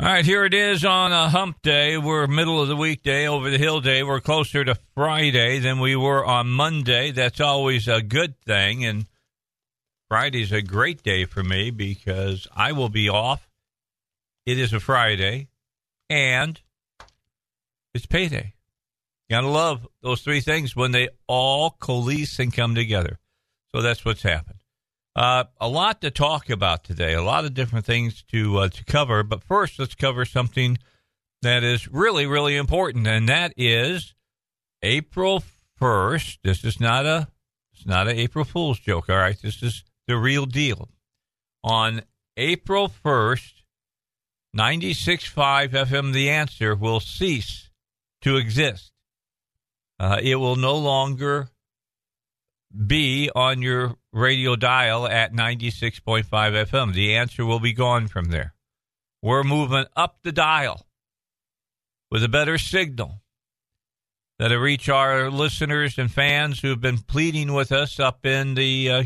All 0.00 0.06
right, 0.06 0.24
here 0.24 0.46
it 0.46 0.54
is 0.54 0.82
on 0.82 1.12
a 1.12 1.28
hump 1.28 1.60
day. 1.60 1.98
We're 1.98 2.26
middle 2.26 2.62
of 2.62 2.68
the 2.68 2.76
weekday, 2.76 3.28
over 3.28 3.50
the 3.50 3.58
hill 3.58 3.82
day. 3.82 4.02
We're 4.02 4.22
closer 4.22 4.64
to 4.64 4.78
Friday 4.94 5.58
than 5.58 5.78
we 5.78 5.94
were 5.94 6.24
on 6.24 6.48
Monday. 6.48 7.10
That's 7.10 7.38
always 7.38 7.86
a 7.86 8.00
good 8.00 8.40
thing. 8.40 8.82
And 8.86 9.04
Friday's 10.08 10.52
a 10.52 10.62
great 10.62 11.02
day 11.02 11.26
for 11.26 11.42
me 11.42 11.70
because 11.70 12.48
I 12.56 12.72
will 12.72 12.88
be 12.88 13.10
off. 13.10 13.46
It 14.46 14.58
is 14.58 14.72
a 14.72 14.80
Friday 14.80 15.48
and 16.08 16.58
it's 17.92 18.06
payday. 18.06 18.54
You 19.28 19.36
gotta 19.36 19.48
love 19.48 19.86
those 20.02 20.22
three 20.22 20.40
things 20.40 20.74
when 20.74 20.92
they 20.92 21.10
all 21.26 21.76
coalesce 21.78 22.38
and 22.38 22.54
come 22.54 22.74
together. 22.74 23.18
So 23.74 23.82
that's 23.82 24.02
what's 24.02 24.22
happened. 24.22 24.59
Uh, 25.16 25.44
a 25.60 25.68
lot 25.68 26.00
to 26.00 26.10
talk 26.10 26.48
about 26.48 26.84
today, 26.84 27.14
a 27.14 27.22
lot 27.22 27.44
of 27.44 27.52
different 27.52 27.84
things 27.84 28.22
to 28.30 28.58
uh, 28.58 28.68
to 28.68 28.84
cover. 28.84 29.22
But 29.22 29.42
first, 29.42 29.78
let's 29.78 29.94
cover 29.94 30.24
something 30.24 30.78
that 31.42 31.64
is 31.64 31.88
really, 31.88 32.26
really 32.26 32.56
important, 32.56 33.06
and 33.06 33.28
that 33.28 33.52
is 33.56 34.14
April 34.82 35.42
first. 35.76 36.38
This 36.44 36.64
is 36.64 36.80
not 36.80 37.06
a 37.06 37.28
it's 37.72 37.86
not 37.86 38.08
an 38.08 38.16
April 38.16 38.44
Fool's 38.44 38.78
joke. 38.78 39.08
All 39.08 39.16
right, 39.16 39.40
this 39.40 39.62
is 39.62 39.84
the 40.06 40.16
real 40.16 40.46
deal. 40.46 40.88
On 41.64 42.02
April 42.36 42.88
first, 42.88 43.64
96.5 44.56 45.70
FM, 45.70 46.12
the 46.12 46.30
answer 46.30 46.74
will 46.74 47.00
cease 47.00 47.70
to 48.22 48.36
exist. 48.36 48.92
Uh, 49.98 50.18
it 50.22 50.36
will 50.36 50.56
no 50.56 50.76
longer 50.76 51.48
be 52.86 53.30
on 53.34 53.62
your 53.62 53.96
radio 54.12 54.56
dial 54.56 55.06
at 55.06 55.32
96.5 55.32 56.24
FM. 56.28 56.94
The 56.94 57.14
answer 57.14 57.44
will 57.44 57.60
be 57.60 57.72
gone 57.72 58.08
from 58.08 58.26
there. 58.26 58.54
We're 59.22 59.44
moving 59.44 59.84
up 59.96 60.18
the 60.22 60.32
dial 60.32 60.86
with 62.10 62.24
a 62.24 62.28
better 62.28 62.58
signal 62.58 63.20
that'll 64.38 64.58
reach 64.58 64.88
our 64.88 65.30
listeners 65.30 65.98
and 65.98 66.10
fans 66.10 66.60
who've 66.60 66.80
been 66.80 66.98
pleading 66.98 67.52
with 67.52 67.70
us 67.70 68.00
up 68.00 68.24
in 68.24 68.54
the 68.54 68.90
uh, 68.90 69.04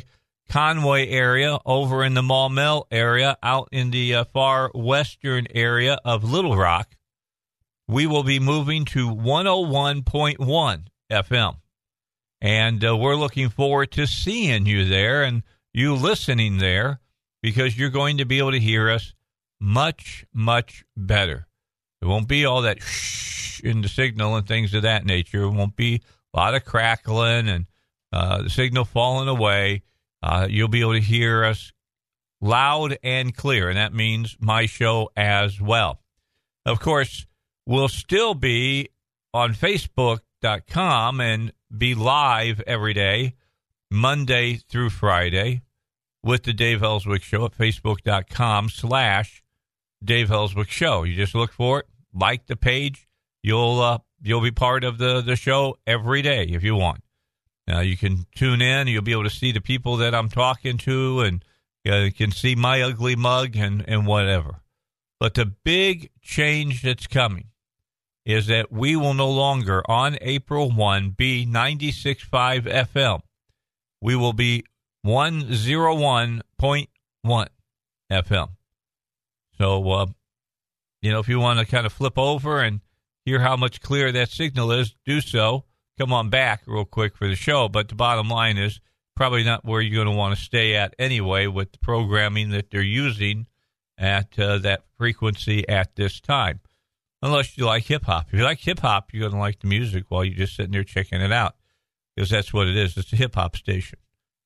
Conway 0.49 1.09
area, 1.09 1.59
over 1.65 2.05
in 2.05 2.15
the 2.15 2.23
Maumelle 2.23 2.85
area, 2.91 3.37
out 3.43 3.69
in 3.73 3.91
the 3.91 4.15
uh, 4.15 4.25
far 4.25 4.71
western 4.75 5.47
area 5.55 5.99
of 6.05 6.23
Little 6.23 6.57
Rock. 6.57 6.97
We 7.89 8.07
will 8.07 8.23
be 8.23 8.39
moving 8.39 8.85
to 8.87 9.09
101.1 9.09 10.87
FM. 11.11 11.57
And 12.45 12.85
uh, 12.85 12.95
we're 12.95 13.17
looking 13.17 13.49
forward 13.49 13.91
to 13.93 14.07
seeing 14.07 14.67
you 14.67 14.85
there 14.85 15.23
and 15.23 15.43
you 15.73 15.95
listening 15.95 16.59
there 16.59 17.01
because 17.43 17.79
you're 17.79 17.89
going 17.89 18.19
to 18.19 18.27
be 18.27 18.37
able 18.37 18.51
to 18.51 18.61
hear 18.61 18.91
us 18.91 19.15
much, 19.59 20.27
much 20.31 20.85
better. 20.95 21.47
It 22.03 22.05
won't 22.05 22.29
be 22.29 22.45
all 22.45 22.61
that 22.61 22.83
shh 22.83 23.63
in 23.65 23.81
the 23.81 23.89
signal 23.89 24.37
and 24.37 24.47
things 24.47 24.75
of 24.75 24.83
that 24.83 25.07
nature. 25.07 25.45
It 25.45 25.53
won't 25.53 25.75
be 25.75 26.03
a 26.35 26.37
lot 26.37 26.55
of 26.55 26.67
crackling 26.67 27.49
and 27.49 27.65
uh, 28.13 28.43
the 28.43 28.51
signal 28.51 28.85
falling 28.85 29.29
away. 29.29 29.83
Uh, 30.23 30.47
you'll 30.51 30.69
be 30.69 30.83
able 30.83 30.93
to 30.93 31.01
hear 31.01 31.45
us 31.45 31.73
loud 32.43 32.99
and 33.03 33.35
clear, 33.35 33.71
and 33.71 33.79
that 33.79 33.95
means 33.95 34.37
my 34.39 34.67
show 34.67 35.11
as 35.17 35.63
well. 35.63 36.03
Of 36.67 36.79
course, 36.79 37.25
we'll 37.65 37.89
still 37.89 38.35
be 38.35 38.91
on 39.33 39.55
Facebook.com 40.45 41.21
and 41.21 41.53
be 41.77 41.95
live 41.95 42.61
every 42.67 42.93
day, 42.93 43.35
Monday 43.91 44.57
through 44.57 44.91
Friday, 44.91 45.63
with 46.23 46.43
the 46.43 46.53
Dave 46.53 46.83
Elswick 46.83 47.23
Show 47.23 47.47
at 47.47 47.57
facebook.com 47.57 48.69
slash 48.69 49.43
Dave 50.03 50.31
Elswick 50.31 50.69
Show. 50.69 51.05
You 51.05 51.17
just 51.17 51.35
look 51.35 51.53
for 51.53 51.81
it, 51.81 51.87
like 52.13 52.47
the 52.47 52.57
page. 52.57 53.09
You'll 53.43 53.81
uh, 53.81 53.99
you'll 54.23 54.43
be 54.43 54.51
part 54.51 54.85
of 54.85 54.99
the, 54.99 55.23
the 55.23 55.37
show 55.37 55.77
every 55.87 56.23
day 56.23 56.45
if 56.45 56.63
you 56.63 56.77
want. 56.77 57.03
Now 57.67 57.81
you 57.81 57.97
can 57.97 58.27
tune 58.35 58.61
in. 58.61 58.89
You'll 58.89 59.03
be 59.03 59.13
able 59.13 59.25
to 59.25 59.31
see 59.31 59.53
the 59.53 59.61
people 59.61 59.97
that 59.99 60.15
I'm 60.15 60.29
talking 60.29 60.77
to, 60.79 61.21
and 61.21 61.45
uh, 61.89 61.97
you 61.97 62.13
can 62.13 62.31
see 62.31 62.55
my 62.55 62.83
ugly 62.83 63.17
mug 63.17 63.57
and 63.57 63.85
and 63.89 64.07
whatever. 64.07 64.61
But 65.19 65.35
the 65.35 65.47
big 65.47 66.11
change 66.21 66.83
that's 66.83 67.07
coming 67.07 67.49
is 68.25 68.47
that 68.47 68.73
we 68.73 68.97
will 68.97 69.13
no 69.15 69.31
longer 69.31 69.83
on 69.89 70.17
April 70.21 70.71
1 70.71 71.11
be 71.11 71.47
96.5 71.47 72.63
FM. 72.63 73.21
We 74.01 74.17
will 74.17 74.33
be 74.33 74.65
101.1 75.07 77.47
FM. 78.11 78.49
So, 79.59 79.91
uh, 79.91 80.07
you 81.03 81.13
know, 81.13 81.21
if 81.21 81.29
you 81.29 81.39
want 81.39 81.61
to 81.61 81.67
kind 81.67 81.87
of 81.87 81.93
flip 81.93 82.19
over 82.19 82.61
and 82.61 82.81
hear 83.25 83.39
how 83.41 83.57
much 83.57 83.83
clearer 83.83 84.11
that 84.13 84.31
signal 84.31 84.73
is, 84.73 84.95
do 85.05 85.21
so. 85.21 85.65
Come 85.99 86.13
on 86.13 86.31
back 86.31 86.63
real 86.67 86.85
quick 86.85 87.17
for 87.17 87.29
the 87.29 87.37
show. 87.37 87.69
But 87.69 87.89
the 87.89 87.95
bottom 87.95 88.29
line 88.29 88.57
is 88.57 88.81
probably 89.15 89.45
not 89.45 89.65
where 89.65 89.81
you're 89.81 90.03
going 90.03 90.13
to 90.13 90.19
want 90.19 90.37
to 90.37 90.43
stay 90.43 90.75
at 90.75 90.95
anyway 90.99 91.47
with 91.47 91.71
the 91.73 91.79
programming 91.79 92.51
that 92.51 92.71
they're 92.71 92.83
using 92.83 93.47
at 93.97 94.37
uh, 94.39 94.59
that 94.59 94.83
frequency 94.99 95.69
at 95.69 95.95
this 95.95 96.21
time 96.21 96.59
unless 97.25 97.57
you 97.57 97.65
like 97.65 97.85
hip 97.85 98.05
hop. 98.05 98.27
If 98.29 98.39
you 98.39 98.45
like 98.45 98.61
hip 98.61 98.81
hop, 98.81 99.13
you're 99.13 99.23
going 99.23 99.33
to 99.33 99.39
like 99.39 99.59
the 99.61 99.67
music 99.67 100.05
while 100.09 100.25
you're 100.25 100.37
just 100.37 100.55
sitting 100.55 100.73
there 100.73 100.85
checking 100.85 101.23
it 101.23 101.33
out 101.33 101.57
because 102.15 102.31
that's 102.31 102.53
what 102.53 102.69
it 102.69 102.77
is. 102.77 102.97
It's 102.97 103.13
a 103.13 103.17
hip 103.17 103.35
hop 103.35 103.57
station. 103.57 103.99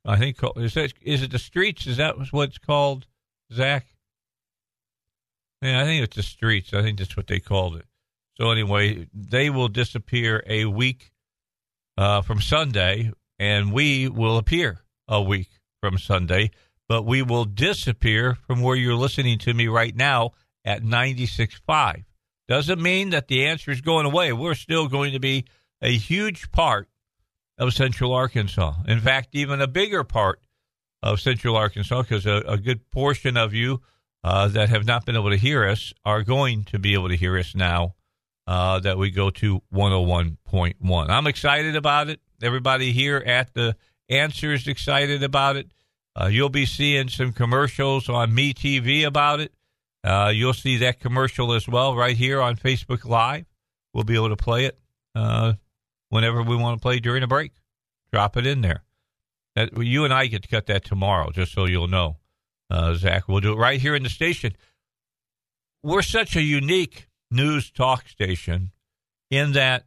I 0.07 0.17
think 0.17 0.39
is 0.57 0.75
that 0.75 0.95
is 1.03 1.23
it 1.23 1.33
the 1.33 1.39
streets? 1.39 1.87
Is 1.87 1.99
that 1.99 2.15
what 2.33 2.49
it's 2.49 2.59
called, 2.59 3.07
Zach? 3.53 3.87
Yeah, 5.61 5.83
I 5.83 5.85
think 5.85 6.05
it's 6.05 6.17
the 6.17 6.23
streets. 6.23 6.73
I 6.73 6.83
think 6.83 6.99
that's 6.99 7.17
what 7.17 7.27
they 7.27 7.41
called 7.41 7.77
it. 7.77 7.85
So 8.37 8.53
anyway, 8.53 9.09
they 9.13 9.51
will 9.51 9.69
disappear 9.69 10.45
a 10.47 10.67
week 10.67 11.11
uh, 11.99 12.23
from 12.23 12.41
Sunday, 12.41 13.11
and 13.41 13.73
we 13.73 14.09
will 14.09 14.39
appear 14.39 14.85
a 15.09 15.21
week 15.21 15.49
from 15.83 15.99
Sunday. 15.99 16.53
But 16.89 17.03
we 17.03 17.23
will 17.23 17.45
disappear 17.45 18.37
from 18.47 18.63
where 18.63 18.77
you're 18.77 18.95
listening 18.95 19.39
to 19.41 19.53
me 19.53 19.67
right 19.67 19.95
now 19.95 20.31
at 20.65 20.83
96.5. 20.83 22.05
Doesn't 22.49 22.81
mean 22.81 23.11
that 23.11 23.29
the 23.29 23.47
answer 23.47 23.71
is 23.71 23.83
going 23.83 24.07
away. 24.07 24.33
We're 24.33 24.55
still 24.55 24.89
going 24.89 25.13
to 25.13 25.21
be 25.21 25.45
a 25.83 25.95
huge 25.95 26.51
part 26.51 26.89
of 27.59 27.75
Central 27.75 28.13
Arkansas. 28.13 28.75
In 28.87 29.01
fact, 29.01 29.29
even 29.33 29.61
a 29.61 29.67
bigger 29.67 30.03
part 30.03 30.41
of 31.03 31.21
Central 31.21 31.57
Arkansas, 31.57 32.03
because 32.03 32.27
a, 32.27 32.43
a, 32.47 32.57
good 32.57 32.91
portion 32.91 33.37
of 33.37 33.53
you 33.55 33.83
uh, 34.25 34.49
that 34.49 34.69
have 34.69 34.87
not 34.87 35.05
been 35.05 35.15
able 35.15 35.31
to 35.31 35.37
hear 35.37 35.65
us 35.69 35.93
are 36.05 36.23
going 36.23 36.65
to 36.65 36.79
be 36.79 36.95
able 36.95 37.09
to 37.09 37.17
hear 37.17 37.39
us 37.39 37.55
now 37.55 37.95
uh, 38.47 38.81
that 38.81 38.99
we 38.99 39.11
go 39.11 39.31
to 39.31 39.63
101.1. 39.73 41.11
I'm 41.11 41.27
excited 41.27 41.77
about 41.77 42.09
it. 42.09 42.21
Everybody 42.43 42.93
here 42.93 43.19
at 43.19 43.53
the 43.55 43.77
answer 44.09 44.55
is 44.55 44.67
excited 44.67 45.23
about 45.23 45.57
it. 45.57 45.71
Uh, 46.21 46.27
you'll 46.27 46.49
be 46.49 46.67
seeing 46.67 47.09
some 47.09 47.33
commercials 47.33 48.09
on 48.09 48.35
Me 48.35 48.55
TV 48.55 49.05
about 49.05 49.41
it. 49.41 49.53
Uh, 50.05 50.31
you'll 50.35 50.55
see 50.55 50.79
that 50.79 51.01
commercial 51.01 51.53
as 51.53 51.69
well 51.69 51.95
right 51.97 52.17
here 52.17 52.41
on 52.41 52.57
Facebook 52.57 53.05
Live. 53.05 53.47
We'll 53.93 54.05
be 54.05 54.15
able 54.15 54.29
to 54.29 54.37
play 54.37 54.67
it 54.67 54.79
uh, 55.15 55.55
whenever 56.11 56.43
we 56.43 56.57
want 56.57 56.79
to 56.79 56.83
play 56.83 57.01
during 57.01 57.23
a 57.23 57.27
break. 57.27 57.53
Drop 58.13 58.37
it 58.37 58.47
in 58.47 58.61
there. 58.61 58.85
That, 59.57 59.77
you 59.77 60.05
and 60.05 60.15
I 60.15 60.27
get 60.27 60.43
to 60.43 60.49
cut 60.49 60.67
that 60.67 60.85
tomorrow, 60.85 61.31
just 61.31 61.53
so 61.53 61.67
you'll 61.67 61.89
know. 61.89 62.17
Uh, 62.71 62.95
Zach, 62.95 63.29
we'll 63.29 63.41
do 63.41 63.53
it 63.53 63.57
right 63.57 63.81
here 63.81 63.95
in 63.95 64.03
the 64.03 64.11
station. 64.11 64.53
We're 65.83 66.03
such 66.03 66.37
a 66.37 66.43
unique 66.43 67.09
news 67.31 67.71
talk 67.71 68.09
station 68.09 68.73
in 69.31 69.53
that 69.53 69.85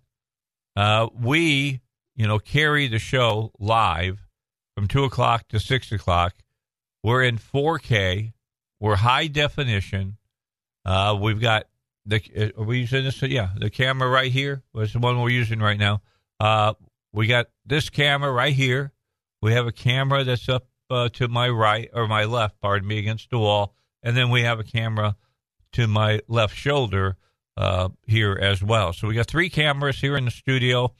uh, 0.75 1.07
we, 1.13 1.81
you 2.15 2.27
know, 2.27 2.39
carry 2.39 2.88
the 2.88 3.00
show 3.00 3.51
live 3.59 4.25
from 4.75 4.88
two 4.88 5.03
o'clock 5.03 5.47
to 5.50 5.59
six 5.59 5.91
o'clock. 5.91 6.36
We're 7.03 7.24
in 7.24 7.38
4K 7.38 8.33
we're 8.81 8.98
high 8.98 9.28
definition. 9.28 10.18
Uh, 10.83 11.18
we've 11.22 11.39
got 11.39 11.68
the 12.06 12.22
uh, 12.36 12.62
are 12.62 12.66
we 12.66 12.80
using 12.80 13.04
this? 13.04 13.22
Yeah, 13.22 13.50
the 13.57 13.69
camera 13.69 14.10
right 14.10 14.31
here 14.31 14.63
was 14.74 14.92
the 14.92 15.00
one 15.00 15.22
we're 15.22 15.30
using 15.30 15.60
right 15.60 15.80
now. 15.80 16.01
Uh, 16.39 16.74
we 17.13 17.28
got 17.28 17.48
this 17.66 17.89
camera 17.89 18.31
right 18.31 18.54
here. 18.54 18.92
We 19.42 19.54
have 19.54 19.68
a 19.68 19.72
camera 19.72 20.24
that's 20.24 20.50
up 20.50 20.68
uh, 20.89 21.10
to 21.10 21.28
my 21.28 21.48
right 21.48 21.89
or 21.94 22.07
my 22.07 22.25
left, 22.25 22.60
pardon 22.60 22.88
me, 22.88 22.98
against 22.98 23.30
the 23.30 23.38
wall, 23.38 23.75
and 24.01 24.18
then 24.18 24.31
we 24.31 24.42
have 24.42 24.60
a 24.60 24.63
camera 24.63 25.16
to 25.74 25.88
my 25.88 26.22
left 26.27 26.56
shoulder 26.56 27.18
uh, 27.57 27.89
here 28.07 28.38
as 28.42 28.63
well. 28.63 28.94
So 28.94 29.07
we 29.07 29.13
got 29.13 29.27
three 29.27 29.50
cameras 29.50 30.01
here 30.01 30.18
in 30.18 30.25
the 30.25 30.31
studio. 30.31 30.94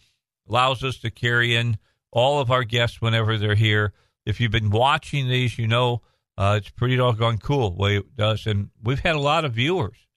Allows 0.48 0.84
us 0.84 1.00
to 1.00 1.10
carry 1.10 1.56
in 1.56 1.77
all 2.12 2.39
of 2.39 2.51
our 2.51 2.63
guests 2.63 3.01
whenever 3.01 3.38
they're 3.38 3.56
here. 3.56 3.94
If 4.25 4.39
you've 4.39 4.51
been 4.51 4.69
watching 4.69 5.27
these, 5.27 5.57
you 5.57 5.68
know 5.68 6.04
uh, 6.41 6.55
it's 6.55 6.71
pretty 6.71 6.95
doggone 6.95 7.38
cool 7.38 7.75
way 7.75 7.97
it 7.97 8.15
does. 8.15 8.47
And 8.47 8.71
we've 8.81 8.99
had 8.99 9.15
a 9.15 9.19
lot 9.19 9.45
of 9.45 9.53
viewers. 9.53 10.07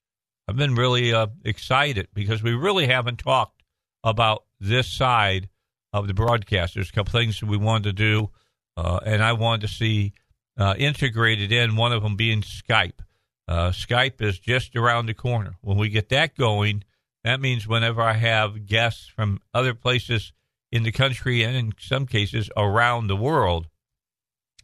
I've 0.47 0.55
been 0.55 0.73
really 0.73 1.13
uh, 1.13 1.27
excited 1.43 2.07
because 2.15 2.41
we 2.41 2.53
really 2.53 2.87
haven't 2.87 3.19
talked 3.19 3.61
about 4.03 4.43
this 4.59 4.91
side 4.91 5.49
of 5.93 6.07
the 6.07 6.15
broadcast. 6.15 6.73
There's 6.73 6.89
a 6.89 6.93
couple 6.93 7.11
things 7.11 7.39
that 7.39 7.45
we 7.45 7.57
wanted 7.57 7.83
to 7.83 7.93
do, 7.93 8.31
uh, 8.75 9.01
and 9.05 9.21
I 9.23 9.33
wanted 9.33 9.67
to 9.67 9.73
see 9.73 10.13
uh, 10.57 10.73
integrated 10.79 11.51
in, 11.51 11.75
one 11.75 11.93
of 11.93 12.01
them 12.01 12.15
being 12.15 12.41
Skype. 12.41 13.01
Uh, 13.47 13.69
Skype 13.69 14.19
is 14.19 14.39
just 14.39 14.75
around 14.75 15.05
the 15.05 15.13
corner. 15.13 15.57
When 15.61 15.77
we 15.77 15.89
get 15.89 16.09
that 16.09 16.35
going, 16.35 16.85
that 17.23 17.39
means 17.39 17.67
whenever 17.67 18.01
I 18.01 18.13
have 18.13 18.65
guests 18.65 19.07
from 19.07 19.41
other 19.53 19.75
places 19.75 20.33
in 20.71 20.81
the 20.81 20.91
country 20.91 21.43
and 21.43 21.55
in 21.55 21.73
some 21.77 22.07
cases 22.07 22.49
around 22.57 23.07
the 23.07 23.15
world, 23.15 23.67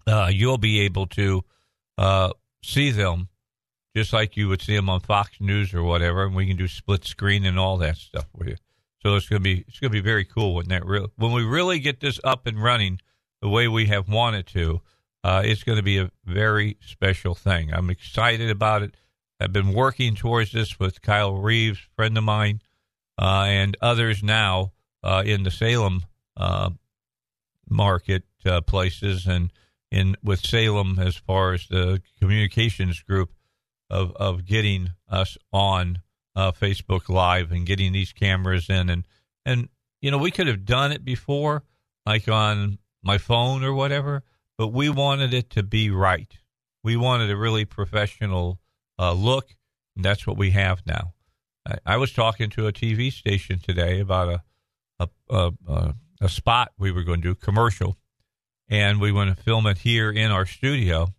uh, 0.07 0.31
you'll 0.33 0.57
be 0.57 0.79
able 0.81 1.05
to 1.05 1.43
uh, 2.01 2.33
see 2.63 2.89
them 2.89 3.29
just 3.95 4.11
like 4.11 4.35
you 4.35 4.47
would 4.47 4.61
see 4.61 4.75
them 4.75 4.89
on 4.89 5.01
Fox 5.01 5.39
News 5.39 5.73
or 5.73 5.83
whatever, 5.83 6.23
and 6.25 6.35
we 6.35 6.47
can 6.47 6.57
do 6.57 6.67
split 6.67 7.05
screen 7.05 7.45
and 7.45 7.59
all 7.59 7.77
that 7.77 7.97
stuff 7.97 8.25
with 8.33 8.47
you. 8.47 8.55
So 9.03 9.15
it's 9.15 9.29
gonna 9.29 9.41
be 9.41 9.65
it's 9.67 9.79
gonna 9.79 9.91
be 9.91 10.01
very 10.01 10.25
cool 10.25 10.55
when 10.55 10.67
that 10.69 10.85
real 10.85 11.11
when 11.15 11.31
we 11.31 11.43
really 11.43 11.79
get 11.79 11.99
this 11.99 12.19
up 12.23 12.47
and 12.47 12.61
running 12.61 12.99
the 13.41 13.49
way 13.49 13.67
we 13.67 13.85
have 13.87 14.07
wanted 14.09 14.47
to. 14.47 14.81
Uh, 15.23 15.43
it's 15.45 15.63
going 15.63 15.75
to 15.75 15.83
be 15.83 15.99
a 15.99 16.09
very 16.25 16.77
special 16.81 17.35
thing. 17.35 17.71
I'm 17.71 17.91
excited 17.91 18.49
about 18.49 18.81
it. 18.81 18.95
I've 19.39 19.53
been 19.53 19.73
working 19.73 20.15
towards 20.15 20.51
this 20.51 20.79
with 20.79 21.03
Kyle 21.03 21.35
Reeves, 21.35 21.79
friend 21.95 22.17
of 22.17 22.23
mine, 22.23 22.61
uh, 23.21 23.45
and 23.47 23.77
others 23.81 24.23
now 24.23 24.71
uh, 25.03 25.21
in 25.23 25.43
the 25.43 25.51
Salem 25.51 26.05
uh, 26.37 26.71
market 27.69 28.23
uh, 28.45 28.61
places 28.61 29.27
and 29.27 29.51
in 29.91 30.15
with 30.23 30.39
Salem 30.39 30.97
as 30.99 31.15
far 31.15 31.53
as 31.53 31.67
the 31.67 32.01
communications 32.19 33.01
group 33.01 33.31
of 33.89 34.15
of 34.15 34.45
getting 34.45 34.91
us 35.09 35.37
on 35.51 35.99
uh, 36.35 36.51
Facebook 36.51 37.09
Live 37.09 37.51
and 37.51 37.65
getting 37.65 37.91
these 37.91 38.13
cameras 38.13 38.69
in 38.69 38.89
and 38.89 39.05
and 39.45 39.69
you 40.01 40.09
know 40.09 40.17
we 40.17 40.31
could 40.31 40.47
have 40.47 40.65
done 40.65 40.91
it 40.91 41.03
before 41.03 41.63
like 42.05 42.27
on 42.27 42.79
my 43.03 43.17
phone 43.17 43.63
or 43.63 43.73
whatever, 43.73 44.23
but 44.57 44.67
we 44.67 44.89
wanted 44.89 45.33
it 45.33 45.49
to 45.51 45.63
be 45.63 45.89
right. 45.89 46.37
We 46.83 46.95
wanted 46.95 47.29
a 47.29 47.37
really 47.37 47.65
professional 47.65 48.59
uh, 48.97 49.13
look, 49.13 49.55
and 49.95 50.05
that's 50.05 50.25
what 50.25 50.37
we 50.37 50.51
have 50.51 50.81
now. 50.85 51.13
I, 51.67 51.75
I, 51.85 51.97
was 51.97 52.11
talking 52.11 52.49
to 52.51 52.67
a 52.67 52.71
TV 52.71 53.11
station 53.11 53.59
today 53.59 53.99
about 53.99 54.29
a 54.29 54.43
a, 54.99 55.09
a, 55.29 55.51
a, 55.67 55.95
a 56.21 56.29
spot 56.29 56.71
we 56.77 56.91
were 56.91 57.03
going 57.03 57.21
to 57.21 57.29
do 57.29 57.35
commercial 57.35 57.97
and 58.71 59.01
we 59.01 59.11
want 59.11 59.35
to 59.35 59.43
film 59.43 59.67
it 59.67 59.79
here 59.79 60.09
in 60.09 60.31
our 60.31 60.45
studio. 60.45 61.09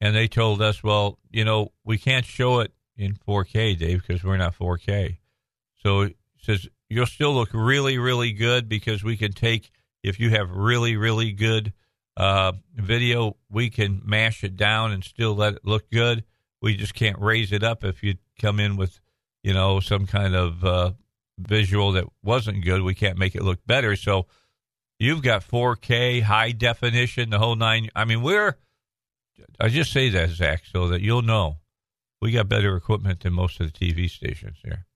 And 0.00 0.14
they 0.14 0.28
told 0.28 0.60
us, 0.60 0.84
well, 0.84 1.18
you 1.30 1.44
know, 1.44 1.72
we 1.82 1.96
can't 1.96 2.26
show 2.26 2.60
it 2.60 2.72
in 2.96 3.14
4K, 3.14 3.78
Dave, 3.78 4.02
because 4.06 4.22
we're 4.22 4.36
not 4.36 4.56
4K. 4.56 5.16
So 5.82 6.02
it 6.02 6.16
says 6.36 6.68
you'll 6.90 7.06
still 7.06 7.32
look 7.32 7.48
really, 7.54 7.96
really 7.96 8.32
good 8.32 8.68
because 8.68 9.02
we 9.02 9.16
can 9.16 9.32
take 9.32 9.70
if 10.02 10.20
you 10.20 10.30
have 10.30 10.50
really, 10.50 10.96
really 10.96 11.32
good 11.32 11.72
uh, 12.18 12.52
video, 12.74 13.36
we 13.50 13.70
can 13.70 14.02
mash 14.04 14.44
it 14.44 14.54
down 14.54 14.92
and 14.92 15.02
still 15.02 15.34
let 15.34 15.54
it 15.54 15.64
look 15.64 15.90
good. 15.90 16.24
We 16.60 16.76
just 16.76 16.94
can't 16.94 17.18
raise 17.18 17.50
it 17.50 17.62
up 17.62 17.82
if 17.82 18.02
you 18.02 18.16
come 18.38 18.60
in 18.60 18.76
with, 18.76 19.00
you 19.42 19.54
know, 19.54 19.80
some 19.80 20.06
kind 20.06 20.34
of 20.34 20.62
uh, 20.62 20.92
visual 21.38 21.92
that 21.92 22.04
wasn't 22.22 22.62
good. 22.62 22.82
We 22.82 22.94
can't 22.94 23.18
make 23.18 23.34
it 23.34 23.42
look 23.42 23.60
better. 23.66 23.96
So 23.96 24.26
You've 25.04 25.20
got 25.20 25.46
4K, 25.46 26.22
high 26.22 26.52
definition, 26.52 27.28
the 27.28 27.38
whole 27.38 27.56
nine. 27.56 27.90
I 27.94 28.06
mean, 28.06 28.22
we're, 28.22 28.56
I 29.60 29.68
just 29.68 29.92
say 29.92 30.08
that, 30.08 30.30
Zach, 30.30 30.62
so 30.64 30.88
that 30.88 31.02
you'll 31.02 31.20
know 31.20 31.58
we 32.22 32.32
got 32.32 32.48
better 32.48 32.74
equipment 32.74 33.20
than 33.20 33.34
most 33.34 33.60
of 33.60 33.70
the 33.70 33.78
TV 33.78 34.08
stations 34.08 34.56
here. 34.64 34.86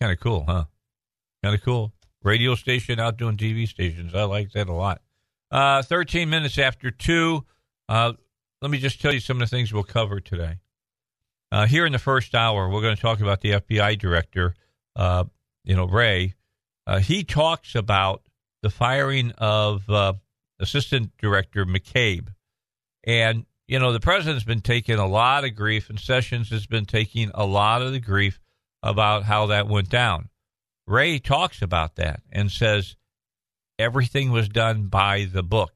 Kind 0.00 0.10
of 0.10 0.20
cool, 0.20 0.44
huh? 0.48 0.64
Kind 1.42 1.54
of 1.54 1.62
cool. 1.62 1.92
Radio 2.22 2.54
station 2.54 2.98
out 2.98 3.18
doing 3.18 3.36
TV 3.36 3.68
stations. 3.68 4.14
I 4.14 4.22
like 4.22 4.52
that 4.52 4.70
a 4.70 4.72
lot. 4.72 5.02
Uh, 5.50 5.82
13 5.82 6.30
minutes 6.30 6.56
after 6.56 6.90
2. 6.90 7.44
Uh, 7.90 8.14
let 8.62 8.70
me 8.70 8.78
just 8.78 9.02
tell 9.02 9.12
you 9.12 9.20
some 9.20 9.36
of 9.36 9.50
the 9.50 9.54
things 9.54 9.70
we'll 9.70 9.82
cover 9.82 10.18
today. 10.18 10.60
Uh, 11.52 11.66
here 11.66 11.84
in 11.84 11.92
the 11.92 11.98
first 11.98 12.34
hour, 12.34 12.70
we're 12.70 12.80
going 12.80 12.96
to 12.96 13.02
talk 13.02 13.20
about 13.20 13.42
the 13.42 13.50
FBI 13.50 13.98
director, 13.98 14.54
uh, 14.96 15.24
you 15.64 15.76
know, 15.76 15.86
Wray. 15.86 16.36
Uh, 16.86 17.00
he 17.00 17.22
talks 17.22 17.74
about 17.74 18.22
the 18.62 18.70
firing 18.70 19.32
of 19.38 19.88
uh, 19.88 20.14
Assistant 20.58 21.12
Director 21.18 21.64
McCabe. 21.64 22.28
And, 23.04 23.46
you 23.66 23.78
know, 23.78 23.92
the 23.92 24.00
president's 24.00 24.44
been 24.44 24.60
taking 24.60 24.98
a 24.98 25.06
lot 25.06 25.44
of 25.44 25.54
grief, 25.54 25.88
and 25.88 25.98
Sessions 25.98 26.50
has 26.50 26.66
been 26.66 26.84
taking 26.84 27.30
a 27.34 27.46
lot 27.46 27.82
of 27.82 27.92
the 27.92 28.00
grief 28.00 28.40
about 28.82 29.24
how 29.24 29.46
that 29.46 29.68
went 29.68 29.88
down. 29.88 30.28
Wray 30.86 31.18
talks 31.18 31.62
about 31.62 31.96
that 31.96 32.22
and 32.32 32.50
says 32.50 32.96
everything 33.78 34.30
was 34.30 34.48
done 34.48 34.86
by 34.86 35.28
the 35.30 35.42
book, 35.42 35.72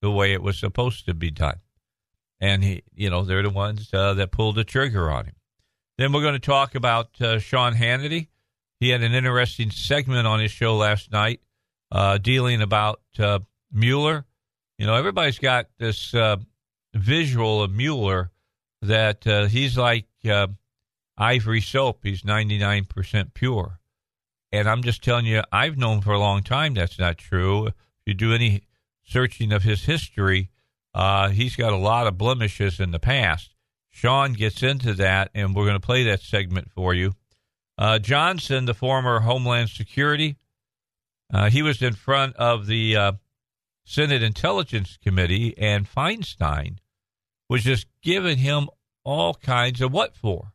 the 0.00 0.10
way 0.10 0.32
it 0.32 0.42
was 0.42 0.58
supposed 0.58 1.06
to 1.06 1.14
be 1.14 1.30
done. 1.30 1.60
And, 2.40 2.62
he, 2.62 2.82
you 2.94 3.10
know, 3.10 3.24
they're 3.24 3.42
the 3.42 3.50
ones 3.50 3.90
uh, 3.92 4.14
that 4.14 4.32
pulled 4.32 4.56
the 4.56 4.64
trigger 4.64 5.10
on 5.10 5.26
him. 5.26 5.34
Then 5.98 6.12
we're 6.12 6.22
going 6.22 6.34
to 6.34 6.38
talk 6.40 6.74
about 6.74 7.20
uh, 7.20 7.38
Sean 7.38 7.74
Hannity. 7.74 8.28
He 8.80 8.88
had 8.90 9.02
an 9.02 9.14
interesting 9.14 9.70
segment 9.70 10.26
on 10.26 10.40
his 10.40 10.50
show 10.50 10.76
last 10.76 11.12
night 11.12 11.40
uh, 11.90 12.18
dealing 12.18 12.62
about 12.62 13.00
uh, 13.18 13.40
Mueller. 13.72 14.24
You 14.78 14.86
know, 14.86 14.94
everybody's 14.94 15.38
got 15.38 15.66
this 15.78 16.14
uh, 16.14 16.36
visual 16.94 17.62
of 17.62 17.72
Mueller 17.72 18.30
that 18.82 19.26
uh, 19.26 19.46
he's 19.46 19.76
like 19.76 20.06
uh, 20.28 20.48
ivory 21.16 21.60
soap. 21.60 22.00
He's 22.02 22.22
99% 22.22 23.34
pure. 23.34 23.80
And 24.52 24.68
I'm 24.68 24.82
just 24.82 25.02
telling 25.02 25.26
you, 25.26 25.42
I've 25.50 25.76
known 25.76 26.00
for 26.00 26.12
a 26.12 26.18
long 26.18 26.42
time 26.42 26.74
that's 26.74 26.98
not 26.98 27.18
true. 27.18 27.66
If 27.66 27.74
you 28.06 28.14
do 28.14 28.32
any 28.32 28.62
searching 29.04 29.52
of 29.52 29.62
his 29.62 29.84
history, 29.84 30.50
uh, 30.94 31.30
he's 31.30 31.56
got 31.56 31.72
a 31.72 31.76
lot 31.76 32.06
of 32.06 32.18
blemishes 32.18 32.78
in 32.78 32.92
the 32.92 33.00
past. 33.00 33.50
Sean 33.90 34.32
gets 34.32 34.62
into 34.62 34.94
that, 34.94 35.30
and 35.34 35.54
we're 35.54 35.64
going 35.64 35.80
to 35.80 35.84
play 35.84 36.04
that 36.04 36.20
segment 36.20 36.70
for 36.70 36.94
you. 36.94 37.14
Uh, 37.76 37.98
Johnson, 37.98 38.64
the 38.64 38.74
former 38.74 39.20
Homeland 39.20 39.70
Security 39.70 40.36
uh, 41.34 41.50
he 41.50 41.62
was 41.62 41.82
in 41.82 41.94
front 41.94 42.36
of 42.36 42.66
the 42.66 42.96
uh, 42.96 43.12
Senate 43.84 44.22
Intelligence 44.22 44.96
Committee, 45.02 45.52
and 45.58 45.84
Feinstein 45.84 46.76
was 47.48 47.64
just 47.64 47.88
giving 48.02 48.38
him 48.38 48.68
all 49.04 49.34
kinds 49.34 49.80
of 49.80 49.92
what 49.92 50.16
for 50.16 50.52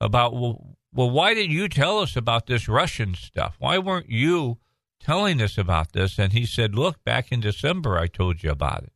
about 0.00 0.32
well, 0.34 0.76
well 0.92 1.10
why 1.10 1.34
didn't 1.34 1.52
you 1.52 1.68
tell 1.68 1.98
us 1.98 2.16
about 2.16 2.46
this 2.46 2.66
Russian 2.66 3.14
stuff? 3.14 3.56
Why 3.58 3.76
weren't 3.76 4.08
you 4.08 4.58
telling 5.00 5.42
us 5.42 5.58
about 5.58 5.92
this? 5.92 6.18
And 6.18 6.32
he 6.32 6.46
said, 6.46 6.74
look, 6.74 7.04
back 7.04 7.30
in 7.30 7.40
December 7.40 7.98
I 7.98 8.06
told 8.06 8.42
you 8.42 8.50
about 8.50 8.84
it, 8.84 8.92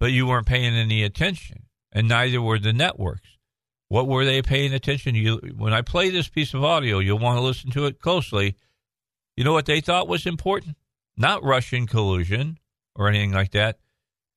but 0.00 0.10
you 0.10 0.26
weren't 0.26 0.46
paying 0.46 0.74
any 0.74 1.04
attention, 1.04 1.64
and 1.92 2.08
neither 2.08 2.40
were 2.40 2.58
the 2.58 2.72
networks. 2.72 3.28
What 3.88 4.08
were 4.08 4.24
they 4.24 4.40
paying 4.40 4.72
attention? 4.72 5.12
to? 5.12 5.20
You 5.20 5.36
when 5.54 5.74
I 5.74 5.82
play 5.82 6.08
this 6.08 6.28
piece 6.28 6.54
of 6.54 6.64
audio, 6.64 6.98
you'll 6.98 7.18
want 7.18 7.36
to 7.36 7.42
listen 7.42 7.70
to 7.72 7.84
it 7.84 8.00
closely 8.00 8.56
you 9.36 9.44
know 9.44 9.52
what 9.52 9.66
they 9.66 9.80
thought 9.80 10.08
was 10.08 10.26
important? 10.26 10.76
Not 11.16 11.42
Russian 11.42 11.86
collusion 11.86 12.58
or 12.94 13.08
anything 13.08 13.32
like 13.32 13.52
that. 13.52 13.78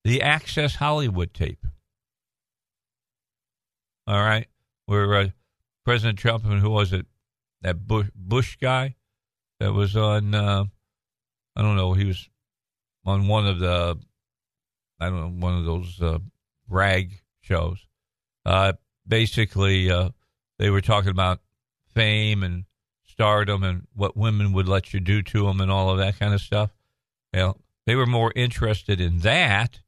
The 0.03 0.21
Access 0.21 0.75
Hollywood 0.75 1.33
tape. 1.33 1.65
All 4.07 4.21
right, 4.21 4.47
where 4.85 5.13
uh, 5.15 5.27
President 5.85 6.17
Trump 6.17 6.45
and 6.45 6.59
who 6.59 6.69
was 6.69 6.93
it? 6.93 7.05
That 7.61 7.85
Bush, 7.85 8.07
Bush 8.15 8.57
guy 8.59 8.95
that 9.59 9.73
was 9.73 9.95
on. 9.95 10.33
Uh, 10.33 10.65
I 11.55 11.61
don't 11.61 11.75
know. 11.75 11.93
He 11.93 12.05
was 12.05 12.29
on 13.05 13.27
one 13.27 13.45
of 13.45 13.59
the. 13.59 13.99
I 14.99 15.09
don't 15.09 15.19
know 15.19 15.45
one 15.47 15.57
of 15.57 15.65
those 15.65 16.01
uh, 16.01 16.19
rag 16.67 17.21
shows. 17.41 17.85
Uh, 18.45 18.73
basically, 19.07 19.91
uh, 19.91 20.09
they 20.57 20.69
were 20.69 20.81
talking 20.81 21.11
about 21.11 21.39
fame 21.93 22.43
and 22.43 22.65
stardom 23.19 23.63
and 23.63 23.85
what 23.93 24.15
women 24.15 24.53
would 24.53 24.69
let 24.69 24.93
you 24.93 24.99
do 25.01 25.21
to 25.21 25.45
them 25.45 25.59
and 25.59 25.69
all 25.69 25.89
of 25.89 25.97
that 25.97 26.17
kind 26.17 26.33
of 26.33 26.39
stuff. 26.39 26.71
Well, 27.33 27.57
they 27.85 27.95
were 27.95 28.05
more 28.05 28.31
interested 28.33 29.01
in 29.01 29.19
that 29.19 29.81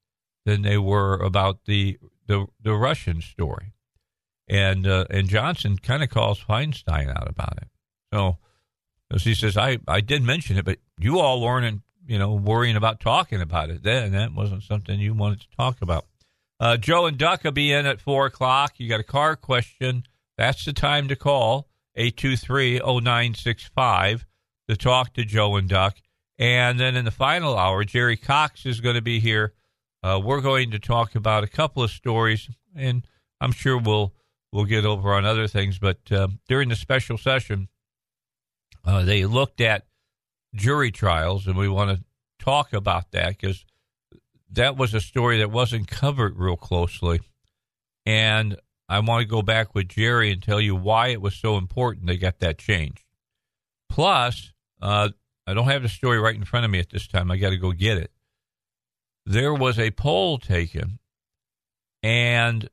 than 0.45 0.63
they 0.63 0.77
were 0.77 1.15
about 1.15 1.63
the 1.65 1.97
the, 2.27 2.47
the 2.61 2.73
Russian 2.73 3.21
story. 3.21 3.73
And 4.49 4.85
uh, 4.85 5.05
and 5.09 5.29
Johnson 5.29 5.77
kind 5.77 6.03
of 6.03 6.09
calls 6.09 6.43
Feinstein 6.43 7.09
out 7.09 7.29
about 7.29 7.57
it. 7.61 7.69
So 8.13 8.37
as 9.09 9.23
he 9.23 9.33
says, 9.33 9.55
I, 9.55 9.77
I 9.87 10.01
did 10.01 10.23
mention 10.23 10.57
it, 10.57 10.65
but 10.65 10.79
you 10.99 11.19
all 11.19 11.41
weren't, 11.41 11.83
you 12.05 12.19
know, 12.19 12.33
worrying 12.33 12.75
about 12.75 12.99
talking 12.99 13.39
about 13.39 13.69
it 13.69 13.81
then. 13.81 14.11
That 14.11 14.33
wasn't 14.33 14.63
something 14.63 14.99
you 14.99 15.13
wanted 15.13 15.39
to 15.41 15.47
talk 15.55 15.81
about. 15.81 16.05
Uh, 16.59 16.75
Joe 16.75 17.05
and 17.05 17.17
Duck 17.17 17.45
will 17.45 17.51
be 17.51 17.71
in 17.71 17.85
at 17.85 18.01
4 18.01 18.25
o'clock. 18.25 18.73
You 18.77 18.89
got 18.89 18.99
a 18.99 19.03
car 19.03 19.37
question 19.37 20.03
That's 20.37 20.65
the 20.65 20.73
time 20.73 21.07
to 21.07 21.15
call 21.15 21.70
823 21.95 22.79
0965 22.79 24.25
to 24.69 24.77
talk 24.77 25.13
to 25.13 25.25
Joe 25.25 25.55
and 25.55 25.67
Duck. 25.69 25.97
And 26.39 26.79
then 26.79 26.95
in 26.95 27.05
the 27.05 27.11
final 27.11 27.57
hour, 27.57 27.83
Jerry 27.83 28.17
Cox 28.17 28.65
is 28.65 28.79
going 28.79 28.95
to 28.95 29.01
be 29.01 29.19
here. 29.19 29.53
Uh, 30.03 30.19
we're 30.23 30.41
going 30.41 30.71
to 30.71 30.79
talk 30.79 31.15
about 31.15 31.43
a 31.43 31.47
couple 31.47 31.83
of 31.83 31.91
stories, 31.91 32.49
and 32.75 33.05
I'm 33.39 33.51
sure 33.51 33.77
we'll 33.77 34.13
we'll 34.51 34.65
get 34.65 34.85
over 34.85 35.13
on 35.13 35.25
other 35.25 35.47
things. 35.47 35.77
But 35.77 36.11
uh, 36.11 36.29
during 36.47 36.69
the 36.69 36.75
special 36.75 37.17
session, 37.17 37.67
uh, 38.83 39.03
they 39.03 39.25
looked 39.25 39.61
at 39.61 39.85
jury 40.55 40.91
trials, 40.91 41.45
and 41.45 41.55
we 41.55 41.69
want 41.69 41.97
to 41.97 42.03
talk 42.39 42.73
about 42.73 43.11
that 43.11 43.37
because 43.39 43.63
that 44.51 44.75
was 44.75 44.93
a 44.93 45.01
story 45.01 45.37
that 45.37 45.51
wasn't 45.51 45.87
covered 45.87 46.37
real 46.37 46.57
closely. 46.57 47.19
And 48.05 48.57
I 48.91 48.99
want 48.99 49.21
to 49.21 49.25
go 49.25 49.41
back 49.41 49.73
with 49.73 49.87
Jerry 49.87 50.33
and 50.33 50.43
tell 50.43 50.59
you 50.59 50.75
why 50.75 51.07
it 51.07 51.21
was 51.21 51.33
so 51.33 51.55
important 51.55 52.07
they 52.07 52.17
got 52.17 52.39
that 52.39 52.57
changed. 52.57 53.05
Plus, 53.89 54.51
uh, 54.81 55.11
I 55.47 55.53
don't 55.53 55.69
have 55.69 55.83
the 55.83 55.87
story 55.87 56.19
right 56.19 56.35
in 56.35 56.43
front 56.43 56.65
of 56.65 56.71
me 56.71 56.79
at 56.79 56.89
this 56.89 57.07
time. 57.07 57.31
I 57.31 57.37
got 57.37 57.51
to 57.51 57.57
go 57.57 57.71
get 57.71 57.97
it. 57.97 58.11
There 59.25 59.53
was 59.53 59.79
a 59.79 59.91
poll 59.91 60.39
taken, 60.39 60.99
and 62.03 62.69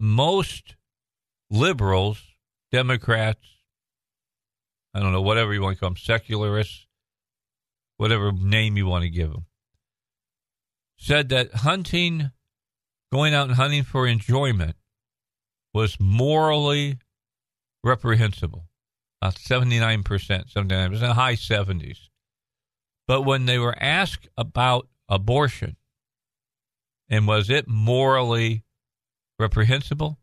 most 0.00 0.74
liberals, 1.50 2.20
Democrats, 2.72 3.46
I 4.92 4.98
don't 4.98 5.12
know, 5.12 5.22
whatever 5.22 5.54
you 5.54 5.62
want 5.62 5.76
to 5.76 5.80
call 5.80 5.90
them, 5.90 5.98
secularists, 5.98 6.88
whatever 7.96 8.32
name 8.32 8.76
you 8.76 8.86
want 8.86 9.04
to 9.04 9.08
give 9.08 9.30
them, 9.30 9.46
said 10.96 11.28
that 11.28 11.54
hunting, 11.54 12.32
going 13.12 13.34
out 13.34 13.46
and 13.46 13.56
hunting 13.56 13.84
for 13.84 14.08
enjoyment, 14.08 14.74
was 15.72 15.98
morally 15.98 16.98
reprehensible. 17.84 18.68
About 19.20 19.36
79%, 19.36 20.02
79%, 20.04 20.86
It 20.86 20.90
was 20.90 21.02
in 21.02 21.08
the 21.08 21.14
high 21.14 21.34
70s. 21.34 22.08
But 23.06 23.22
when 23.22 23.46
they 23.46 23.58
were 23.58 23.76
asked 23.80 24.28
about 24.36 24.88
abortion, 25.08 25.76
and 27.08 27.26
was 27.26 27.50
it 27.50 27.68
morally 27.68 28.64
reprehensible? 29.38 30.18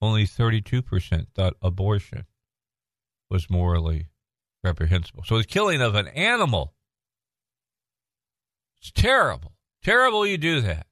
Only 0.00 0.26
32% 0.26 1.26
thought 1.34 1.54
abortion 1.62 2.26
was 3.30 3.48
morally 3.48 4.08
reprehensible. 4.62 5.24
So 5.24 5.38
the 5.38 5.44
killing 5.44 5.80
of 5.80 5.94
an 5.94 6.08
animal 6.08 6.74
it's 8.84 8.92
terrible. 8.92 9.54
Terrible 9.82 10.26
you 10.26 10.36
do 10.36 10.60
that. 10.60 10.86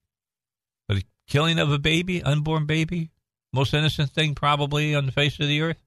But 0.88 0.96
the 0.96 1.04
killing 1.28 1.58
of 1.58 1.70
a 1.70 1.78
baby, 1.78 2.22
unborn 2.22 2.64
baby, 2.64 3.10
most 3.52 3.74
innocent 3.74 4.10
thing 4.10 4.34
probably 4.34 4.94
on 4.94 5.06
the 5.06 5.12
face 5.12 5.38
of 5.40 5.46
the 5.46 5.60
earth? 5.60 5.82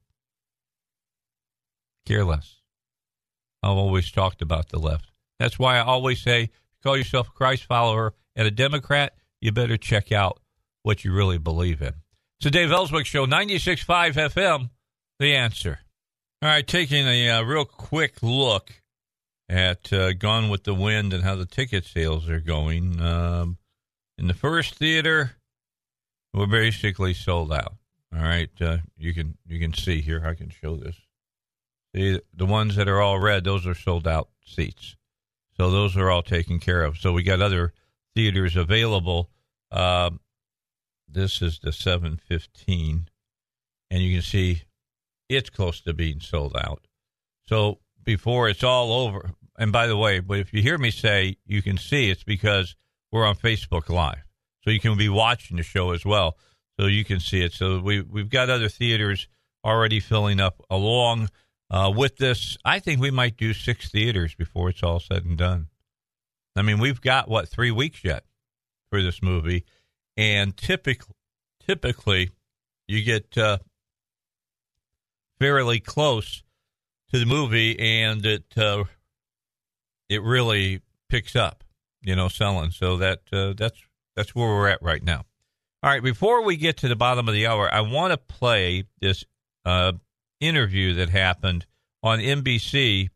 Care 2.05 2.23
less. 2.23 2.57
I've 3.63 3.77
always 3.77 4.11
talked 4.11 4.41
about 4.41 4.69
the 4.69 4.79
left. 4.79 5.11
That's 5.39 5.57
why 5.57 5.77
I 5.77 5.81
always 5.81 6.21
say, 6.21 6.51
call 6.83 6.95
yourself 6.95 7.29
a 7.29 7.31
Christ 7.31 7.63
follower 7.63 8.13
and 8.35 8.47
a 8.47 8.51
Democrat, 8.51 9.15
you 9.41 9.51
better 9.51 9.77
check 9.77 10.11
out 10.11 10.39
what 10.83 11.03
you 11.03 11.13
really 11.13 11.37
believe 11.37 11.81
in. 11.81 11.93
It's 12.39 12.51
Dave 12.51 12.71
Elswick 12.71 13.05
Show, 13.05 13.25
96.5 13.25 14.13
FM, 14.13 14.69
The 15.19 15.35
Answer. 15.35 15.79
All 16.41 16.49
right, 16.49 16.67
taking 16.67 17.07
a 17.07 17.29
uh, 17.29 17.43
real 17.43 17.65
quick 17.65 18.21
look 18.21 18.71
at 19.49 19.91
uh, 19.91 20.13
Gone 20.13 20.49
with 20.49 20.63
the 20.63 20.73
Wind 20.75 21.13
and 21.13 21.23
how 21.23 21.35
the 21.35 21.45
ticket 21.45 21.85
sales 21.85 22.29
are 22.29 22.39
going. 22.39 23.01
Um, 23.01 23.57
in 24.17 24.27
the 24.27 24.33
first 24.33 24.75
theater, 24.75 25.37
we're 26.35 26.47
basically 26.47 27.13
sold 27.13 27.53
out. 27.53 27.75
All 28.15 28.21
right, 28.21 28.49
uh, 28.61 28.77
you 28.97 29.13
can 29.13 29.37
you 29.47 29.59
can 29.59 29.73
see 29.73 30.01
here. 30.01 30.23
I 30.25 30.33
can 30.35 30.49
show 30.49 30.75
this. 30.75 30.95
See 31.95 32.19
the 32.33 32.45
ones 32.45 32.75
that 32.75 32.87
are 32.87 33.01
all 33.01 33.19
red; 33.19 33.43
those 33.43 33.65
are 33.65 33.75
sold 33.75 34.07
out 34.07 34.29
seats. 34.45 34.95
So 35.57 35.71
those 35.71 35.95
are 35.95 36.11
all 36.11 36.21
taken 36.21 36.59
care 36.59 36.83
of. 36.83 36.97
So 36.97 37.13
we 37.13 37.23
got 37.23 37.41
other 37.41 37.73
theaters 38.13 38.55
available. 38.55 39.29
Um, 39.71 40.19
this 41.07 41.41
is 41.41 41.59
the 41.59 41.71
715, 41.71 43.07
and 43.89 44.01
you 44.01 44.13
can 44.13 44.21
see 44.21 44.63
it's 45.29 45.49
close 45.49 45.79
to 45.81 45.93
being 45.93 46.19
sold 46.19 46.55
out. 46.57 46.87
So 47.47 47.79
before 48.03 48.49
it's 48.49 48.63
all 48.63 48.91
over. 48.91 49.31
And 49.57 49.71
by 49.71 49.87
the 49.87 49.97
way, 49.97 50.19
but 50.19 50.39
if 50.39 50.53
you 50.53 50.61
hear 50.61 50.77
me 50.77 50.91
say 50.91 51.37
you 51.45 51.61
can 51.61 51.77
see, 51.77 52.09
it's 52.09 52.23
because 52.23 52.75
we're 53.11 53.25
on 53.25 53.35
Facebook 53.35 53.89
Live, 53.89 54.24
so 54.65 54.71
you 54.71 54.79
can 54.79 54.97
be 54.97 55.09
watching 55.09 55.57
the 55.57 55.63
show 55.63 55.91
as 55.91 56.03
well, 56.03 56.37
so 56.79 56.87
you 56.87 57.05
can 57.05 57.19
see 57.19 57.41
it. 57.41 57.53
So 57.53 57.79
we 57.79 58.01
we've 58.01 58.29
got 58.29 58.49
other 58.49 58.67
theaters 58.67 59.27
already 59.63 59.99
filling 59.99 60.39
up 60.39 60.61
along 60.69 61.29
uh, 61.69 61.93
with 61.95 62.17
this. 62.17 62.57
I 62.65 62.79
think 62.79 62.99
we 62.99 63.11
might 63.11 63.37
do 63.37 63.53
six 63.53 63.89
theaters 63.89 64.33
before 64.35 64.69
it's 64.69 64.83
all 64.83 64.99
said 64.99 65.23
and 65.23 65.37
done. 65.37 65.67
I 66.55 66.63
mean, 66.63 66.79
we've 66.79 67.01
got 67.01 67.29
what 67.29 67.47
three 67.47 67.71
weeks 67.71 68.03
yet 68.03 68.23
for 68.89 69.01
this 69.01 69.21
movie, 69.21 69.65
and 70.17 70.55
typically, 70.57 71.15
typically, 71.65 72.31
you 72.87 73.03
get 73.03 73.37
uh, 73.37 73.59
fairly 75.39 75.79
close 75.79 76.43
to 77.11 77.19
the 77.19 77.25
movie, 77.25 77.77
and 77.79 78.25
it 78.25 78.45
uh, 78.57 78.85
it 80.09 80.23
really 80.23 80.81
picks 81.09 81.35
up, 81.35 81.63
you 82.01 82.15
know, 82.15 82.29
selling. 82.29 82.71
So 82.71 82.97
that 82.97 83.21
uh, 83.31 83.53
that's 83.55 83.79
that's 84.15 84.33
where 84.33 84.47
we're 84.47 84.67
at 84.67 84.81
right 84.81 85.03
now. 85.03 85.25
All 85.83 85.91
right, 85.91 86.03
before 86.03 86.43
we 86.43 86.57
get 86.57 86.77
to 86.77 86.87
the 86.87 86.95
bottom 86.95 87.27
of 87.27 87.33
the 87.33 87.45
hour, 87.45 87.71
I 87.71 87.81
want 87.81 88.11
to 88.11 88.17
play 88.17 88.85
this 89.01 89.23
uh, 89.65 89.93
interview 90.39 90.95
that 90.95 91.09
happened 91.09 91.65
on 92.01 92.19
NBC 92.19 93.09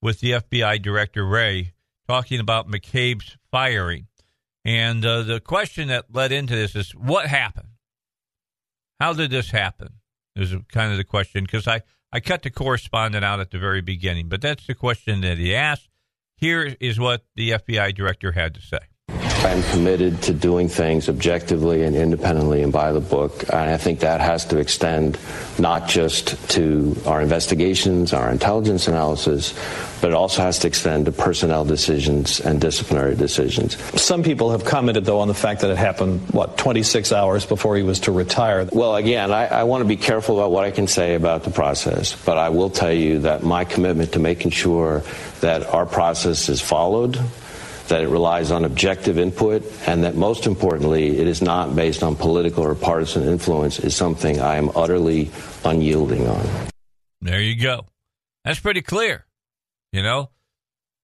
with 0.00 0.20
the 0.20 0.32
FBI 0.32 0.80
Director 0.80 1.26
Wray 1.26 1.72
talking 2.08 2.40
about 2.40 2.68
McCabe's 2.68 3.36
firing. 3.50 4.06
And 4.64 5.04
uh, 5.04 5.22
the 5.22 5.40
question 5.40 5.88
that 5.88 6.06
led 6.12 6.32
into 6.32 6.54
this 6.54 6.74
is 6.74 6.92
what 6.92 7.26
happened? 7.26 7.68
How 9.00 9.12
did 9.12 9.30
this 9.30 9.50
happen? 9.50 9.94
Is 10.34 10.54
kind 10.70 10.92
of 10.92 10.98
the 10.98 11.04
question 11.04 11.44
because 11.44 11.66
I 11.66 11.82
I 12.12 12.20
cut 12.20 12.42
the 12.42 12.50
correspondent 12.50 13.24
out 13.24 13.40
at 13.40 13.50
the 13.50 13.58
very 13.58 13.80
beginning, 13.80 14.28
but 14.28 14.40
that's 14.40 14.66
the 14.66 14.74
question 14.74 15.20
that 15.22 15.36
he 15.36 15.54
asked. 15.54 15.88
Here 16.36 16.76
is 16.80 16.98
what 16.98 17.24
the 17.34 17.50
FBI 17.50 17.94
director 17.94 18.32
had 18.32 18.54
to 18.54 18.62
say. 18.62 18.78
I'm 19.44 19.62
committed 19.62 20.20
to 20.22 20.34
doing 20.34 20.68
things 20.68 21.08
objectively 21.08 21.84
and 21.84 21.94
independently 21.94 22.62
and 22.62 22.72
by 22.72 22.92
the 22.92 23.00
book. 23.00 23.44
And 23.44 23.70
I 23.70 23.76
think 23.76 24.00
that 24.00 24.20
has 24.20 24.44
to 24.46 24.58
extend 24.58 25.16
not 25.60 25.88
just 25.88 26.50
to 26.50 26.96
our 27.06 27.22
investigations, 27.22 28.12
our 28.12 28.30
intelligence 28.32 28.88
analysis, 28.88 29.54
but 30.00 30.10
it 30.10 30.14
also 30.14 30.42
has 30.42 30.58
to 30.60 30.66
extend 30.66 31.06
to 31.06 31.12
personnel 31.12 31.64
decisions 31.64 32.40
and 32.40 32.60
disciplinary 32.60 33.14
decisions. 33.14 33.76
Some 34.00 34.24
people 34.24 34.50
have 34.50 34.64
commented, 34.64 35.04
though, 35.04 35.20
on 35.20 35.28
the 35.28 35.34
fact 35.34 35.60
that 35.60 35.70
it 35.70 35.78
happened, 35.78 36.20
what, 36.30 36.58
26 36.58 37.12
hours 37.12 37.46
before 37.46 37.76
he 37.76 37.84
was 37.84 38.00
to 38.00 38.12
retire. 38.12 38.68
Well, 38.72 38.96
again, 38.96 39.30
I, 39.30 39.46
I 39.46 39.62
want 39.64 39.82
to 39.82 39.88
be 39.88 39.96
careful 39.96 40.38
about 40.40 40.50
what 40.50 40.64
I 40.64 40.72
can 40.72 40.88
say 40.88 41.14
about 41.14 41.44
the 41.44 41.50
process, 41.50 42.14
but 42.24 42.38
I 42.38 42.48
will 42.48 42.70
tell 42.70 42.92
you 42.92 43.20
that 43.20 43.44
my 43.44 43.64
commitment 43.64 44.12
to 44.12 44.18
making 44.18 44.50
sure 44.50 45.04
that 45.40 45.64
our 45.68 45.86
process 45.86 46.48
is 46.48 46.60
followed 46.60 47.20
that 47.88 48.02
it 48.02 48.08
relies 48.08 48.50
on 48.50 48.64
objective 48.64 49.18
input, 49.18 49.62
and 49.86 50.04
that 50.04 50.14
most 50.14 50.46
importantly, 50.46 51.18
it 51.18 51.26
is 51.26 51.42
not 51.42 51.74
based 51.74 52.02
on 52.02 52.16
political 52.16 52.64
or 52.64 52.74
partisan 52.74 53.24
influence, 53.24 53.78
is 53.78 53.96
something 53.96 54.40
I 54.40 54.56
am 54.56 54.70
utterly 54.76 55.30
unyielding 55.64 56.26
on. 56.26 56.46
There 57.20 57.40
you 57.40 57.60
go. 57.60 57.86
That's 58.44 58.60
pretty 58.60 58.82
clear. 58.82 59.26
You 59.92 60.02
know, 60.02 60.30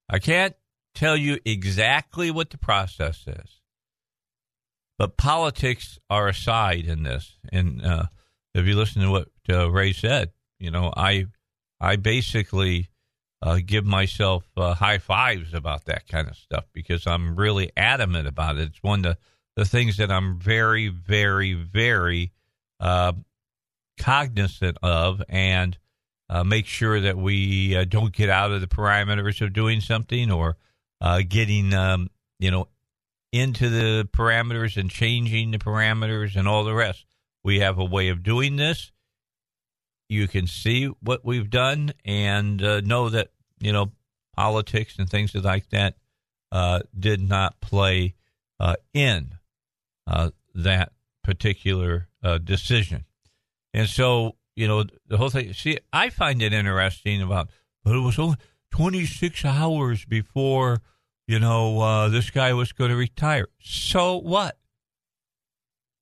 I 0.09 0.19
can't 0.19 0.55
tell 0.95 1.17
you 1.17 1.39
exactly 1.45 2.31
what 2.31 2.51
the 2.51 2.59
process 2.59 3.25
is, 3.27 3.61
but 4.99 5.17
politics 5.17 5.99
are 6.09 6.29
aside 6.29 6.87
in 6.87 7.03
this. 7.03 7.39
And 7.51 7.85
uh, 7.85 8.05
if 8.55 8.67
you 8.67 8.77
listen 8.77 9.03
to 9.03 9.11
what 9.11 9.29
uh, 9.49 9.71
Wray 9.71 9.93
said, 9.93 10.33
you 10.59 10.71
know, 10.71 10.93
I 10.97 11.27
I 11.81 11.97
basically 11.97 12.89
uh, 13.45 13.61
give 13.65 13.85
myself 13.85 14.49
uh, 14.57 14.73
high 14.73 14.97
fives 14.97 15.53
about 15.53 15.85
that 15.85 16.09
kind 16.09 16.29
of 16.29 16.37
stuff 16.37 16.65
because 16.73 17.07
I'm 17.07 17.37
really 17.37 17.71
adamant 17.77 18.27
about 18.27 18.57
it. 18.57 18.69
It's 18.69 18.83
one 18.83 19.01
of 19.01 19.05
the, 19.05 19.19
the 19.55 19.65
things 19.67 19.99
that 19.99 20.11
I'm 20.11 20.39
very, 20.39 20.89
very, 20.89 21.53
very 21.53 22.33
uh, 22.81 23.13
cognizant 24.01 24.79
of 24.83 25.23
and 25.29 25.77
uh, 26.31 26.43
make 26.43 26.65
sure 26.65 27.03
that 27.03 27.19
we 27.19 27.77
uh, 27.77 27.85
don't 27.85 28.15
get 28.15 28.31
out 28.31 28.51
of 28.51 28.63
the 28.63 28.67
parameters 28.67 29.43
of 29.43 29.53
doing 29.53 29.83
something 29.83 30.33
or 30.33 30.57
uh, 31.03 31.21
getting, 31.29 31.75
um, 31.75 32.09
you 32.39 32.51
know, 32.51 32.69
into 33.31 33.69
the 33.69 34.09
parameters 34.11 34.79
and 34.79 34.89
changing 34.89 35.51
the 35.51 35.59
parameters 35.59 36.35
and 36.35 36.49
all 36.49 36.65
the 36.65 36.73
rest. 36.73 37.05
We 37.43 37.61
have 37.61 37.79
a 37.79 37.85
way 37.85 38.09
of 38.09 38.23
doing 38.23 38.57
this 38.57 38.91
you 40.09 40.29
can 40.29 40.47
see 40.47 40.87
what 41.01 41.25
we've 41.25 41.51
done 41.51 41.93
and 42.05 42.63
uh, 42.63 42.81
know 42.81 43.09
that 43.09 43.31
you 43.65 43.73
know, 43.73 43.93
politics 44.37 44.97
and 44.99 45.09
things 45.09 45.35
like 45.35 45.71
that 45.71 45.97
uh, 46.53 46.81
did 46.99 47.21
not 47.21 47.61
play 47.61 48.15
uh, 48.61 48.77
in 48.93 49.31
uh, 50.07 50.31
that 50.55 50.93
particular 51.23 52.09
uh, 52.23 52.39
decision. 52.39 53.05
And 53.73 53.89
so, 53.89 54.37
you 54.55 54.69
know, 54.69 54.85
the 55.09 55.17
whole 55.17 55.31
thing. 55.31 55.53
See, 55.53 55.79
I 55.93 56.11
find 56.11 56.43
it 56.43 56.53
interesting 56.53 57.23
about, 57.23 57.51
but 57.83 57.97
it 57.97 58.01
was 58.01 58.19
only 58.19 58.37
26 58.71 59.45
hours 59.45 60.05
before, 60.05 60.81
you 61.27 61.39
know, 61.39 61.81
uh, 61.81 62.09
this 62.09 62.31
guy 62.31 62.53
was 62.53 62.73
going 62.73 62.91
to 62.91 62.97
retire. 62.97 63.49
So 63.61 64.17
what? 64.19 64.59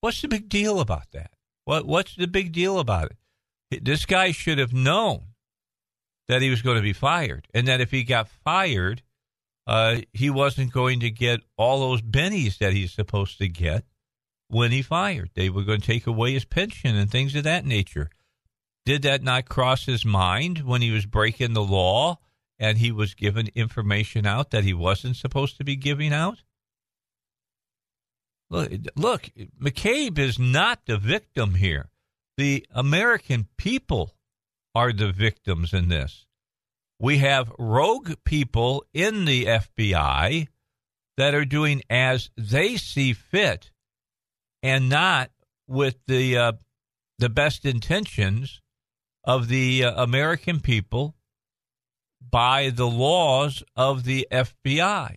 What's 0.00 0.20
the 0.20 0.28
big 0.28 0.48
deal 0.48 0.80
about 0.80 1.12
that? 1.12 1.30
What 1.64 1.86
What's 1.86 2.16
the 2.16 2.26
big 2.26 2.52
deal 2.52 2.78
about 2.80 3.12
it? 3.70 3.84
This 3.84 4.04
guy 4.04 4.32
should 4.32 4.58
have 4.58 4.72
known 4.72 5.31
that 6.28 6.42
he 6.42 6.50
was 6.50 6.62
going 6.62 6.76
to 6.76 6.82
be 6.82 6.92
fired, 6.92 7.48
and 7.52 7.68
that 7.68 7.80
if 7.80 7.90
he 7.90 8.04
got 8.04 8.28
fired, 8.28 9.02
uh, 9.66 10.00
he 10.12 10.30
wasn't 10.30 10.72
going 10.72 11.00
to 11.00 11.10
get 11.10 11.40
all 11.56 11.80
those 11.80 12.02
bennies 12.02 12.58
that 12.58 12.72
he's 12.72 12.92
supposed 12.92 13.38
to 13.38 13.48
get 13.48 13.84
when 14.48 14.72
he 14.72 14.82
fired. 14.82 15.30
They 15.34 15.50
were 15.50 15.62
going 15.62 15.80
to 15.80 15.86
take 15.86 16.06
away 16.06 16.32
his 16.32 16.44
pension 16.44 16.96
and 16.96 17.10
things 17.10 17.34
of 17.34 17.44
that 17.44 17.64
nature. 17.64 18.10
Did 18.84 19.02
that 19.02 19.22
not 19.22 19.48
cross 19.48 19.86
his 19.86 20.04
mind 20.04 20.66
when 20.66 20.82
he 20.82 20.90
was 20.90 21.06
breaking 21.06 21.52
the 21.52 21.62
law 21.62 22.18
and 22.58 22.78
he 22.78 22.90
was 22.90 23.14
given 23.14 23.48
information 23.54 24.26
out 24.26 24.50
that 24.50 24.64
he 24.64 24.74
wasn't 24.74 25.16
supposed 25.16 25.56
to 25.58 25.64
be 25.64 25.76
giving 25.76 26.12
out? 26.12 26.42
Look, 28.50 28.70
look, 28.96 29.30
McCabe 29.60 30.18
is 30.18 30.38
not 30.38 30.80
the 30.86 30.98
victim 30.98 31.54
here. 31.54 31.88
The 32.36 32.66
American 32.70 33.48
people 33.56 34.14
are 34.74 34.92
the 34.92 35.12
victims 35.12 35.72
in 35.72 35.88
this. 35.88 36.26
We 36.98 37.18
have 37.18 37.52
rogue 37.58 38.12
people 38.24 38.84
in 38.94 39.24
the 39.24 39.46
FBI 39.46 40.48
that 41.16 41.34
are 41.34 41.44
doing 41.44 41.82
as 41.90 42.30
they 42.36 42.76
see 42.76 43.12
fit 43.12 43.70
and 44.62 44.88
not 44.88 45.30
with 45.66 45.96
the 46.06 46.36
uh, 46.36 46.52
the 47.18 47.28
best 47.28 47.64
intentions 47.64 48.60
of 49.24 49.48
the 49.48 49.84
uh, 49.84 50.02
American 50.02 50.60
people 50.60 51.14
by 52.20 52.70
the 52.70 52.86
laws 52.86 53.62
of 53.76 54.04
the 54.04 54.26
FBI 54.30 55.16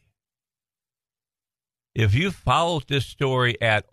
if 1.95 2.13
you 2.13 2.29
followed 2.29 2.87
this 2.87 3.05
story 3.05 3.59
at 3.61 3.85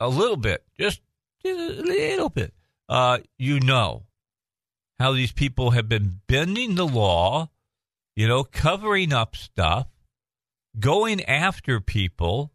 a 0.00 0.08
little 0.08 0.36
bit, 0.36 0.64
just 0.78 1.00
a 1.46 1.52
little 1.52 2.28
bit, 2.28 2.52
uh, 2.88 3.18
you 3.38 3.60
know 3.60 4.02
how 4.98 5.12
these 5.12 5.32
people 5.32 5.72
have 5.72 5.88
been 5.88 6.20
bending 6.26 6.74
the 6.74 6.86
law, 6.86 7.50
you 8.16 8.28
know, 8.28 8.44
covering 8.44 9.12
up 9.12 9.36
stuff, 9.36 9.88
going 10.78 11.24
after 11.24 11.80
people, 11.80 12.52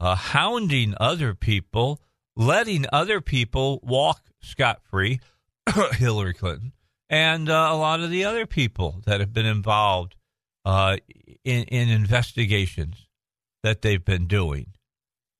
uh, 0.00 0.14
hounding 0.14 0.94
other 0.98 1.34
people, 1.34 2.00
letting 2.36 2.86
other 2.92 3.20
people 3.20 3.80
walk 3.82 4.20
scot 4.40 4.80
free, 4.90 5.20
Hillary 5.92 6.34
Clinton, 6.34 6.72
and 7.10 7.48
uh, 7.48 7.68
a 7.70 7.76
lot 7.76 8.00
of 8.00 8.10
the 8.10 8.24
other 8.24 8.46
people 8.46 9.02
that 9.06 9.20
have 9.20 9.32
been 9.32 9.46
involved 9.46 10.14
uh, 10.64 10.96
in, 11.44 11.64
in 11.64 11.88
investigations 11.88 13.08
that 13.62 13.82
they've 13.82 14.04
been 14.04 14.26
doing. 14.26 14.74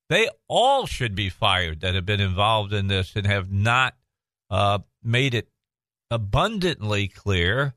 They 0.09 0.27
all 0.47 0.87
should 0.87 1.13
be 1.13 1.29
fired 1.29 1.81
that 1.81 1.93
have 1.93 2.05
been 2.05 2.19
involved 2.19 2.73
in 2.73 2.87
this 2.87 3.15
and 3.15 3.27
have 3.27 3.51
not 3.51 3.95
uh, 4.49 4.79
made 5.03 5.35
it 5.35 5.48
abundantly 6.11 7.07
clear 7.07 7.73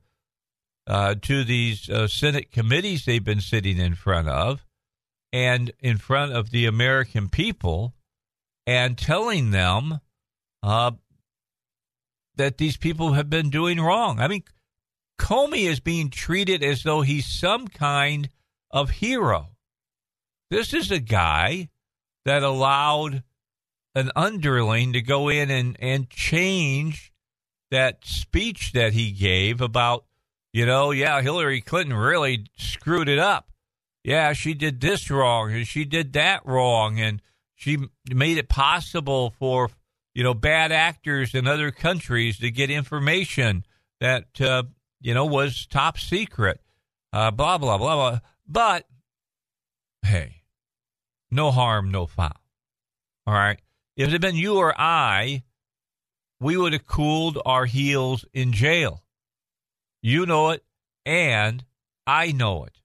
uh, 0.87 1.15
to 1.21 1.43
these 1.43 1.89
uh, 1.89 2.07
Senate 2.07 2.51
committees 2.51 3.05
they've 3.05 3.23
been 3.23 3.41
sitting 3.41 3.77
in 3.77 3.95
front 3.95 4.27
of 4.27 4.65
and 5.31 5.71
in 5.79 5.97
front 5.97 6.33
of 6.33 6.51
the 6.51 6.65
American 6.65 7.29
people 7.29 7.93
and 8.67 8.97
telling 8.97 9.51
them 9.51 9.99
uh, 10.61 10.91
that 12.35 12.57
these 12.57 12.77
people 12.77 13.13
have 13.13 13.29
been 13.29 13.49
doing 13.49 13.79
wrong. 13.79 14.19
I 14.19 14.27
mean, 14.27 14.43
Comey 15.19 15.69
is 15.69 15.79
being 15.79 16.09
treated 16.09 16.63
as 16.63 16.83
though 16.83 17.01
he's 17.01 17.25
some 17.25 17.67
kind 17.67 18.29
of 18.71 18.89
hero. 18.89 19.49
This 20.49 20.73
is 20.73 20.91
a 20.91 20.99
guy 20.99 21.69
that 22.25 22.43
allowed 22.43 23.23
an 23.95 24.11
underling 24.15 24.93
to 24.93 25.01
go 25.01 25.29
in 25.29 25.51
and, 25.51 25.77
and 25.79 26.09
change 26.09 27.12
that 27.73 28.05
speech 28.05 28.71
that 28.73 28.93
he 28.93 29.11
gave 29.11 29.59
about, 29.59 30.05
you 30.51 30.65
know, 30.65 30.91
yeah, 30.91 31.21
Hillary 31.21 31.59
Clinton 31.59 31.95
really 31.95 32.45
screwed 32.55 33.09
it 33.09 33.19
up. 33.19 33.51
Yeah, 34.03 34.33
she 34.33 34.53
did 34.53 34.79
this 34.79 35.09
wrong 35.09 35.51
and 35.51 35.67
she 35.67 35.83
did 35.83 36.13
that 36.13 36.45
wrong 36.45 36.99
and 36.99 37.21
she 37.55 37.77
made 38.13 38.37
it 38.37 38.47
possible 38.47 39.33
for, 39.39 39.69
you 40.13 40.23
know, 40.23 40.33
bad 40.33 40.71
actors 40.71 41.33
in 41.33 41.47
other 41.47 41.71
countries 41.71 42.37
to 42.39 42.51
get 42.51 42.69
information 42.69 43.65
that, 43.99 44.39
uh, 44.39 44.63
you 45.01 45.13
know, 45.13 45.25
was 45.25 45.65
top 45.65 45.97
secret. 45.97 46.59
Uh, 47.11 47.31
blah, 47.31 47.57
blah, 47.57 47.77
blah, 47.77 47.95
blah. 47.95 48.19
But, 48.47 48.85
hey, 50.03 50.43
no 51.31 51.49
harm, 51.49 51.91
no 51.91 52.05
foul. 52.05 52.39
All 53.25 53.33
right. 53.33 53.59
If 53.95 54.09
it 54.09 54.11
had 54.11 54.21
been 54.21 54.35
you 54.35 54.57
or 54.57 54.79
I, 54.79 55.43
we 56.43 56.57
would 56.57 56.73
have 56.73 56.85
cooled 56.85 57.39
our 57.45 57.65
heels 57.65 58.25
in 58.33 58.51
jail. 58.51 59.01
You 60.01 60.25
know 60.25 60.49
it, 60.49 60.63
and 61.05 61.63
I 62.05 62.33
know 62.33 62.65
it. 62.65 62.81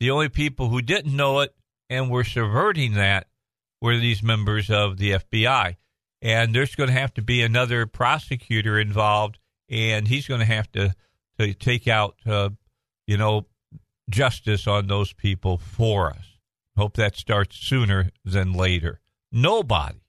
The 0.00 0.10
only 0.10 0.28
people 0.28 0.68
who 0.68 0.82
didn't 0.82 1.16
know 1.16 1.40
it 1.40 1.54
and 1.88 2.10
were 2.10 2.24
subverting 2.24 2.92
that 2.94 3.28
were 3.80 3.96
these 3.96 4.22
members 4.22 4.70
of 4.70 4.98
the 4.98 5.12
FBI. 5.12 5.76
And 6.20 6.54
there's 6.54 6.74
going 6.74 6.88
to 6.88 6.98
have 6.98 7.14
to 7.14 7.22
be 7.22 7.42
another 7.42 7.86
prosecutor 7.86 8.78
involved, 8.78 9.38
and 9.70 10.06
he's 10.06 10.26
going 10.26 10.40
to 10.40 10.46
have 10.46 10.70
to, 10.72 10.94
to 11.38 11.54
take 11.54 11.88
out, 11.88 12.16
uh, 12.26 12.50
you 13.06 13.16
know, 13.16 13.46
justice 14.10 14.66
on 14.66 14.88
those 14.88 15.14
people 15.14 15.56
for 15.56 16.10
us. 16.10 16.38
Hope 16.76 16.96
that 16.96 17.16
starts 17.16 17.56
sooner 17.56 18.10
than 18.24 18.52
later. 18.52 19.00
Nobody 19.32 20.00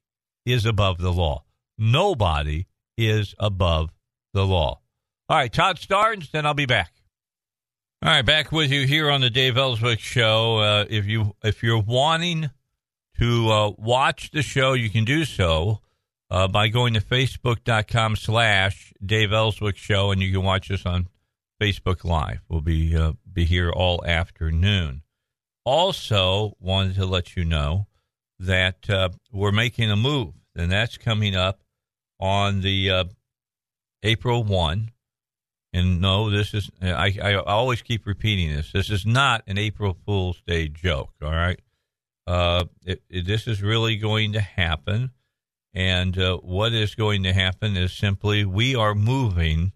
is 0.45 0.65
above 0.65 0.97
the 0.97 1.13
law. 1.13 1.44
Nobody 1.77 2.67
is 2.97 3.35
above 3.39 3.91
the 4.33 4.45
law. 4.45 4.81
All 5.27 5.37
right, 5.37 5.51
Todd 5.51 5.77
Starnes, 5.77 6.31
then 6.31 6.45
I'll 6.45 6.53
be 6.53 6.65
back. 6.65 6.93
All 8.03 8.11
right, 8.11 8.25
back 8.25 8.51
with 8.51 8.71
you 8.71 8.85
here 8.85 9.09
on 9.09 9.21
the 9.21 9.29
Dave 9.29 9.57
Elswick 9.57 9.99
Show. 9.99 10.57
Uh, 10.57 10.85
if 10.89 11.05
you 11.05 11.35
if 11.43 11.63
you're 11.63 11.81
wanting 11.81 12.49
to 13.19 13.49
uh, 13.49 13.71
watch 13.77 14.31
the 14.31 14.43
show, 14.43 14.73
you 14.73 14.89
can 14.89 15.05
do 15.05 15.25
so 15.25 15.81
uh, 16.29 16.47
by 16.47 16.67
going 16.67 16.93
to 16.93 17.01
facebook.com 17.01 18.15
slash 18.15 18.93
Dave 19.03 19.33
Elswick 19.33 19.77
Show, 19.77 20.11
and 20.11 20.21
you 20.21 20.31
can 20.31 20.43
watch 20.43 20.69
us 20.69 20.85
on 20.85 21.07
Facebook 21.61 22.03
Live. 22.03 22.41
We'll 22.47 22.61
be 22.61 22.95
uh, 22.95 23.13
be 23.31 23.45
here 23.45 23.71
all 23.71 24.05
afternoon 24.05 25.01
also 25.65 26.55
wanted 26.59 26.95
to 26.95 27.05
let 27.05 27.35
you 27.35 27.43
know 27.43 27.87
that 28.39 28.89
uh, 28.89 29.09
we're 29.31 29.51
making 29.51 29.91
a 29.91 29.95
move, 29.95 30.33
and 30.55 30.71
that's 30.71 30.97
coming 30.97 31.35
up 31.35 31.61
on 32.19 32.61
the 32.61 32.89
uh, 32.89 33.03
April 34.03 34.43
1. 34.43 34.91
And 35.73 35.99
no, 35.99 36.29
this 36.29 36.53
is, 36.53 36.71
I, 36.81 37.17
I 37.21 37.35
always 37.35 37.81
keep 37.81 38.05
repeating 38.05 38.55
this. 38.55 38.71
This 38.71 38.89
is 38.89 39.05
not 39.05 39.43
an 39.47 39.57
April 39.57 39.97
Fool's 40.05 40.41
Day 40.47 40.69
joke, 40.69 41.11
all 41.21 41.31
right? 41.31 41.59
Uh, 42.25 42.65
it, 42.85 43.03
it, 43.09 43.25
this 43.25 43.47
is 43.47 43.61
really 43.61 43.97
going 43.97 44.33
to 44.33 44.41
happen. 44.41 45.11
And 45.73 46.17
uh, 46.17 46.37
what 46.37 46.71
is 46.71 46.95
going 46.95 47.23
to 47.23 47.33
happen 47.33 47.75
is 47.75 47.91
simply 47.91 48.45
we 48.45 48.73
are 48.75 48.95
moving 48.95 49.73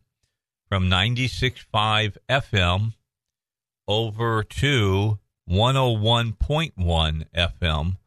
from 0.69 0.85
96.5 0.85 2.15
FM 2.29 2.93
over 3.89 4.43
to 4.43 5.19
101.1 5.49 7.25
FM, 7.35 7.97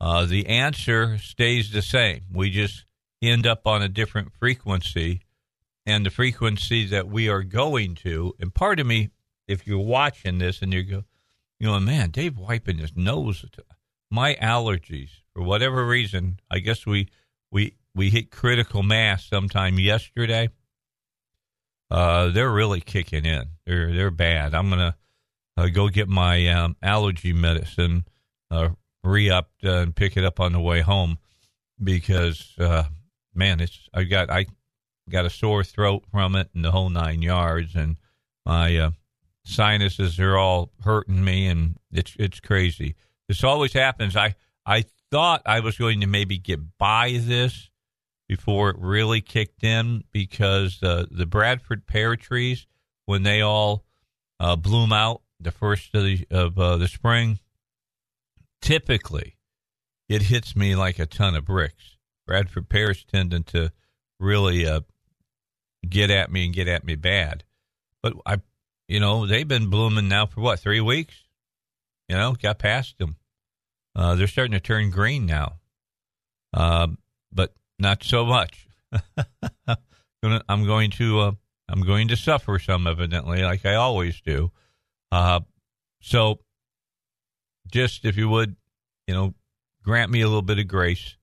uh, 0.00 0.24
the 0.24 0.46
answer 0.46 1.18
stays 1.18 1.70
the 1.70 1.82
same. 1.82 2.22
We 2.32 2.50
just 2.50 2.86
end 3.22 3.46
up 3.46 3.66
on 3.66 3.82
a 3.82 3.88
different 3.88 4.32
frequency, 4.38 5.22
and 5.86 6.04
the 6.04 6.10
frequency 6.10 6.86
that 6.86 7.08
we 7.08 7.28
are 7.28 7.42
going 7.42 7.94
to. 7.96 8.34
And 8.38 8.54
part 8.54 8.78
of 8.78 8.86
me, 8.86 9.10
if 9.46 9.66
you're 9.66 9.78
watching 9.78 10.38
this 10.38 10.62
and 10.62 10.72
you 10.72 10.82
go, 10.82 11.04
you 11.58 11.66
know, 11.66 11.80
man, 11.80 12.10
Dave 12.10 12.36
wiping 12.36 12.78
his 12.78 12.96
nose. 12.96 13.44
My 14.10 14.34
allergies, 14.36 15.10
for 15.34 15.42
whatever 15.42 15.86
reason, 15.86 16.40
I 16.50 16.60
guess 16.60 16.86
we 16.86 17.08
we 17.50 17.74
we 17.94 18.10
hit 18.10 18.30
critical 18.30 18.82
mass 18.82 19.24
sometime 19.24 19.78
yesterday. 19.78 20.50
Uh, 21.90 22.28
they're 22.28 22.52
really 22.52 22.80
kicking 22.80 23.24
in. 23.24 23.44
They're 23.66 23.92
they're 23.92 24.10
bad. 24.10 24.54
I'm 24.54 24.70
gonna 24.70 24.96
uh, 25.56 25.68
go 25.68 25.88
get 25.88 26.08
my 26.08 26.46
um, 26.48 26.76
allergy 26.82 27.32
medicine 27.32 28.04
uh, 28.50 28.70
re-upped 29.02 29.64
uh, 29.64 29.78
and 29.78 29.96
pick 29.96 30.16
it 30.16 30.24
up 30.24 30.38
on 30.40 30.52
the 30.52 30.60
way 30.60 30.80
home 30.80 31.18
because 31.82 32.54
uh, 32.58 32.84
man, 33.38 33.60
it's 33.60 33.88
I 33.94 34.04
got 34.04 34.28
I 34.28 34.46
got 35.08 35.24
a 35.24 35.30
sore 35.30 35.64
throat 35.64 36.04
from 36.10 36.34
it 36.34 36.50
and 36.54 36.64
the 36.64 36.72
whole 36.72 36.90
nine 36.90 37.22
yards, 37.22 37.74
and 37.74 37.96
my 38.44 38.76
uh, 38.76 38.90
sinuses 39.44 40.18
are 40.18 40.36
all 40.36 40.72
hurting 40.84 41.24
me, 41.24 41.46
and 41.46 41.78
it's 41.92 42.14
it's 42.18 42.40
crazy. 42.40 42.96
This 43.28 43.44
always 43.44 43.72
happens. 43.72 44.16
I 44.16 44.34
I 44.66 44.84
thought 45.10 45.42
I 45.46 45.60
was 45.60 45.78
going 45.78 46.00
to 46.00 46.06
maybe 46.06 46.36
get 46.36 46.76
by 46.76 47.18
this 47.22 47.70
before 48.28 48.68
it 48.70 48.76
really 48.78 49.22
kicked 49.22 49.64
in 49.64 50.04
because 50.12 50.82
uh, 50.82 51.06
the 51.10 51.24
Bradford 51.24 51.86
pear 51.86 52.16
trees, 52.16 52.66
when 53.06 53.22
they 53.22 53.40
all 53.40 53.84
uh, 54.38 54.54
bloom 54.56 54.92
out 54.92 55.22
the 55.40 55.50
first 55.50 55.94
of 55.94 56.04
the, 56.04 56.26
of, 56.30 56.58
uh, 56.58 56.76
the 56.76 56.88
spring, 56.88 57.38
typically 58.60 59.36
it 60.08 60.22
hits 60.22 60.54
me 60.54 60.76
like 60.76 60.98
a 60.98 61.06
ton 61.06 61.34
of 61.34 61.46
bricks. 61.46 61.97
Bradford 62.28 62.68
pears 62.68 63.04
tending 63.04 63.42
to 63.44 63.72
really 64.20 64.66
uh, 64.66 64.82
get 65.88 66.10
at 66.10 66.30
me 66.30 66.44
and 66.44 66.54
get 66.54 66.68
at 66.68 66.84
me 66.84 66.94
bad. 66.94 67.42
But 68.02 68.12
I, 68.26 68.36
you 68.86 69.00
know, 69.00 69.26
they've 69.26 69.48
been 69.48 69.70
blooming 69.70 70.08
now 70.08 70.26
for 70.26 70.42
what 70.42 70.60
three 70.60 70.82
weeks. 70.82 71.14
You 72.06 72.16
know, 72.16 72.36
got 72.40 72.58
past 72.58 72.98
them. 72.98 73.16
Uh, 73.96 74.14
they're 74.14 74.26
starting 74.26 74.52
to 74.52 74.60
turn 74.60 74.90
green 74.90 75.24
now, 75.24 75.54
uh, 76.52 76.88
but 77.32 77.54
not 77.78 78.04
so 78.04 78.26
much. 78.26 78.68
I'm 80.22 80.66
going 80.66 80.90
to 80.92 81.20
uh, 81.20 81.32
I'm 81.68 81.80
going 81.80 82.08
to 82.08 82.16
suffer 82.16 82.58
some, 82.58 82.86
evidently, 82.86 83.42
like 83.42 83.64
I 83.64 83.74
always 83.74 84.20
do. 84.20 84.52
Uh, 85.10 85.40
so, 86.00 86.40
just 87.72 88.04
if 88.04 88.18
you 88.18 88.28
would, 88.28 88.54
you 89.06 89.14
know, 89.14 89.34
grant 89.82 90.10
me 90.10 90.20
a 90.20 90.26
little 90.26 90.42
bit 90.42 90.58
of 90.58 90.68
grace. 90.68 91.16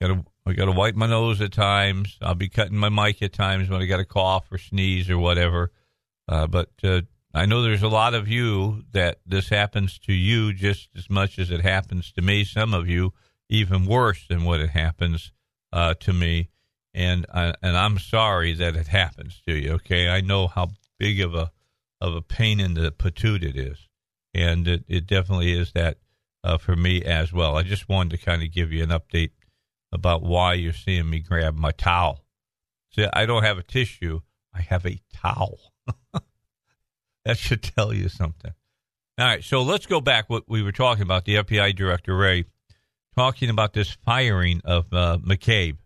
Got 0.00 0.08
to 0.08 0.24
I 0.46 0.52
got 0.52 0.66
to 0.66 0.72
wipe 0.72 0.94
my 0.94 1.08
nose 1.08 1.40
at 1.40 1.52
times. 1.52 2.16
I'll 2.22 2.36
be 2.36 2.48
cutting 2.48 2.76
my 2.76 2.88
mic 2.88 3.20
at 3.20 3.32
times 3.32 3.68
when 3.68 3.82
I 3.82 3.86
got 3.86 3.98
a 3.98 4.04
cough 4.04 4.46
or 4.52 4.58
sneeze 4.58 5.10
or 5.10 5.18
whatever. 5.18 5.72
Uh, 6.28 6.46
but 6.46 6.70
uh, 6.84 7.02
I 7.34 7.46
know 7.46 7.62
there's 7.62 7.82
a 7.82 7.88
lot 7.88 8.14
of 8.14 8.28
you 8.28 8.84
that 8.92 9.18
this 9.26 9.48
happens 9.48 9.98
to 10.00 10.12
you 10.12 10.52
just 10.52 10.88
as 10.96 11.10
much 11.10 11.40
as 11.40 11.50
it 11.50 11.62
happens 11.62 12.12
to 12.12 12.22
me. 12.22 12.44
Some 12.44 12.74
of 12.74 12.88
you 12.88 13.12
even 13.48 13.86
worse 13.86 14.24
than 14.28 14.44
what 14.44 14.60
it 14.60 14.70
happens 14.70 15.32
uh, 15.72 15.94
to 16.00 16.12
me, 16.12 16.48
and 16.94 17.26
I, 17.34 17.52
and 17.60 17.76
I'm 17.76 17.98
sorry 17.98 18.54
that 18.54 18.76
it 18.76 18.86
happens 18.86 19.40
to 19.46 19.54
you. 19.54 19.72
Okay, 19.74 20.08
I 20.08 20.20
know 20.20 20.46
how 20.46 20.70
big 20.98 21.20
of 21.20 21.34
a 21.34 21.50
of 22.00 22.14
a 22.14 22.22
pain 22.22 22.60
in 22.60 22.74
the 22.74 22.92
patoot 22.92 23.42
it 23.42 23.56
is, 23.56 23.88
and 24.32 24.66
it, 24.68 24.84
it 24.86 25.06
definitely 25.06 25.52
is 25.52 25.72
that 25.72 25.98
uh, 26.44 26.56
for 26.56 26.76
me 26.76 27.02
as 27.02 27.32
well. 27.32 27.56
I 27.56 27.62
just 27.62 27.88
wanted 27.88 28.16
to 28.16 28.24
kind 28.24 28.42
of 28.42 28.52
give 28.52 28.72
you 28.72 28.82
an 28.82 28.90
update 28.90 29.30
about 29.92 30.22
why 30.22 30.54
you're 30.54 30.72
seeing 30.72 31.08
me 31.08 31.20
grab 31.20 31.56
my 31.56 31.70
towel. 31.72 32.24
See, 32.94 33.06
I 33.12 33.26
don't 33.26 33.42
have 33.42 33.58
a 33.58 33.62
tissue. 33.62 34.20
I 34.54 34.62
have 34.62 34.86
a 34.86 35.00
towel. 35.14 35.58
that 37.24 37.38
should 37.38 37.62
tell 37.62 37.92
you 37.92 38.08
something. 38.08 38.52
All 39.18 39.26
right, 39.26 39.42
so 39.42 39.62
let's 39.62 39.86
go 39.86 40.00
back. 40.00 40.28
What 40.28 40.44
we 40.46 40.62
were 40.62 40.72
talking 40.72 41.02
about, 41.02 41.24
the 41.24 41.36
FBI 41.36 41.74
director 41.74 42.14
Wray 42.16 42.44
talking 43.16 43.48
about 43.48 43.72
this 43.72 43.96
firing 44.04 44.60
of 44.64 44.92
uh, 44.92 45.18
McCabe. 45.18 45.78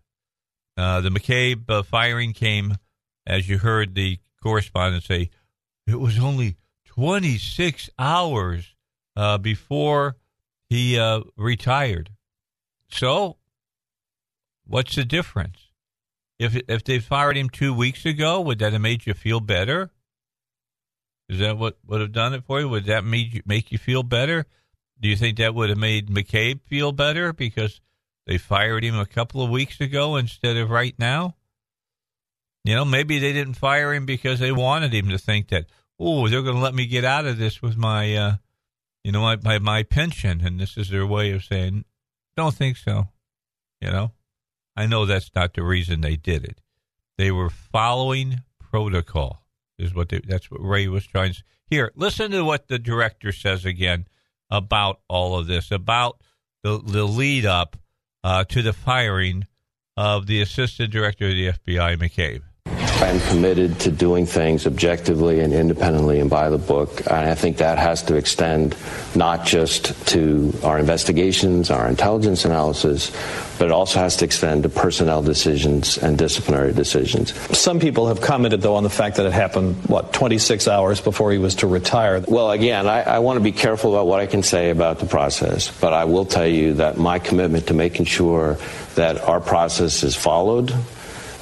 Uh, 0.77 1.01
the 1.01 1.09
McCabe 1.09 1.63
uh, 1.69 1.83
firing 1.83 2.33
came, 2.33 2.77
as 3.25 3.47
you 3.47 3.57
heard 3.57 3.95
the 3.95 4.19
correspondent 4.43 5.03
say, 5.03 5.29
it 5.87 5.99
was 5.99 6.19
only 6.19 6.57
26 6.85 7.89
hours 7.97 8.75
uh, 9.15 9.37
before 9.37 10.17
he 10.69 10.99
uh, 10.99 11.21
retired. 11.37 12.09
So 12.89 13.37
What's 14.71 14.95
the 14.95 15.03
difference? 15.03 15.67
If 16.39 16.55
if 16.69 16.85
they 16.85 16.99
fired 16.99 17.35
him 17.35 17.49
two 17.49 17.73
weeks 17.73 18.05
ago, 18.05 18.39
would 18.39 18.59
that 18.59 18.71
have 18.71 18.81
made 18.81 19.05
you 19.05 19.13
feel 19.13 19.41
better? 19.41 19.91
Is 21.27 21.39
that 21.39 21.57
what 21.57 21.77
would 21.85 21.99
have 21.99 22.13
done 22.13 22.33
it 22.33 22.45
for 22.45 22.61
you? 22.61 22.69
Would 22.69 22.85
that 22.85 23.03
make 23.03 23.33
you, 23.33 23.41
make 23.45 23.73
you 23.73 23.77
feel 23.77 24.01
better? 24.01 24.45
Do 24.97 25.09
you 25.09 25.17
think 25.17 25.37
that 25.37 25.53
would 25.53 25.69
have 25.69 25.77
made 25.77 26.07
McCabe 26.07 26.61
feel 26.61 26.93
better 26.93 27.33
because 27.33 27.81
they 28.25 28.37
fired 28.37 28.85
him 28.85 28.95
a 28.95 29.05
couple 29.05 29.43
of 29.43 29.49
weeks 29.49 29.81
ago 29.81 30.15
instead 30.15 30.55
of 30.55 30.69
right 30.69 30.95
now? 30.97 31.35
You 32.63 32.75
know, 32.75 32.85
maybe 32.85 33.19
they 33.19 33.33
didn't 33.33 33.55
fire 33.55 33.93
him 33.93 34.05
because 34.05 34.39
they 34.39 34.53
wanted 34.53 34.93
him 34.93 35.09
to 35.09 35.17
think 35.17 35.49
that, 35.49 35.65
oh, 35.99 36.29
they're 36.29 36.43
going 36.43 36.55
to 36.55 36.61
let 36.61 36.75
me 36.75 36.85
get 36.85 37.03
out 37.03 37.25
of 37.25 37.37
this 37.37 37.61
with 37.61 37.75
my, 37.75 38.15
uh, 38.15 38.35
you 39.03 39.11
know, 39.11 39.21
my, 39.21 39.35
my, 39.43 39.59
my 39.59 39.83
pension. 39.83 40.39
And 40.45 40.61
this 40.61 40.77
is 40.77 40.89
their 40.89 41.05
way 41.05 41.31
of 41.31 41.43
saying, 41.43 41.83
don't 42.37 42.55
think 42.55 42.77
so. 42.77 43.09
You 43.81 43.91
know? 43.91 44.11
I 44.75 44.85
know 44.85 45.05
that's 45.05 45.31
not 45.35 45.53
the 45.53 45.63
reason 45.63 46.01
they 46.01 46.15
did 46.15 46.43
it. 46.43 46.61
They 47.17 47.31
were 47.31 47.49
following 47.49 48.41
protocol. 48.59 49.43
Is 49.77 49.93
what 49.93 50.09
they, 50.09 50.19
that's 50.19 50.51
what 50.51 50.61
Wray 50.61 50.87
was 50.87 51.05
trying 51.05 51.33
to. 51.33 51.43
Here, 51.65 51.91
listen 51.95 52.31
to 52.31 52.43
what 52.43 52.67
the 52.67 52.77
director 52.79 53.31
says 53.31 53.65
again 53.65 54.07
about 54.49 54.99
all 55.07 55.37
of 55.37 55.47
this, 55.47 55.71
about 55.71 56.21
the 56.63 56.79
the 56.79 57.05
lead 57.05 57.45
up 57.45 57.77
uh, 58.23 58.43
to 58.45 58.61
the 58.61 58.73
firing 58.73 59.47
of 59.97 60.27
the 60.27 60.41
assistant 60.41 60.91
director 60.91 61.25
of 61.25 61.31
the 61.31 61.47
FBI, 61.47 61.97
McCabe. 61.97 62.41
I'm 63.01 63.19
committed 63.21 63.79
to 63.79 63.91
doing 63.91 64.27
things 64.27 64.67
objectively 64.67 65.39
and 65.39 65.53
independently 65.53 66.19
and 66.19 66.29
by 66.29 66.49
the 66.49 66.59
book. 66.59 66.99
And 67.07 67.29
I 67.29 67.33
think 67.33 67.57
that 67.57 67.79
has 67.79 68.03
to 68.03 68.15
extend 68.15 68.75
not 69.15 69.43
just 69.43 70.07
to 70.09 70.53
our 70.63 70.77
investigations, 70.77 71.71
our 71.71 71.89
intelligence 71.89 72.45
analysis, 72.45 73.11
but 73.57 73.65
it 73.65 73.71
also 73.71 73.99
has 73.99 74.17
to 74.17 74.25
extend 74.25 74.63
to 74.63 74.69
personnel 74.69 75.23
decisions 75.23 75.97
and 75.97 76.15
disciplinary 76.15 76.73
decisions. 76.73 77.33
Some 77.57 77.79
people 77.79 78.07
have 78.07 78.21
commented, 78.21 78.61
though, 78.61 78.75
on 78.75 78.83
the 78.83 78.89
fact 78.89 79.17
that 79.17 79.25
it 79.25 79.33
happened, 79.33 79.77
what, 79.87 80.13
26 80.13 80.67
hours 80.67 81.01
before 81.01 81.31
he 81.31 81.39
was 81.39 81.55
to 81.55 81.67
retire. 81.67 82.23
Well, 82.27 82.51
again, 82.51 82.87
I, 82.87 83.01
I 83.01 83.19
want 83.19 83.37
to 83.37 83.43
be 83.43 83.51
careful 83.51 83.95
about 83.95 84.05
what 84.05 84.19
I 84.19 84.27
can 84.27 84.43
say 84.43 84.69
about 84.69 84.99
the 84.99 85.07
process, 85.07 85.71
but 85.81 85.91
I 85.91 86.05
will 86.05 86.25
tell 86.25 86.47
you 86.47 86.75
that 86.75 86.99
my 86.99 87.17
commitment 87.17 87.67
to 87.67 87.73
making 87.73 88.05
sure 88.05 88.57
that 88.93 89.19
our 89.21 89.41
process 89.41 90.03
is 90.03 90.15
followed 90.15 90.71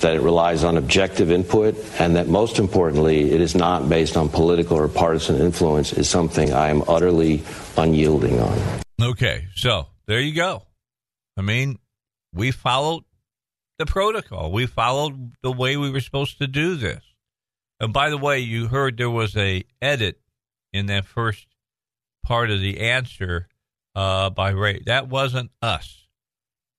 that 0.01 0.15
it 0.15 0.21
relies 0.21 0.63
on 0.63 0.77
objective 0.77 1.31
input, 1.31 1.75
and 1.99 2.15
that 2.15 2.27
most 2.27 2.59
importantly, 2.59 3.31
it 3.31 3.41
is 3.41 3.55
not 3.55 3.89
based 3.89 4.17
on 4.17 4.29
political 4.29 4.77
or 4.77 4.87
partisan 4.87 5.37
influence, 5.37 5.93
is 5.93 6.09
something 6.09 6.53
I 6.53 6.69
am 6.69 6.83
utterly 6.87 7.43
unyielding 7.77 8.39
on. 8.39 8.81
Okay, 9.01 9.47
so 9.55 9.87
there 10.07 10.19
you 10.19 10.33
go. 10.33 10.63
I 11.37 11.41
mean, 11.41 11.79
we 12.33 12.51
followed 12.51 13.03
the 13.77 13.85
protocol. 13.85 14.51
We 14.51 14.65
followed 14.65 15.33
the 15.41 15.51
way 15.51 15.77
we 15.77 15.89
were 15.89 16.01
supposed 16.01 16.37
to 16.39 16.47
do 16.47 16.75
this. 16.75 17.01
And 17.79 17.93
by 17.93 18.09
the 18.09 18.17
way, 18.17 18.39
you 18.39 18.67
heard 18.67 18.97
there 18.97 19.09
was 19.09 19.37
a 19.37 19.63
edit 19.81 20.19
in 20.73 20.87
that 20.87 21.05
first 21.05 21.47
part 22.23 22.51
of 22.51 22.59
the 22.59 22.81
answer 22.81 23.47
uh, 23.95 24.29
by 24.29 24.51
Wray. 24.51 24.81
That 24.85 25.07
wasn't 25.07 25.51
us. 25.61 26.07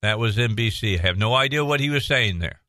That 0.02 0.18
was 0.18 0.37
NBC. 0.37 0.98
I 0.98 1.02
have 1.02 1.18
no 1.18 1.35
idea 1.35 1.64
what 1.64 1.80
he 1.80 1.90
was 1.90 2.04
saying 2.04 2.38
there. 2.38 2.61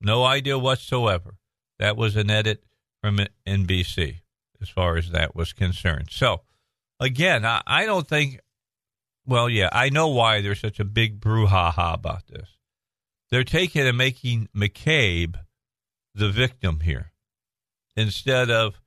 No 0.00 0.24
idea 0.24 0.58
whatsoever. 0.58 1.36
That 1.78 1.96
was 1.96 2.16
an 2.16 2.30
edit 2.30 2.64
from 3.02 3.18
NBC 3.46 4.20
as 4.60 4.68
far 4.68 4.96
as 4.96 5.10
that 5.10 5.34
was 5.34 5.52
concerned. 5.52 6.08
So, 6.10 6.42
again, 6.98 7.44
I, 7.44 7.62
I 7.66 7.86
don't 7.86 8.06
think, 8.06 8.40
well, 9.26 9.48
yeah, 9.48 9.68
I 9.72 9.88
know 9.88 10.08
why 10.08 10.40
there's 10.40 10.60
such 10.60 10.80
a 10.80 10.84
big 10.84 11.20
brouhaha 11.20 11.94
about 11.94 12.26
this. 12.28 12.56
They're 13.30 13.44
taking 13.44 13.86
and 13.86 13.96
making 13.96 14.48
McCabe 14.54 15.36
the 16.14 16.30
victim 16.30 16.80
here 16.80 17.12
instead 17.96 18.50
of 18.50 18.80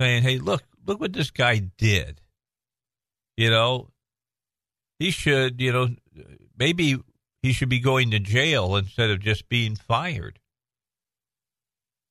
saying, 0.00 0.22
hey, 0.22 0.38
look, 0.38 0.64
look 0.86 1.00
what 1.00 1.12
this 1.12 1.30
guy 1.30 1.58
did. 1.76 2.20
You 3.36 3.50
know, 3.50 3.90
he 4.98 5.10
should, 5.10 5.60
you 5.60 5.72
know, 5.72 5.88
maybe 6.56 6.98
he 7.42 7.52
should 7.52 7.68
be 7.68 7.80
going 7.80 8.10
to 8.10 8.18
jail 8.18 8.76
instead 8.76 9.10
of 9.10 9.20
just 9.20 9.48
being 9.48 9.76
fired 9.76 10.38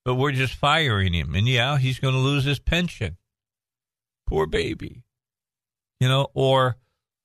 but 0.09 0.15
we're 0.15 0.31
just 0.31 0.55
firing 0.55 1.13
him. 1.13 1.35
And 1.35 1.47
yeah, 1.47 1.77
he's 1.77 1.99
going 1.99 2.15
to 2.15 2.19
lose 2.19 2.43
his 2.43 2.57
pension. 2.57 3.17
Poor 4.25 4.47
baby. 4.47 5.03
You 5.99 6.07
know, 6.07 6.29
or, 6.33 6.77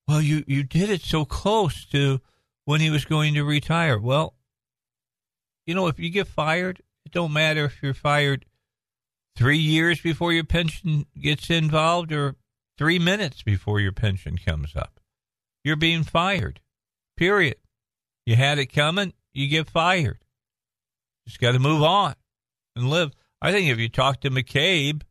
well, 0.06 0.20
you, 0.20 0.44
you 0.46 0.64
did 0.64 0.90
it 0.90 1.00
so 1.00 1.24
close 1.24 1.86
to 1.86 2.20
when 2.66 2.82
he 2.82 2.90
was 2.90 3.06
going 3.06 3.32
to 3.32 3.42
retire. 3.42 3.98
Well, 3.98 4.34
you 5.66 5.74
know, 5.74 5.86
if 5.86 5.98
you 5.98 6.10
get 6.10 6.28
fired, 6.28 6.82
it 7.06 7.12
don't 7.12 7.32
matter 7.32 7.64
if 7.64 7.82
you're 7.82 7.94
fired 7.94 8.44
three 9.34 9.56
years 9.56 10.02
before 10.02 10.34
your 10.34 10.44
pension 10.44 11.06
gets 11.18 11.48
involved 11.48 12.12
or 12.12 12.36
three 12.76 12.98
minutes 12.98 13.42
before 13.42 13.80
your 13.80 13.92
pension 13.92 14.36
comes 14.36 14.76
up. 14.76 15.00
You're 15.64 15.76
being 15.76 16.02
fired. 16.02 16.60
Period. 17.16 17.56
You 18.26 18.36
had 18.36 18.58
it 18.58 18.66
coming, 18.66 19.14
you 19.32 19.48
get 19.48 19.70
fired. 19.70 20.18
Just 21.26 21.40
got 21.40 21.52
to 21.52 21.58
move 21.58 21.82
on 21.82 22.14
and 22.76 22.90
live. 22.90 23.12
I 23.40 23.52
think 23.52 23.68
if 23.68 23.78
you 23.78 23.88
talk 23.88 24.20
to 24.20 24.30
McCabe, 24.30 25.02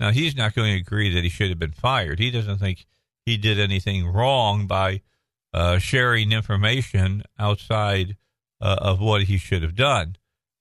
now 0.00 0.10
he's 0.10 0.36
not 0.36 0.54
going 0.54 0.72
to 0.72 0.80
agree 0.80 1.12
that 1.14 1.24
he 1.24 1.30
should 1.30 1.50
have 1.50 1.58
been 1.58 1.72
fired. 1.72 2.18
He 2.18 2.30
doesn't 2.30 2.58
think 2.58 2.86
he 3.24 3.36
did 3.36 3.58
anything 3.58 4.06
wrong 4.06 4.66
by 4.66 5.02
uh, 5.52 5.78
sharing 5.78 6.32
information 6.32 7.22
outside 7.38 8.16
uh, 8.60 8.76
of 8.80 9.00
what 9.00 9.24
he 9.24 9.38
should 9.38 9.62
have 9.62 9.74
done. 9.74 10.16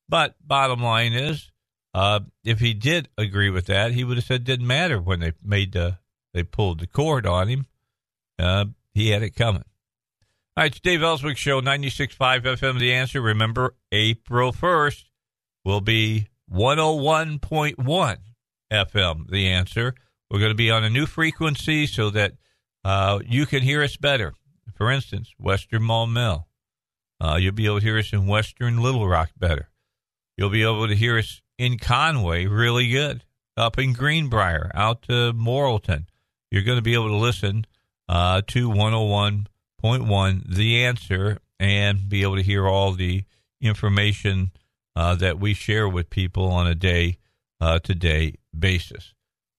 But 0.08 0.36
bottom 0.46 0.82
line 0.82 1.14
is, 1.14 1.52
uh, 1.94 2.22
if 2.44 2.60
he 2.60 2.74
did 2.74 3.10
agree 3.18 3.50
with 3.50 3.66
that, 3.68 3.92
he 3.92 4.04
would 4.04 4.18
have 4.18 4.26
said 4.26 4.42
it 4.42 4.46
didn't 4.46 4.68
matter 4.68 5.00
when 5.00 5.20
they 5.20 5.34
made 5.44 5.74
the 5.74 5.98
they 6.34 6.44
pulled 6.44 6.80
the 6.80 6.88
cord 6.88 7.26
on 7.26 7.48
him. 7.48 7.66
Uh, 8.38 8.66
he 8.94 9.10
had 9.10 9.24
it 9.24 9.36
coming. 9.36 9.64
All 10.58 10.64
right, 10.64 10.72
it's 10.72 10.82
Dave 10.82 11.02
Elswick 11.02 11.38
Show, 11.38 11.62
96.5 11.62 12.42
FM, 12.42 12.80
The 12.80 12.94
Answer. 12.94 13.22
Remember, 13.22 13.76
April 13.92 14.52
1st 14.52 15.06
will 15.64 15.82
be 15.82 16.28
101.1 16.52 18.18
FM, 18.72 19.30
The 19.30 19.48
Answer. 19.48 19.96
We're 20.30 20.40
going 20.40 20.52
to 20.52 20.56
be 20.56 20.72
on 20.72 20.84
a 20.84 20.90
new 20.90 21.06
frequency 21.06 21.88
so 21.88 22.10
that 22.10 22.34
uh, 22.84 23.20
you 23.28 23.46
can 23.46 23.62
hear 23.62 23.84
us 23.84 23.98
better. 23.98 24.34
For 24.76 24.92
instance, 24.92 25.34
Western 25.40 25.84
Maumelle. 25.84 26.46
Uh, 27.20 27.38
you'll 27.40 27.54
be 27.54 27.66
able 27.66 27.80
to 27.80 27.86
hear 27.86 27.98
us 27.98 28.12
in 28.12 28.28
Western 28.28 28.78
Little 28.78 29.08
Rock 29.08 29.32
better. 29.38 29.70
You'll 30.38 30.50
be 30.50 30.64
able 30.64 30.88
to 30.88 30.96
hear 30.96 31.18
us 31.18 31.42
in 31.58 31.78
Conway 31.78 32.46
really 32.46 32.90
good. 32.90 33.24
Up 33.58 33.80
in 33.80 33.94
Greenbrier, 33.94 34.70
out 34.74 35.04
to 35.04 35.32
Morrilton. 35.32 36.08
You're 36.52 36.64
going 36.64 36.78
to 36.78 36.82
be 36.82 36.94
able 36.94 37.08
to 37.08 37.16
listen 37.16 37.66
uh, 38.10 38.42
to 38.48 38.68
101 38.68 39.48
Point 39.86 40.06
one, 40.06 40.44
the 40.48 40.84
answer, 40.84 41.38
and 41.60 42.10
be 42.10 42.24
able 42.24 42.38
to 42.38 42.42
hear 42.42 42.68
all 42.68 42.94
the 42.94 43.24
information 43.62 44.50
uh, 44.96 45.16
that 45.16 45.40
we 45.40 45.54
share 45.54 45.88
with 45.90 46.10
people 46.10 46.48
on 46.48 46.68
a 46.68 46.76
day 46.76 47.18
uh, 47.60 47.80
to 47.80 47.96
day 47.96 48.36
basis. 48.58 49.14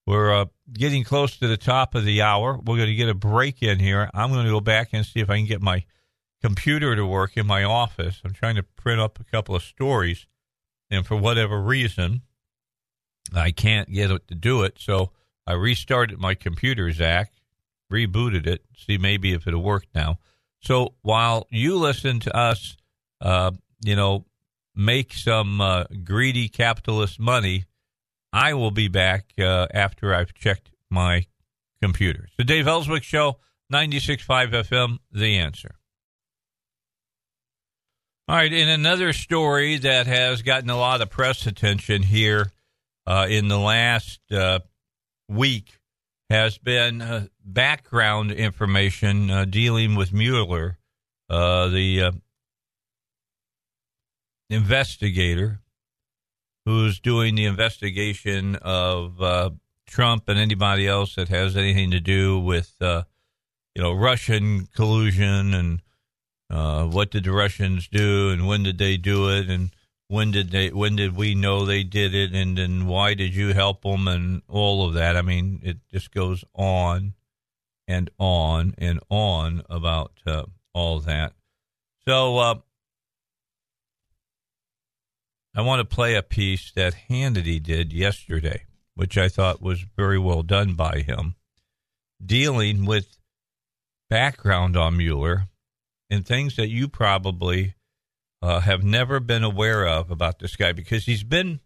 We're 0.06 0.32
uh, 0.32 0.46
getting 0.72 1.02
close 1.02 1.36
to 1.38 1.48
the 1.48 1.56
top 1.56 1.94
of 1.94 2.04
the 2.04 2.22
hour. 2.22 2.56
We're 2.56 2.76
going 2.76 2.88
to 2.88 2.94
get 2.94 3.08
a 3.08 3.14
break 3.14 3.62
in 3.62 3.80
here. 3.80 4.08
I'm 4.14 4.30
going 4.30 4.44
to 4.44 4.52
go 4.52 4.60
back 4.60 4.90
and 4.92 5.04
see 5.04 5.20
if 5.20 5.28
I 5.28 5.36
can 5.36 5.46
get 5.46 5.60
my 5.60 5.84
computer 6.42 6.94
to 6.94 7.04
work 7.04 7.36
in 7.36 7.46
my 7.46 7.64
office. 7.64 8.20
I'm 8.24 8.32
trying 8.32 8.54
to 8.56 8.62
print 8.62 9.00
up 9.00 9.18
a 9.18 9.24
couple 9.24 9.56
of 9.56 9.62
stories, 9.62 10.26
and 10.90 11.04
for 11.04 11.16
whatever 11.16 11.60
reason, 11.60 12.22
I 13.34 13.50
can't 13.50 13.90
get 13.90 14.12
it 14.12 14.28
to 14.28 14.34
do 14.36 14.62
it. 14.62 14.78
So 14.78 15.10
I 15.46 15.54
restarted 15.54 16.20
my 16.20 16.34
computer, 16.34 16.90
Zach, 16.92 17.32
rebooted 17.92 18.46
it, 18.46 18.64
see 18.76 18.98
maybe 18.98 19.32
if 19.32 19.46
it'll 19.46 19.62
work 19.62 19.86
now. 19.94 20.18
So 20.60 20.94
while 21.02 21.46
you 21.50 21.76
listen 21.76 22.20
to 22.20 22.36
us, 22.36 22.76
uh, 23.20 23.52
you 23.84 23.96
know, 23.96 24.24
make 24.76 25.14
some 25.14 25.60
uh, 25.60 25.84
greedy 26.04 26.48
capitalist 26.48 27.18
money, 27.18 27.64
I 28.32 28.54
will 28.54 28.70
be 28.70 28.88
back 28.88 29.32
uh, 29.38 29.66
after 29.72 30.14
I've 30.14 30.34
checked 30.34 30.70
my 30.90 31.26
computer. 31.82 32.28
So 32.36 32.44
Dave 32.44 32.68
Elswick 32.68 33.02
Show, 33.02 33.38
96.5 33.72 34.52
FM, 34.52 34.98
The 35.10 35.38
Answer. 35.38 35.74
All 38.28 38.36
right, 38.36 38.52
in 38.52 38.68
another 38.68 39.12
story 39.12 39.78
that 39.78 40.06
has 40.06 40.42
gotten 40.42 40.68
a 40.68 40.76
lot 40.76 41.00
of 41.00 41.10
press 41.10 41.46
attention 41.46 42.02
here 42.02 42.50
uh, 43.06 43.26
in 43.30 43.46
the 43.48 43.58
last 43.58 44.20
uh, 44.32 44.58
week, 45.28 45.78
has 46.28 46.58
been 46.58 47.00
uh, 47.00 47.26
background 47.44 48.32
information 48.32 49.30
uh, 49.30 49.44
dealing 49.44 49.94
with 49.94 50.12
Mueller, 50.12 50.76
the 51.28 52.20
investigator 54.50 55.60
who's 56.64 57.00
doing 57.00 57.34
the 57.34 57.44
investigation 57.44 58.56
of 58.56 59.20
uh, 59.20 59.50
Trump 59.86 60.28
and 60.28 60.38
anybody 60.38 60.86
else 60.86 61.14
that 61.14 61.28
has 61.28 61.56
anything 61.56 61.90
to 61.90 62.00
do 62.00 62.38
with, 62.38 62.74
uh, 62.80 63.02
you 63.74 63.82
know, 63.82 63.92
Russian 63.92 64.66
collusion 64.74 65.54
and 65.54 65.80
what 66.96 67.10
did 67.10 67.24
the 67.24 67.32
Russians 67.32 67.88
do 67.88 68.30
and 68.30 68.46
when 68.46 68.62
did 68.62 68.78
they 68.78 68.96
do 68.96 69.30
it 69.30 69.48
and 69.50 69.70
when 70.08 70.30
did 70.30 70.50
they 70.50 70.70
when 70.70 70.96
did 70.96 71.16
we 71.16 71.34
know 71.34 71.64
they 71.64 71.82
did 71.82 72.14
it 72.14 72.32
and 72.32 72.56
then 72.56 72.86
why 72.86 73.14
did 73.14 73.34
you 73.34 73.52
help 73.52 73.82
them 73.82 74.08
and 74.08 74.42
all 74.48 74.86
of 74.86 74.94
that. 74.94 75.16
I 75.16 75.22
mean 75.22 75.60
it 75.62 75.78
just 75.92 76.10
goes 76.10 76.44
on 76.54 77.14
and 77.86 78.10
on 78.18 78.74
and 78.78 79.00
on 79.10 79.62
about 79.68 80.12
uh, 80.26 80.44
all 80.72 81.00
that. 81.00 81.32
So 82.06 82.38
uh, 82.38 82.54
i 85.56 85.60
want 85.60 85.80
to 85.80 85.96
play 85.96 86.14
a 86.14 86.22
piece 86.22 86.70
that 86.76 86.94
hannity 87.10 87.60
did 87.60 87.92
yesterday 87.92 88.64
which 88.94 89.18
i 89.18 89.28
thought 89.28 89.60
was 89.60 89.84
very 89.96 90.18
well 90.18 90.42
done 90.42 90.74
by 90.74 91.00
him 91.00 91.34
dealing 92.24 92.84
with 92.86 93.18
background 94.08 94.76
on 94.76 94.96
mueller 94.96 95.48
and 96.10 96.24
things 96.24 96.56
that 96.56 96.68
you 96.68 96.88
probably 96.88 97.74
uh, 98.42 98.60
have 98.60 98.84
never 98.84 99.20
been 99.20 99.42
aware 99.42 99.86
of 99.86 100.10
about 100.10 100.38
this 100.38 100.56
guy 100.56 100.72
because 100.72 101.06
he's 101.06 101.24
been 101.24 101.60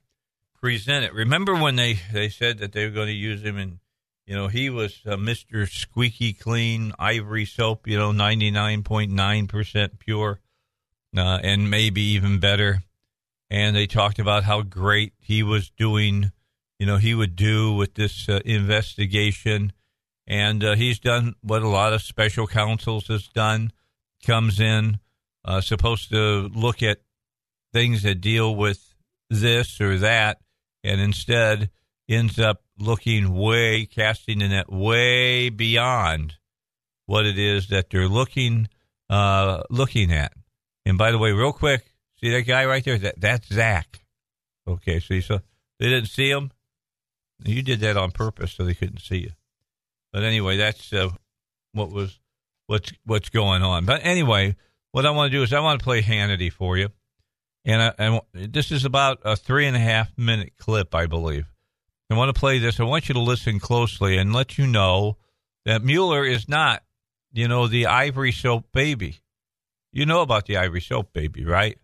presented. 0.60 1.12
Remember 1.12 1.54
when 1.54 1.76
they, 1.76 1.98
they 2.12 2.28
said 2.28 2.58
that 2.58 2.72
they 2.72 2.84
were 2.84 2.94
going 2.94 3.08
to 3.08 3.12
use 3.12 3.42
him 3.42 3.58
and, 3.58 3.78
you 4.26 4.34
know, 4.34 4.48
he 4.48 4.70
was 4.70 5.00
uh, 5.06 5.16
Mr. 5.16 5.68
Squeaky 5.68 6.32
Clean 6.32 6.92
Ivory 6.98 7.44
Soap, 7.44 7.88
you 7.88 7.98
know, 7.98 8.12
99.9% 8.12 9.98
pure 9.98 10.40
uh, 11.16 11.38
and 11.42 11.70
maybe 11.70 12.02
even 12.02 12.38
better. 12.38 12.82
And 13.50 13.74
they 13.74 13.86
talked 13.86 14.18
about 14.18 14.44
how 14.44 14.62
great 14.62 15.12
he 15.18 15.42
was 15.42 15.70
doing, 15.70 16.30
you 16.78 16.86
know, 16.86 16.98
he 16.98 17.14
would 17.14 17.34
do 17.34 17.74
with 17.74 17.94
this 17.94 18.28
uh, 18.28 18.40
investigation. 18.44 19.72
And 20.26 20.62
uh, 20.62 20.76
he's 20.76 21.00
done 21.00 21.34
what 21.42 21.62
a 21.62 21.68
lot 21.68 21.92
of 21.92 22.02
special 22.02 22.46
counsels 22.46 23.08
has 23.08 23.26
done, 23.28 23.72
comes 24.24 24.60
in 24.60 25.00
uh, 25.44 25.60
supposed 25.60 26.10
to 26.10 26.50
look 26.54 26.82
at 26.82 27.00
things 27.72 28.02
that 28.02 28.20
deal 28.20 28.54
with 28.54 28.94
this 29.28 29.80
or 29.80 29.98
that, 29.98 30.40
and 30.82 31.00
instead 31.00 31.70
ends 32.08 32.38
up 32.38 32.62
looking 32.78 33.34
way, 33.34 33.86
casting 33.86 34.40
the 34.40 34.48
net 34.48 34.70
way 34.72 35.48
beyond 35.48 36.34
what 37.06 37.26
it 37.26 37.38
is 37.38 37.68
that 37.68 37.90
they're 37.90 38.08
looking 38.08 38.68
uh, 39.08 39.62
looking 39.70 40.12
at. 40.12 40.32
And 40.86 40.96
by 40.96 41.10
the 41.10 41.18
way, 41.18 41.32
real 41.32 41.52
quick, 41.52 41.89
see 42.20 42.30
that 42.30 42.42
guy 42.42 42.64
right 42.66 42.84
there? 42.84 42.98
That 42.98 43.20
that's 43.20 43.48
Zach. 43.48 44.00
Okay, 44.66 45.00
see, 45.00 45.20
so 45.20 45.40
they 45.78 45.88
didn't 45.88 46.08
see 46.08 46.30
him. 46.30 46.50
You 47.44 47.62
did 47.62 47.80
that 47.80 47.96
on 47.96 48.10
purpose 48.10 48.52
so 48.52 48.64
they 48.64 48.74
couldn't 48.74 49.00
see 49.00 49.18
you. 49.18 49.30
But 50.12 50.22
anyway, 50.24 50.56
that's 50.56 50.92
uh, 50.92 51.10
what 51.72 51.90
was 51.90 52.18
what's 52.66 52.92
what's 53.04 53.30
going 53.30 53.62
on. 53.62 53.84
But 53.84 54.04
anyway, 54.04 54.56
what 54.92 55.06
I 55.06 55.10
want 55.10 55.32
to 55.32 55.38
do 55.38 55.42
is 55.42 55.52
I 55.52 55.60
want 55.60 55.80
to 55.80 55.84
play 55.84 56.02
Hannity 56.02 56.52
for 56.52 56.76
you, 56.76 56.88
and 57.64 57.82
I, 57.82 57.92
and 57.98 58.20
this 58.32 58.70
is 58.70 58.84
about 58.84 59.20
a 59.24 59.36
three 59.36 59.66
and 59.66 59.76
a 59.76 59.80
half 59.80 60.16
minute 60.16 60.52
clip, 60.58 60.94
I 60.94 61.06
believe. 61.06 61.46
I 62.10 62.16
want 62.16 62.34
to 62.34 62.38
play 62.38 62.58
this. 62.58 62.80
I 62.80 62.84
want 62.84 63.08
you 63.08 63.12
to 63.14 63.20
listen 63.20 63.60
closely 63.60 64.16
and 64.16 64.32
let 64.32 64.58
you 64.58 64.66
know 64.66 65.16
that 65.64 65.84
Mueller 65.84 66.24
is 66.24 66.48
not, 66.48 66.82
you 67.32 67.46
know, 67.46 67.68
the 67.68 67.86
ivory 67.86 68.32
soap 68.32 68.72
baby. 68.72 69.20
You 69.92 70.06
know 70.06 70.20
about 70.20 70.46
the 70.46 70.56
ivory 70.56 70.80
soap 70.80 71.12
baby, 71.12 71.44
right? 71.44 71.78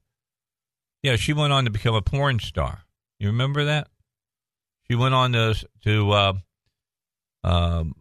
Yeah, 1.07 1.15
she 1.15 1.33
went 1.33 1.53
on 1.53 1.67
to 1.67 1.71
become 1.71 1.95
a 1.95 2.03
porn 2.03 2.41
star. 2.41 2.83
You 3.21 3.29
remember 3.29 3.67
that? 3.67 3.87
She 4.89 4.97
went 4.97 5.15
on 5.15 5.35
to 5.35 5.55
to 5.85 6.11
uh, 6.11 6.33
um, 7.45 7.95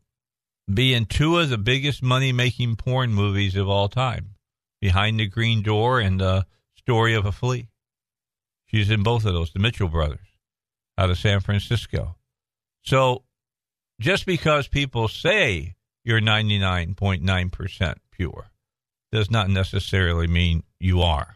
be 0.74 0.92
in 0.92 1.06
two 1.06 1.38
of 1.38 1.50
the 1.50 1.60
biggest 1.60 2.02
money 2.02 2.32
making 2.32 2.78
porn 2.78 3.14
movies 3.14 3.56
of 3.56 3.70
all 3.70 3.90
time. 3.90 4.32
Behind 4.82 5.20
the 5.20 5.28
Green 5.28 5.62
Door 5.62 6.00
and 6.00 6.20
the 6.20 6.48
Story 6.74 7.14
of 7.14 7.28
a 7.28 7.32
Flea. 7.32 7.70
She's 8.66 8.90
in 8.90 9.04
both 9.04 9.24
of 9.24 9.34
those, 9.36 9.54
the 9.54 9.60
Mitchell 9.60 9.88
brothers, 9.88 10.28
out 10.98 11.12
of 11.12 11.20
San 11.20 11.42
Francisco. 11.42 12.16
So 12.82 13.24
just 14.02 14.26
because 14.26 14.68
people 14.68 15.10
say 15.10 15.76
you're 16.04 16.22
99.9% 16.22 17.96
pure 18.10 18.50
does 19.12 19.30
not 19.30 19.48
necessarily 19.52 20.26
mean 20.26 20.64
you 20.80 21.04
are. 21.04 21.36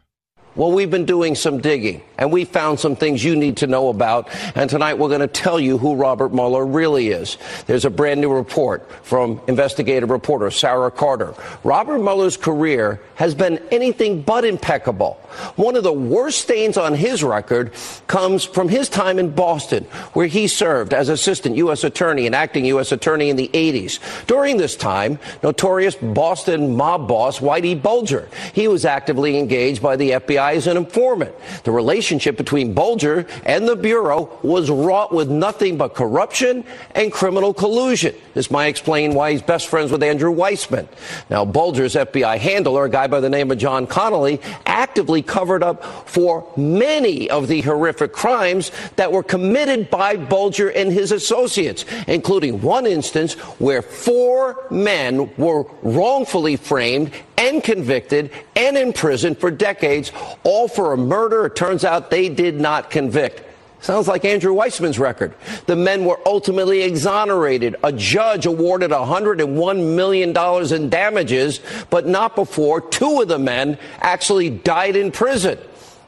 Well, 0.55 0.71
we've 0.71 0.89
been 0.89 1.05
doing 1.05 1.35
some 1.35 1.61
digging 1.61 2.01
and 2.17 2.33
we 2.33 2.43
found 2.43 2.79
some 2.79 2.95
things 2.95 3.23
you 3.23 3.35
need 3.35 3.57
to 3.57 3.67
know 3.67 3.87
about. 3.87 4.27
And 4.55 4.69
tonight 4.69 4.95
we're 4.95 5.07
going 5.07 5.21
to 5.21 5.27
tell 5.27 5.59
you 5.59 5.77
who 5.77 5.95
Robert 5.95 6.33
Mueller 6.33 6.65
really 6.65 7.09
is. 7.09 7.37
There's 7.67 7.85
a 7.85 7.89
brand 7.89 8.19
new 8.19 8.33
report 8.33 8.91
from 9.05 9.39
investigative 9.47 10.09
reporter 10.09 10.51
Sarah 10.51 10.91
Carter. 10.91 11.33
Robert 11.63 11.99
Mueller's 11.99 12.35
career 12.35 12.99
has 13.15 13.35
been 13.35 13.59
anything 13.71 14.21
but 14.21 14.43
impeccable. 14.43 15.13
One 15.55 15.75
of 15.75 15.83
the 15.83 15.93
worst 15.93 16.41
stains 16.41 16.77
on 16.77 16.95
his 16.95 17.23
record 17.23 17.71
comes 18.07 18.43
from 18.43 18.67
his 18.67 18.89
time 18.89 19.19
in 19.19 19.29
Boston, 19.29 19.83
where 20.13 20.27
he 20.27 20.47
served 20.47 20.93
as 20.93 21.07
assistant 21.07 21.55
U.S. 21.57 21.83
attorney 21.83 22.25
and 22.25 22.33
acting 22.33 22.65
U.S. 22.65 22.91
attorney 22.91 23.29
in 23.29 23.35
the 23.35 23.49
80s. 23.53 23.99
During 24.25 24.57
this 24.57 24.75
time, 24.75 25.19
notorious 25.43 25.95
Boston 25.95 26.75
mob 26.75 27.07
boss 27.07 27.39
Whitey 27.39 27.79
Bulger, 27.79 28.27
he 28.53 28.67
was 28.67 28.83
actively 28.83 29.37
engaged 29.37 29.81
by 29.81 29.95
the 29.95 30.11
FBI 30.11 30.48
as 30.55 30.67
an 30.67 30.77
informant. 30.77 31.33
The 31.63 31.71
relationship 31.71 32.37
between 32.37 32.73
Bulger 32.73 33.25
and 33.45 33.67
the 33.67 33.75
Bureau 33.75 34.37
was 34.41 34.69
wrought 34.69 35.13
with 35.13 35.29
nothing 35.29 35.77
but 35.77 35.95
corruption 35.95 36.63
and 36.95 37.11
criminal 37.11 37.53
collusion. 37.53 38.15
This 38.33 38.51
might 38.51 38.67
explain 38.67 39.13
why 39.13 39.31
he's 39.31 39.41
best 39.41 39.67
friends 39.67 39.91
with 39.91 40.03
Andrew 40.03 40.33
Weissmann. 40.33 40.87
Now, 41.29 41.45
Bulger's 41.45 41.95
FBI 41.95 42.37
handler, 42.37 42.85
a 42.85 42.89
guy 42.89 43.07
by 43.07 43.19
the 43.19 43.29
name 43.29 43.51
of 43.51 43.57
John 43.57 43.87
Connolly, 43.87 44.39
actively 44.65 45.21
covered 45.21 45.63
up 45.63 45.83
for 46.09 46.51
many 46.55 47.29
of 47.29 47.47
the 47.47 47.61
horrific 47.61 48.13
crimes 48.13 48.71
that 48.95 49.11
were 49.11 49.23
committed 49.23 49.89
by 49.89 50.15
Bulger 50.15 50.69
and 50.69 50.91
his 50.91 51.11
associates, 51.11 51.85
including 52.07 52.61
one 52.61 52.85
instance 52.85 53.33
where 53.59 53.81
four 53.81 54.65
men 54.69 55.29
were 55.37 55.65
wrongfully 55.81 56.55
framed 56.55 57.11
and 57.39 57.63
convicted 57.63 58.29
and 58.55 58.77
in 58.77 58.93
prison 58.93 59.33
for 59.33 59.49
decades, 59.49 60.11
all 60.43 60.67
for 60.67 60.93
a 60.93 60.97
murder. 60.97 61.47
It 61.47 61.55
turns 61.55 61.83
out 61.83 62.11
they 62.11 62.29
did 62.29 62.59
not 62.59 62.91
convict. 62.91 63.43
Sounds 63.81 64.09
like 64.09 64.25
Andrew 64.25 64.53
Weissmann's 64.53 64.99
record. 64.99 65.33
The 65.65 65.75
men 65.77 66.03
were 66.03 66.19
ultimately 66.25 66.81
exonerated. 66.81 67.77
A 67.81 67.93
judge 67.93 68.45
awarded 68.45 68.91
$101 68.91 69.95
million 69.95 70.73
in 70.73 70.89
damages, 70.89 71.61
but 71.89 72.05
not 72.05 72.35
before 72.35 72.81
two 72.81 73.21
of 73.21 73.29
the 73.29 73.39
men 73.39 73.77
actually 74.01 74.49
died 74.49 74.97
in 74.97 75.13
prison. 75.13 75.57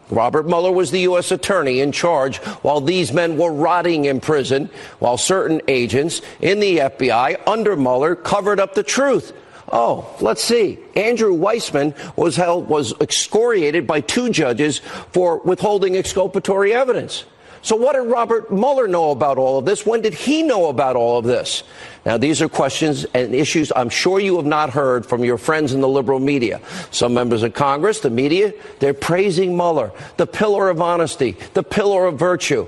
Robert 0.09 0.45
Mueller 0.45 0.73
was 0.73 0.91
the 0.91 0.99
U.S. 1.01 1.31
attorney 1.31 1.79
in 1.79 1.93
charge 1.93 2.37
while 2.61 2.81
these 2.81 3.13
men 3.13 3.37
were 3.37 3.53
rotting 3.53 4.03
in 4.03 4.19
prison, 4.19 4.69
while 4.99 5.17
certain 5.17 5.61
agents 5.69 6.21
in 6.41 6.59
the 6.59 6.79
FBI 6.79 7.41
under 7.47 7.77
Mueller 7.77 8.15
covered 8.17 8.59
up 8.59 8.73
the 8.73 8.83
truth. 8.83 9.31
Oh, 9.71 10.13
let's 10.19 10.43
see. 10.43 10.79
Andrew 10.95 11.33
Weissmann 11.33 11.95
was 12.17 12.35
held, 12.35 12.67
was 12.67 12.93
excoriated 12.99 13.87
by 13.87 14.01
two 14.01 14.29
judges 14.29 14.79
for 15.11 15.39
withholding 15.39 15.95
exculpatory 15.95 16.73
evidence. 16.73 17.25
So 17.63 17.75
what 17.75 17.93
did 17.93 18.11
Robert 18.11 18.51
Mueller 18.51 18.87
know 18.87 19.11
about 19.11 19.37
all 19.37 19.59
of 19.59 19.65
this? 19.65 19.85
When 19.85 20.01
did 20.01 20.15
he 20.15 20.41
know 20.41 20.69
about 20.69 20.95
all 20.95 21.19
of 21.19 21.25
this? 21.25 21.63
Now, 22.05 22.17
these 22.17 22.41
are 22.41 22.49
questions 22.49 23.05
and 23.13 23.35
issues 23.35 23.71
I'm 23.75 23.89
sure 23.89 24.19
you 24.19 24.37
have 24.37 24.47
not 24.47 24.71
heard 24.71 25.05
from 25.05 25.23
your 25.23 25.37
friends 25.37 25.71
in 25.71 25.79
the 25.79 25.87
liberal 25.87 26.19
media. 26.19 26.59
Some 26.89 27.13
members 27.13 27.43
of 27.43 27.53
Congress, 27.53 27.99
the 27.99 28.09
media, 28.09 28.53
they're 28.79 28.95
praising 28.95 29.55
Mueller, 29.55 29.91
the 30.17 30.25
pillar 30.25 30.69
of 30.69 30.81
honesty, 30.81 31.37
the 31.53 31.61
pillar 31.63 32.07
of 32.07 32.17
virtue. 32.17 32.67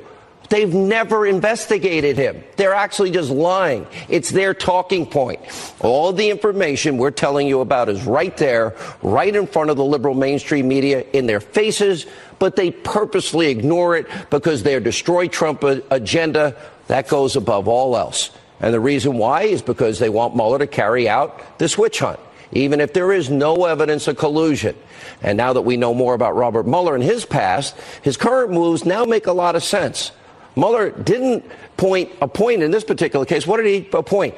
They've 0.54 0.72
never 0.72 1.26
investigated 1.26 2.16
him. 2.16 2.44
They're 2.58 2.76
actually 2.76 3.10
just 3.10 3.32
lying. 3.32 3.88
It's 4.08 4.30
their 4.30 4.54
talking 4.54 5.08
point. 5.08 5.40
All 5.80 6.14
the 6.14 6.30
information 6.30 7.00
we're 7.00 7.10
telling 7.10 7.48
you 7.48 7.62
about 7.62 7.90
is 7.90 8.04
right 8.04 8.38
there, 8.38 8.76
right 9.02 9.36
in 9.36 9.48
front 9.48 9.72
of 9.72 9.78
the 9.78 9.84
liberal 9.84 10.14
mainstream 10.14 10.68
media, 10.68 11.06
in 11.12 11.26
their 11.26 11.40
faces, 11.40 12.06
but 12.38 12.56
they 12.56 12.70
purposely 12.70 13.50
ignore 13.50 13.98
it 13.98 14.06
because 14.30 14.62
their 14.62 14.80
destroy 14.80 15.28
Trump 15.28 15.64
agenda, 15.64 16.56
that 16.86 17.08
goes 17.08 17.36
above 17.36 17.68
all 17.68 17.98
else. 17.98 18.30
And 18.60 18.72
the 18.72 18.80
reason 18.80 19.18
why 19.18 19.46
is 19.46 19.64
because 19.64 19.98
they 19.98 20.10
want 20.10 20.36
Mueller 20.36 20.60
to 20.60 20.68
carry 20.68 21.10
out 21.10 21.58
this 21.58 21.80
witch 21.80 21.98
hunt, 21.98 22.20
even 22.52 22.80
if 22.80 22.94
there 22.94 23.12
is 23.12 23.28
no 23.28 23.66
evidence 23.66 24.08
of 24.08 24.20
collusion. 24.20 24.76
And 25.24 25.36
now 25.36 25.54
that 25.54 25.64
we 25.64 25.78
know 25.78 25.96
more 25.96 26.14
about 26.14 26.36
Robert 26.36 26.68
Mueller 26.68 26.94
and 26.94 27.04
his 27.04 27.26
past, 27.26 27.76
his 28.04 28.18
current 28.18 28.52
moves 28.52 28.86
now 28.86 29.04
make 29.04 29.26
a 29.26 29.34
lot 29.34 29.56
of 29.56 29.64
sense. 29.64 30.12
Mueller 30.56 30.92
didn't 30.92 31.46
point 31.78 32.12
a 32.22 32.28
point 32.28 32.64
in 32.64 32.72
this 32.72 32.84
particular 32.84 33.26
case. 33.26 33.48
What 33.48 33.58
did 33.58 33.66
he 33.66 33.90
appoint? 33.94 34.36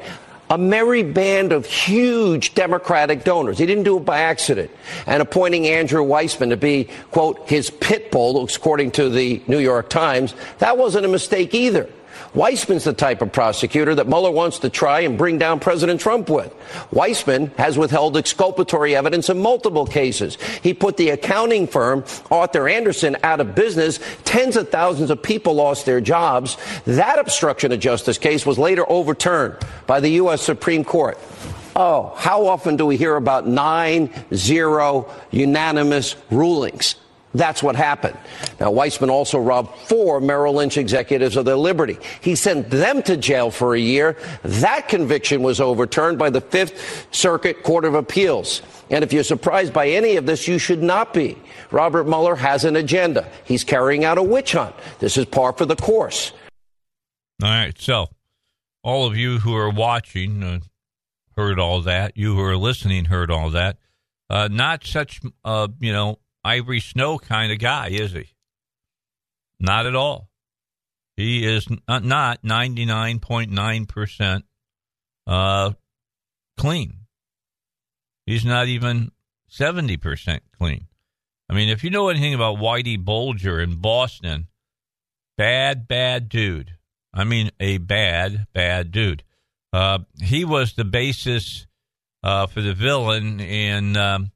a 0.50 0.58
merry 0.58 1.02
band 1.02 1.52
of 1.52 1.66
huge 1.66 2.54
Democratic 2.54 3.24
donors. 3.24 3.58
He 3.58 3.66
didn't 3.66 3.84
do 3.84 3.98
it 3.98 4.06
by 4.06 4.20
accident. 4.20 4.70
And 5.08 5.22
appointing 5.22 5.68
Andrew 5.68 6.04
Weissmann 6.04 6.50
to 6.50 6.58
be, 6.58 6.90
quote, 7.12 7.50
his 7.50 7.70
pit 7.70 8.12
bull, 8.12 8.44
according 8.44 8.92
to 8.92 9.10
the 9.10 9.42
New 9.48 9.60
York 9.60 9.90
Times, 9.90 10.36
that 10.60 10.78
wasn't 10.78 11.06
a 11.06 11.10
mistake 11.10 11.54
either. 11.56 11.90
Weissmann's 12.36 12.84
the 12.84 12.92
type 12.92 13.22
of 13.22 13.32
prosecutor 13.32 13.96
that 13.96 14.08
Mueller 14.08 14.30
wants 14.30 14.60
to 14.60 14.70
try 14.70 15.00
and 15.02 15.18
bring 15.18 15.38
down 15.38 15.62
President 15.62 16.02
Trump 16.02 16.30
with. 16.30 16.54
Weissmann 16.92 17.56
has 17.56 17.78
withheld 17.78 18.18
exculpatory 18.18 18.94
evidence 18.94 19.30
in 19.30 19.42
multiple 19.42 19.86
cases. 19.86 20.38
He 20.62 20.74
put 20.74 20.98
the 20.98 21.12
accounting 21.12 21.66
firm 21.66 22.04
Arthur 22.30 22.68
Andersen 22.68 23.16
out 23.24 23.40
of 23.40 23.56
business. 23.56 24.02
Tens 24.26 24.58
of 24.58 24.70
thousands 24.70 25.12
of 25.12 25.24
people 25.24 25.56
lost 25.56 25.86
their 25.86 26.02
jobs. 26.02 26.58
That 26.84 27.20
obstruction 27.20 27.72
of 27.72 27.80
justice 27.80 28.18
case 28.18 28.46
was 28.46 28.60
later 28.60 28.84
overturned 28.92 29.56
by 29.88 30.02
the 30.02 30.10
U.S. 30.10 30.42
Supreme 30.42 30.84
Court. 30.84 31.18
Oh, 31.74 32.14
how 32.18 32.48
often 32.48 32.76
do 32.76 32.86
we 32.86 32.98
hear 32.98 33.16
about 33.16 33.48
nine 33.48 34.10
zero 34.34 35.10
unanimous 35.32 36.18
rulings? 36.30 36.96
That's 37.36 37.62
what 37.62 37.76
happened. 37.76 38.18
Now, 38.62 38.72
Weissmann 38.72 39.10
also 39.10 39.38
robbed 39.38 39.76
four 39.88 40.22
Merrill 40.22 40.54
Lynch 40.54 40.78
executives 40.78 41.36
of 41.36 41.44
their 41.44 41.58
liberty. 41.58 41.98
He 42.22 42.34
sent 42.36 42.70
them 42.70 43.04
to 43.04 43.18
jail 43.18 43.52
for 43.52 43.76
a 43.76 43.80
year. 43.80 44.18
That 44.44 44.88
conviction 44.88 45.44
was 45.44 45.60
overturned 45.60 46.18
by 46.18 46.30
the 46.30 46.40
Fifth 46.40 47.08
Circuit 47.12 47.62
Court 47.62 47.84
of 47.84 47.94
Appeals. 47.94 48.62
And 48.90 49.04
if 49.04 49.12
you're 49.12 49.24
surprised 49.24 49.74
by 49.74 49.90
any 49.90 50.16
of 50.16 50.26
this, 50.26 50.48
you 50.48 50.58
should 50.58 50.82
not 50.82 51.14
be. 51.14 51.38
Robert 51.72 52.06
Mueller 52.06 52.36
has 52.36 52.64
an 52.64 52.78
agenda. 52.78 53.30
He's 53.44 53.66
carrying 53.66 54.06
out 54.06 54.18
a 54.18 54.24
witch 54.24 54.54
hunt. 54.54 54.74
This 55.00 55.18
is 55.18 55.26
par 55.26 55.52
for 55.52 55.66
the 55.66 55.76
course. 55.76 56.32
All 57.44 57.50
right. 57.50 57.78
So, 57.78 58.08
all 58.82 59.06
of 59.06 59.18
you 59.18 59.40
who 59.40 59.54
are 59.56 59.70
watching 59.70 60.42
uh, 60.42 60.60
heard 61.36 61.60
all 61.60 61.82
that. 61.82 62.16
You 62.16 62.36
who 62.36 62.42
are 62.42 62.56
listening 62.56 63.06
heard 63.06 63.30
all 63.30 63.50
that. 63.50 63.78
Uh, 64.30 64.48
not 64.50 64.86
such, 64.86 65.20
uh, 65.44 65.68
you 65.82 65.92
know, 65.92 66.20
Ivory 66.46 66.80
Snow 66.80 67.18
kind 67.18 67.52
of 67.52 67.58
guy, 67.58 67.90
is 67.90 68.12
he? 68.12 68.28
Not 69.60 69.88
at 69.88 69.96
all. 69.96 70.30
He 71.18 71.44
is 71.46 71.68
not 71.88 72.44
99.9% 72.44 74.44
uh, 75.26 75.72
clean. 76.58 76.94
He's 78.28 78.46
not 78.46 78.68
even 78.68 79.12
70% 79.50 80.42
clean. 80.58 80.86
I 81.50 81.54
mean, 81.54 81.70
if 81.70 81.84
you 81.84 81.90
know 81.90 82.10
anything 82.10 82.36
about 82.36 82.58
Whitey 82.58 83.04
Bulger 83.04 83.60
in 83.60 83.78
Boston, 83.78 84.48
bad, 85.38 85.88
bad 85.88 86.30
dude. 86.30 86.76
I 87.14 87.24
mean, 87.24 87.52
a 87.60 87.78
bad, 87.78 88.48
bad 88.54 88.92
dude. 88.92 89.24
Uh, 89.74 90.00
he 90.22 90.46
was 90.46 90.74
the 90.74 90.86
basis 90.86 91.66
uh, 92.24 92.48
for 92.48 92.62
the 92.62 92.74
villain 92.74 93.40
in 93.40 93.96
um, 93.98 94.32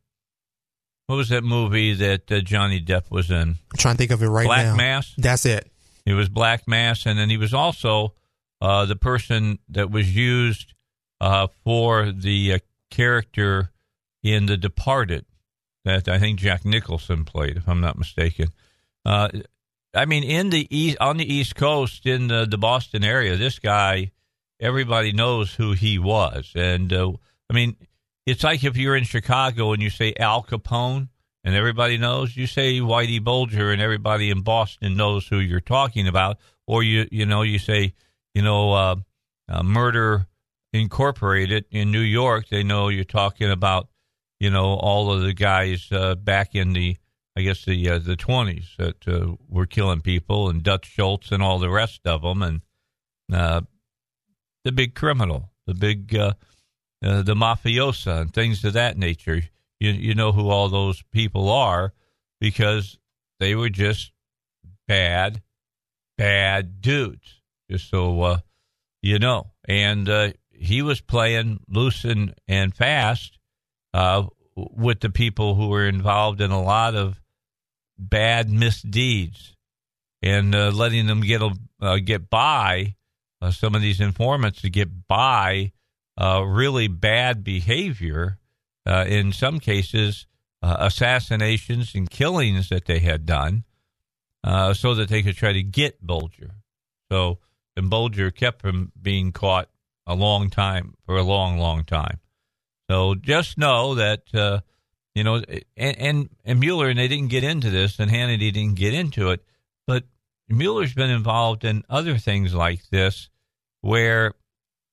what 1.10 1.16
was 1.16 1.30
that 1.30 1.44
movie 1.44 1.96
that 1.96 2.32
uh, 2.32 2.40
Johnny 2.40 2.80
Depp 2.80 3.10
was 3.10 3.32
in? 3.32 3.36
I'm 3.72 3.78
trying 3.80 3.96
to 3.96 3.98
think 3.98 4.12
of 4.12 4.22
it 4.22 4.28
right 4.28 4.46
Black 4.46 4.64
now. 4.64 4.76
Black 4.76 4.78
Mass. 4.78 5.14
That's 5.18 5.44
it. 5.44 5.72
He 6.06 6.14
was 6.14 6.30
Black 6.30 6.68
Mass, 6.68 7.08
and 7.08 7.18
then 7.18 7.32
he 7.32 7.38
was 7.38 7.52
also 7.52 8.14
uh, 8.62 8.86
the 8.86 8.96
person 8.96 9.58
that 9.70 9.90
was 9.90 10.16
used 10.16 10.76
uh, 11.20 11.48
for 11.64 12.12
the 12.12 12.54
uh, 12.54 12.60
character 12.92 13.72
in 14.22 14.46
The 14.46 14.56
Departed 14.56 15.26
that 15.84 16.08
I 16.08 16.20
think 16.20 16.38
Jack 16.38 16.64
Nicholson 16.64 17.26
played, 17.26 17.58
if 17.58 17.68
I'm 17.68 17.82
not 17.82 17.98
mistaken. 17.98 18.50
Uh, 19.04 19.30
I 19.96 20.06
mean, 20.06 20.24
in 20.24 20.52
the 20.52 20.68
east, 20.70 20.98
on 21.02 21.18
the 21.18 21.34
East 21.34 21.56
Coast, 21.56 22.06
in 22.06 22.28
the, 22.28 22.46
the 22.46 22.60
Boston 22.60 23.04
area, 23.04 23.36
this 23.36 23.58
guy, 23.58 24.12
everybody 24.60 25.12
knows 25.12 25.56
who 25.56 25.72
he 25.72 25.98
was, 25.98 26.52
and 26.54 26.94
uh, 26.94 27.14
I 27.50 27.54
mean 27.56 27.78
it's 28.30 28.44
like 28.44 28.64
if 28.64 28.78
you're 28.78 28.96
in 28.96 29.04
Chicago 29.04 29.74
and 29.74 29.82
you 29.82 29.90
say 29.90 30.14
Al 30.20 30.44
Capone 30.44 31.10
and 31.44 31.56
everybody 31.56 31.98
knows, 31.98 32.38
you 32.38 32.46
say 32.46 32.80
Whitey 32.80 33.24
Bulger 33.24 33.72
and 33.72 33.82
everybody 33.82 34.30
in 34.30 34.42
Boston 34.42 34.96
knows 34.96 35.28
who 35.28 35.40
you're 35.40 35.60
talking 35.60 36.08
about, 36.08 36.38
or 36.68 36.84
you 36.84 37.08
you 37.12 37.26
know 37.26 37.42
you 37.42 37.58
say 37.58 37.94
you 38.36 38.42
know 38.42 38.74
uh, 38.74 38.96
uh, 39.48 39.64
Murder 39.64 40.28
Incorporated 40.72 41.66
in 41.72 41.90
New 41.92 42.02
York, 42.02 42.50
they 42.50 42.62
know 42.62 42.90
you're 42.90 43.04
talking 43.04 43.50
about 43.50 43.88
you 44.40 44.52
know 44.52 44.76
all 44.76 45.12
of 45.12 45.24
the 45.24 45.34
guys 45.34 45.88
uh, 45.92 46.14
back 46.14 46.54
in 46.54 46.74
the 46.74 46.98
I 47.36 47.42
guess 47.42 47.66
the 47.66 47.90
uh, 47.90 47.98
the 47.98 48.16
twenties 48.16 48.76
that 48.78 49.08
uh, 49.08 49.36
were 49.48 49.66
killing 49.66 50.02
people 50.02 50.50
and 50.50 50.62
Dutch 50.62 50.86
Schultz 50.86 51.32
and 51.32 51.42
all 51.42 51.58
the 51.58 51.72
rest 51.72 52.02
of 52.06 52.22
them 52.22 52.44
and 52.44 52.62
uh, 53.34 53.62
the 54.64 54.72
big 54.72 54.94
criminal, 54.94 55.50
the 55.66 55.74
big 55.74 56.16
uh, 57.04 57.22
the 57.22 57.36
mafiosa 57.36 58.22
and 58.22 58.34
things 58.34 58.64
of 58.66 58.74
that 58.74 58.98
nature. 58.98 59.42
You 59.80 59.92
you 59.92 60.16
know 60.16 60.32
who 60.32 60.50
all 60.50 60.70
those 60.70 61.02
people 61.12 61.50
are 61.50 61.94
because 62.40 62.98
they 63.40 63.56
were 63.56 63.70
just 63.70 64.12
bad, 64.88 65.42
bad 66.18 66.82
dudes. 66.82 67.42
Just 67.70 67.90
so 67.90 68.22
uh, 68.22 68.38
you 69.02 69.20
know, 69.20 69.48
and 69.66 70.10
uh, 70.10 70.32
he 70.52 70.82
was 70.82 71.00
playing 71.00 71.62
loose 71.70 72.04
and, 72.04 72.34
and 72.48 72.76
fast 72.76 73.38
uh, 73.94 74.24
with 74.56 75.00
the 75.00 75.10
people 75.10 75.56
who 75.56 75.70
were 75.70 75.88
involved 75.88 76.42
in 76.42 76.52
a 76.52 76.62
lot 76.62 76.96
of 76.96 77.22
bad 77.98 78.50
misdeeds 78.50 79.56
and 80.22 80.54
uh, 80.54 80.72
letting 80.72 81.08
them 81.08 81.22
get 81.22 81.42
uh, 81.82 81.98
get 81.98 82.30
by. 82.30 82.96
some 83.52 83.74
of 83.74 83.82
these 83.82 84.02
informants 84.02 84.62
to 84.62 84.70
get 84.70 85.08
by 85.08 85.72
uh, 86.20 86.44
really 86.46 86.88
bad 86.88 87.44
behavior, 87.44 88.38
uh, 88.86 89.06
in 89.08 89.32
some 89.32 89.60
cases, 89.60 90.28
uh, 90.62 90.76
assassinations 90.80 91.96
and 91.96 92.10
killings 92.10 92.68
that 92.70 92.86
they 92.86 93.00
had 93.00 93.26
done, 93.26 93.64
uh, 94.44 94.74
so 94.74 94.94
that 94.94 95.08
they 95.08 95.24
could 95.24 95.38
try 95.38 95.54
to 95.54 95.64
get 95.64 96.06
Bulger. 96.06 96.52
So, 97.10 97.40
and 97.78 97.90
Bulger 97.90 98.32
kept 98.32 98.62
from 98.62 98.92
being 99.02 99.32
caught 99.32 99.70
a 100.06 100.16
long 100.16 100.50
time, 100.50 100.96
for 101.06 101.16
a 101.18 101.24
long, 101.24 101.58
long 101.58 101.86
time. 101.86 102.20
So 102.90 103.16
just 103.16 103.58
know 103.58 103.96
that, 103.96 104.24
uh, 104.34 104.60
you 105.16 105.24
know, 105.24 105.42
and, 105.78 105.98
and, 105.98 106.30
and 106.44 106.60
Mueller, 106.60 106.90
and 106.90 107.00
they 107.00 107.08
didn't 107.08 107.30
get 107.30 107.44
into 107.44 107.70
this, 107.70 108.00
and 108.00 108.12
Hannity 108.12 108.52
didn't 108.52 108.76
get 108.76 108.94
into 108.94 109.30
it, 109.30 109.44
but 109.88 110.04
Mueller's 110.50 110.94
been 110.94 111.12
involved 111.12 111.64
in 111.64 111.84
other 111.90 112.18
things 112.18 112.54
like 112.54 112.90
this 112.90 113.30
where 113.82 114.34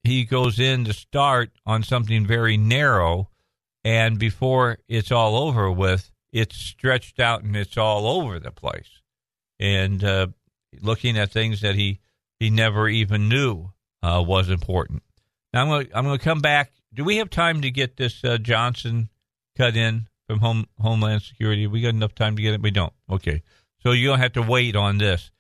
he 0.07 0.25
goes 0.25 0.59
in 0.59 0.85
to 0.85 0.93
start 0.93 1.51
on 1.65 1.83
something 1.83 2.27
very 2.27 2.57
narrow 2.57 3.31
and 3.87 4.19
before 4.19 4.79
it's 4.89 5.13
all 5.13 5.37
over 5.37 5.71
with, 5.71 6.11
it's 6.33 6.57
stretched 6.57 7.21
out 7.21 7.45
and 7.45 7.55
it's 7.55 7.77
all 7.77 8.09
over 8.09 8.41
the 8.41 8.51
place. 8.51 9.01
And 9.61 10.03
uh, 10.03 10.27
looking 10.83 11.17
at 11.17 11.31
things 11.31 11.61
that 11.61 11.77
he 11.77 12.01
he 12.41 12.51
never 12.51 12.89
even 12.89 13.29
knew 13.29 13.71
uh, 14.03 14.25
was 14.27 14.51
important. 14.51 15.05
Now 15.53 15.63
I'm 15.63 15.69
going 15.69 15.89
I'm 15.95 16.05
going 16.05 16.19
to 16.19 16.25
come 16.25 16.41
back. 16.41 16.73
Do 16.93 17.05
we 17.05 17.19
have 17.19 17.31
time 17.31 17.61
to 17.61 17.71
get 17.71 17.97
this 17.97 18.25
uh, 18.25 18.39
Johnson 18.39 19.09
cut 19.57 19.77
in 19.77 20.09
from 20.27 20.41
Home 20.41 20.67
Homeland 20.81 21.23
Security? 21.23 21.69
We 21.69 21.81
got 21.81 21.91
enough 21.91 22.17
time 22.17 22.35
to 22.35 22.43
get 22.43 22.55
it? 22.55 22.63
We 22.63 22.73
don't. 22.73 22.93
Okay, 23.09 23.45
so 23.85 23.93
you'll 23.93 24.17
have 24.17 24.33
to 24.33 24.43
wait 24.43 24.75
on 24.75 24.99
this. 24.99 25.31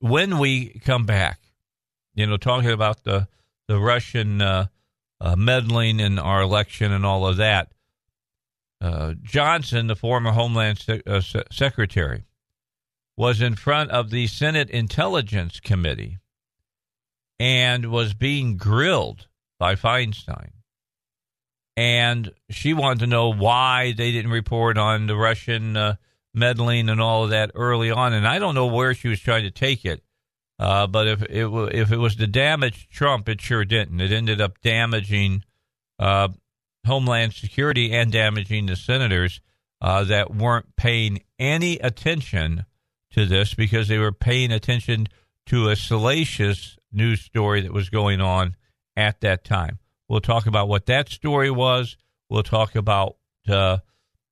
When 0.00 0.38
we 0.38 0.80
come 0.84 1.06
back, 1.06 1.40
you 2.14 2.26
know, 2.26 2.36
talking 2.36 2.70
about 2.70 3.04
the 3.04 3.26
the 3.68 3.78
Russian 3.78 4.40
uh, 4.40 4.66
uh, 5.20 5.36
meddling 5.36 6.00
in 6.00 6.18
our 6.18 6.42
election 6.42 6.92
and 6.92 7.04
all 7.04 7.26
of 7.26 7.36
that. 7.38 7.72
Uh, 8.80 9.14
Johnson, 9.22 9.86
the 9.86 9.96
former 9.96 10.32
Homeland 10.32 10.78
Se- 10.78 11.02
uh, 11.06 11.20
Se- 11.20 11.44
Secretary, 11.50 12.24
was 13.16 13.40
in 13.40 13.54
front 13.54 13.90
of 13.90 14.10
the 14.10 14.26
Senate 14.26 14.68
Intelligence 14.70 15.60
Committee 15.60 16.18
and 17.40 17.90
was 17.90 18.14
being 18.14 18.56
grilled 18.56 19.26
by 19.58 19.74
Feinstein. 19.74 20.50
And 21.76 22.32
she 22.50 22.72
wanted 22.74 23.00
to 23.00 23.06
know 23.06 23.32
why 23.32 23.92
they 23.96 24.12
didn't 24.12 24.30
report 24.30 24.78
on 24.78 25.06
the 25.06 25.16
Russian 25.16 25.76
uh, 25.76 25.96
meddling 26.32 26.88
and 26.88 27.00
all 27.00 27.24
of 27.24 27.30
that 27.30 27.50
early 27.54 27.90
on. 27.90 28.12
And 28.12 28.26
I 28.26 28.38
don't 28.38 28.54
know 28.54 28.66
where 28.66 28.94
she 28.94 29.08
was 29.08 29.20
trying 29.20 29.44
to 29.44 29.50
take 29.50 29.84
it. 29.84 30.02
Uh, 30.58 30.86
but 30.86 31.06
if 31.06 31.22
it 31.22 31.74
if 31.74 31.92
it 31.92 31.98
was 31.98 32.16
to 32.16 32.26
damage 32.26 32.88
Trump, 32.88 33.28
it 33.28 33.40
sure 33.40 33.64
didn't. 33.64 34.00
It 34.00 34.12
ended 34.12 34.40
up 34.40 34.60
damaging 34.62 35.44
uh, 35.98 36.28
Homeland 36.86 37.34
Security 37.34 37.92
and 37.92 38.10
damaging 38.10 38.66
the 38.66 38.76
senators 38.76 39.40
uh, 39.80 40.04
that 40.04 40.34
weren't 40.34 40.74
paying 40.76 41.22
any 41.38 41.78
attention 41.78 42.64
to 43.12 43.26
this 43.26 43.54
because 43.54 43.88
they 43.88 43.98
were 43.98 44.12
paying 44.12 44.50
attention 44.50 45.08
to 45.46 45.68
a 45.68 45.76
salacious 45.76 46.78
news 46.90 47.20
story 47.20 47.60
that 47.60 47.72
was 47.72 47.90
going 47.90 48.20
on 48.20 48.56
at 48.96 49.20
that 49.20 49.44
time. 49.44 49.78
We'll 50.08 50.20
talk 50.20 50.46
about 50.46 50.68
what 50.68 50.86
that 50.86 51.10
story 51.10 51.50
was. 51.50 51.96
We'll 52.30 52.42
talk 52.42 52.74
about 52.74 53.16
uh, 53.48 53.78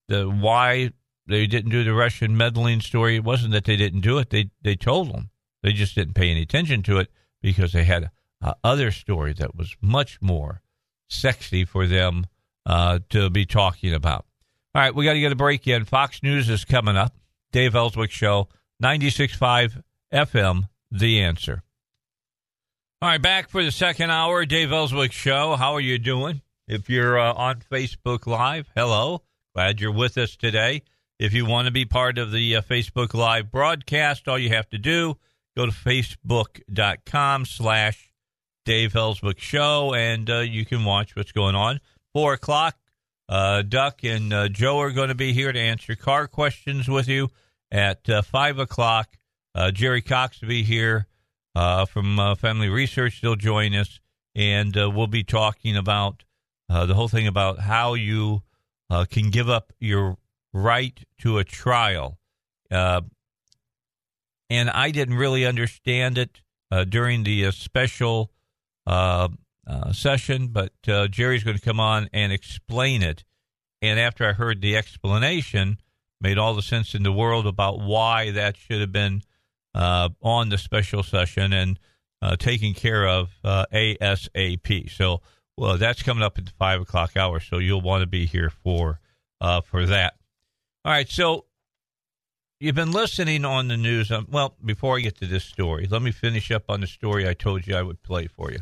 the 0.09 0.29
why 0.29 0.91
they 1.27 1.47
didn't 1.47 1.71
do 1.71 1.85
the 1.85 1.95
Russian 1.95 2.37
meddling 2.37 2.81
story. 2.81 3.17
It 3.17 3.25
wasn't 3.25 3.53
that 3.53 3.65
they 3.65 3.77
didn't 3.77 4.01
do 4.01 4.19
it; 4.19 4.31
they 4.31 4.51
they 4.63 4.77
told 4.77 5.13
them 5.13 5.31
they 5.65 5.73
just 5.73 5.95
didn't 5.95 6.13
pay 6.13 6.31
any 6.31 6.43
attention 6.43 6.83
to 6.83 6.99
it 6.99 7.11
because 7.41 7.73
they 7.73 7.85
had 7.85 8.11
a 8.43 8.55
other 8.63 8.91
story 8.91 9.33
that 9.33 9.57
was 9.57 9.75
much 9.81 10.21
more 10.21 10.61
sexy 11.09 11.65
for 11.65 11.87
them 11.87 12.27
uh, 12.67 12.99
to 13.09 13.31
be 13.31 13.47
talking 13.47 13.95
about. 13.95 14.27
All 14.75 14.83
right, 14.83 14.95
we 14.95 15.07
got 15.07 15.15
to 15.15 15.21
get 15.21 15.33
a 15.33 15.37
break 15.37 15.67
in. 15.67 15.87
Fox 15.87 16.23
News 16.23 16.51
is 16.51 16.67
coming 16.67 16.99
up. 16.99 17.17
Dave 17.51 17.75
Elswick 17.75 18.11
Show, 18.11 18.49
96.5 18.83 19.83
FM, 20.13 20.69
The 20.91 21.23
Answer. 21.23 21.63
All 23.01 23.09
right, 23.09 23.23
back 23.23 23.49
for 23.49 23.65
the 23.65 23.73
second 23.73 24.11
hour, 24.11 24.45
Dave 24.45 24.71
Elswick 24.71 25.13
Show. 25.13 25.57
How 25.57 25.73
are 25.73 25.81
you 25.81 25.99
doing? 25.99 26.43
If 26.69 26.91
you're 26.91 27.19
uh, 27.19 27.33
on 27.33 27.61
Facebook 27.73 28.27
Live, 28.27 28.69
hello. 28.77 29.23
Glad 29.55 29.81
you're 29.81 29.93
with 29.93 30.19
us 30.19 30.37
today. 30.37 30.83
If 31.19 31.33
you 31.33 31.47
want 31.47 31.67
to 31.67 31.73
be 31.73 31.87
part 31.87 32.19
of 32.19 32.33
the 32.33 32.57
uh, 32.57 32.61
Facebook 32.63 33.15
Live 33.15 33.51
broadcast, 33.51 34.29
all 34.29 34.39
you 34.39 34.51
have 34.51 34.69
to 34.71 34.79
do, 34.79 35.17
go 35.57 35.67
to 35.67 35.73
facebook.com 35.73 37.45
slash 37.45 38.11
Dave 38.65 38.97
Elswick 38.97 39.39
Show, 39.39 39.95
and 39.95 40.29
uh, 40.29 40.39
you 40.39 40.65
can 40.65 40.85
watch 40.85 41.15
what's 41.17 41.33
going 41.33 41.55
on. 41.55 41.81
Four 42.13 42.33
o'clock, 42.35 42.77
uh, 43.29 43.63
Duck 43.63 44.05
and 44.05 44.33
uh, 44.33 44.49
Joe 44.49 44.81
are 44.81 44.91
going 44.91 45.09
to 45.09 45.15
be 45.15 45.33
here 45.33 45.53
to 45.53 45.59
answer 45.59 45.95
car 45.95 46.27
questions 46.27 46.89
with 46.89 47.09
you. 47.09 47.29
At 47.71 48.09
uh, 48.09 48.23
five 48.23 48.59
o'clock, 48.59 49.17
uh, 49.55 49.71
Jerry 49.71 50.01
Cox 50.01 50.41
will 50.41 50.49
be 50.49 50.63
here 50.63 51.07
uh, 51.55 51.87
from 51.87 52.37
Family 52.37 52.69
Research. 52.69 53.21
They'll 53.21 53.37
join 53.37 53.75
us, 53.75 54.01
and 54.35 54.75
we'll 54.75 55.09
be 55.09 55.25
talking 55.25 55.77
about 55.77 56.25
the 56.69 56.95
whole 56.95 57.09
thing 57.09 57.27
about 57.27 57.59
how 57.61 57.95
you 57.95 58.43
can 59.11 59.31
give 59.31 59.49
up 59.51 59.73
your 59.81 60.17
right 60.53 60.99
to 61.19 61.39
a 61.39 61.45
trial. 61.45 62.19
And 64.55 64.71
I 64.71 64.91
didn't 64.91 65.17
really 65.17 65.45
understand 65.45 66.19
it 66.19 66.41
during 66.89 67.23
the 67.25 67.51
special 67.53 68.33
uh, 68.87 69.29
uh, 69.67 69.93
session, 69.93 70.49
but 70.49 70.73
uh, 70.89 71.09
Jerry's 71.09 71.43
going 71.43 71.57
to 71.57 71.63
come 71.63 71.81
on 71.81 72.11
and 72.13 72.33
explain 72.33 73.03
it. 73.03 73.25
And 73.81 73.99
after 73.99 74.29
I 74.29 74.33
heard 74.33 74.61
the 74.61 74.77
explanation, 74.77 75.79
made 76.21 76.37
all 76.37 76.55
the 76.55 76.63
sense 76.63 76.95
in 76.95 77.03
the 77.03 77.13
world 77.13 77.47
about 77.47 77.81
why 77.81 78.31
that 78.33 78.57
should 78.59 78.81
have 78.83 78.93
been 78.93 79.23
uh, 79.75 80.11
on 80.21 80.51
the 80.51 80.59
special 80.59 81.03
session 81.03 81.53
and 81.55 81.79
uh, 82.21 82.37
taken 82.37 82.75
care 82.75 83.07
of 83.07 83.31
uh, 83.43 83.65
ASAP. 83.73 84.91
So, 84.91 85.23
well, 85.57 85.79
that's 85.79 86.03
coming 86.03 86.23
up 86.23 86.37
at 86.37 86.45
the 86.45 86.53
five 86.53 86.83
o'clock 86.83 87.17
hour. 87.17 87.41
So 87.41 87.59
you'll 87.59 87.81
want 87.81 88.03
to 88.03 88.07
be 88.07 88.27
here 88.27 88.51
for 88.51 89.01
for 89.67 89.87
that. 89.87 90.15
All 90.85 90.93
right. 90.93 91.09
So 91.09 91.47
you've 92.65 92.75
been 92.75 92.93
listening 92.93 93.45
on 93.45 93.69
the 93.69 93.77
news. 93.77 94.11
Um, 94.11 94.27
well, 94.31 94.57
before 94.65 94.97
I 94.97 95.01
get 95.01 95.19
to 95.19 95.27
this 95.27 95.45
story, 95.45 95.87
let 95.87 96.01
me 96.01 96.11
finish 96.11 96.51
up 96.51 96.65
on 96.71 96.81
the 96.81 96.87
story 96.87 97.29
I 97.29 97.35
told 97.35 97.67
you 97.67 97.77
I 97.77 97.83
would 97.83 98.03
play 98.03 98.27
for 98.27 98.51
you. 98.51 98.61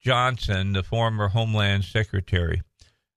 Johnson, 0.00 0.72
the 0.72 0.82
former 0.82 1.28
Homeland 1.28 1.84
Secretary, 1.84 2.62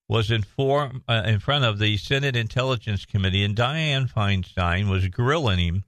was 0.08 0.30
inform, 0.30 1.04
uh, 1.08 1.24
in 1.26 1.40
front 1.40 1.66
of 1.66 1.80
the 1.80 1.98
Senate 1.98 2.36
Intelligence 2.36 3.06
Committee, 3.06 3.44
and 3.44 3.56
Dianne 3.56 4.12
Feinstein 4.12 4.88
was 4.88 5.08
grilling 5.08 5.58
him 5.58 5.84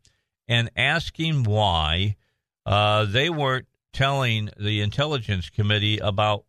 and 0.48 0.72
asking 0.76 1.44
why 1.44 2.16
uh, 2.66 3.06
they 3.06 3.30
weren't 3.30 3.68
telling 3.94 4.50
the 4.60 4.82
Intelligence 4.82 5.52
Committee 5.52 6.00
about, 6.00 6.46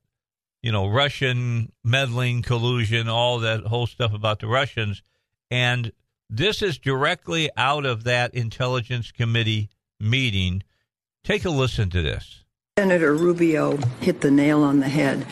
you 0.63 0.73
know, 0.73 0.87
Russian 0.87 1.73
meddling, 1.85 2.41
collusion, 2.41 3.07
all 3.07 3.39
that 3.41 3.65
whole 3.65 3.87
stuff 3.87 4.15
about 4.15 4.41
the 4.41 4.47
Russians. 4.47 5.03
And 5.51 5.93
this 6.33 6.63
is 6.63 6.79
directly 6.79 7.51
out 7.59 7.85
of 7.85 8.05
that 8.05 8.35
Intelligence 8.35 9.13
Committee 9.13 9.69
meeting. 10.01 10.63
Take 11.25 11.45
a 11.45 11.51
listen 11.51 11.91
to 11.91 12.01
this. 12.01 12.43
Senator 12.79 13.15
Rubio 13.15 13.77
hit 14.01 14.23
the 14.23 14.31
nail 14.31 14.63
on 14.63 14.81
the 14.81 14.89
head. 14.89 15.27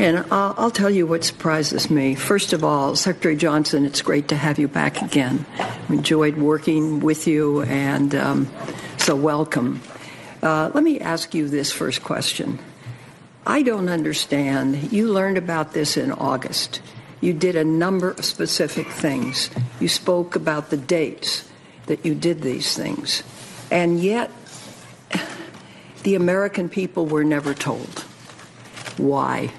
And 0.00 0.18
I'll, 0.32 0.54
I'll, 0.58 0.70
tell 0.70 0.90
you 0.90 1.06
what 1.06 1.24
surprises 1.24 1.88
me. 1.88 2.16
First 2.16 2.52
of 2.52 2.64
all, 2.64 2.96
Secretary 2.96 3.36
Johnson, 3.36 3.86
it's 3.86 4.02
great 4.02 4.28
to 4.28 4.36
have 4.36 4.58
you 4.58 4.66
back 4.68 5.00
again. 5.00 5.46
Enjoyed 5.88 6.36
working 6.36 7.00
with 7.00 7.26
you, 7.26 7.62
and 7.62 8.14
um, 8.14 8.50
so 8.98 9.16
welcome. 9.16 9.80
Uh, 10.42 10.70
let 10.74 10.82
me 10.84 11.00
ask 11.00 11.34
you 11.34 11.48
this 11.48 11.72
first 11.72 12.02
question. 12.02 12.58
I 13.46 13.62
don't 13.62 13.88
understand. 13.88 14.92
You 14.92 15.10
learned 15.12 15.38
about 15.38 15.72
this 15.72 15.96
in 15.96 16.10
August. 16.12 16.82
You 17.20 17.32
did 17.32 17.56
a 17.56 17.64
number 17.64 18.10
of 18.10 18.24
specific 18.24 18.88
things. 18.88 19.50
You 19.80 19.88
spoke 19.88 20.36
about 20.36 20.70
the 20.70 20.76
dates 20.76 21.48
that 21.86 22.04
you 22.04 22.14
did 22.14 22.42
these 22.42 22.76
things. 22.76 23.22
And 23.70 24.00
yet, 24.00 24.30
the 26.02 26.14
American 26.14 26.68
people 26.68 27.06
were 27.06 27.24
never 27.24 27.54
told. 27.54 28.04
Why? 28.96 29.52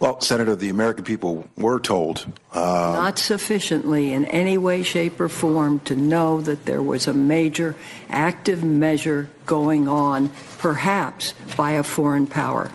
Well, 0.00 0.20
Senator, 0.20 0.54
the 0.56 0.68
American 0.68 1.04
people 1.04 1.48
were 1.56 1.80
told. 1.80 2.26
Uh, 2.52 2.92
Not 2.94 3.18
sufficiently 3.18 4.12
in 4.12 4.26
any 4.26 4.58
way, 4.58 4.82
shape, 4.82 5.18
or 5.20 5.28
form 5.28 5.80
to 5.80 5.96
know 5.96 6.40
that 6.42 6.66
there 6.66 6.82
was 6.82 7.06
a 7.06 7.14
major 7.14 7.74
active 8.10 8.62
measure 8.62 9.30
going 9.46 9.88
on, 9.88 10.30
perhaps 10.58 11.32
by 11.56 11.72
a 11.72 11.82
foreign 11.82 12.26
power. 12.26 12.70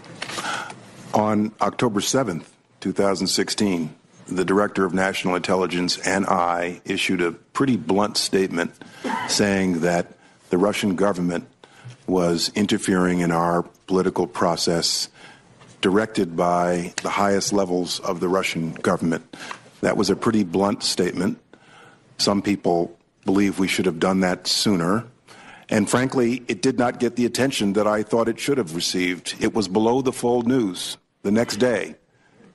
On 1.13 1.51
October 1.61 1.99
7th, 1.99 2.45
2016, 2.79 3.93
the 4.27 4.45
Director 4.45 4.85
of 4.85 4.93
National 4.93 5.35
Intelligence 5.35 5.97
and 5.99 6.25
I 6.25 6.81
issued 6.85 7.21
a 7.21 7.31
pretty 7.31 7.77
blunt 7.77 8.17
statement 8.17 8.73
saying 9.27 9.81
that 9.81 10.17
the 10.49 10.57
Russian 10.57 10.95
government 10.95 11.47
was 12.07 12.51
interfering 12.55 13.19
in 13.19 13.31
our 13.31 13.63
political 13.87 14.27
process 14.27 15.09
directed 15.81 16.35
by 16.35 16.93
the 17.03 17.09
highest 17.09 17.53
levels 17.53 17.99
of 17.99 18.19
the 18.19 18.27
Russian 18.27 18.73
government. 18.73 19.35
That 19.81 19.97
was 19.97 20.09
a 20.09 20.15
pretty 20.15 20.43
blunt 20.43 20.83
statement. 20.83 21.39
Some 22.17 22.41
people 22.41 22.97
believe 23.25 23.59
we 23.59 23.67
should 23.67 23.85
have 23.85 23.99
done 23.99 24.19
that 24.21 24.47
sooner. 24.47 25.05
And 25.69 25.89
frankly, 25.89 26.43
it 26.47 26.61
did 26.61 26.77
not 26.77 26.99
get 26.99 27.15
the 27.15 27.25
attention 27.25 27.73
that 27.73 27.87
I 27.87 28.03
thought 28.03 28.27
it 28.27 28.39
should 28.39 28.57
have 28.57 28.75
received. 28.75 29.35
It 29.39 29.53
was 29.53 29.67
below 29.67 30.01
the 30.01 30.11
fold 30.11 30.47
news 30.47 30.97
the 31.21 31.31
next 31.31 31.57
day 31.57 31.95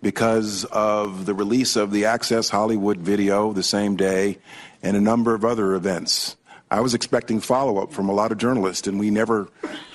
because 0.05 0.67
of 0.67 1.25
the 1.25 1.33
release 1.33 1.77
of 1.77 1.91
the 1.91 2.05
Access 2.05 2.51
Hollywood 2.51 2.99
video 2.99 3.55
the 3.55 3.63
same 3.63 3.97
day 3.97 4.39
and 4.83 4.99
a 4.99 5.01
number 5.01 5.35
of 5.35 5.47
other 5.47 5.75
events. 5.75 6.37
I 6.71 6.81
was 6.81 6.93
expecting 6.93 7.41
follow 7.41 7.83
up 7.83 7.91
from 7.91 8.11
a 8.11 8.13
lot 8.13 8.31
of 8.31 8.37
journalists, 8.37 8.87
and 8.87 9.01
we 9.01 9.11
never 9.11 9.49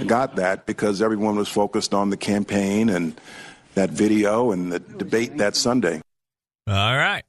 got 0.06 0.38
that 0.38 0.66
because 0.66 1.04
everyone 1.04 1.36
was 1.36 1.48
focused 1.48 1.94
on 1.94 2.10
the 2.10 2.18
campaign 2.18 2.90
and 2.90 3.22
that 3.76 3.92
video 3.92 4.52
and 4.52 4.72
the 4.72 4.80
debate 4.80 5.38
that 5.38 5.56
Sunday. 5.56 6.02
All 6.68 6.98
right. 6.98 7.24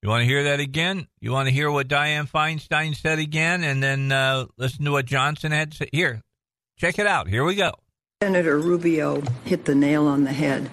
You 0.00 0.08
want 0.08 0.20
to 0.20 0.26
hear 0.26 0.44
that 0.44 0.60
again? 0.60 1.08
You 1.18 1.32
want 1.32 1.48
to 1.48 1.52
hear 1.52 1.70
what 1.72 1.88
Dianne 1.88 2.30
Feinstein 2.30 2.94
said 2.94 3.18
again, 3.18 3.64
and 3.64 3.82
then 3.82 4.12
uh, 4.12 4.46
listen 4.56 4.84
to 4.84 4.92
what 4.92 5.06
Johnson 5.06 5.50
had 5.50 5.72
to 5.72 5.76
say? 5.78 5.88
Here, 5.90 6.22
check 6.78 7.00
it 7.00 7.06
out. 7.08 7.26
Here 7.26 7.42
we 7.42 7.56
go. 7.56 7.72
Senator 8.22 8.58
Rubio 8.58 9.22
hit 9.44 9.64
the 9.64 9.74
nail 9.74 10.06
on 10.06 10.22
the 10.22 10.32
head. 10.32 10.70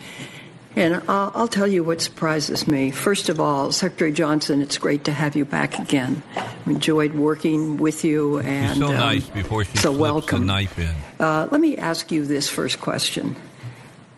And 0.75 0.95
I'll, 1.09 1.31
I'll, 1.35 1.47
tell 1.49 1.67
you 1.67 1.83
what 1.83 2.01
surprises 2.01 2.65
me. 2.65 2.91
First 2.91 3.27
of 3.27 3.41
all, 3.41 3.73
Secretary 3.73 4.13
Johnson, 4.13 4.61
it's 4.61 4.77
great 4.77 5.03
to 5.03 5.11
have 5.11 5.35
you 5.35 5.43
back 5.43 5.77
again. 5.77 6.23
enjoyed 6.65 7.13
working 7.13 7.75
with 7.77 8.05
you, 8.05 8.39
and 8.39 8.75
She's 8.75 8.79
so 8.79 8.87
um, 8.87 8.93
nice 8.93 9.27
before 9.29 9.65
she 9.65 9.77
so 9.77 9.91
welcome. 9.91 10.41
the 10.41 10.45
knife 10.45 10.79
in. 10.79 10.95
Uh, 11.19 11.49
let 11.51 11.59
me 11.59 11.75
ask 11.75 12.09
you 12.11 12.25
this 12.25 12.49
first 12.49 12.79
question. 12.79 13.35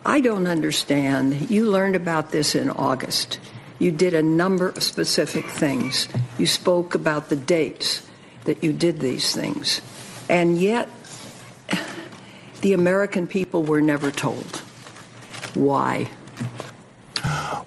I 0.06 0.22
don't 0.22 0.45
understand. 0.45 1.49
You 1.49 1.72
learned 1.72 1.95
about 1.95 2.32
this 2.32 2.54
in 2.54 2.70
August. 2.70 3.39
You 3.80 3.91
did 3.91 4.14
a 4.14 4.22
number 4.22 4.70
of 4.70 4.84
specific 4.84 5.45
things. 5.45 6.08
You 6.38 6.45
spoke 6.45 6.93
about 6.93 7.30
the 7.30 7.36
dates 7.36 8.08
that 8.43 8.64
you 8.64 8.74
did 8.74 8.99
these 8.99 9.34
things. 9.34 9.82
And 10.30 10.60
yet, 10.62 10.88
the 12.62 12.74
American 12.74 13.26
people 13.26 13.64
were 13.64 13.82
never 13.82 14.12
told. 14.12 14.58
Why? 15.56 16.10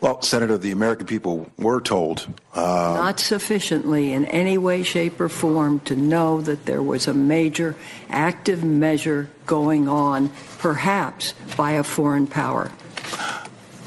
Well, 0.01 0.21
Senator, 0.23 0.59
the 0.59 0.73
American 0.73 1.07
people 1.07 1.51
were 1.57 1.81
told. 1.81 2.27
Uh, 2.55 2.95
Not 2.97 3.19
sufficiently 3.19 4.13
in 4.13 4.27
any 4.27 4.59
way, 4.59 4.83
shape, 4.83 5.21
or 5.21 5.29
form 5.29 5.81
to 5.81 5.97
know 5.97 6.41
that 6.43 6.67
there 6.67 6.83
was 6.83 7.09
a 7.09 7.15
major 7.15 7.75
active 8.11 8.63
measure 8.63 9.31
going 9.47 9.89
on, 9.89 10.31
perhaps 10.59 11.35
by 11.57 11.73
a 11.73 11.83
foreign 11.83 12.27
power. 12.27 12.71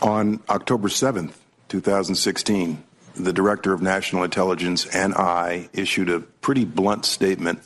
On 0.01 0.39
October 0.49 0.87
7th, 0.87 1.33
2016, 1.67 2.83
the 3.15 3.33
Director 3.33 3.73
of 3.73 3.81
National 3.81 4.23
Intelligence 4.23 4.85
and 4.87 5.13
I 5.13 5.69
issued 5.73 6.09
a 6.09 6.19
pretty 6.19 6.65
blunt 6.65 7.05
statement 7.05 7.59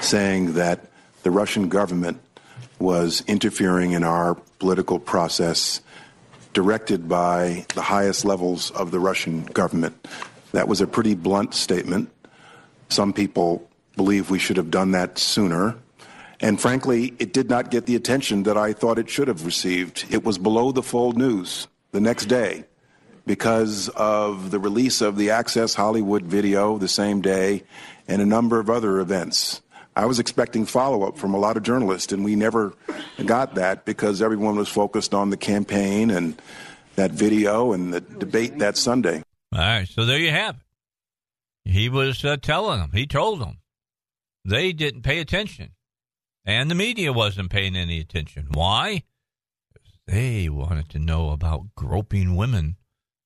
saying 0.00 0.54
that 0.54 0.88
the 1.22 1.30
Russian 1.30 1.68
government 1.68 2.20
was 2.78 3.22
interfering 3.26 3.92
in 3.92 4.02
our 4.02 4.34
political 4.58 4.98
process 4.98 5.80
directed 6.54 7.08
by 7.08 7.66
the 7.74 7.82
highest 7.82 8.24
levels 8.24 8.70
of 8.70 8.90
the 8.90 9.00
Russian 9.00 9.44
government. 9.44 10.08
That 10.52 10.68
was 10.68 10.80
a 10.80 10.86
pretty 10.86 11.14
blunt 11.14 11.52
statement. 11.52 12.10
Some 12.88 13.12
people 13.12 13.68
believe 13.96 14.30
we 14.30 14.38
should 14.38 14.56
have 14.56 14.70
done 14.70 14.92
that 14.92 15.18
sooner. 15.18 15.76
And 16.40 16.60
frankly, 16.60 17.14
it 17.18 17.32
did 17.32 17.50
not 17.50 17.70
get 17.70 17.86
the 17.86 17.96
attention 17.96 18.44
that 18.44 18.56
I 18.56 18.72
thought 18.72 18.98
it 18.98 19.10
should 19.10 19.28
have 19.28 19.44
received. 19.44 20.06
It 20.10 20.24
was 20.24 20.38
below 20.38 20.72
the 20.72 20.82
fold 20.82 21.18
news 21.18 21.66
the 21.92 22.00
next 22.00 22.26
day 22.26 22.64
because 23.26 23.88
of 23.90 24.50
the 24.50 24.58
release 24.58 25.00
of 25.00 25.16
the 25.16 25.30
Access 25.30 25.74
Hollywood 25.74 26.22
video 26.22 26.78
the 26.78 26.88
same 26.88 27.20
day 27.20 27.62
and 28.06 28.20
a 28.20 28.26
number 28.26 28.60
of 28.60 28.70
other 28.70 29.00
events. 29.00 29.62
I 29.96 30.06
was 30.06 30.18
expecting 30.18 30.66
follow 30.66 31.06
up 31.06 31.16
from 31.16 31.34
a 31.34 31.38
lot 31.38 31.56
of 31.56 31.62
journalists, 31.62 32.12
and 32.12 32.24
we 32.24 32.34
never 32.34 32.74
got 33.24 33.54
that 33.54 33.84
because 33.84 34.20
everyone 34.20 34.56
was 34.56 34.68
focused 34.68 35.14
on 35.14 35.30
the 35.30 35.36
campaign 35.36 36.10
and 36.10 36.40
that 36.96 37.12
video 37.12 37.72
and 37.72 37.94
the 37.94 38.00
debate 38.00 38.58
that 38.58 38.76
Sunday. 38.76 39.22
All 39.52 39.60
right, 39.60 39.88
so 39.88 40.04
there 40.04 40.18
you 40.18 40.30
have 40.30 40.56
it. 40.56 41.70
He 41.70 41.88
was 41.88 42.24
uh, 42.24 42.36
telling 42.36 42.80
them, 42.80 42.90
he 42.92 43.06
told 43.06 43.40
them. 43.40 43.58
They 44.44 44.72
didn't 44.72 45.02
pay 45.02 45.20
attention, 45.20 45.70
and 46.44 46.70
the 46.70 46.74
media 46.74 47.12
wasn't 47.12 47.50
paying 47.50 47.76
any 47.76 48.00
attention. 48.00 48.48
Why? 48.52 49.04
They 50.06 50.50
wanted 50.50 50.90
to 50.90 50.98
know 50.98 51.30
about 51.30 51.74
groping 51.74 52.36
women 52.36 52.76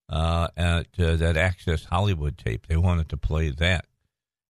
uh, 0.08 0.48
at 0.56 0.86
uh, 0.98 1.16
that 1.16 1.36
Access 1.36 1.86
Hollywood 1.86 2.38
tape. 2.38 2.68
They 2.68 2.76
wanted 2.76 3.08
to 3.08 3.16
play 3.16 3.50
that. 3.50 3.86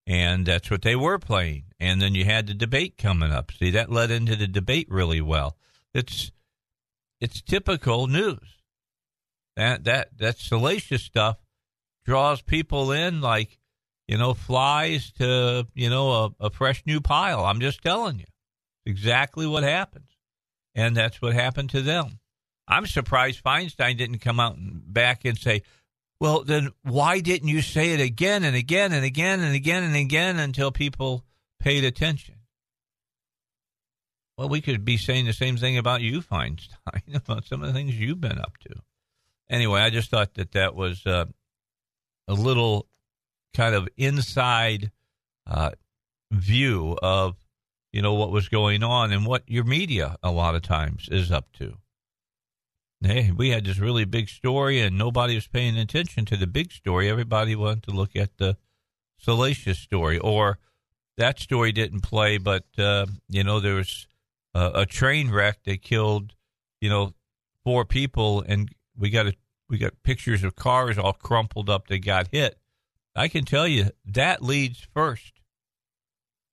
And 0.09 0.47
that's 0.47 0.71
what 0.71 0.81
they 0.81 0.97
were 0.97 1.19
playing. 1.19 1.65
And 1.79 2.01
then 2.01 2.15
you 2.15 2.25
had 2.25 2.47
the 2.47 2.55
debate 2.55 2.97
coming 2.97 3.31
up. 3.31 3.53
See, 3.53 3.71
that 3.73 3.93
led 3.93 4.11
into 4.11 4.37
the 4.37 4.47
debate 4.47 4.89
really 4.91 5.21
well. 5.21 5.59
It's 5.93 6.33
it's 7.21 7.43
typical 7.43 8.07
news. 8.07 8.63
That 9.55 9.85
that 9.85 10.17
that 10.17 10.39
salacious 10.39 11.03
stuff 11.03 11.37
draws 12.07 12.41
people 12.41 12.91
in 12.91 13.21
like, 13.21 13.59
you 14.07 14.17
know, 14.17 14.33
flies 14.33 15.13
to, 15.19 15.67
you 15.75 15.91
know, 15.91 16.11
a, 16.11 16.47
a 16.47 16.51
fresh 16.51 16.83
new 16.87 17.03
pile. 17.03 17.45
I'm 17.45 17.61
just 17.61 17.83
telling 17.83 18.19
you. 18.19 18.25
Exactly 18.87 19.47
what 19.47 19.63
happens. 19.63 20.09
And 20.75 20.97
that's 20.97 21.21
what 21.21 21.35
happened 21.35 21.69
to 21.71 21.83
them. 21.83 22.21
I'm 22.67 22.87
surprised 22.87 23.45
Feinstein 23.45 23.99
didn't 23.99 24.21
come 24.21 24.41
out 24.41 24.57
and 24.57 24.83
back 24.91 25.27
and 25.27 25.37
say, 25.37 25.63
well, 26.21 26.43
then 26.43 26.71
why 26.83 27.21
didn't 27.21 27.49
you 27.49 27.62
say 27.62 27.93
it 27.93 28.01
again 28.01 28.45
and 28.45 28.57
again 28.57 28.93
and 28.93 29.05
again 29.05 29.41
and 29.41 29.55
again 29.55 29.85
and 29.85 29.97
again 29.97 30.39
until 30.39 30.71
people 30.73 31.25
paid 31.61 31.85
attention? 31.85 32.35
Well, 34.37 34.49
we 34.49 34.61
could 34.61 34.85
be 34.85 34.97
saying 34.97 35.27
the 35.27 35.33
same 35.33 35.57
thing 35.57 35.79
about 35.79 36.01
you, 36.01 36.21
Feinstein, 36.33 37.14
about 37.14 37.47
some 37.47 37.62
of 37.62 37.69
the 37.69 37.73
things 37.73 37.99
you've 37.99 38.21
been 38.21 38.39
up 38.39 38.57
to. 38.59 38.75
Anyway, 39.51 39.81
I 39.81 39.91
just 39.91 40.11
thought 40.11 40.35
that 40.35 40.53
that 40.53 40.75
was 40.75 41.07
uh, 41.07 41.25
a 42.27 42.35
little 42.35 42.87
kind 43.55 43.75
of 43.75 43.89
inside 43.97 44.91
uh, 45.47 45.71
view 46.31 46.97
of 47.03 47.37
you 47.93 48.03
know 48.03 48.14
what 48.14 48.31
was 48.31 48.49
going 48.49 48.83
on 48.83 49.12
and 49.12 49.25
what 49.25 49.43
your 49.47 49.64
media 49.64 50.16
a 50.23 50.31
lot 50.31 50.55
of 50.55 50.62
times 50.62 51.09
is 51.11 51.33
up 51.33 51.51
to 51.55 51.79
hey, 53.01 53.30
we 53.30 53.51
had 53.51 53.64
this 53.64 53.78
really 53.78 54.05
big 54.05 54.28
story 54.28 54.80
and 54.80 54.99
nobody 54.99 55.34
was 55.34 55.46
paying 55.46 55.76
attention 55.78 56.24
to 56.26 56.36
the 56.36 56.46
big 56.46 56.72
story. 56.72 57.09
Everybody 57.09 57.55
wanted 57.55 57.84
to 57.84 57.90
look 57.92 58.16
at 58.16 58.38
the 58.38 58.57
salacious 59.18 59.78
story, 59.78 60.18
or 60.18 60.59
that 61.16 61.38
story 61.38 61.72
didn't 61.72 62.01
play, 62.01 62.38
but 62.38 62.64
uh, 62.78 63.07
you 63.28 63.44
know 63.44 63.61
there 63.61 63.74
was 63.74 64.07
a, 64.55 64.86
train 64.86 65.30
wreck 65.30 65.62
that 65.64 65.82
killed 65.82 66.34
you 66.80 66.88
know 66.88 67.14
four 67.64 67.84
people, 67.84 68.42
and 68.46 68.70
we 68.96 69.11
got 69.11 69.26
a, 69.26 69.34
we 69.68 69.78
got 69.78 70.03
pictures 70.03 70.42
of 70.44 70.57
cars 70.57 70.96
all 70.96 71.12
crumpled 71.12 71.68
up 71.68 71.88
that 71.88 71.99
got 72.05 72.28
hit. 72.32 72.59
I 73.14 73.28
can 73.28 73.44
tell 73.44 73.66
you 73.66 73.90
that 74.07 74.42
leads 74.42 74.86
first. 74.94 75.40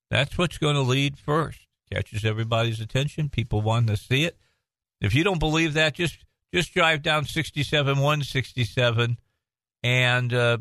That's 0.10 0.38
what's 0.38 0.58
going 0.58 0.76
to 0.76 0.82
lead 0.82 1.18
first. 1.18 1.60
Catches 1.92 2.26
everybody's 2.26 2.80
attention. 2.80 3.30
People 3.30 3.62
want 3.62 3.88
to 3.88 3.98
see 3.98 4.24
it. 4.24 4.38
If 5.02 5.14
you 5.14 5.24
don't 5.24 5.40
believe 5.40 5.74
that, 5.74 5.94
just 5.94 6.26
just 6.56 6.74
drive 6.74 7.02
down 7.02 7.26
67 7.26 8.00
167 8.00 9.18
and 9.84 10.34
uh, 10.34 10.58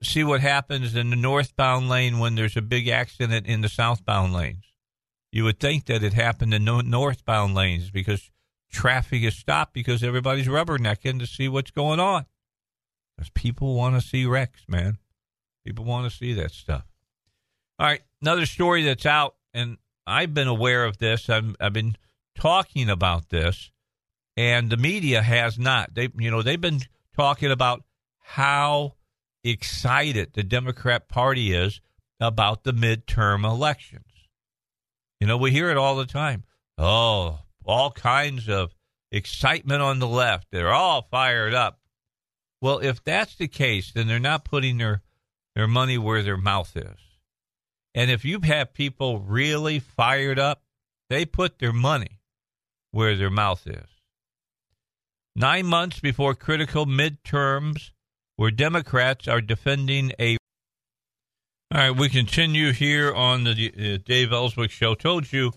see 0.00 0.22
what 0.22 0.40
happens 0.40 0.94
in 0.94 1.10
the 1.10 1.16
northbound 1.16 1.88
lane 1.88 2.20
when 2.20 2.36
there's 2.36 2.56
a 2.56 2.62
big 2.62 2.86
accident 2.86 3.44
in 3.46 3.62
the 3.62 3.68
southbound 3.68 4.32
lanes. 4.32 4.64
You 5.32 5.42
would 5.42 5.58
think 5.58 5.86
that 5.86 6.04
it 6.04 6.12
happened 6.12 6.54
in 6.54 6.64
no- 6.64 6.82
northbound 6.82 7.54
lanes 7.54 7.90
because 7.90 8.30
traffic 8.70 9.24
is 9.24 9.34
stopped 9.34 9.72
because 9.72 10.04
everybody's 10.04 10.46
rubbernecking 10.46 11.18
to 11.18 11.26
see 11.26 11.48
what's 11.48 11.72
going 11.72 11.98
on. 11.98 12.26
Because 13.16 13.30
people 13.30 13.74
want 13.74 14.00
to 14.00 14.06
see 14.06 14.24
wrecks, 14.24 14.62
man. 14.68 14.98
People 15.66 15.84
want 15.84 16.08
to 16.08 16.16
see 16.16 16.32
that 16.34 16.52
stuff. 16.52 16.84
All 17.80 17.86
right, 17.86 18.02
another 18.20 18.46
story 18.46 18.84
that's 18.84 19.06
out, 19.06 19.34
and 19.52 19.78
I've 20.06 20.32
been 20.32 20.48
aware 20.48 20.84
of 20.84 20.98
this. 20.98 21.28
I've, 21.28 21.56
I've 21.58 21.72
been 21.72 21.96
talking 22.36 22.88
about 22.88 23.30
this 23.30 23.72
and 24.36 24.70
the 24.70 24.76
media 24.76 25.22
has 25.22 25.58
not. 25.58 25.94
They, 25.94 26.08
you 26.16 26.30
know, 26.30 26.42
they've 26.42 26.60
been 26.60 26.80
talking 27.16 27.50
about 27.50 27.82
how 28.20 28.94
excited 29.44 30.32
the 30.32 30.42
Democrat 30.42 31.08
Party 31.08 31.52
is 31.52 31.80
about 32.20 32.64
the 32.64 32.72
midterm 32.72 33.44
elections. 33.44 34.04
You 35.20 35.26
know, 35.26 35.36
we 35.36 35.50
hear 35.50 35.70
it 35.70 35.76
all 35.76 35.96
the 35.96 36.06
time. 36.06 36.44
Oh, 36.78 37.40
all 37.64 37.90
kinds 37.90 38.48
of 38.48 38.74
excitement 39.10 39.82
on 39.82 39.98
the 39.98 40.08
left. 40.08 40.48
They're 40.50 40.72
all 40.72 41.06
fired 41.10 41.54
up. 41.54 41.78
Well, 42.60 42.78
if 42.78 43.04
that's 43.04 43.36
the 43.36 43.48
case, 43.48 43.92
then 43.92 44.06
they're 44.06 44.18
not 44.18 44.44
putting 44.44 44.78
their 44.78 45.02
their 45.54 45.68
money 45.68 45.98
where 45.98 46.22
their 46.22 46.38
mouth 46.38 46.74
is. 46.76 46.98
And 47.94 48.10
if 48.10 48.24
you 48.24 48.40
have 48.40 48.72
people 48.72 49.20
really 49.20 49.80
fired 49.80 50.38
up, 50.38 50.62
they 51.10 51.26
put 51.26 51.58
their 51.58 51.74
money 51.74 52.20
where 52.90 53.16
their 53.16 53.30
mouth 53.30 53.66
is 53.66 53.91
nine 55.34 55.66
months 55.66 56.00
before 56.00 56.34
critical 56.34 56.86
midterms 56.86 57.90
where 58.36 58.50
Democrats 58.50 59.28
are 59.28 59.40
defending 59.40 60.12
a. 60.18 60.36
All 61.74 61.80
right, 61.80 61.96
we 61.96 62.08
continue 62.08 62.72
here 62.72 63.12
on 63.12 63.44
the 63.44 63.72
uh, 63.76 63.98
Dave 64.04 64.32
Elswick 64.32 64.70
Show. 64.70 64.94
Told 64.94 65.32
you 65.32 65.52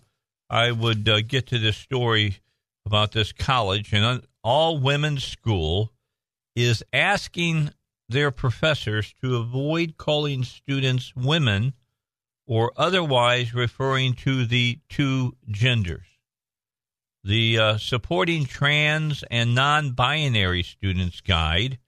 I 0.50 0.72
would 0.72 1.08
uh, 1.10 1.22
get 1.22 1.48
to 1.48 1.60
this 1.60 1.78
story 1.78 2.38
about 2.86 3.12
this 3.12 3.32
college, 3.32 3.92
and 3.94 4.22
all 4.44 4.80
women's 4.80 5.24
school 5.24 5.92
is 6.56 6.84
asking 6.94 7.72
their 8.08 8.32
professors 8.32 9.14
to 9.22 9.36
avoid 9.36 9.98
calling 9.98 10.44
students 10.44 11.16
women 11.16 11.74
or 12.48 12.72
otherwise 12.78 13.54
referring 13.54 14.14
to 14.14 14.46
the 14.46 14.80
two 14.88 15.36
genders. 15.50 16.15
The 17.26 17.58
uh, 17.58 17.78
Supporting 17.80 18.46
Trans 18.46 19.24
and 19.32 19.56
Non 19.56 19.94
Binary 19.94 20.62
Students 20.62 21.22
Guide 21.22 21.80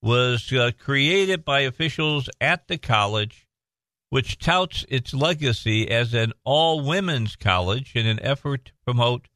was 0.00 0.50
uh, 0.54 0.70
created 0.78 1.44
by 1.44 1.60
officials 1.60 2.30
at 2.40 2.66
the 2.66 2.78
college, 2.78 3.46
which 4.08 4.38
touts 4.38 4.86
its 4.88 5.12
legacy 5.12 5.90
as 5.90 6.14
an 6.14 6.32
all 6.44 6.82
women's 6.82 7.36
college 7.36 7.94
in 7.94 8.06
an 8.06 8.20
effort 8.22 8.64
to 8.64 8.72
promote 8.82 9.28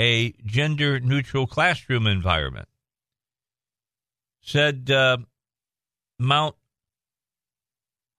a 0.00 0.30
gender 0.46 1.00
neutral 1.00 1.48
classroom 1.48 2.06
environment. 2.06 2.68
Said 4.42 4.92
uh, 4.92 5.16
Mount 6.20 6.54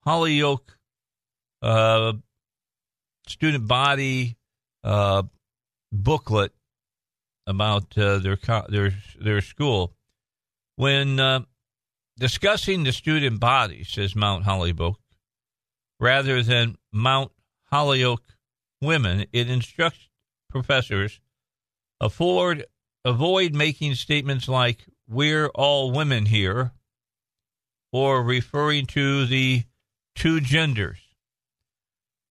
Holyoke 0.02 0.78
uh, 1.62 2.12
student 3.28 3.66
body 3.66 4.36
uh, 4.84 5.24
booklet 5.94 6.52
about 7.48 7.98
uh, 7.98 8.20
their 8.20 8.38
their 8.70 8.94
their 9.20 9.42
school. 9.42 9.94
When 10.76 11.20
uh, 11.20 11.42
discussing 12.18 12.84
the 12.84 12.92
student 12.92 13.40
body, 13.40 13.84
says 13.84 14.16
Mount 14.16 14.44
Holyoke, 14.44 15.00
rather 16.00 16.44
than 16.44 16.78
Mount 16.92 17.32
Holyoke 17.72 18.36
women, 18.82 19.26
it 19.32 19.50
instructs 19.50 20.10
professors 20.50 21.20
afford 22.00 22.66
avoid 23.04 23.54
making 23.54 23.96
statements 23.96 24.48
like 24.48 24.86
"We're 25.08 25.48
all 25.48 25.92
women 25.92 26.26
here," 26.26 26.72
or 27.92 28.24
referring 28.24 28.88
to 28.88 29.26
the 29.26 29.64
two 30.16 30.42
genders. 30.42 31.00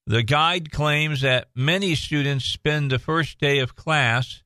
The 0.07 0.23
guide 0.23 0.71
claims 0.71 1.23
that 1.23 1.49
many 1.55 1.95
students 1.95 2.45
spend 2.45 2.91
the 2.91 2.99
first 2.99 3.39
day 3.39 3.61
of 3.61 3.75
class 3.75 4.43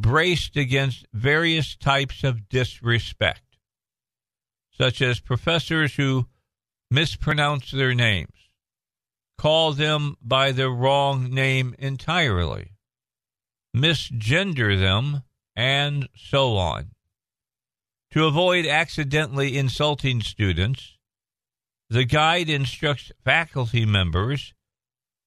braced 0.00 0.56
against 0.56 1.06
various 1.12 1.76
types 1.76 2.24
of 2.24 2.48
disrespect, 2.48 3.58
such 4.72 5.02
as 5.02 5.20
professors 5.20 5.94
who 5.96 6.26
mispronounce 6.90 7.70
their 7.70 7.94
names, 7.94 8.50
call 9.36 9.72
them 9.72 10.16
by 10.22 10.52
the 10.52 10.70
wrong 10.70 11.32
name 11.32 11.74
entirely, 11.78 12.72
misgender 13.76 14.78
them, 14.78 15.22
and 15.54 16.08
so 16.16 16.56
on. 16.56 16.90
To 18.12 18.26
avoid 18.26 18.66
accidentally 18.66 19.56
insulting 19.56 20.20
students, 20.20 20.98
the 21.88 22.04
guide 22.04 22.48
instructs 22.48 23.12
faculty 23.24 23.84
members 23.84 24.54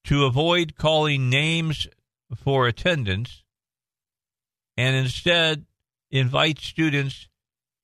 to 0.06 0.26
avoid 0.26 0.76
calling 0.76 1.30
names 1.30 1.88
for 2.36 2.68
attendance 2.68 3.43
and 4.78 4.96
instead 4.96 5.66
invite 6.12 6.60
students 6.60 7.28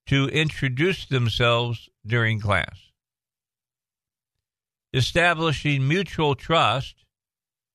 to 0.07 0.27
introduce 0.29 1.05
themselves 1.05 1.89
during 2.05 2.39
class. 2.39 2.91
Establishing 4.93 5.87
mutual 5.87 6.33
trust 6.33 7.05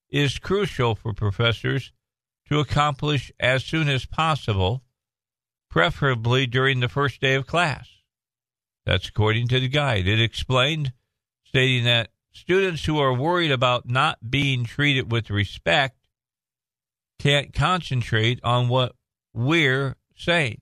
is 0.09 0.37
crucial 0.37 0.95
for 0.95 1.13
professors 1.13 1.93
to 2.49 2.59
accomplish 2.59 3.31
as 3.39 3.63
soon 3.63 3.89
as 3.89 4.05
possible, 4.05 4.83
preferably 5.69 6.45
during 6.45 6.79
the 6.79 6.89
first 6.89 7.21
day 7.21 7.35
of 7.35 7.47
class. 7.47 7.87
That's 8.85 9.07
according 9.07 9.47
to 9.49 9.59
the 9.59 9.67
guide. 9.67 10.07
It 10.07 10.21
explained, 10.21 10.93
stating 11.45 11.85
that 11.85 12.09
students 12.33 12.85
who 12.85 12.99
are 12.99 13.13
worried 13.13 13.51
about 13.51 13.89
not 13.89 14.29
being 14.29 14.65
treated 14.65 15.11
with 15.11 15.29
respect 15.29 15.97
can't 17.17 17.53
concentrate 17.53 18.39
on 18.43 18.67
what 18.67 18.93
we're 19.35 19.95
saying. 20.15 20.61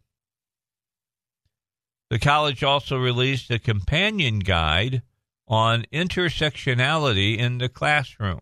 The 2.09 2.19
college 2.19 2.63
also 2.63 2.97
released 2.97 3.49
a 3.49 3.59
companion 3.59 4.39
guide 4.39 5.01
on 5.47 5.86
intersectionality 5.93 7.38
in 7.38 7.57
the 7.57 7.69
classroom, 7.69 8.39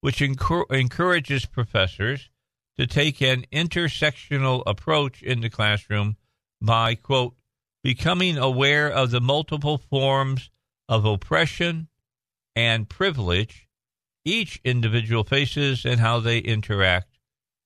which 0.00 0.22
encourages 0.22 1.46
professors 1.46 2.30
to 2.78 2.86
take 2.86 3.20
an 3.20 3.44
intersectional 3.52 4.62
approach 4.66 5.22
in 5.22 5.40
the 5.40 5.50
classroom 5.50 6.16
by, 6.60 6.94
quote, 6.94 7.34
becoming 7.82 8.36
aware 8.36 8.90
of 8.90 9.10
the 9.10 9.20
multiple 9.20 9.78
forms 9.78 10.50
of 10.88 11.04
oppression 11.04 11.88
and 12.54 12.88
privilege 12.88 13.68
each 14.24 14.60
individual 14.64 15.22
faces 15.22 15.84
and 15.84 16.00
how 16.00 16.18
they 16.18 16.38
interact 16.38 17.15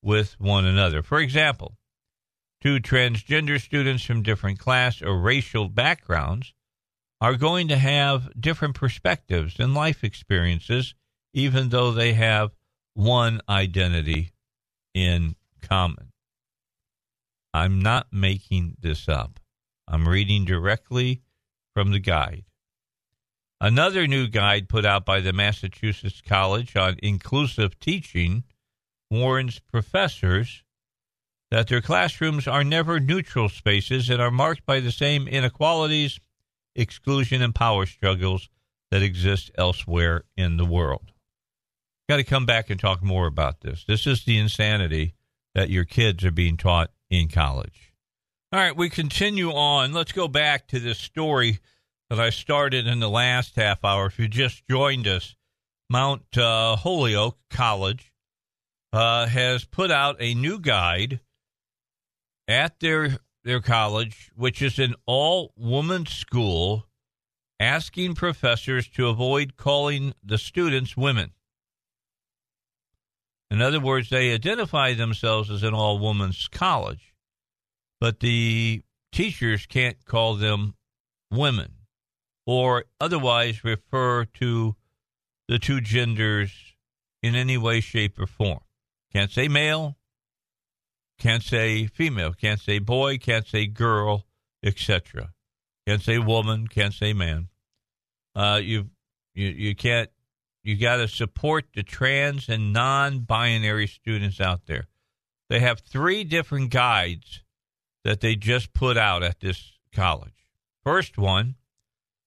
with 0.02 0.38
one 0.40 0.64
another. 0.64 1.02
For 1.02 1.20
example, 1.20 1.76
two 2.60 2.80
transgender 2.80 3.60
students 3.60 4.04
from 4.04 4.22
different 4.22 4.58
class 4.58 5.02
or 5.02 5.18
racial 5.18 5.68
backgrounds 5.68 6.52
are 7.20 7.36
going 7.36 7.68
to 7.68 7.76
have 7.76 8.28
different 8.40 8.74
perspectives 8.74 9.58
and 9.58 9.74
life 9.74 10.02
experiences, 10.02 10.94
even 11.34 11.68
though 11.68 11.90
they 11.92 12.14
have 12.14 12.50
one 12.94 13.40
identity 13.48 14.32
in 14.94 15.36
common. 15.60 16.12
I'm 17.52 17.80
not 17.80 18.06
making 18.12 18.76
this 18.80 19.08
up. 19.08 19.40
I'm 19.88 20.08
reading 20.08 20.44
directly 20.44 21.22
from 21.74 21.90
the 21.90 21.98
guide. 21.98 22.44
Another 23.60 24.06
new 24.06 24.26
guide 24.26 24.68
put 24.68 24.86
out 24.86 25.04
by 25.04 25.20
the 25.20 25.32
Massachusetts 25.32 26.22
College 26.26 26.76
on 26.76 26.96
Inclusive 27.02 27.78
Teaching 27.78 28.44
warns 29.10 29.58
professors 29.58 30.62
that 31.50 31.68
their 31.68 31.80
classrooms 31.80 32.46
are 32.46 32.62
never 32.62 33.00
neutral 33.00 33.48
spaces 33.48 34.08
and 34.08 34.22
are 34.22 34.30
marked 34.30 34.64
by 34.64 34.80
the 34.80 34.92
same 34.92 35.26
inequalities, 35.26 36.20
exclusion, 36.76 37.42
and 37.42 37.54
power 37.54 37.86
struggles 37.86 38.48
that 38.90 39.02
exist 39.02 39.50
elsewhere 39.56 40.24
in 40.36 40.56
the 40.56 40.64
world. 40.64 41.12
Got 42.08 42.16
to 42.16 42.24
come 42.24 42.46
back 42.46 42.70
and 42.70 42.78
talk 42.78 43.02
more 43.02 43.26
about 43.26 43.60
this. 43.60 43.84
This 43.86 44.06
is 44.06 44.24
the 44.24 44.38
insanity 44.38 45.14
that 45.54 45.70
your 45.70 45.84
kids 45.84 46.24
are 46.24 46.30
being 46.30 46.56
taught 46.56 46.90
in 47.08 47.28
college. 47.28 47.92
All 48.52 48.60
right, 48.60 48.76
we 48.76 48.90
continue 48.90 49.50
on. 49.50 49.92
Let's 49.92 50.12
go 50.12 50.26
back 50.26 50.66
to 50.68 50.80
this 50.80 50.98
story 50.98 51.60
that 52.08 52.18
I 52.18 52.30
started 52.30 52.86
in 52.86 52.98
the 52.98 53.10
last 53.10 53.54
half 53.56 53.84
hour. 53.84 54.06
If 54.06 54.18
you 54.18 54.26
just 54.26 54.66
joined 54.68 55.06
us, 55.06 55.36
Mount 55.88 56.36
uh, 56.36 56.76
Holyoke 56.76 57.38
College 57.48 58.09
uh, 58.92 59.26
has 59.26 59.64
put 59.64 59.90
out 59.90 60.16
a 60.18 60.34
new 60.34 60.58
guide 60.58 61.20
at 62.48 62.80
their 62.80 63.18
their 63.42 63.60
college, 63.60 64.30
which 64.34 64.60
is 64.60 64.78
an 64.78 64.94
all 65.06 65.52
woman 65.56 66.04
school, 66.04 66.86
asking 67.58 68.14
professors 68.14 68.86
to 68.88 69.08
avoid 69.08 69.56
calling 69.56 70.12
the 70.22 70.36
students 70.36 70.96
women. 70.96 71.30
In 73.50 73.62
other 73.62 73.80
words, 73.80 74.10
they 74.10 74.32
identify 74.32 74.94
themselves 74.94 75.50
as 75.50 75.62
an 75.62 75.74
all 75.74 75.98
women's 75.98 76.48
college 76.48 77.10
but 78.00 78.20
the 78.20 78.82
teachers 79.12 79.66
can't 79.66 80.04
call 80.04 80.34
them 80.34 80.74
women 81.30 81.74
or 82.46 82.84
otherwise 83.00 83.62
refer 83.62 84.24
to 84.24 84.74
the 85.46 85.58
two 85.58 85.80
genders 85.80 86.74
in 87.22 87.34
any 87.34 87.58
way, 87.58 87.80
shape, 87.80 88.18
or 88.18 88.26
form. 88.26 88.60
Can't 89.12 89.30
say 89.30 89.48
male, 89.48 89.96
can't 91.18 91.42
say 91.42 91.86
female, 91.86 92.32
can't 92.32 92.60
say 92.60 92.78
boy, 92.78 93.18
can't 93.18 93.46
say 93.46 93.66
girl, 93.66 94.26
etc. 94.62 95.32
Can't 95.86 96.02
say 96.02 96.18
woman, 96.18 96.68
can't 96.68 96.94
say 96.94 97.12
man. 97.12 97.48
Uh, 98.34 98.60
you 98.62 98.90
you 99.34 99.48
you 99.48 99.74
can't. 99.74 100.10
You 100.62 100.76
got 100.76 100.96
to 100.96 101.08
support 101.08 101.68
the 101.74 101.82
trans 101.82 102.50
and 102.50 102.70
non-binary 102.70 103.86
students 103.86 104.42
out 104.42 104.66
there. 104.66 104.88
They 105.48 105.60
have 105.60 105.80
three 105.80 106.22
different 106.22 106.70
guides 106.70 107.42
that 108.04 108.20
they 108.20 108.36
just 108.36 108.74
put 108.74 108.98
out 108.98 109.22
at 109.22 109.40
this 109.40 109.72
college. 109.94 110.46
First 110.84 111.18
one, 111.18 111.56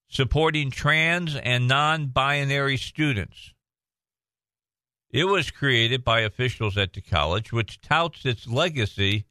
supporting 0.09 0.71
trans 0.71 1.35
and 1.35 1.67
non 1.67 2.07
binary 2.07 2.77
students. 2.77 3.52
It 5.13 5.25
was 5.25 5.51
created 5.51 6.03
by 6.03 6.21
officials 6.21 6.77
at 6.77 6.91
the 6.91 7.01
college, 7.01 7.53
which 7.53 7.79
touts 7.79 8.25
its 8.25 8.47
legacy 8.47 9.25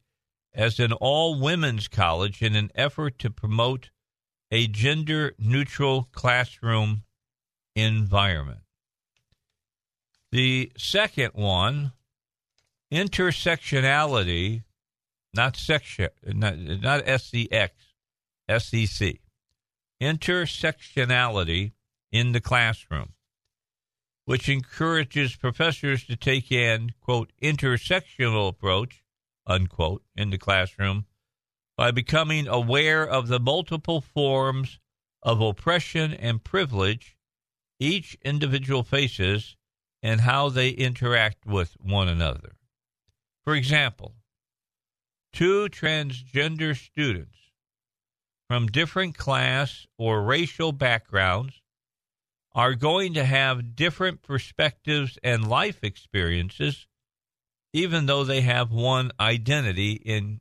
as 0.53 0.79
an 0.79 0.93
all 0.93 1.39
women's 1.39 1.87
college 1.87 2.41
in 2.41 2.55
an 2.55 2.71
effort 2.73 3.19
to 3.19 3.29
promote 3.29 3.91
a 4.49 4.67
gender 4.67 5.35
neutral 5.37 6.07
classroom 6.11 7.03
environment. 7.75 8.61
The 10.31 10.71
second 10.77 11.33
one, 11.33 11.91
intersectionality 12.91 14.63
not 15.33 15.57
section, 15.57 16.09
not, 16.25 16.57
not 16.57 17.05
SCX, 17.05 17.69
SEC. 18.59 19.15
Intersectionality 20.01 21.71
in 22.11 22.31
the 22.33 22.41
classroom, 22.41 23.12
which 24.25 24.47
encourages 24.47 25.35
professors 25.35 26.05
to 26.05 26.15
take 26.15 26.51
an, 26.51 26.91
quote, 27.01 27.31
intersectional 27.41 28.47
approach, 28.47 29.03
unquote, 29.45 30.03
in 30.15 30.29
the 30.29 30.37
classroom 30.37 31.05
by 31.75 31.91
becoming 31.91 32.47
aware 32.47 33.07
of 33.07 33.27
the 33.27 33.39
multiple 33.39 33.99
forms 33.99 34.79
of 35.21 35.41
oppression 35.41 36.13
and 36.13 36.43
privilege 36.43 37.17
each 37.79 38.17
individual 38.23 38.83
faces 38.83 39.57
and 40.01 40.21
how 40.21 40.49
they 40.49 40.69
interact 40.69 41.45
with 41.45 41.75
one 41.79 42.07
another. 42.07 42.55
For 43.43 43.55
example, 43.55 44.15
two 45.33 45.67
transgender 45.69 46.77
students 46.77 47.37
from 48.47 48.67
different 48.67 49.17
class 49.17 49.87
or 49.97 50.21
racial 50.21 50.71
backgrounds 50.71 51.62
are 52.55 52.75
going 52.75 53.13
to 53.13 53.23
have 53.23 53.75
different 53.75 54.21
perspectives 54.21 55.17
and 55.23 55.47
life 55.47 55.83
experiences 55.83 56.87
even 57.73 58.05
though 58.05 58.23
they 58.23 58.41
have 58.41 58.71
one 58.71 59.11
identity 59.19 59.93
in 59.93 60.39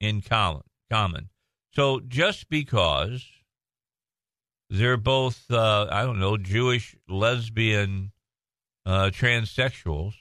in 0.00 0.20
common 0.20 0.62
common. 0.90 1.30
So 1.72 2.00
just 2.00 2.48
because 2.48 3.26
they're 4.68 4.96
both 4.96 5.50
uh, 5.50 5.86
i 5.90 6.02
don't 6.02 6.18
know 6.18 6.36
jewish 6.36 6.96
lesbian 7.08 8.12
uh, 8.84 9.10
transsexuals 9.12 10.14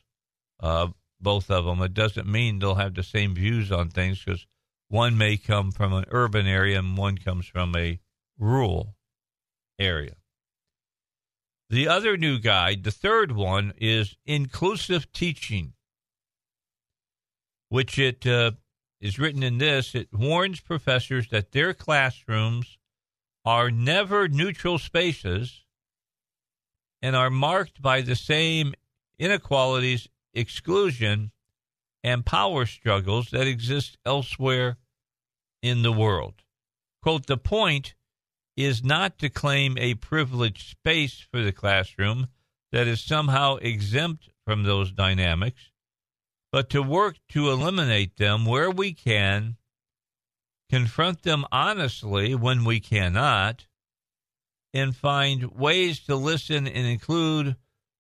uh, 0.62 0.88
both 1.20 1.50
of 1.50 1.66
them 1.66 1.82
it 1.82 1.94
doesn't 1.94 2.28
mean 2.28 2.60
they'll 2.60 2.76
have 2.76 2.94
the 2.96 3.04
same 3.04 3.34
views 3.34 3.72
on 3.72 3.90
things 3.90 4.24
because 4.24 4.46
one 4.88 5.18
may 5.18 5.38
come 5.38 5.72
from 5.72 5.94
an 5.94 6.06
urban 6.10 6.46
area 6.46 6.78
and 6.78 6.98
one 6.98 7.18
comes 7.18 7.46
from 7.48 7.76
a 7.76 8.00
rural 8.38 8.96
area 9.80 10.16
the 11.76 11.88
other 11.90 12.16
new 12.16 12.40
guide, 12.40 12.84
the 12.84 12.92
third 12.92 13.34
one, 13.34 13.74
is 13.78 14.16
inclusive 14.26 15.12
teaching, 15.12 15.74
which 17.68 18.00
it 18.00 18.26
uh, 18.26 18.52
is 19.02 19.20
written 19.20 19.44
in 19.44 19.58
this. 19.58 19.94
It 19.94 20.08
warns 20.14 20.62
professors 20.62 21.28
that 21.30 21.52
their 21.52 21.74
classrooms 21.74 22.78
are 23.44 23.70
never 23.70 24.30
neutral 24.30 24.80
spaces 24.80 25.66
and 27.02 27.14
are 27.14 27.30
marked 27.30 27.82
by 27.82 28.00
the 28.00 28.16
same 28.16 28.74
inequalities, 29.20 30.08
exclusion, 30.34 31.32
and 32.04 32.26
power 32.26 32.66
struggles 32.66 33.32
that 33.32 33.48
exist 33.48 33.98
elsewhere 34.06 34.78
in 35.62 35.82
the 35.82 35.92
world. 35.92 36.36
Quote, 37.02 37.28
the 37.28 37.38
point 37.38 37.96
is 38.56 38.84
not 38.84 39.18
to 39.20 39.30
claim 39.30 39.78
a 39.78 39.96
privileged 39.96 40.70
space 40.70 41.26
for 41.32 41.42
the 41.42 41.52
classroom 41.52 42.28
that 42.72 42.88
is 42.88 43.02
somehow 43.02 43.56
exempt 43.58 44.30
from 44.46 44.64
those 44.64 44.92
dynamics, 44.92 45.72
but 46.52 46.70
to 46.70 46.82
work 46.82 47.18
to 47.30 47.50
eliminate 47.50 48.18
them 48.18 48.46
where 48.46 48.72
we 48.72 48.94
can, 48.94 49.58
confront 50.70 51.24
them 51.24 51.46
honestly 51.52 52.34
when 52.34 52.64
we 52.64 52.80
cannot, 52.80 53.68
and 54.74 54.96
find 54.96 55.52
ways 55.52 56.00
to 56.02 56.16
listen 56.16 56.68
and 56.68 56.88
include 56.88 57.56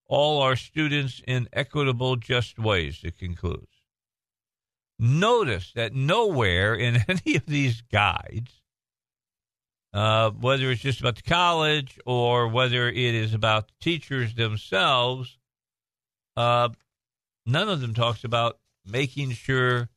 all 0.07 0.41
our 0.41 0.55
students 0.55 1.21
in 1.25 1.47
equitable, 1.53 2.15
just 2.15 2.59
ways, 2.59 2.99
it 3.03 3.17
concludes. 3.17 3.67
Notice 4.99 5.71
that 5.73 5.93
nowhere 5.93 6.75
in 6.75 7.03
any 7.07 7.35
of 7.35 7.45
these 7.45 7.81
guides 7.81 8.61
uh, 9.95 10.29
whether 10.31 10.69
it's 10.71 10.81
just 10.81 10.99
about 10.99 11.15
the 11.15 11.21
college 11.21 11.97
or 12.05 12.49
whether 12.49 12.89
it 12.89 12.97
is 12.97 13.33
about 13.33 13.69
the 13.69 13.73
teachers 13.79 14.35
themselves, 14.35 15.37
uh, 16.35 16.67
none 17.45 17.69
of 17.69 17.79
them 17.79 17.93
talks 17.93 18.25
about 18.25 18.59
making 18.85 19.31
sure 19.31 19.87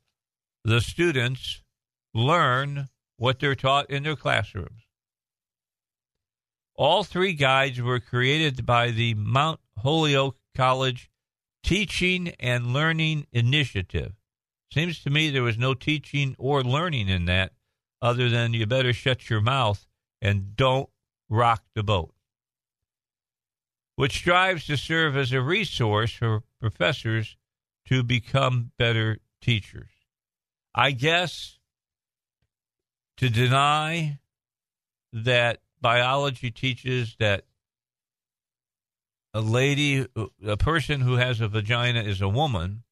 the 0.65 0.81
students 0.81 1.63
learn 2.15 2.89
what 3.17 3.41
they're 3.41 3.57
taught 3.57 3.91
in 3.91 4.05
their 4.05 4.15
classrooms. 4.15 4.83
All 6.77 7.03
three 7.03 7.33
guides 7.33 7.83
were 7.83 7.99
created 7.99 8.65
by 8.65 8.93
the 8.93 9.15
Mount 9.15 9.59
Holyoke 9.79 10.39
College 10.57 11.11
Teaching 11.65 12.29
and 12.39 12.73
Learning 12.73 13.27
Initiative. 13.33 14.13
Seems 14.73 15.03
to 15.03 15.11
me 15.11 15.31
there 15.31 15.43
was 15.43 15.59
no 15.59 15.75
teaching 15.75 16.37
or 16.39 16.63
learning 16.63 17.09
in 17.09 17.25
that 17.25 17.51
other 18.01 18.29
than 18.29 18.55
you 18.55 18.65
better 18.65 18.93
shut 18.93 19.29
your 19.29 19.41
mouth 19.41 19.88
and 20.21 20.57
don't 20.57 20.89
rock 21.29 21.63
the 21.75 21.83
boat, 21.83 22.13
which 23.97 24.19
strives 24.19 24.67
to 24.67 24.77
serve 24.77 25.17
as 25.17 25.33
a 25.33 25.41
resource 25.41 26.13
for 26.13 26.43
professors 26.61 27.37
to 27.87 28.03
become 28.03 28.73
better 28.79 29.19
teachers. 29.41 29.91
I 30.75 30.93
guess 30.93 31.59
to 33.17 33.29
deny 33.29 34.19
that 35.13 35.61
biology 35.81 36.51
teaches 36.51 37.17
that 37.19 37.45
a 39.35 39.41
lady, 39.41 40.07
a 40.45 40.57
person 40.57 41.01
who 41.01 41.15
has 41.15 41.41
a 41.41 41.49
vagina 41.49 42.03
is 42.03 42.21
a 42.21 42.29
woman, 42.29 42.83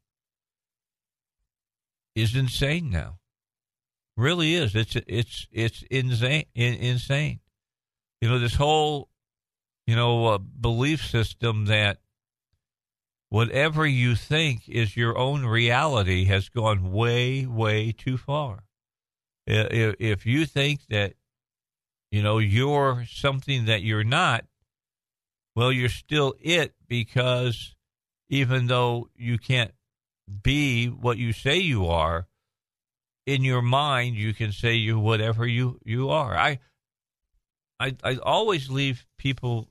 is 2.16 2.36
insane 2.36 2.89
now. 2.89 3.20
Really 4.16 4.53
is. 4.53 4.76
It's 4.76 4.95
it's 5.07 5.47
it's 5.51 5.84
insane. 5.89 6.45
Insane. 6.53 7.39
You 8.22 8.30
know 8.30 8.39
this 8.39 8.55
whole 8.55 9.09
you 9.88 9.96
know, 9.96 10.28
a 10.28 10.40
belief 10.40 11.06
system 11.06 11.66
that 11.66 12.00
whatever 13.30 13.86
you 13.86 14.16
think 14.16 14.70
is 14.70 14.96
your 14.96 15.18
own 15.18 15.46
reality 15.46 16.26
has 16.26 16.50
gone 16.50 16.92
way, 16.92 17.46
way 17.46 17.92
too 17.92 18.18
far. 18.18 18.64
If 19.46 20.26
you 20.26 20.46
think 20.46 20.82
that, 20.90 21.14
you 22.12 22.22
know, 22.24 22.38
you're 22.38 23.06
something 23.10 23.66
that 23.66 23.82
you're 23.82 24.04
not, 24.04 24.46
well, 25.56 25.72
you're 25.72 25.90
still 25.90 26.36
it 26.40 26.74
because 26.88 27.76
even 28.30 28.68
though 28.68 29.10
you 29.16 29.38
can't 29.38 29.74
be 30.42 30.88
what 30.88 31.18
you 31.18 31.34
say 31.34 31.58
you 31.58 31.88
are, 31.88 32.28
in 33.26 33.44
your 33.44 33.62
mind 33.62 34.16
you 34.16 34.34
can 34.34 34.52
say 34.52 34.74
you 34.74 35.00
whatever 35.00 35.48
you 35.48 35.80
you 35.84 36.10
are. 36.10 36.36
I 36.38 36.60
I, 37.80 37.96
I 38.04 38.18
always 38.18 38.70
leave 38.70 39.06
people 39.18 39.68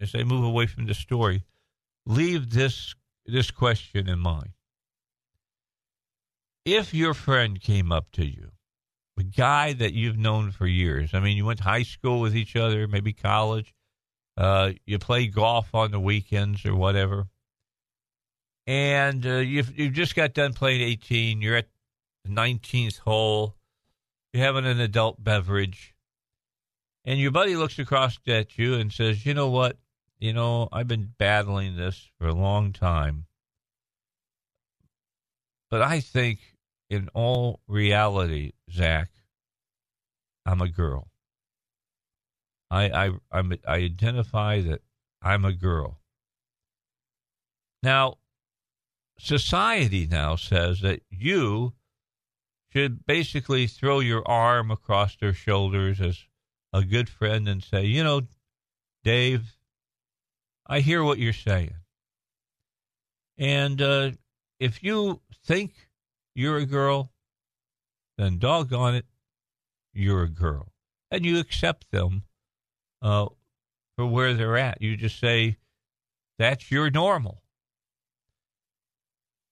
as 0.00 0.12
they 0.12 0.24
move 0.24 0.44
away 0.44 0.66
from 0.66 0.86
the 0.86 0.94
story, 0.94 1.44
leave 2.06 2.50
this 2.50 2.94
this 3.26 3.50
question 3.50 4.08
in 4.08 4.18
mind. 4.18 4.50
If 6.64 6.94
your 6.94 7.14
friend 7.14 7.60
came 7.60 7.92
up 7.92 8.10
to 8.12 8.24
you, 8.24 8.52
a 9.18 9.22
guy 9.22 9.72
that 9.74 9.92
you've 9.92 10.18
known 10.18 10.50
for 10.50 10.66
years, 10.66 11.14
I 11.14 11.20
mean, 11.20 11.36
you 11.36 11.44
went 11.44 11.58
to 11.58 11.64
high 11.64 11.82
school 11.84 12.20
with 12.20 12.34
each 12.34 12.56
other, 12.56 12.88
maybe 12.88 13.12
college, 13.12 13.74
Uh, 14.36 14.72
you 14.84 14.98
play 14.98 15.28
golf 15.28 15.74
on 15.74 15.92
the 15.92 16.00
weekends 16.00 16.64
or 16.66 16.74
whatever, 16.74 17.28
and 18.66 19.24
uh, 19.26 19.34
you've 19.36 19.78
you 19.78 19.90
just 19.90 20.16
got 20.16 20.34
done 20.34 20.52
playing 20.54 20.80
18. 20.80 21.40
You're 21.40 21.56
at 21.56 21.68
the 22.24 22.30
19th 22.30 22.98
hole. 23.00 23.54
You're 24.32 24.44
having 24.44 24.66
an 24.66 24.80
adult 24.80 25.22
beverage, 25.22 25.93
and 27.04 27.18
your 27.18 27.30
buddy 27.30 27.56
looks 27.56 27.78
across 27.78 28.18
at 28.26 28.58
you 28.58 28.74
and 28.74 28.92
says, 28.92 29.26
"You 29.26 29.34
know 29.34 29.50
what? 29.50 29.78
You 30.18 30.32
know 30.32 30.68
I've 30.72 30.88
been 30.88 31.14
battling 31.18 31.76
this 31.76 32.10
for 32.18 32.28
a 32.28 32.34
long 32.34 32.72
time, 32.72 33.26
but 35.70 35.82
I 35.82 36.00
think, 36.00 36.40
in 36.88 37.08
all 37.14 37.60
reality, 37.66 38.52
Zach, 38.70 39.10
I'm 40.46 40.60
a 40.60 40.68
girl." 40.68 41.08
I 42.70 43.06
I 43.06 43.10
I'm, 43.30 43.52
I 43.66 43.74
identify 43.76 44.60
that 44.62 44.82
I'm 45.22 45.44
a 45.44 45.52
girl. 45.52 46.00
Now, 47.82 48.18
society 49.18 50.06
now 50.06 50.36
says 50.36 50.80
that 50.80 51.02
you 51.10 51.74
should 52.72 53.06
basically 53.06 53.66
throw 53.66 54.00
your 54.00 54.26
arm 54.26 54.70
across 54.70 55.16
their 55.16 55.34
shoulders 55.34 56.00
as 56.00 56.24
a 56.74 56.82
good 56.82 57.08
friend 57.08 57.48
and 57.48 57.62
say, 57.62 57.84
you 57.84 58.02
know, 58.02 58.22
Dave, 59.04 59.56
I 60.66 60.80
hear 60.80 61.04
what 61.04 61.18
you're 61.18 61.32
saying. 61.32 61.74
And 63.38 63.80
uh, 63.80 64.10
if 64.58 64.82
you 64.82 65.20
think 65.46 65.72
you're 66.34 66.56
a 66.58 66.66
girl, 66.66 67.12
then 68.18 68.38
doggone 68.38 68.96
it, 68.96 69.06
you're 69.92 70.24
a 70.24 70.28
girl. 70.28 70.72
And 71.12 71.24
you 71.24 71.38
accept 71.38 71.92
them 71.92 72.24
uh, 73.00 73.26
for 73.96 74.06
where 74.06 74.34
they're 74.34 74.56
at. 74.56 74.82
You 74.82 74.96
just 74.96 75.20
say, 75.20 75.58
that's 76.40 76.72
your 76.72 76.90
normal. 76.90 77.44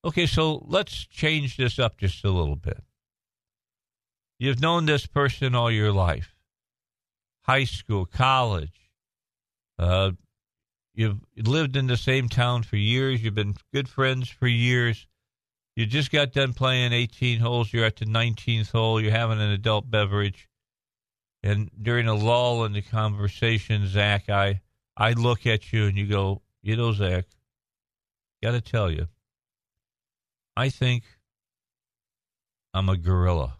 Okay, 0.04 0.26
so 0.26 0.64
let's 0.66 1.06
change 1.06 1.56
this 1.56 1.78
up 1.78 1.98
just 1.98 2.24
a 2.24 2.30
little 2.30 2.56
bit. 2.56 2.82
You've 4.40 4.60
known 4.60 4.86
this 4.86 5.06
person 5.06 5.54
all 5.54 5.70
your 5.70 5.92
life 5.92 6.34
high 7.42 7.64
school, 7.64 8.06
college. 8.06 8.90
Uh, 9.78 10.12
you've 10.94 11.20
lived 11.36 11.76
in 11.76 11.86
the 11.86 11.96
same 11.96 12.28
town 12.28 12.62
for 12.62 12.76
years. 12.76 13.22
You've 13.22 13.34
been 13.34 13.56
good 13.72 13.88
friends 13.88 14.28
for 14.28 14.46
years. 14.46 15.06
You 15.76 15.86
just 15.86 16.10
got 16.10 16.32
done 16.32 16.52
playing 16.52 16.92
18 16.92 17.40
holes. 17.40 17.72
You're 17.72 17.86
at 17.86 17.96
the 17.96 18.04
19th 18.04 18.70
hole. 18.70 19.00
You're 19.00 19.10
having 19.10 19.40
an 19.40 19.50
adult 19.50 19.90
beverage. 19.90 20.48
And 21.42 21.70
during 21.80 22.06
a 22.06 22.14
lull 22.14 22.64
in 22.64 22.72
the 22.72 22.82
conversation, 22.82 23.86
Zach, 23.86 24.28
I 24.28 24.60
I 24.96 25.12
look 25.12 25.46
at 25.46 25.72
you 25.72 25.86
and 25.86 25.96
you 25.96 26.06
go, 26.06 26.42
you 26.62 26.76
know, 26.76 26.92
Zach, 26.92 27.24
got 28.42 28.52
to 28.52 28.60
tell 28.60 28.90
you, 28.90 29.08
I 30.56 30.68
think 30.68 31.04
I'm 32.74 32.88
a 32.88 32.96
gorilla. 32.96 33.56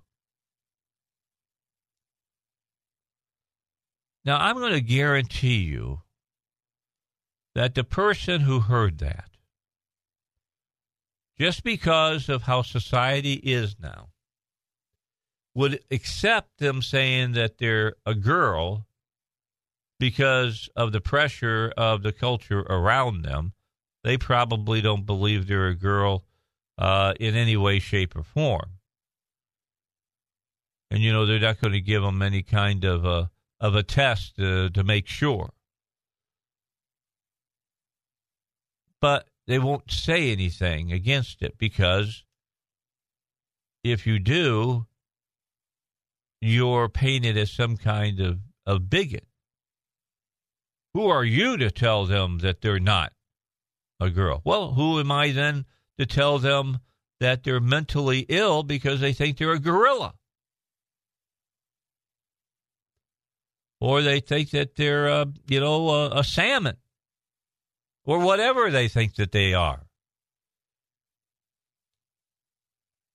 Now, 4.24 4.38
I'm 4.38 4.56
going 4.56 4.72
to 4.72 4.80
guarantee 4.80 5.56
you 5.56 6.02
that 7.54 7.74
the 7.74 7.84
person 7.84 8.42
who 8.42 8.60
heard 8.60 8.98
that, 8.98 9.30
just 11.38 11.64
because 11.64 12.28
of 12.28 12.42
how 12.42 12.62
society 12.62 13.34
is 13.34 13.76
now, 13.80 14.10
would 15.54 15.80
accept 15.90 16.58
them 16.58 16.82
saying 16.82 17.32
that 17.32 17.58
they're 17.58 17.94
a 18.06 18.14
girl 18.14 18.86
because 19.98 20.68
of 20.74 20.92
the 20.92 21.00
pressure 21.00 21.72
of 21.76 22.02
the 22.02 22.12
culture 22.12 22.60
around 22.60 23.22
them. 23.22 23.52
They 24.04 24.16
probably 24.16 24.80
don't 24.80 25.04
believe 25.04 25.46
they're 25.46 25.68
a 25.68 25.74
girl 25.74 26.24
uh, 26.78 27.14
in 27.20 27.34
any 27.34 27.56
way, 27.56 27.78
shape, 27.78 28.16
or 28.16 28.22
form. 28.22 28.78
And 30.90 31.00
you 31.00 31.12
know 31.12 31.26
they're 31.26 31.38
not 31.38 31.60
going 31.60 31.72
to 31.72 31.80
give 31.80 32.02
them 32.02 32.22
any 32.22 32.42
kind 32.42 32.84
of 32.84 33.04
a 33.04 33.30
of 33.62 33.76
a 33.76 33.82
test 33.84 34.36
to, 34.36 34.68
to 34.70 34.82
make 34.82 35.06
sure. 35.06 35.52
But 39.00 39.28
they 39.46 39.60
won't 39.60 39.90
say 39.90 40.32
anything 40.32 40.92
against 40.92 41.42
it 41.42 41.56
because 41.58 42.24
if 43.84 44.06
you 44.06 44.18
do, 44.18 44.86
you're 46.40 46.88
painted 46.88 47.36
as 47.36 47.52
some 47.52 47.76
kind 47.76 48.20
of, 48.20 48.40
of 48.66 48.90
bigot. 48.90 49.26
Who 50.94 51.06
are 51.06 51.24
you 51.24 51.56
to 51.56 51.70
tell 51.70 52.04
them 52.04 52.40
that 52.40 52.60
they're 52.60 52.80
not 52.80 53.12
a 54.00 54.10
girl? 54.10 54.42
Well, 54.44 54.72
who 54.72 54.98
am 54.98 55.12
I 55.12 55.30
then 55.30 55.66
to 55.98 56.04
tell 56.04 56.40
them 56.40 56.80
that 57.20 57.44
they're 57.44 57.60
mentally 57.60 58.26
ill 58.28 58.64
because 58.64 59.00
they 59.00 59.12
think 59.12 59.38
they're 59.38 59.52
a 59.52 59.60
gorilla? 59.60 60.14
Or 63.82 64.00
they 64.00 64.20
think 64.20 64.50
that 64.50 64.76
they're, 64.76 65.08
uh, 65.08 65.24
you 65.48 65.58
know, 65.58 65.90
a, 65.90 66.22
salmon 66.22 66.76
or 68.04 68.20
whatever 68.20 68.70
they 68.70 68.86
think 68.86 69.16
that 69.16 69.32
they 69.32 69.54
are. 69.54 69.82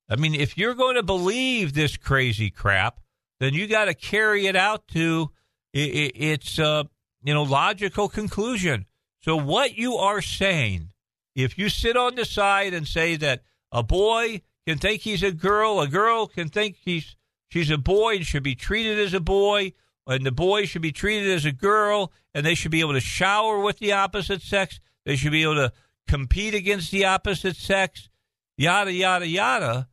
I 0.10 0.18
mean, 0.18 0.36
if 0.36 0.58
you're 0.58 0.74
going 0.74 0.96
to 0.96 1.04
believe 1.04 1.72
this 1.72 1.96
crazy 1.96 2.50
crap, 2.50 3.00
then 3.40 3.54
you 3.54 3.68
got 3.68 3.86
to 3.86 3.94
carry 3.94 4.46
it 4.46 4.58
out 4.58 4.90
to 4.90 5.32
its 5.74 6.60
uh, 6.60 6.84
you 7.24 7.34
know 7.34 7.44
logical 7.44 8.10
conclusion. 8.10 8.88
So 9.22 9.38
what 9.38 9.78
you 9.78 9.96
are 9.96 10.22
saying, 10.22 10.90
if 11.34 11.58
you 11.58 11.70
sit 11.70 11.96
on 11.96 12.16
the 12.16 12.26
side 12.26 12.74
and 12.74 12.86
say 12.86 13.16
that 13.16 13.44
a 13.72 13.84
boy 13.84 14.42
can 14.68 14.80
think 14.80 15.04
he's 15.04 15.24
a 15.24 15.32
girl, 15.32 15.80
a 15.80 15.88
girl 15.88 16.28
can 16.28 16.50
think 16.50 16.76
he's 16.84 17.16
she's 17.48 17.72
a 17.72 17.78
boy 17.78 18.18
and 18.18 18.26
should 18.26 18.44
be 18.44 18.56
treated 18.56 19.00
as 19.00 19.14
a 19.14 19.22
boy, 19.22 19.72
and 20.08 20.26
the 20.26 20.32
boy 20.32 20.66
should 20.66 20.82
be 20.82 20.92
treated 20.92 21.30
as 21.30 21.46
a 21.46 21.52
girl, 21.52 22.12
and 22.34 22.46
they 22.46 22.56
should 22.56 22.72
be 22.72 22.80
able 22.80 22.94
to 22.94 23.00
shower 23.00 23.60
with 23.60 23.80
the 23.80 23.92
opposite 23.92 24.42
sex, 24.42 24.80
they 25.06 25.16
should 25.16 25.32
be 25.32 25.44
able 25.44 25.56
to 25.56 25.74
compete 26.08 26.54
against 26.54 26.92
the 26.92 27.06
opposite 27.06 27.56
sex, 27.56 28.10
yada 28.58 28.92
yada 28.92 29.28
yada. 29.28 29.88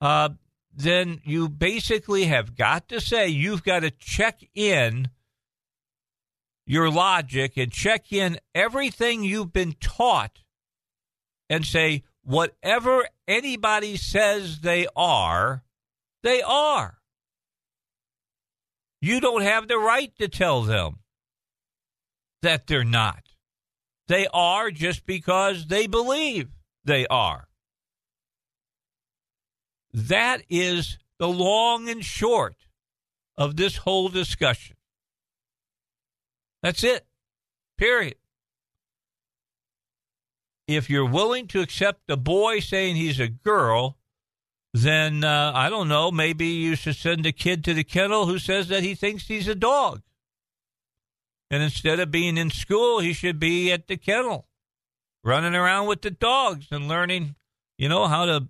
Uh, 0.00 0.30
then 0.74 1.20
you 1.24 1.48
basically 1.48 2.24
have 2.24 2.54
got 2.54 2.88
to 2.88 3.00
say 3.00 3.28
you've 3.28 3.62
got 3.62 3.80
to 3.80 3.90
check 3.90 4.40
in 4.54 5.08
your 6.66 6.90
logic 6.90 7.56
and 7.56 7.72
check 7.72 8.12
in 8.12 8.38
everything 8.54 9.22
you've 9.22 9.52
been 9.52 9.74
taught 9.80 10.42
and 11.48 11.64
say 11.64 12.02
whatever 12.22 13.06
anybody 13.28 13.96
says 13.96 14.60
they 14.60 14.86
are, 14.96 15.62
they 16.22 16.42
are. 16.42 16.98
You 19.00 19.20
don't 19.20 19.42
have 19.42 19.68
the 19.68 19.78
right 19.78 20.12
to 20.18 20.28
tell 20.28 20.62
them 20.62 21.00
that 22.42 22.66
they're 22.66 22.84
not. 22.84 23.22
They 24.08 24.26
are 24.32 24.70
just 24.70 25.04
because 25.06 25.66
they 25.66 25.86
believe 25.86 26.48
they 26.84 27.06
are. 27.08 27.48
That 29.92 30.42
is 30.48 30.98
the 31.18 31.28
long 31.28 31.88
and 31.88 32.04
short 32.04 32.56
of 33.36 33.56
this 33.56 33.78
whole 33.78 34.08
discussion. 34.08 34.76
That's 36.62 36.84
it. 36.84 37.06
Period. 37.78 38.16
If 40.68 40.90
you're 40.90 41.08
willing 41.08 41.46
to 41.48 41.60
accept 41.60 42.10
a 42.10 42.16
boy 42.16 42.60
saying 42.60 42.96
he's 42.96 43.20
a 43.20 43.28
girl, 43.28 43.96
then 44.78 45.24
uh, 45.24 45.52
I 45.54 45.68
don't 45.68 45.88
know, 45.88 46.10
maybe 46.10 46.46
you 46.46 46.74
should 46.74 46.96
send 46.96 47.24
a 47.24 47.32
kid 47.32 47.64
to 47.64 47.74
the 47.74 47.84
kennel 47.84 48.26
who 48.26 48.38
says 48.38 48.68
that 48.68 48.82
he 48.82 48.94
thinks 48.94 49.26
he's 49.26 49.48
a 49.48 49.54
dog. 49.54 50.02
And 51.50 51.62
instead 51.62 52.00
of 52.00 52.10
being 52.10 52.36
in 52.36 52.50
school, 52.50 53.00
he 53.00 53.12
should 53.12 53.38
be 53.38 53.70
at 53.72 53.86
the 53.86 53.96
kennel, 53.96 54.48
running 55.22 55.54
around 55.54 55.86
with 55.86 56.02
the 56.02 56.10
dogs 56.10 56.66
and 56.70 56.88
learning, 56.88 57.36
you 57.78 57.88
know, 57.88 58.06
how 58.06 58.24
to 58.24 58.48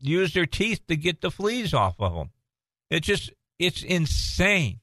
use 0.00 0.34
their 0.34 0.46
teeth 0.46 0.80
to 0.88 0.96
get 0.96 1.20
the 1.20 1.30
fleas 1.30 1.72
off 1.72 1.94
of 2.00 2.14
them. 2.14 2.30
It 2.90 3.00
just, 3.04 3.30
it's 3.58 3.82
insane. 3.82 4.80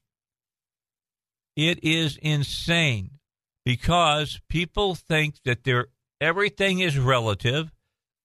It 1.56 1.84
is 1.84 2.16
insane 2.22 3.18
because 3.64 4.40
people 4.48 4.94
think 4.94 5.36
that 5.44 5.64
they 5.64 5.82
everything 6.20 6.80
is 6.80 6.98
relative, 6.98 7.70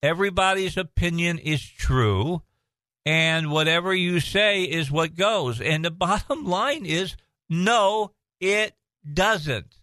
everybody's 0.02 0.78
opinion 0.78 1.38
is 1.40 1.62
true, 1.62 2.42
and 3.06 3.52
whatever 3.52 3.94
you 3.94 4.20
say 4.20 4.64
is 4.64 4.92
what 4.92 5.16
goes. 5.16 5.62
And 5.62 5.86
the 5.86 5.92
bottom 5.92 6.46
line 6.46 6.86
is 6.86 7.16
no, 7.50 8.12
it 8.40 8.74
doesn't. 9.12 9.76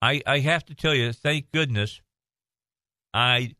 I, 0.00 0.22
I 0.26 0.40
have 0.40 0.64
to 0.66 0.74
tell 0.74 0.94
you, 0.94 1.12
thank 1.12 1.50
goodness, 1.50 2.00
I 3.12 3.54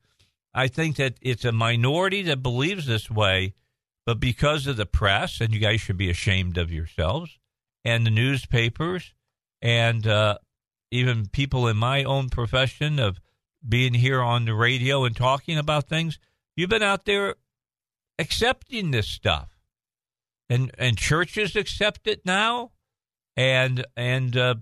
I 0.54 0.68
think 0.68 0.96
that 0.96 1.14
it's 1.20 1.44
a 1.44 1.52
minority 1.52 2.22
that 2.22 2.42
believes 2.42 2.86
this 2.86 3.10
way, 3.10 3.54
but 4.06 4.20
because 4.20 4.66
of 4.66 4.76
the 4.76 4.86
press, 4.86 5.40
and 5.40 5.52
you 5.52 5.58
guys 5.58 5.80
should 5.80 5.96
be 5.96 6.10
ashamed 6.10 6.58
of 6.58 6.70
yourselves, 6.70 7.38
and 7.84 8.06
the 8.06 8.10
newspapers, 8.10 9.14
and 9.60 10.06
uh, 10.06 10.38
even 10.90 11.26
people 11.26 11.66
in 11.66 11.76
my 11.76 12.04
own 12.04 12.28
profession 12.28 13.00
of 13.00 13.20
being 13.68 13.94
here 13.94 14.20
on 14.20 14.44
the 14.44 14.54
radio 14.54 15.04
and 15.04 15.16
talking 15.16 15.58
about 15.58 15.88
things, 15.88 16.18
you've 16.56 16.70
been 16.70 16.82
out 16.82 17.04
there 17.04 17.34
accepting 18.18 18.90
this 18.90 19.08
stuff, 19.08 19.48
and 20.48 20.70
and 20.78 20.96
churches 20.96 21.56
accept 21.56 22.06
it 22.06 22.24
now, 22.24 22.72
and 23.36 23.86
and 23.96 24.36
uh, 24.36 24.54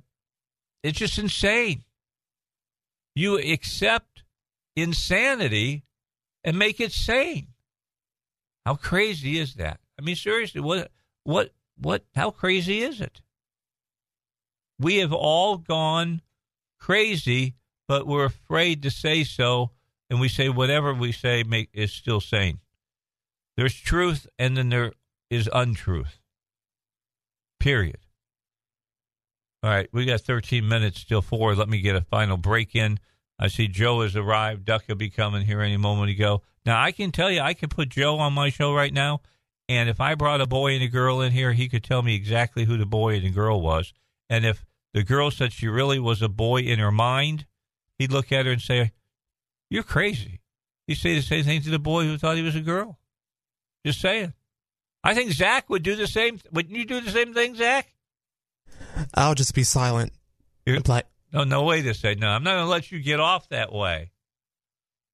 it's 0.82 0.98
just 0.98 1.18
insane. 1.18 1.84
You 3.14 3.38
accept 3.38 4.24
insanity 4.76 5.84
and 6.44 6.58
make 6.58 6.80
it 6.80 6.92
sane. 6.92 7.48
How 8.64 8.74
crazy 8.74 9.38
is 9.38 9.54
that? 9.54 9.80
I 9.98 10.02
mean, 10.02 10.16
seriously, 10.16 10.60
what, 10.60 10.90
what, 11.24 11.52
what, 11.76 12.04
how 12.14 12.30
crazy 12.30 12.82
is 12.82 13.00
it? 13.00 13.20
We 14.78 14.96
have 14.96 15.12
all 15.12 15.58
gone 15.58 16.22
crazy, 16.78 17.54
but 17.86 18.06
we're 18.06 18.24
afraid 18.24 18.82
to 18.82 18.90
say 18.90 19.24
so, 19.24 19.70
and 20.10 20.20
we 20.20 20.28
say 20.28 20.48
whatever 20.48 20.94
we 20.94 21.12
say 21.12 21.42
make, 21.42 21.70
is 21.72 21.92
still 21.92 22.20
sane. 22.20 22.58
There's 23.56 23.74
truth, 23.74 24.26
and 24.38 24.56
then 24.56 24.70
there 24.70 24.92
is 25.30 25.48
untruth. 25.52 26.20
Period. 27.60 27.98
All 29.62 29.70
right, 29.70 29.88
we 29.92 30.04
got 30.04 30.20
13 30.20 30.66
minutes 30.66 31.04
till 31.04 31.22
four. 31.22 31.54
Let 31.54 31.68
me 31.68 31.80
get 31.80 31.94
a 31.94 32.00
final 32.00 32.36
break 32.36 32.74
in. 32.74 32.98
I 33.38 33.48
see 33.48 33.68
Joe 33.68 34.02
has 34.02 34.16
arrived. 34.16 34.64
Duck 34.64 34.84
will 34.88 34.96
be 34.96 35.10
coming 35.10 35.46
here 35.46 35.60
any 35.60 35.76
moment 35.76 36.10
ago. 36.10 36.42
Now, 36.64 36.82
I 36.82 36.92
can 36.92 37.12
tell 37.12 37.30
you, 37.30 37.40
I 37.40 37.54
can 37.54 37.68
put 37.68 37.88
Joe 37.88 38.18
on 38.18 38.32
my 38.32 38.50
show 38.50 38.74
right 38.74 38.92
now, 38.92 39.20
and 39.68 39.88
if 39.88 40.00
I 40.00 40.14
brought 40.14 40.40
a 40.40 40.46
boy 40.46 40.74
and 40.74 40.82
a 40.82 40.88
girl 40.88 41.20
in 41.20 41.32
here, 41.32 41.52
he 41.52 41.68
could 41.68 41.84
tell 41.84 42.02
me 42.02 42.14
exactly 42.14 42.64
who 42.64 42.76
the 42.76 42.86
boy 42.86 43.14
and 43.14 43.24
the 43.24 43.30
girl 43.30 43.60
was. 43.60 43.92
And 44.28 44.44
if 44.44 44.64
the 44.94 45.02
girl 45.02 45.30
said 45.30 45.52
she 45.52 45.68
really 45.68 45.98
was 45.98 46.22
a 46.22 46.28
boy 46.28 46.60
in 46.60 46.78
her 46.78 46.92
mind, 46.92 47.46
he'd 47.98 48.12
look 48.12 48.32
at 48.32 48.46
her 48.46 48.52
and 48.52 48.60
say, 48.60 48.92
You're 49.70 49.82
crazy. 49.82 50.40
He'd 50.86 50.96
say 50.96 51.14
the 51.14 51.22
same 51.22 51.44
thing 51.44 51.62
to 51.62 51.70
the 51.70 51.78
boy 51.78 52.04
who 52.04 52.18
thought 52.18 52.36
he 52.36 52.42
was 52.42 52.56
a 52.56 52.60
girl. 52.60 52.98
Just 53.84 54.00
saying. 54.00 54.32
I 55.04 55.14
think 55.14 55.32
Zach 55.32 55.68
would 55.68 55.82
do 55.82 55.96
the 55.96 56.06
same. 56.06 56.38
Wouldn't 56.52 56.76
you 56.76 56.84
do 56.84 57.00
the 57.00 57.10
same 57.10 57.34
thing, 57.34 57.56
Zach? 57.56 57.92
I'll 59.14 59.34
just 59.34 59.54
be 59.54 59.64
silent. 59.64 60.12
You're, 60.64 60.78
like, 60.86 61.06
no, 61.32 61.44
no 61.44 61.64
way 61.64 61.82
to 61.82 61.94
say 61.94 62.14
no. 62.14 62.28
I'm 62.28 62.44
not 62.44 62.52
going 62.52 62.64
to 62.64 62.70
let 62.70 62.92
you 62.92 63.00
get 63.00 63.18
off 63.18 63.48
that 63.48 63.72
way. 63.72 64.12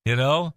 You 0.04 0.16
know, 0.16 0.54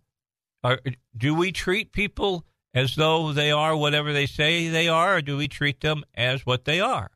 are, 0.63 0.79
do 1.15 1.35
we 1.35 1.51
treat 1.51 1.91
people 1.91 2.45
as 2.73 2.95
though 2.95 3.33
they 3.33 3.51
are 3.51 3.75
whatever 3.75 4.13
they 4.13 4.25
say 4.25 4.69
they 4.69 4.87
are, 4.87 5.17
or 5.17 5.21
do 5.21 5.37
we 5.37 5.47
treat 5.47 5.81
them 5.81 6.03
as 6.15 6.45
what 6.45 6.65
they 6.65 6.79
are? 6.79 7.11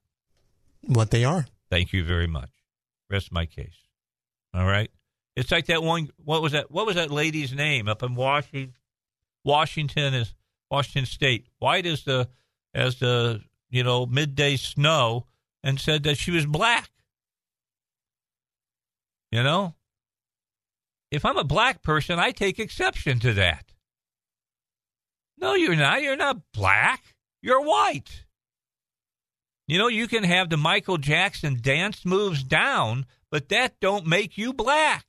What 0.81 1.11
they 1.11 1.23
are. 1.23 1.47
Thank 1.69 1.93
you 1.93 2.03
very 2.03 2.27
much. 2.27 2.49
Rest 3.09 3.31
my 3.31 3.45
case. 3.45 3.75
All 4.53 4.65
right. 4.65 4.89
It's 5.35 5.51
like 5.51 5.65
that 5.67 5.83
one. 5.83 6.09
What 6.23 6.41
was 6.41 6.53
that? 6.53 6.71
What 6.71 6.85
was 6.85 6.95
that 6.95 7.11
lady's 7.11 7.53
name 7.53 7.87
up 7.87 8.03
in 8.03 8.15
Washington? 8.15 8.73
Washington 9.43 10.13
is 10.13 10.33
Washington 10.69 11.05
State. 11.05 11.47
White 11.59 11.85
as 11.85 12.03
the 12.03 12.29
as 12.73 12.99
the 12.99 13.41
you 13.69 13.83
know 13.83 14.05
midday 14.05 14.55
snow, 14.55 15.27
and 15.63 15.79
said 15.79 16.03
that 16.03 16.17
she 16.17 16.31
was 16.31 16.45
black. 16.45 16.89
You 19.31 19.43
know, 19.43 19.75
if 21.11 21.25
I'm 21.25 21.37
a 21.37 21.43
black 21.43 21.81
person, 21.81 22.19
I 22.19 22.31
take 22.31 22.59
exception 22.59 23.19
to 23.19 23.33
that. 23.33 23.73
No, 25.37 25.53
you're 25.55 25.75
not. 25.75 26.01
You're 26.01 26.15
not 26.15 26.41
black. 26.53 27.15
You're 27.41 27.61
white. 27.61 28.25
You 29.67 29.77
know, 29.77 29.87
you 29.87 30.07
can 30.07 30.23
have 30.23 30.49
the 30.49 30.57
Michael 30.57 30.97
Jackson 30.97 31.57
dance 31.59 32.05
moves 32.05 32.43
down, 32.43 33.05
but 33.31 33.49
that 33.49 33.79
don't 33.79 34.05
make 34.05 34.37
you 34.37 34.53
black. 34.53 35.05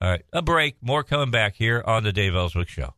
All 0.00 0.10
right, 0.10 0.24
a 0.32 0.42
break. 0.42 0.76
More 0.82 1.02
coming 1.02 1.30
back 1.30 1.54
here 1.56 1.82
on 1.86 2.02
the 2.02 2.12
Dave 2.12 2.34
Elswick 2.34 2.68
Show. 2.68 2.94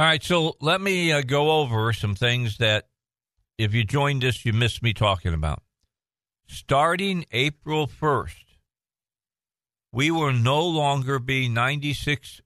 All 0.00 0.06
right, 0.06 0.24
so 0.24 0.56
let 0.62 0.80
me 0.80 1.12
uh, 1.12 1.20
go 1.20 1.60
over 1.60 1.92
some 1.92 2.14
things 2.14 2.56
that, 2.56 2.88
if 3.58 3.74
you 3.74 3.84
joined 3.84 4.24
us, 4.24 4.46
you 4.46 4.54
missed 4.54 4.82
me 4.82 4.94
talking 4.94 5.34
about. 5.34 5.62
Starting 6.48 7.26
April 7.32 7.86
1st, 7.86 8.44
we 9.92 10.10
will 10.10 10.32
no 10.32 10.66
longer 10.66 11.18
be 11.18 11.50
96.5 11.50 12.42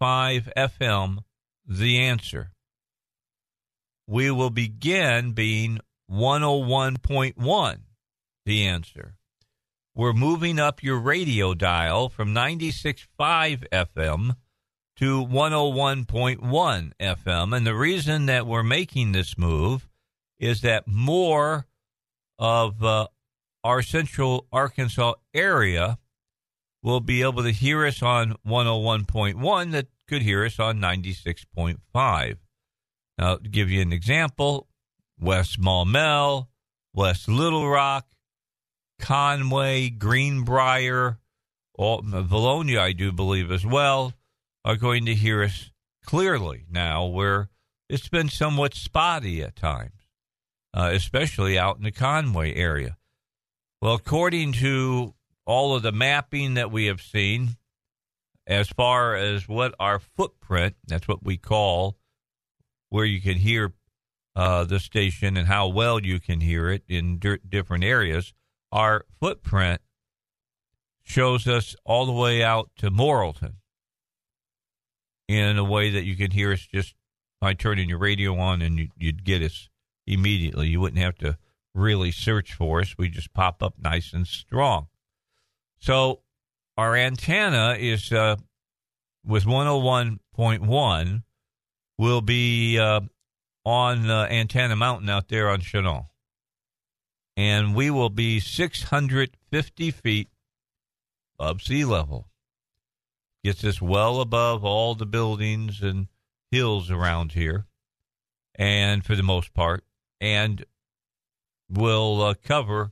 FM, 0.00 1.18
the 1.66 1.98
answer. 1.98 2.52
We 4.06 4.30
will 4.30 4.50
begin 4.50 5.32
being 5.32 5.80
101.1, 6.08 7.78
the 8.44 8.64
answer. 8.64 9.16
We're 9.92 10.12
moving 10.12 10.60
up 10.60 10.84
your 10.84 11.00
radio 11.00 11.52
dial 11.52 12.08
from 12.08 12.32
96.5 12.32 13.68
FM 13.72 14.36
to 14.96 15.24
101.1 15.24 16.92
FM. 17.00 17.56
And 17.56 17.66
the 17.66 17.74
reason 17.74 18.26
that 18.26 18.46
we're 18.46 18.62
making 18.62 19.12
this 19.12 19.36
move 19.36 19.88
is 20.38 20.62
that 20.62 20.86
more 20.86 21.66
of 22.38 22.82
uh, 22.82 23.06
our 23.62 23.82
central 23.82 24.46
Arkansas 24.52 25.14
area 25.34 25.98
will 26.82 27.00
be 27.00 27.22
able 27.22 27.42
to 27.42 27.50
hear 27.50 27.84
us 27.84 28.02
on 28.02 28.36
101.1 28.46 29.72
that 29.72 29.88
could 30.08 30.22
hear 30.22 30.44
us 30.44 30.58
on 30.58 30.78
96.5. 30.78 32.36
Now, 33.18 33.36
to 33.36 33.48
give 33.48 33.70
you 33.70 33.80
an 33.82 33.92
example, 33.92 34.68
West 35.18 35.60
Maumelle, 35.60 36.48
West 36.94 37.28
Little 37.28 37.68
Rock, 37.68 38.06
Conway, 38.98 39.90
Greenbrier, 39.90 41.18
all, 41.74 42.02
Vilonia, 42.02 42.78
I 42.78 42.92
do 42.92 43.12
believe 43.12 43.50
as 43.50 43.66
well, 43.66 44.12
are 44.66 44.76
going 44.76 45.06
to 45.06 45.14
hear 45.14 45.44
us 45.44 45.70
clearly 46.04 46.64
now, 46.68 47.06
where 47.06 47.48
it's 47.88 48.08
been 48.08 48.28
somewhat 48.28 48.74
spotty 48.74 49.40
at 49.40 49.54
times, 49.54 50.08
uh, 50.74 50.90
especially 50.92 51.56
out 51.56 51.76
in 51.76 51.84
the 51.84 51.92
Conway 51.92 52.52
area. 52.52 52.96
Well, 53.80 53.94
according 53.94 54.54
to 54.54 55.14
all 55.46 55.76
of 55.76 55.84
the 55.84 55.92
mapping 55.92 56.54
that 56.54 56.72
we 56.72 56.86
have 56.86 57.00
seen, 57.00 57.56
as 58.44 58.68
far 58.68 59.14
as 59.14 59.46
what 59.46 59.72
our 59.78 60.00
footprint, 60.00 60.74
that's 60.88 61.06
what 61.06 61.24
we 61.24 61.36
call 61.36 61.96
where 62.88 63.04
you 63.04 63.20
can 63.20 63.36
hear 63.36 63.72
uh, 64.34 64.64
the 64.64 64.80
station 64.80 65.36
and 65.36 65.46
how 65.46 65.68
well 65.68 66.04
you 66.04 66.18
can 66.18 66.40
hear 66.40 66.70
it 66.70 66.82
in 66.88 67.18
di- 67.18 67.38
different 67.48 67.84
areas, 67.84 68.34
our 68.72 69.04
footprint 69.20 69.80
shows 71.04 71.46
us 71.46 71.76
all 71.84 72.04
the 72.04 72.12
way 72.12 72.42
out 72.42 72.70
to 72.76 72.90
Morrilton 72.90 73.54
in 75.28 75.58
a 75.58 75.64
way 75.64 75.90
that 75.90 76.04
you 76.04 76.16
can 76.16 76.30
hear 76.30 76.52
us 76.52 76.66
just 76.66 76.94
by 77.40 77.54
turning 77.54 77.88
your 77.88 77.98
radio 77.98 78.38
on 78.38 78.62
and 78.62 78.78
you, 78.78 78.88
would 79.00 79.24
get 79.24 79.42
us 79.42 79.68
immediately. 80.06 80.68
You 80.68 80.80
wouldn't 80.80 81.02
have 81.02 81.16
to 81.18 81.36
really 81.74 82.10
search 82.10 82.54
for 82.54 82.80
us. 82.80 82.94
We 82.96 83.08
just 83.08 83.34
pop 83.34 83.62
up 83.62 83.74
nice 83.78 84.12
and 84.12 84.26
strong. 84.26 84.86
So 85.78 86.22
our 86.76 86.96
antenna 86.96 87.76
is 87.78 88.12
uh, 88.12 88.36
with 89.24 89.44
101.1 89.44 91.22
will 91.98 92.20
be 92.20 92.78
uh, 92.78 93.00
on 93.64 94.10
uh, 94.10 94.26
Antenna 94.30 94.76
Mountain 94.76 95.08
out 95.08 95.28
there 95.28 95.48
on 95.48 95.60
Chenal. 95.60 96.06
And 97.36 97.74
we 97.74 97.90
will 97.90 98.10
be 98.10 98.40
650 98.40 99.90
feet 99.90 100.28
above 101.38 101.60
sea 101.62 101.84
level. 101.84 102.28
Gets 103.46 103.62
us 103.62 103.80
well 103.80 104.20
above 104.20 104.64
all 104.64 104.96
the 104.96 105.06
buildings 105.06 105.80
and 105.80 106.08
hills 106.50 106.90
around 106.90 107.30
here, 107.30 107.66
and 108.56 109.04
for 109.04 109.14
the 109.14 109.22
most 109.22 109.54
part, 109.54 109.84
and 110.20 110.64
will 111.70 112.22
uh, 112.22 112.34
cover 112.42 112.90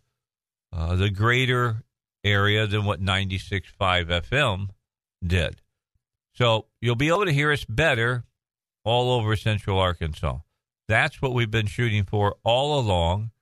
uh, 0.73 0.95
the 0.95 1.11
greater 1.11 1.83
area 2.23 2.69
than 2.69 2.85
what 2.85 3.03
96.5 3.03 3.65
FM 4.07 4.69
did. 5.27 5.61
So 6.35 6.67
you'll 6.81 6.95
be 6.95 7.09
able 7.09 7.25
to 7.25 7.33
hear 7.33 7.51
us 7.51 7.65
better 7.65 8.23
all 8.85 9.11
over 9.11 9.35
central 9.35 9.81
Arkansas. 9.81 10.39
That's 10.87 11.21
what 11.21 11.35
we've 11.35 11.51
been 11.51 11.67
shooting 11.67 12.05
for 12.05 12.37
all 12.45 12.79
along. 12.79 13.33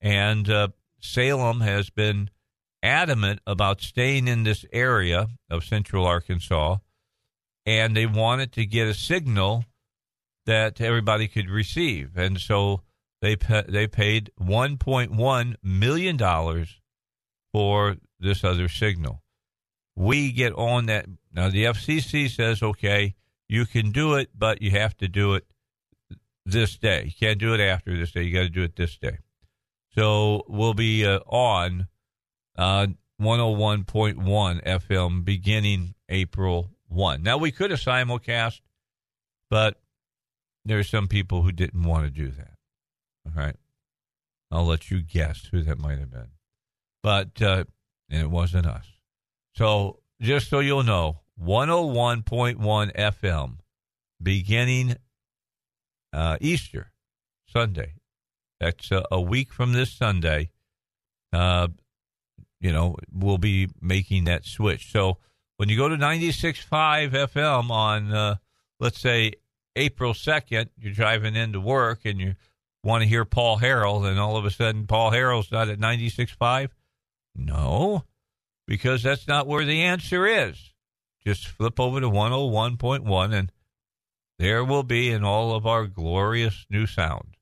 And 0.00 0.50
uh, 0.50 0.70
Salem 0.98 1.60
has 1.60 1.90
been 1.90 2.28
adamant 2.86 3.40
about 3.46 3.80
staying 3.80 4.28
in 4.28 4.44
this 4.44 4.64
area 4.72 5.28
of 5.50 5.64
central 5.64 6.06
Arkansas. 6.06 6.76
And 7.66 7.96
they 7.96 8.06
wanted 8.06 8.52
to 8.52 8.64
get 8.64 8.86
a 8.86 8.94
signal 8.94 9.64
that 10.46 10.80
everybody 10.80 11.26
could 11.26 11.50
receive. 11.50 12.16
And 12.16 12.40
so 12.40 12.82
they, 13.20 13.34
they 13.68 13.88
paid 13.88 14.30
$1.1 14.40 15.54
million 15.62 16.66
for 17.52 17.96
this 18.20 18.44
other 18.44 18.68
signal. 18.68 19.22
We 19.96 20.30
get 20.30 20.52
on 20.52 20.86
that. 20.86 21.06
Now, 21.32 21.48
the 21.48 21.64
FCC 21.64 22.30
says, 22.30 22.62
okay, 22.62 23.16
you 23.48 23.66
can 23.66 23.90
do 23.90 24.14
it, 24.14 24.30
but 24.34 24.62
you 24.62 24.70
have 24.72 24.96
to 24.98 25.08
do 25.08 25.34
it 25.34 25.46
this 26.44 26.76
day. 26.76 27.04
You 27.06 27.12
can't 27.18 27.38
do 27.38 27.54
it 27.54 27.60
after 27.60 27.96
this 27.96 28.12
day. 28.12 28.22
You 28.22 28.32
got 28.32 28.42
to 28.42 28.48
do 28.48 28.62
it 28.62 28.76
this 28.76 28.96
day. 28.96 29.18
So 29.96 30.44
we'll 30.46 30.74
be 30.74 31.06
uh, 31.06 31.20
on 31.26 31.88
uh, 32.56 32.86
101.1 33.20 34.64
FM 34.64 35.24
beginning 35.24 35.94
April 36.08 36.70
1. 36.88 37.22
Now, 37.22 37.38
we 37.38 37.50
could 37.50 37.70
have 37.70 37.80
simulcast, 37.80 38.60
but 39.50 39.80
there 40.64 40.78
are 40.78 40.84
some 40.84 41.08
people 41.08 41.42
who 41.42 41.52
didn't 41.52 41.82
want 41.82 42.04
to 42.04 42.10
do 42.10 42.28
that. 42.28 42.54
All 43.26 43.32
right. 43.34 43.56
I'll 44.50 44.66
let 44.66 44.90
you 44.90 45.00
guess 45.02 45.48
who 45.50 45.62
that 45.62 45.78
might 45.78 45.98
have 45.98 46.10
been. 46.10 46.30
But 47.02 47.40
uh, 47.42 47.64
and 48.10 48.22
it 48.22 48.30
wasn't 48.30 48.66
us. 48.66 48.86
So 49.54 50.00
just 50.20 50.48
so 50.48 50.60
you'll 50.60 50.82
know, 50.82 51.20
101.1 51.42 52.56
FM 52.94 53.58
beginning 54.22 54.96
uh, 56.12 56.38
Easter 56.40 56.92
Sunday. 57.46 57.94
That's 58.60 58.90
uh, 58.90 59.02
a 59.10 59.20
week 59.20 59.52
from 59.52 59.72
this 59.72 59.92
Sunday. 59.92 60.50
Uh, 61.32 61.68
you 62.60 62.72
know, 62.72 62.96
we'll 63.12 63.38
be 63.38 63.68
making 63.80 64.24
that 64.24 64.44
switch. 64.44 64.90
So 64.90 65.18
when 65.56 65.68
you 65.68 65.76
go 65.76 65.88
to 65.88 65.96
96.5 65.96 67.12
FM 67.12 67.70
on, 67.70 68.12
uh, 68.12 68.36
let's 68.80 69.00
say, 69.00 69.32
April 69.74 70.14
2nd, 70.14 70.68
you're 70.78 70.92
driving 70.92 71.36
into 71.36 71.60
work 71.60 72.00
and 72.04 72.18
you 72.18 72.34
want 72.82 73.02
to 73.02 73.08
hear 73.08 73.24
Paul 73.24 73.58
Harrell, 73.58 74.08
and 74.08 74.18
all 74.18 74.36
of 74.36 74.44
a 74.44 74.50
sudden 74.50 74.86
Paul 74.86 75.10
Harrell's 75.10 75.52
not 75.52 75.68
at 75.68 75.78
96.5? 75.78 76.70
No, 77.34 78.04
because 78.66 79.02
that's 79.02 79.28
not 79.28 79.46
where 79.46 79.64
the 79.64 79.82
answer 79.82 80.26
is. 80.26 80.72
Just 81.24 81.46
flip 81.48 81.78
over 81.80 82.00
to 82.00 82.08
101.1 82.08 83.34
and 83.34 83.52
there 84.38 84.64
will 84.64 84.82
be 84.82 85.10
in 85.10 85.24
all 85.24 85.54
of 85.54 85.66
our 85.66 85.86
glorious 85.86 86.66
new 86.70 86.86
sound. 86.86 87.36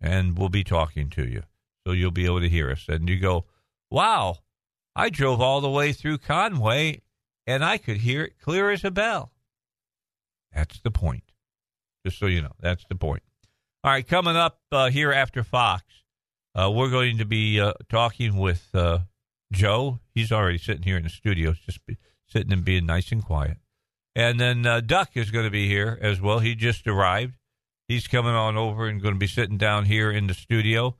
And 0.00 0.36
we'll 0.36 0.48
be 0.48 0.64
talking 0.64 1.08
to 1.10 1.26
you. 1.26 1.42
So 1.86 1.92
you'll 1.92 2.10
be 2.10 2.26
able 2.26 2.40
to 2.40 2.48
hear 2.48 2.70
us. 2.70 2.86
And 2.88 3.08
you 3.08 3.18
go, 3.18 3.44
wow, 3.90 4.38
I 4.94 5.10
drove 5.10 5.40
all 5.40 5.60
the 5.60 5.70
way 5.70 5.92
through 5.92 6.18
Conway 6.18 7.02
and 7.46 7.64
I 7.64 7.78
could 7.78 7.98
hear 7.98 8.24
it 8.24 8.40
clear 8.40 8.70
as 8.70 8.84
a 8.84 8.90
bell. 8.90 9.32
That's 10.54 10.80
the 10.80 10.90
point. 10.90 11.24
Just 12.04 12.18
so 12.18 12.26
you 12.26 12.42
know, 12.42 12.52
that's 12.60 12.84
the 12.88 12.94
point. 12.94 13.22
All 13.84 13.92
right, 13.92 14.06
coming 14.06 14.36
up 14.36 14.60
uh, 14.72 14.90
here 14.90 15.12
after 15.12 15.44
Fox, 15.44 15.84
uh, 16.54 16.70
we're 16.74 16.90
going 16.90 17.18
to 17.18 17.24
be 17.24 17.60
uh, 17.60 17.74
talking 17.88 18.36
with 18.36 18.68
uh, 18.74 19.00
Joe. 19.52 20.00
He's 20.14 20.32
already 20.32 20.58
sitting 20.58 20.82
here 20.82 20.96
in 20.96 21.04
the 21.04 21.08
studio, 21.08 21.52
just 21.52 21.78
sitting 22.26 22.52
and 22.52 22.64
being 22.64 22.86
nice 22.86 23.12
and 23.12 23.24
quiet. 23.24 23.58
And 24.14 24.40
then 24.40 24.64
uh, 24.64 24.80
Duck 24.80 25.10
is 25.14 25.30
going 25.30 25.44
to 25.44 25.50
be 25.50 25.68
here 25.68 25.98
as 26.00 26.20
well. 26.20 26.38
He 26.38 26.54
just 26.54 26.86
arrived. 26.86 27.34
He's 27.86 28.08
coming 28.08 28.32
on 28.32 28.56
over 28.56 28.86
and 28.86 29.00
going 29.00 29.14
to 29.14 29.20
be 29.20 29.26
sitting 29.26 29.58
down 29.58 29.84
here 29.84 30.10
in 30.10 30.26
the 30.26 30.34
studio. 30.34 30.96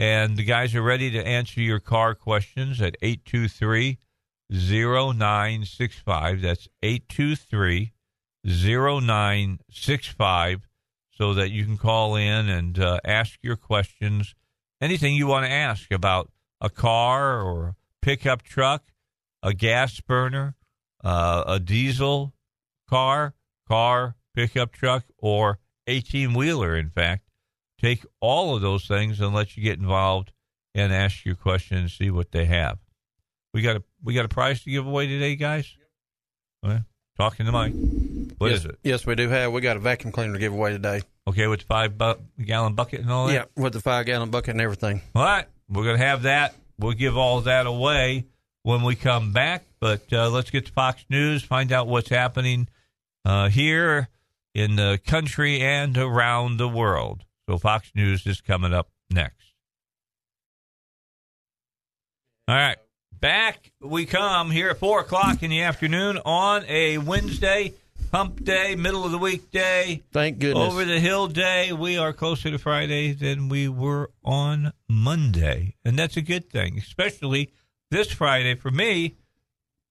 And 0.00 0.38
the 0.38 0.44
guys 0.44 0.74
are 0.74 0.80
ready 0.80 1.10
to 1.10 1.26
answer 1.26 1.60
your 1.60 1.78
car 1.78 2.14
questions 2.14 2.80
at 2.80 2.96
823 3.02 3.98
0965. 4.50 6.40
That's 6.40 6.68
823 6.82 7.92
0965 8.42 10.68
so 11.10 11.34
that 11.34 11.50
you 11.50 11.66
can 11.66 11.76
call 11.76 12.16
in 12.16 12.48
and 12.48 12.78
uh, 12.78 13.00
ask 13.04 13.40
your 13.42 13.56
questions. 13.56 14.34
Anything 14.80 15.16
you 15.16 15.26
want 15.26 15.44
to 15.44 15.52
ask 15.52 15.92
about 15.92 16.30
a 16.62 16.70
car 16.70 17.42
or 17.42 17.76
pickup 18.00 18.42
truck, 18.42 18.84
a 19.42 19.52
gas 19.52 20.00
burner, 20.00 20.54
uh, 21.04 21.44
a 21.46 21.60
diesel 21.60 22.32
car, 22.88 23.34
car, 23.68 24.16
pickup 24.34 24.72
truck, 24.72 25.04
or 25.18 25.58
18 25.86 26.32
wheeler, 26.32 26.74
in 26.74 26.88
fact. 26.88 27.29
Take 27.80 28.04
all 28.20 28.54
of 28.54 28.62
those 28.62 28.86
things 28.86 29.20
and 29.20 29.34
let 29.34 29.56
you 29.56 29.62
get 29.62 29.78
involved 29.78 30.32
and 30.74 30.92
ask 30.92 31.24
your 31.24 31.34
questions 31.34 31.80
and 31.80 31.90
see 31.90 32.10
what 32.10 32.30
they 32.30 32.44
have. 32.44 32.78
We 33.54 33.62
got 33.62 33.76
a 33.76 33.82
we 34.02 34.14
got 34.14 34.24
a 34.24 34.28
prize 34.28 34.62
to 34.64 34.70
give 34.70 34.86
away 34.86 35.06
today, 35.06 35.36
guys. 35.36 35.74
Okay. 36.64 36.82
Talking 37.18 37.46
to 37.46 37.52
Mike. 37.52 37.72
What 38.38 38.50
yes, 38.50 38.60
is 38.60 38.64
it? 38.66 38.78
Yes, 38.82 39.06
we 39.06 39.14
do 39.14 39.28
have. 39.28 39.52
We 39.52 39.60
got 39.60 39.76
a 39.76 39.80
vacuum 39.80 40.12
cleaner 40.12 40.34
to 40.34 40.38
give 40.38 40.52
away 40.52 40.72
today. 40.72 41.02
Okay, 41.26 41.46
with 41.46 41.60
the 41.60 41.66
five 41.66 41.98
bu- 41.98 42.14
gallon 42.42 42.74
bucket 42.74 43.00
and 43.00 43.10
all 43.10 43.26
that. 43.26 43.34
Yeah, 43.34 43.44
with 43.56 43.72
the 43.72 43.80
five 43.80 44.06
gallon 44.06 44.30
bucket 44.30 44.52
and 44.52 44.60
everything. 44.60 45.02
All 45.14 45.22
right, 45.22 45.46
we're 45.68 45.84
gonna 45.84 45.98
have 45.98 46.22
that. 46.22 46.54
We'll 46.78 46.92
give 46.92 47.16
all 47.16 47.40
that 47.42 47.66
away 47.66 48.24
when 48.62 48.82
we 48.82 48.94
come 48.94 49.32
back. 49.32 49.64
But 49.80 50.12
uh, 50.12 50.30
let's 50.30 50.50
get 50.50 50.66
to 50.66 50.72
Fox 50.72 51.04
News, 51.08 51.42
find 51.42 51.72
out 51.72 51.88
what's 51.88 52.10
happening 52.10 52.68
uh, 53.24 53.48
here 53.48 54.08
in 54.54 54.76
the 54.76 55.00
country 55.06 55.60
and 55.60 55.96
around 55.96 56.58
the 56.58 56.68
world. 56.68 57.24
So 57.50 57.58
Fox 57.58 57.90
News 57.96 58.28
is 58.28 58.40
coming 58.40 58.72
up 58.72 58.90
next. 59.10 59.54
All 62.46 62.54
right, 62.54 62.76
back 63.10 63.72
we 63.80 64.06
come 64.06 64.52
here 64.52 64.68
at 64.68 64.78
four 64.78 65.00
o'clock 65.00 65.42
in 65.42 65.50
the 65.50 65.62
afternoon 65.62 66.20
on 66.24 66.64
a 66.68 66.98
Wednesday, 66.98 67.74
Hump 68.12 68.44
Day, 68.44 68.76
middle 68.76 69.04
of 69.04 69.10
the 69.10 69.18
week 69.18 69.50
day. 69.50 70.04
Thank 70.12 70.38
goodness. 70.38 70.72
Over 70.72 70.84
the 70.84 71.00
hill 71.00 71.26
day, 71.26 71.72
we 71.72 71.98
are 71.98 72.12
closer 72.12 72.52
to 72.52 72.58
Friday 72.58 73.14
than 73.14 73.48
we 73.48 73.68
were 73.68 74.12
on 74.24 74.72
Monday, 74.88 75.74
and 75.84 75.98
that's 75.98 76.16
a 76.16 76.22
good 76.22 76.50
thing, 76.50 76.78
especially 76.78 77.50
this 77.90 78.12
Friday 78.12 78.54
for 78.54 78.70
me. 78.70 79.16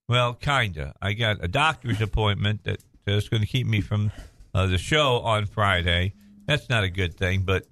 Well, 0.08 0.34
kinda. 0.34 0.96
I 1.02 1.12
got 1.12 1.44
a 1.44 1.50
doctor's 1.50 2.00
appointment 2.00 2.64
that 2.64 2.82
is 3.06 3.28
going 3.28 3.42
to 3.42 3.48
keep 3.48 3.68
me 3.68 3.82
from 3.82 4.14
uh, 4.54 4.66
the 4.68 4.78
show 4.78 5.20
on 5.20 5.46
Friday. 5.46 6.14
That's 6.50 6.70
not 6.70 6.84
a 6.84 6.90
good 6.90 7.16
thing, 7.16 7.44
but 7.44 7.66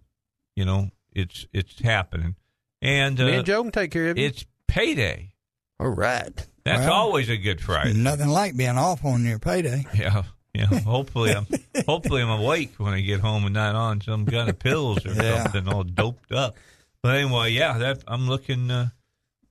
you 0.56 0.64
know 0.66 0.90
it's 1.14 1.48
it's 1.52 1.80
happening. 1.82 2.36
And 2.82 3.20
uh, 3.20 3.26
Me 3.26 3.34
and 3.36 3.46
Joe 3.46 3.64
can 3.64 3.72
take 3.72 3.92
care 3.92 4.10
of 4.10 4.18
you. 4.18 4.26
it's 4.26 4.46
payday. 4.68 5.32
All 5.80 5.88
right. 5.90 6.48
That's 6.64 6.82
Well, 6.86 6.94
always 6.94 7.30
a 7.30 7.38
good 7.38 7.60
Friday. 7.62 7.94
Nothing 7.94 8.28
like 8.30 8.56
being 8.56 8.78
off 8.78 9.04
on 9.06 9.24
your 9.26 9.40
payday. 9.40 9.86
Yeah, 9.96 10.24
yeah. 10.54 10.66
Hopefully, 10.82 11.32
I'm 11.34 11.48
hopefully 11.88 12.22
I'm 12.22 12.30
awake 12.30 12.74
when 12.78 12.94
I 12.94 13.02
get 13.02 13.20
home 13.20 13.46
and 13.46 13.54
not 13.54 13.74
on 13.76 14.02
some 14.02 14.26
kind 14.26 14.50
of 14.50 14.60
pills 14.60 15.06
or 15.06 15.14
Yeah. 15.14 15.44
something 15.44 15.68
all 15.68 15.84
doped 15.84 16.32
up. 16.32 16.56
But 17.02 17.16
anyway, 17.18 17.52
yeah, 17.52 17.78
that 17.80 18.04
I'm 18.08 18.28
looking. 18.28 18.70
Uh, 18.70 18.90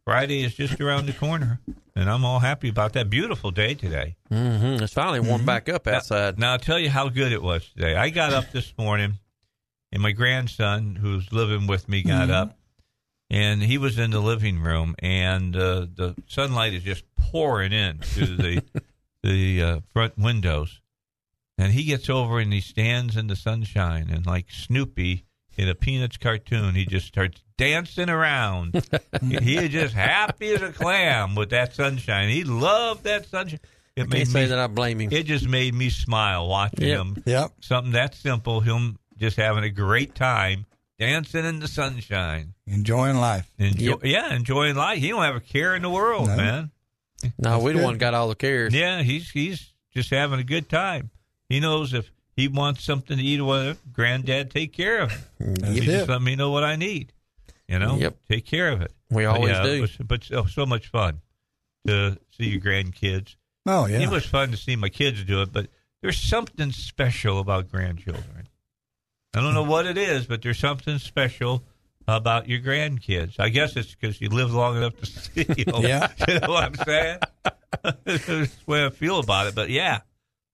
Friday 0.07 0.45
is 0.45 0.55
just 0.55 0.81
around 0.81 1.07
the 1.07 1.13
corner, 1.13 1.59
and 1.97 2.09
I'm 2.09 2.25
all 2.25 2.39
happy 2.39 2.69
about 2.69 2.93
that. 2.93 3.11
Beautiful 3.11 3.51
day 3.51 3.75
today. 3.75 4.15
Mm-hmm. 4.31 4.85
It's 4.85 4.93
finally 4.93 5.19
warmed 5.19 5.47
back 5.47 5.69
up 5.69 5.89
outside. 5.89 6.39
Now 6.39 6.53
I'll 6.53 6.61
tell 6.61 6.79
you 6.79 6.91
how 6.91 7.09
good 7.09 7.33
it 7.33 7.43
was 7.43 7.69
today. 7.71 7.97
I 7.97 8.11
got 8.11 8.33
up 8.33 8.53
this 8.53 8.73
morning, 8.79 9.15
and 9.91 10.01
my 10.01 10.13
grandson, 10.13 10.95
who's 10.95 11.33
living 11.33 11.67
with 11.67 11.89
me, 11.89 12.05
got 12.05 12.31
up, 12.31 12.57
and 13.31 13.61
he 13.61 13.79
was 13.79 13.99
in 13.99 14.13
the 14.13 14.21
living 14.21 14.61
room, 14.61 14.95
and 15.01 15.57
uh, 15.57 15.87
the 15.93 16.15
sunlight 16.29 16.73
is 16.73 16.85
just 16.85 17.03
pouring 17.17 17.73
in 17.73 17.99
through 17.99 18.37
the 18.37 18.63
the 19.25 19.61
uh, 19.61 19.81
front 19.93 20.17
windows, 20.17 20.81
and 21.59 21.73
he 21.73 21.83
gets 21.83 22.09
over 22.09 22.39
and 22.39 22.53
he 22.53 22.61
stands 22.61 23.17
in 23.17 23.27
the 23.27 23.35
sunshine, 23.35 24.09
and 24.09 24.25
like 24.25 24.53
Snoopy 24.53 25.26
in 25.57 25.69
a 25.69 25.75
Peanuts 25.75 26.17
cartoon, 26.17 26.75
he 26.75 26.85
just 26.87 27.07
starts 27.07 27.43
dancing 27.59 28.09
around. 28.11 28.75
he 29.23 29.57
is 29.57 29.71
just 29.71 29.95
happy 29.95 30.51
as 30.51 30.63
a 30.63 30.73
clam 30.73 31.35
with 31.35 31.51
that 31.51 31.75
sunshine. 31.75 32.29
He 32.29 32.45
loved 32.45 33.05
that 33.05 33.27
sunshine. 33.27 33.61
It 33.97 34.03
I 34.03 34.17
can't 34.17 34.29
say 34.29 34.47
that 34.47 34.59
I 34.59 34.67
blame 34.67 35.01
him. 35.01 35.11
it 35.13 35.25
just 35.25 35.49
made 35.49 35.73
me 35.75 35.89
smile 35.89 36.47
watching 36.49 36.89
Yep. 36.89 36.99
him. 37.01 37.23
Yep. 37.25 37.53
Something 37.61 37.93
that 37.93 38.15
simple, 38.15 38.61
him 38.61 38.99
just 39.17 39.37
having 39.39 39.65
a 39.65 39.71
great 39.71 40.15
time 40.15 40.67
dancing 40.99 41.47
in 41.47 41.61
the 41.61 41.69
sunshine. 41.69 42.53
Enjoying 42.67 43.17
life. 43.17 43.51
Enjoy, 43.59 43.85
Yep. 43.93 44.05
Yeah, 44.05 44.35
enjoying 44.35 44.77
life. 44.77 44.99
He 44.99 45.09
don't 45.09 45.23
have 45.23 45.37
a 45.37 45.41
care 45.41 45.75
in 45.75 45.81
the 45.83 45.89
world, 45.91 46.29
No. 46.29 46.37
man. 46.37 46.71
No, 47.39 47.59
we 47.61 47.73
the 47.73 47.79
good. 47.79 47.85
one 47.85 47.97
got 47.99 48.13
all 48.13 48.29
the 48.29 48.35
cares. 48.35 48.75
Yeah, 48.75 49.03
he's 49.03 49.31
he's 49.31 49.73
just 49.95 50.11
having 50.11 50.39
a 50.41 50.45
good 50.45 50.69
time. 50.69 51.11
He 51.49 51.61
knows 51.61 51.95
if 51.95 52.11
he 52.37 52.49
wants 52.49 52.85
something 52.85 53.17
to 53.17 53.23
eat 53.23 53.41
or 53.41 53.45
whatever, 53.45 53.79
granddad 53.93 54.51
take 54.51 54.73
care 54.73 55.01
of 55.01 55.13
it. 55.13 55.19
That's 55.39 55.61
mm-hmm. 55.63 55.73
he 55.73 55.81
just 55.81 56.09
let 56.09 56.23
me 56.23 56.37
know 56.37 56.51
what 56.51 56.65
I 56.65 56.77
need. 56.77 57.13
You 57.67 57.79
know, 57.81 57.97
Yep. 57.97 58.17
take 58.31 58.45
care 58.47 58.69
of 58.69 58.83
it. 58.83 58.93
We 59.11 59.25
But 59.25 59.35
always 59.37 59.53
yeah, 59.53 59.63
do. 59.63 59.73
It 59.73 59.81
was, 59.81 59.97
but 59.97 60.25
so, 60.25 60.45
so 60.45 60.67
much 60.67 60.89
fun 60.89 61.21
to 61.87 62.19
see 62.37 62.49
your 62.51 62.61
grandkids. 62.61 63.37
Oh, 63.65 63.87
yeah. 63.87 64.01
It 64.01 64.11
was 64.11 64.25
fun 64.25 64.51
to 64.53 64.57
see 64.57 64.77
my 64.77 64.89
kids 64.89 65.25
do 65.25 65.43
it, 65.43 65.53
but 65.53 65.69
there's 66.03 66.19
something 66.19 66.71
special 66.73 67.41
about 67.41 67.71
grandchildren. 67.71 68.49
I 69.35 69.41
don't 69.41 69.55
know 69.55 69.65
what 69.65 69.87
it 69.87 69.99
is, 69.99 70.27
but 70.27 70.43
there's 70.43 70.59
something 70.59 70.99
special 70.99 71.65
about 72.07 72.49
your 72.49 72.61
grandkids. 72.61 73.41
I 73.41 73.49
guess 73.49 73.77
it's 73.77 73.95
because 73.95 74.21
you 74.21 74.29
live 74.29 74.53
long 74.53 74.77
enough 74.77 74.97
to 75.01 75.07
see 75.07 75.43
them. 75.43 75.83
Yeah. 75.83 76.09
you 76.29 76.41
know 76.41 76.49
what 76.49 76.65
I'm 76.65 76.75
saying? 76.77 77.19
That's 78.05 78.27
the 78.27 78.51
way 78.67 78.85
I 78.87 78.91
feel 78.91 79.19
about 79.19 79.49
it. 79.49 79.55
But 79.55 79.71
yeah, 79.71 80.01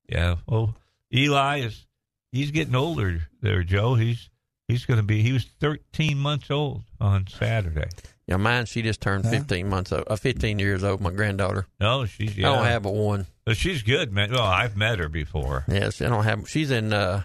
yeah. 0.08 0.36
Well, 0.46 0.74
Eli 1.14 1.60
is 1.60 1.86
he's 2.30 2.50
getting 2.50 2.74
older 2.74 3.20
there, 3.40 3.62
Joe. 3.62 3.94
He's 3.94 4.30
he's 4.68 4.86
going 4.86 4.98
to 4.98 5.06
be. 5.06 5.22
He 5.22 5.32
was 5.32 5.44
13 5.60 6.18
months 6.18 6.50
old 6.50 6.82
on 7.00 7.26
Saturday. 7.26 7.88
Yeah, 8.26 8.36
mine, 8.36 8.66
she 8.66 8.82
just 8.82 9.00
turned 9.00 9.28
15 9.28 9.68
months 9.68 9.92
old, 9.92 10.04
uh, 10.06 10.16
15 10.16 10.58
years 10.58 10.84
old, 10.84 11.00
my 11.00 11.10
granddaughter. 11.10 11.66
No, 11.80 12.06
she's 12.06 12.36
yeah. 12.36 12.50
I 12.50 12.56
don't 12.56 12.64
have 12.66 12.86
a 12.86 12.90
one. 12.90 13.26
But 13.44 13.56
she's 13.56 13.82
good, 13.82 14.12
man. 14.12 14.30
Well, 14.30 14.42
I've 14.42 14.76
met 14.76 15.00
her 15.00 15.08
before. 15.08 15.64
Yes, 15.68 16.00
I 16.00 16.08
don't 16.08 16.24
have. 16.24 16.48
She's 16.48 16.70
in 16.70 16.92
uh, 16.92 17.24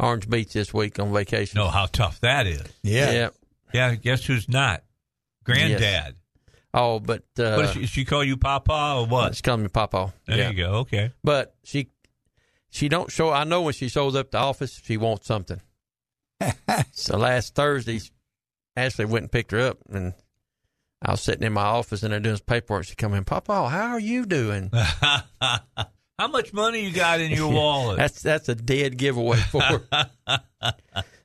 Orange 0.00 0.28
Beach 0.28 0.52
this 0.52 0.72
week 0.72 0.98
on 0.98 1.12
vacation. 1.12 1.58
Know 1.58 1.68
how 1.68 1.86
tough 1.86 2.20
that 2.20 2.46
is. 2.46 2.62
Yeah. 2.82 3.10
Yeah. 3.12 3.28
Yeah, 3.72 3.94
guess 3.94 4.24
who's 4.24 4.48
not? 4.48 4.82
Granddad. 5.44 6.16
Oh, 6.72 6.98
but 7.00 7.24
uh, 7.38 7.54
what 7.54 7.62
does 7.62 7.72
she, 7.72 7.86
she 7.86 8.04
call 8.04 8.24
you 8.24 8.36
Papa 8.36 8.96
or 8.98 9.06
what? 9.06 9.36
She 9.36 9.42
calls 9.42 9.60
me 9.60 9.68
Papa. 9.68 10.12
There 10.26 10.38
yeah. 10.38 10.50
you 10.50 10.56
go. 10.56 10.70
Okay. 10.80 11.12
But 11.22 11.54
she 11.64 11.88
she 12.70 12.88
don't 12.88 13.10
show. 13.10 13.30
I 13.30 13.44
know 13.44 13.62
when 13.62 13.74
she 13.74 13.88
shows 13.88 14.14
up 14.14 14.30
to 14.30 14.38
office, 14.38 14.80
she 14.82 14.96
wants 14.96 15.26
something. 15.26 15.60
so 16.92 17.18
last 17.18 17.54
Thursday, 17.54 18.00
Ashley 18.76 19.04
went 19.04 19.24
and 19.24 19.32
picked 19.32 19.50
her 19.50 19.60
up, 19.60 19.78
and 19.90 20.14
I 21.02 21.10
was 21.10 21.20
sitting 21.20 21.42
in 21.42 21.52
my 21.52 21.62
office 21.62 22.02
and 22.02 22.12
they're 22.12 22.20
doing 22.20 22.36
some 22.36 22.46
paperwork. 22.46 22.84
She 22.84 22.94
come 22.94 23.14
in, 23.14 23.24
Papa, 23.24 23.68
how 23.68 23.88
are 23.88 24.00
you 24.00 24.26
doing? 24.26 24.70
How 26.20 26.28
much 26.28 26.52
money 26.52 26.84
you 26.84 26.92
got 26.92 27.18
in 27.18 27.30
your 27.30 27.50
wallet? 27.54 27.96
that's 27.96 28.20
that's 28.20 28.50
a 28.50 28.54
dead 28.54 28.98
giveaway 28.98 29.38
for 29.38 29.62
her. 29.62 29.86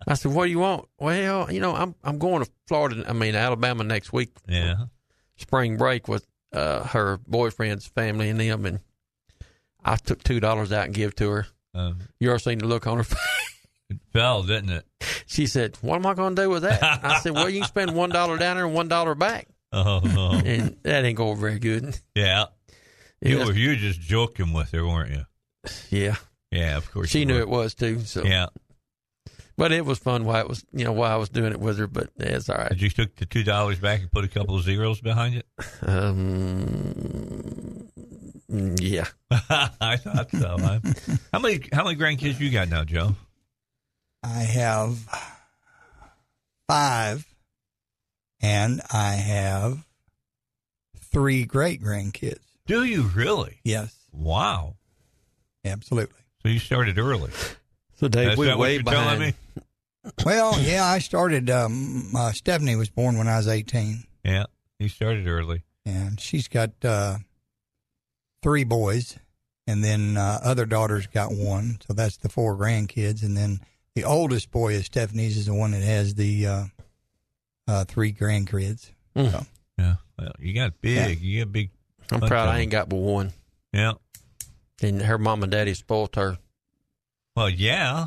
I 0.08 0.14
said, 0.14 0.32
"What 0.32 0.46
do 0.46 0.52
you 0.52 0.60
want?" 0.60 0.88
Well, 0.98 1.52
you 1.52 1.60
know, 1.60 1.76
I'm 1.76 1.96
I'm 2.02 2.18
going 2.18 2.46
to 2.46 2.50
Florida. 2.66 3.04
I 3.06 3.12
mean, 3.12 3.36
Alabama 3.36 3.84
next 3.84 4.14
week. 4.14 4.32
Yeah. 4.48 4.86
Spring 5.36 5.76
break 5.76 6.08
with 6.08 6.26
uh, 6.54 6.84
her 6.84 7.18
boyfriend's 7.28 7.86
family 7.86 8.30
and 8.30 8.40
them, 8.40 8.66
and 8.66 8.80
I 9.86 9.96
took 9.98 10.24
two 10.24 10.40
dollars 10.40 10.72
out 10.72 10.86
and 10.86 10.94
give 10.94 11.16
to 11.18 11.30
her. 11.30 11.48
Um, 11.74 12.00
you 12.20 12.30
ever 12.30 12.40
seen 12.40 12.58
the 12.58 12.68
look 12.68 12.88
on 12.88 12.98
her 12.98 13.04
face? 13.04 13.20
It 13.90 14.00
fell, 14.12 14.42
didn't 14.44 14.72
it? 14.72 14.86
She 15.28 15.46
said, 15.46 15.78
"What 15.82 15.98
am 15.98 16.06
I 16.08 16.16
going 16.16 16.36
to 16.36 16.42
do 16.44 16.50
with 16.50 16.64
that?" 16.64 16.82
I 17.04 17.20
said, 17.20 17.34
"Well, 17.34 17.50
you 17.50 17.60
can 17.60 17.68
spend 17.68 17.94
one 17.96 18.10
dollar 18.10 18.38
down 18.38 18.56
there 18.58 18.66
and 18.66 18.74
one 18.74 18.88
dollar 18.88 19.14
back." 19.14 19.48
Oh, 19.72 20.02
oh. 20.04 20.42
and 20.44 20.78
that 20.84 21.06
ain't 21.06 21.18
going 21.18 21.40
very 21.40 21.60
good. 21.60 21.98
yeah. 22.16 22.46
You 23.22 23.38
Yeah. 23.40 23.46
were 23.46 23.54
you 23.54 23.70
were 23.70 23.76
just 23.76 24.02
joking 24.02 24.54
with 24.54 24.72
her, 24.72 24.86
weren't 24.88 25.12
you? 25.12 25.26
Yeah, 25.90 26.16
Yeah, 26.52 26.78
of 26.78 26.92
course. 26.92 27.10
she 27.10 27.26
knew 27.26 27.36
were. 27.36 27.40
it 27.42 27.50
was 27.50 27.76
too. 27.76 28.00
So 28.02 28.24
Yeah. 28.24 28.48
but 29.58 29.72
it 29.72 29.86
was 29.86 30.00
fun 30.00 30.26
while 30.26 30.42
it 30.42 30.48
was, 30.50 30.66
you 30.74 30.84
know, 30.84 30.92
while 30.94 31.12
I 31.12 31.16
was 31.18 31.30
doing 31.30 31.52
it 31.52 31.60
with 31.60 31.78
her. 31.78 31.88
But 31.88 32.10
it's 32.18 32.50
all 32.50 32.58
right. 32.58 32.70
Did 32.70 32.82
you 32.82 32.90
took 32.90 33.16
the 33.18 33.26
two 33.26 33.44
dollars 33.44 33.80
back 33.80 34.02
and 34.02 34.12
put 34.12 34.24
a 34.26 34.28
couple 34.28 34.56
of 34.56 34.64
zeros 34.64 35.00
behind 35.02 35.36
it? 35.36 35.46
Um, 35.82 37.88
yeah. 38.50 39.06
I 39.32 39.98
thought 39.98 40.30
so. 40.32 40.58
how 41.34 41.40
many 41.40 41.62
how 41.74 41.84
many 41.84 41.96
grandkids 41.98 42.40
you 42.40 42.50
got 42.52 42.70
now, 42.70 42.84
Joe? 42.84 43.16
I 44.24 44.40
have 44.40 44.98
five, 46.68 47.26
and 48.42 48.82
I 48.92 49.14
have 49.14 49.86
three 51.12 51.46
great 51.46 51.82
grandkids. 51.82 52.40
Do 52.66 52.84
you 52.84 53.04
really? 53.04 53.60
Yes, 53.64 53.96
Wow. 54.12 54.76
absolutely. 55.64 56.20
So 56.42 56.50
you 56.50 56.60
started 56.60 56.98
early. 56.98 57.32
So 57.98 58.08
Dave, 58.08 58.28
That's 58.30 58.38
we're 58.38 58.58
way 58.58 58.74
you're 58.76 58.84
behind. 58.84 59.06
telling 59.20 59.20
me? 59.22 59.34
Well, 60.26 60.60
yeah, 60.62 60.84
I 60.86 61.00
started. 61.00 61.50
Um, 61.50 62.12
uh, 62.16 62.32
Stephanie 62.32 62.76
was 62.76 62.90
born 62.90 63.18
when 63.18 63.28
I 63.28 63.38
was 63.38 63.48
18, 63.48 64.04
Yeah. 64.24 64.46
You 64.80 64.90
started 64.90 65.28
early. 65.28 65.64
and 65.86 66.20
she's 66.20 66.48
got 66.48 66.72
uh, 66.84 67.18
three 68.46 68.64
boys, 68.64 69.18
and 69.66 69.84
then 69.84 70.18
uh, 70.18 70.40
other 70.44 70.68
daughters 70.68 71.08
got 71.08 71.32
one. 71.32 71.80
So 71.88 71.94
that's 71.94 72.18
the 72.18 72.30
four 72.30 72.56
grandkids, 72.56 73.24
and 73.24 73.36
then 73.36 73.60
the 73.96 74.04
oldest 74.04 74.52
boy 74.52 74.74
is 74.74 74.86
Stephanie's 74.86 75.36
is 75.36 75.48
the 75.48 75.56
one 75.56 75.72
that 75.72 75.82
has 75.82 76.14
the 76.14 76.46
uh, 76.46 76.64
uh, 77.68 77.86
three 77.86 78.14
grandkids. 78.14 78.92
Mm. 79.16 79.32
So, 79.32 79.46
Yeah. 79.80 79.96
Well, 80.20 80.32
you 80.38 80.54
got 80.54 80.80
big. 80.80 81.22
You 81.22 81.44
got 81.44 81.52
big. 81.54 81.72
I'm 82.12 82.22
proud 82.22 82.50
I 82.50 82.60
ain't 82.60 82.72
got 82.72 82.88
but 82.88 82.98
one. 82.98 83.34
Yeah. 83.74 83.94
And 84.80 85.02
her 85.02 85.18
mom 85.18 85.42
and 85.42 85.52
daddy 85.52 85.74
spoiled 85.74 86.16
her. 86.16 86.38
Well, 87.36 87.50
yeah. 87.50 88.06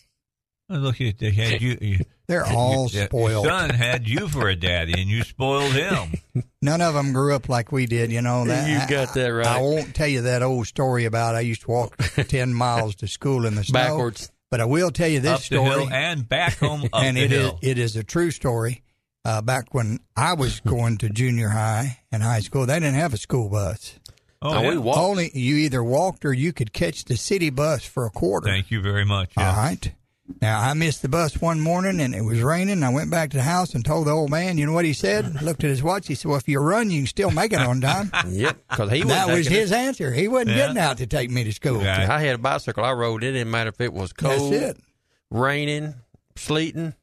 Look 0.68 1.00
at 1.00 1.18
they 1.18 1.30
had 1.30 1.62
you. 1.62 1.78
you 1.80 2.04
They're 2.30 2.46
all 2.46 2.88
your- 2.90 3.06
spoiled. 3.06 3.44
Your 3.44 3.58
son 3.58 3.70
had 3.70 4.08
you 4.08 4.28
for 4.28 4.48
a 4.48 4.56
daddy, 4.56 4.94
and 5.00 5.10
you 5.10 5.22
spoiled 5.24 5.72
him. 5.72 6.14
None 6.62 6.80
of 6.80 6.94
them 6.94 7.12
grew 7.12 7.34
up 7.34 7.48
like 7.48 7.72
we 7.72 7.86
did, 7.86 8.10
you 8.12 8.22
know. 8.22 8.44
That, 8.46 8.68
You 8.68 8.88
got 8.96 9.14
that 9.14 9.28
right. 9.28 9.46
I 9.46 9.60
won't 9.60 9.94
tell 9.94 10.06
you 10.08 10.22
that 10.22 10.42
old 10.42 10.66
story 10.66 11.04
about 11.04 11.34
I 11.34 11.40
used 11.40 11.62
to 11.62 11.70
walk 11.70 11.96
ten 12.28 12.54
miles 12.54 12.94
to 12.96 13.08
school 13.08 13.44
in 13.46 13.54
the 13.54 13.64
snow. 13.64 13.78
Backwards. 13.80 14.30
But 14.50 14.60
I 14.60 14.64
will 14.64 14.90
tell 14.90 15.08
you 15.08 15.20
this 15.20 15.30
up 15.30 15.38
the 15.40 15.44
story, 15.44 15.68
hill 15.70 15.88
and 15.92 16.28
back 16.28 16.58
home 16.58 16.84
up 16.84 16.90
and 17.04 17.16
the 17.16 17.22
it 17.22 17.32
is 17.32 17.40
hill. 17.42 17.58
it 17.62 17.78
is 17.78 17.96
a 17.96 18.02
true 18.04 18.30
story. 18.30 18.82
Uh, 19.24 19.40
back 19.42 19.72
when 19.74 20.00
I 20.16 20.32
was 20.34 20.60
going 20.60 20.98
to 20.98 21.08
junior 21.10 21.48
high 21.50 21.98
and 22.10 22.22
high 22.22 22.40
school, 22.40 22.64
they 22.66 22.74
didn't 22.80 22.94
have 22.94 23.12
a 23.14 23.18
school 23.18 23.48
bus. 23.50 23.98
oh, 24.42 24.50
Now, 24.54 24.62
yeah. 24.62 24.68
we 24.70 24.78
walked. 24.78 24.98
Only 24.98 25.30
you 25.34 25.56
either 25.56 25.84
walked 25.84 26.24
or 26.24 26.32
you 26.32 26.52
could 26.52 26.72
catch 26.72 27.04
the 27.04 27.16
city 27.16 27.50
bus 27.50 27.84
for 27.84 28.06
a 28.06 28.10
quarter. 28.10 28.48
Thank 28.48 28.70
you 28.70 28.80
very 28.80 29.04
much. 29.04 29.32
Yeah. 29.36 29.50
All 29.50 29.56
right. 29.56 29.92
Now 30.40 30.60
I 30.60 30.74
missed 30.74 31.02
the 31.02 31.08
bus 31.08 31.40
one 31.40 31.60
morning 31.60 32.00
and 32.00 32.14
it 32.14 32.22
was 32.22 32.40
raining. 32.42 32.82
I 32.82 32.88
went 32.90 33.10
back 33.10 33.30
to 33.30 33.36
the 33.38 33.42
house 33.42 33.74
and 33.74 33.84
told 33.84 34.06
the 34.06 34.10
old 34.12 34.30
man. 34.30 34.58
You 34.58 34.66
know 34.66 34.72
what 34.72 34.84
he 34.84 34.92
said? 34.92 35.42
Looked 35.42 35.64
at 35.64 35.70
his 35.70 35.82
watch. 35.82 36.06
He 36.06 36.14
said, 36.14 36.28
"Well, 36.28 36.38
if 36.38 36.48
you 36.48 36.60
run, 36.60 36.90
you 36.90 37.00
can 37.00 37.06
still 37.06 37.30
make 37.30 37.52
it 37.52 37.58
on 37.60 37.80
time." 37.80 38.10
Yep, 38.28 38.56
because 38.70 38.90
he 38.92 39.02
that 39.02 39.26
wasn't 39.26 39.36
was 39.38 39.46
taking 39.46 39.58
it. 39.58 39.60
his 39.62 39.72
answer. 39.72 40.12
He 40.12 40.28
wasn't 40.28 40.50
Yeah. 40.50 40.56
getting 40.56 40.78
out 40.78 40.98
to 40.98 41.06
take 41.06 41.30
me 41.30 41.44
to 41.44 41.52
school. 41.52 41.78
Right. 41.78 42.08
I 42.08 42.20
had 42.20 42.36
a 42.36 42.38
bicycle. 42.38 42.84
I 42.84 42.92
rode. 42.92 43.24
It 43.24 43.32
didn't 43.32 43.50
matter 43.50 43.68
if 43.70 43.80
it 43.80 43.92
was 43.92 44.12
cold, 44.12 44.52
That's 44.52 44.78
it. 44.78 44.84
raining, 45.30 45.94
sleeting. 46.36 46.94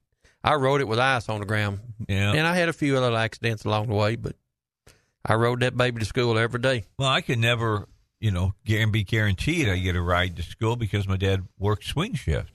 I 0.43 0.55
rode 0.55 0.81
it 0.81 0.87
with 0.87 0.99
ice 0.99 1.27
on 1.29 1.39
the 1.41 1.45
ground. 1.45 1.79
Yeah. 2.07 2.31
And 2.33 2.47
I 2.47 2.55
had 2.55 2.69
a 2.69 2.73
few 2.73 2.97
other 2.97 3.15
accidents 3.15 3.65
along 3.65 3.87
the 3.87 3.95
way, 3.95 4.15
but 4.15 4.35
I 5.25 5.33
rode 5.35 5.59
that 5.61 5.75
baby 5.75 5.99
to 5.99 6.05
school 6.05 6.37
every 6.37 6.59
day. 6.61 6.85
Well, 6.97 7.09
I 7.09 7.21
could 7.21 7.39
never, 7.39 7.87
you 8.21 8.31
know, 8.31 8.53
be 8.65 9.03
guaranteed 9.03 9.67
I 9.67 9.77
get 9.79 9.95
a 9.97 10.01
ride 10.01 10.37
to 10.37 10.43
school 10.43 10.75
because 10.77 11.07
my 11.07 11.17
dad 11.17 11.43
worked 11.59 11.83
swing 11.83 12.13
shift. 12.13 12.51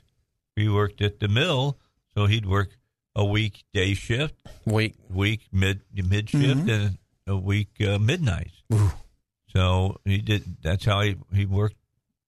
He 0.57 0.69
worked 0.69 1.01
at 1.01 1.19
the 1.21 1.29
mill, 1.29 1.79
so 2.15 2.27
he'd 2.27 2.47
work 2.47 2.77
a 3.17 3.25
week 3.25 3.65
day 3.73 3.95
shift, 3.95 4.35
Week. 4.67 4.95
week 5.11 5.43
mid 5.53 5.83
mid 5.95 6.31
shift, 6.31 6.69
and 6.69 6.99
a 7.27 7.37
week 7.37 7.71
uh, 7.81 7.99
midnight. 7.99 8.51
So 9.53 9.97
he 10.05 10.19
did. 10.19 10.57
That's 10.63 10.85
how 10.85 11.01
he 11.03 11.17
he 11.35 11.45
worked 11.47 11.77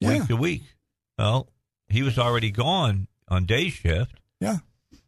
week 0.00 0.18
Yeah. 0.20 0.26
to 0.26 0.36
week. 0.36 0.62
Well, 1.18 1.48
he 1.88 2.02
was 2.02 2.18
already 2.18 2.50
gone 2.50 3.08
on 3.28 3.44
day 3.46 3.68
shift. 3.70 4.20
Yeah. 4.40 4.58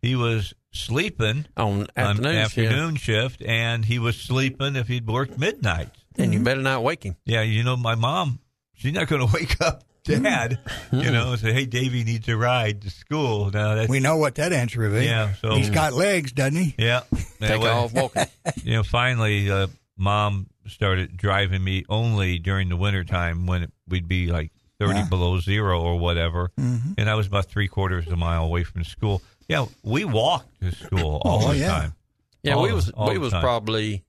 He 0.02 0.14
was 0.14 0.54
sleeping 0.72 1.46
On 1.56 1.86
afternoon, 1.96 2.26
on 2.26 2.32
shift. 2.48 2.58
afternoon 2.58 2.96
shift, 2.96 3.42
and 3.42 3.84
he 3.84 3.98
was 3.98 4.16
sleeping 4.18 4.76
if 4.76 4.88
he'd 4.88 5.06
worked 5.06 5.38
midnight. 5.38 5.90
and 6.18 6.32
you 6.32 6.40
better 6.40 6.62
not 6.62 6.82
wake 6.82 7.02
him. 7.02 7.16
Yeah, 7.26 7.42
you 7.42 7.62
know, 7.62 7.76
my 7.76 7.94
mom, 7.94 8.38
she's 8.74 8.92
not 8.94 9.08
going 9.08 9.26
to 9.26 9.32
wake 9.34 9.60
up 9.60 9.84
dad, 10.06 10.58
you 10.92 11.10
know, 11.10 11.32
and 11.32 11.40
say, 11.40 11.52
hey, 11.52 11.66
Davey 11.66 12.04
needs 12.04 12.28
a 12.28 12.36
ride 12.36 12.82
to 12.82 12.90
school. 12.90 13.50
Now 13.50 13.74
that's, 13.74 13.88
We 13.88 14.00
know 14.00 14.16
what 14.16 14.36
that 14.36 14.52
answer 14.52 14.80
would 14.80 14.98
be. 14.98 15.04
Yeah, 15.06 15.34
so- 15.34 15.54
he's 15.54 15.70
got 15.70 15.92
legs, 15.92 16.32
doesn't 16.32 16.56
he? 16.56 16.74
yeah. 16.78 17.02
Yeah, 17.40 17.48
Take 17.48 17.60
well, 17.60 17.84
off 17.84 17.92
walking. 17.92 18.24
You 18.64 18.74
know, 18.76 18.82
finally, 18.82 19.50
uh, 19.50 19.66
mom 19.98 20.46
started 20.66 21.16
driving 21.16 21.62
me 21.62 21.84
only 21.88 22.38
during 22.38 22.68
the 22.70 22.76
wintertime 22.76 23.46
when 23.46 23.64
it, 23.64 23.72
we'd 23.88 24.08
be 24.08 24.28
like 24.28 24.50
30 24.80 24.94
Yeah. 25.00 25.06
below 25.08 25.38
zero 25.40 25.80
or 25.80 25.98
whatever. 25.98 26.50
Mhm. 26.58 26.94
And 26.98 27.08
I 27.10 27.14
was 27.14 27.26
about 27.26 27.46
three 27.46 27.68
quarters 27.68 28.06
of 28.06 28.12
a 28.12 28.16
mile 28.16 28.44
away 28.44 28.64
from 28.64 28.84
school. 28.84 29.22
Yeah, 29.48 29.66
we 29.82 30.04
walked 30.04 30.60
to 30.62 30.72
school 30.74 31.20
all 31.24 31.44
Oh, 31.44 31.52
the 31.52 31.58
yeah. 31.58 31.68
time. 31.68 31.94
Yeah, 32.42 32.54
All 32.54 32.62
we 32.62 32.72
was 32.72 32.90
all 32.90 33.10
we 33.10 33.18
was 33.18 33.32
time. 33.32 33.42
probably 33.42 34.04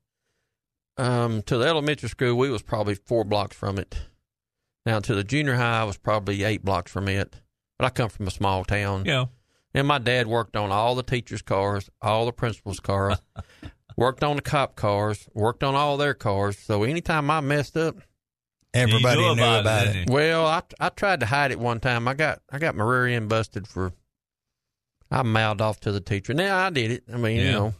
um 0.97 1.41
to 1.43 1.57
the 1.57 1.65
elementary 1.67 2.09
school. 2.09 2.35
We 2.35 2.49
was 2.49 2.61
probably 2.61 2.95
four 2.95 3.23
blocks 3.23 3.55
from 3.55 3.77
it. 3.77 3.97
Now 4.87 5.01
to 5.01 5.13
the 5.13 5.23
junior 5.25 5.55
high, 5.55 5.81
I 5.81 5.83
was 5.83 5.97
probably 5.97 6.43
eight 6.45 6.63
blocks 6.63 6.89
from 6.91 7.09
it. 7.09 7.35
But 7.77 7.85
I 7.85 7.89
come 7.89 8.07
from 8.09 8.25
a 8.27 8.31
small 8.31 8.63
town. 8.63 9.03
Yeah. 9.05 9.25
And 9.73 9.85
my 9.85 9.97
dad 9.99 10.27
worked 10.27 10.55
on 10.55 10.71
all 10.71 10.95
the 10.95 11.03
teachers' 11.03 11.41
cars, 11.41 11.89
all 12.01 12.25
the 12.25 12.31
principals' 12.31 12.79
cars, 12.79 13.21
worked 13.97 14.23
on 14.23 14.37
the 14.37 14.41
cop 14.41 14.77
cars, 14.77 15.27
worked 15.33 15.61
on 15.61 15.75
all 15.75 15.97
their 15.97 16.13
cars. 16.13 16.57
So 16.57 16.83
anytime 16.83 17.29
I 17.29 17.41
messed 17.41 17.75
up, 17.75 17.97
Everybody 18.73 19.19
knew 19.21 19.35
knew 19.35 19.41
about 19.43 19.61
about, 19.61 19.87
it, 19.87 19.95
it. 19.97 20.09
well, 20.09 20.45
I 20.45 20.61
I 20.79 20.87
tried 20.89 21.19
to 21.19 21.25
hide 21.25 21.51
it 21.51 21.59
one 21.59 21.79
time. 21.81 22.07
I 22.07 22.13
got 22.13 22.41
I 22.49 22.57
got 22.57 22.75
my 22.75 22.83
rear 22.85 23.07
end 23.07 23.27
busted 23.27 23.67
for. 23.67 23.91
I 25.11 25.21
mouthed 25.23 25.61
off 25.61 25.79
to 25.81 25.91
the 25.91 25.99
teacher. 26.01 26.33
Now 26.33 26.57
I 26.65 26.69
did 26.69 26.91
it. 26.91 27.03
I 27.11 27.17
mean, 27.17 27.37
Yeah. 27.37 27.45
you 27.45 27.51
know, 27.51 27.73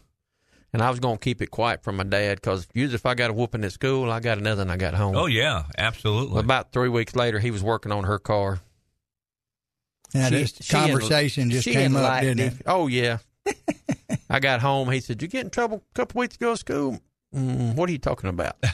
and 0.72 0.82
I 0.82 0.90
was 0.90 1.00
going 1.00 1.16
to 1.18 1.20
keep 1.22 1.40
it 1.42 1.50
quiet 1.50 1.82
from 1.82 1.96
my 1.96 2.04
dad 2.04 2.36
because 2.36 2.66
usually 2.74 2.96
if 2.96 3.06
I 3.06 3.14
got 3.14 3.30
a 3.30 3.32
whooping 3.32 3.64
at 3.64 3.72
school, 3.72 4.10
I 4.10 4.20
got 4.20 4.38
another 4.38 4.62
when 4.62 4.70
I 4.70 4.76
got 4.76 4.94
home. 4.94 5.16
Oh, 5.16 5.26
yeah, 5.26 5.64
absolutely. 5.76 6.40
About 6.40 6.72
three 6.72 6.88
weeks 6.88 7.16
later, 7.16 7.38
he 7.38 7.50
was 7.50 7.62
working 7.62 7.92
on 7.92 8.04
her 8.04 8.18
car. 8.18 8.60
Yeah, 10.14 10.28
She- 10.28 10.34
this 10.36 10.50
she 10.60 10.74
didn't- 10.74 10.90
conversation 10.90 11.50
just 11.50 11.66
came 11.68 11.96
up, 11.96 12.20
didn't 12.22 12.40
it. 12.40 12.52
it? 12.54 12.62
Oh 12.66 12.86
yeah. 12.86 13.18
I 14.30 14.40
got 14.40 14.60
home. 14.60 14.90
He 14.90 15.00
said, 15.00 15.20
"You 15.22 15.28
get 15.28 15.44
in 15.44 15.50
trouble 15.50 15.82
a 15.90 15.94
couple 15.94 16.18
weeks 16.20 16.36
ago 16.36 16.52
at 16.52 16.58
school." 16.58 17.00
Mm, 17.34 17.74
what 17.74 17.88
are 17.88 17.92
you 17.92 17.98
talking 17.98 18.30
about? 18.30 18.56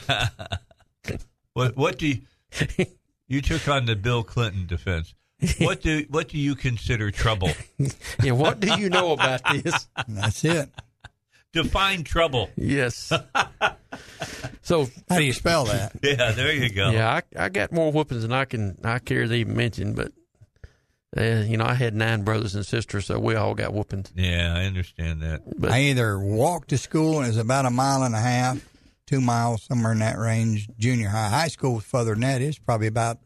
What 1.53 1.77
what 1.77 1.97
do 1.97 2.07
you, 2.07 2.19
you 3.29 3.41
took 3.41 3.67
on 3.69 3.85
the 3.85 3.95
Bill 3.95 4.23
Clinton 4.23 4.65
defense? 4.65 5.13
What 5.59 5.81
do 5.81 6.05
what 6.09 6.27
do 6.27 6.37
you 6.37 6.55
consider 6.55 7.11
trouble? 7.11 7.51
yeah. 8.23 8.33
What 8.33 8.59
do 8.59 8.77
you 8.77 8.89
know 8.89 9.13
about 9.13 9.41
this? 9.53 9.87
That's 10.07 10.43
it. 10.43 10.69
Define 11.55 12.03
trouble. 12.03 12.49
Yes. 12.55 13.11
so 14.61 14.87
How 15.09 15.17
do 15.17 15.23
you 15.23 15.33
spell 15.33 15.65
that? 15.65 15.93
Yeah, 16.03 16.31
there 16.31 16.53
you 16.53 16.69
go. 16.69 16.91
yeah, 16.91 17.21
I, 17.37 17.45
I 17.45 17.49
got 17.49 17.71
more 17.71 17.91
whoopings 17.91 18.21
than 18.21 18.31
I 18.33 18.45
can 18.45 18.77
I 18.83 18.99
care 18.99 19.25
to 19.25 19.33
even 19.33 19.55
mention, 19.55 19.93
but 19.93 20.11
Uh, 21.17 21.43
you 21.47 21.55
know, 21.57 21.65
I 21.65 21.73
had 21.75 21.95
nine 21.95 22.23
brothers 22.23 22.55
and 22.55 22.65
sisters, 22.65 23.05
so 23.05 23.17
we 23.19 23.35
all 23.35 23.55
got 23.55 23.73
whoopings. 23.73 24.11
Yeah, 24.15 24.53
I 24.53 24.65
understand 24.65 25.21
that. 25.21 25.41
But 25.57 25.71
I 25.71 25.79
either 25.83 26.19
walked 26.19 26.69
to 26.69 26.77
school 26.77 27.17
and 27.19 27.25
it 27.25 27.29
was 27.29 27.37
about 27.37 27.65
a 27.65 27.69
mile 27.71 28.03
and 28.03 28.13
a 28.13 28.19
half, 28.19 28.57
two 29.07 29.21
miles, 29.21 29.63
somewhere 29.63 29.93
in 29.93 29.99
that 29.99 30.17
range. 30.17 30.67
Junior 30.77 31.07
high, 31.07 31.29
high 31.29 31.47
school 31.47 31.75
was 31.75 31.85
further 31.85 32.11
than 32.11 32.21
that. 32.21 32.41
It's 32.41 32.59
probably 32.59 32.87
about 32.87 33.19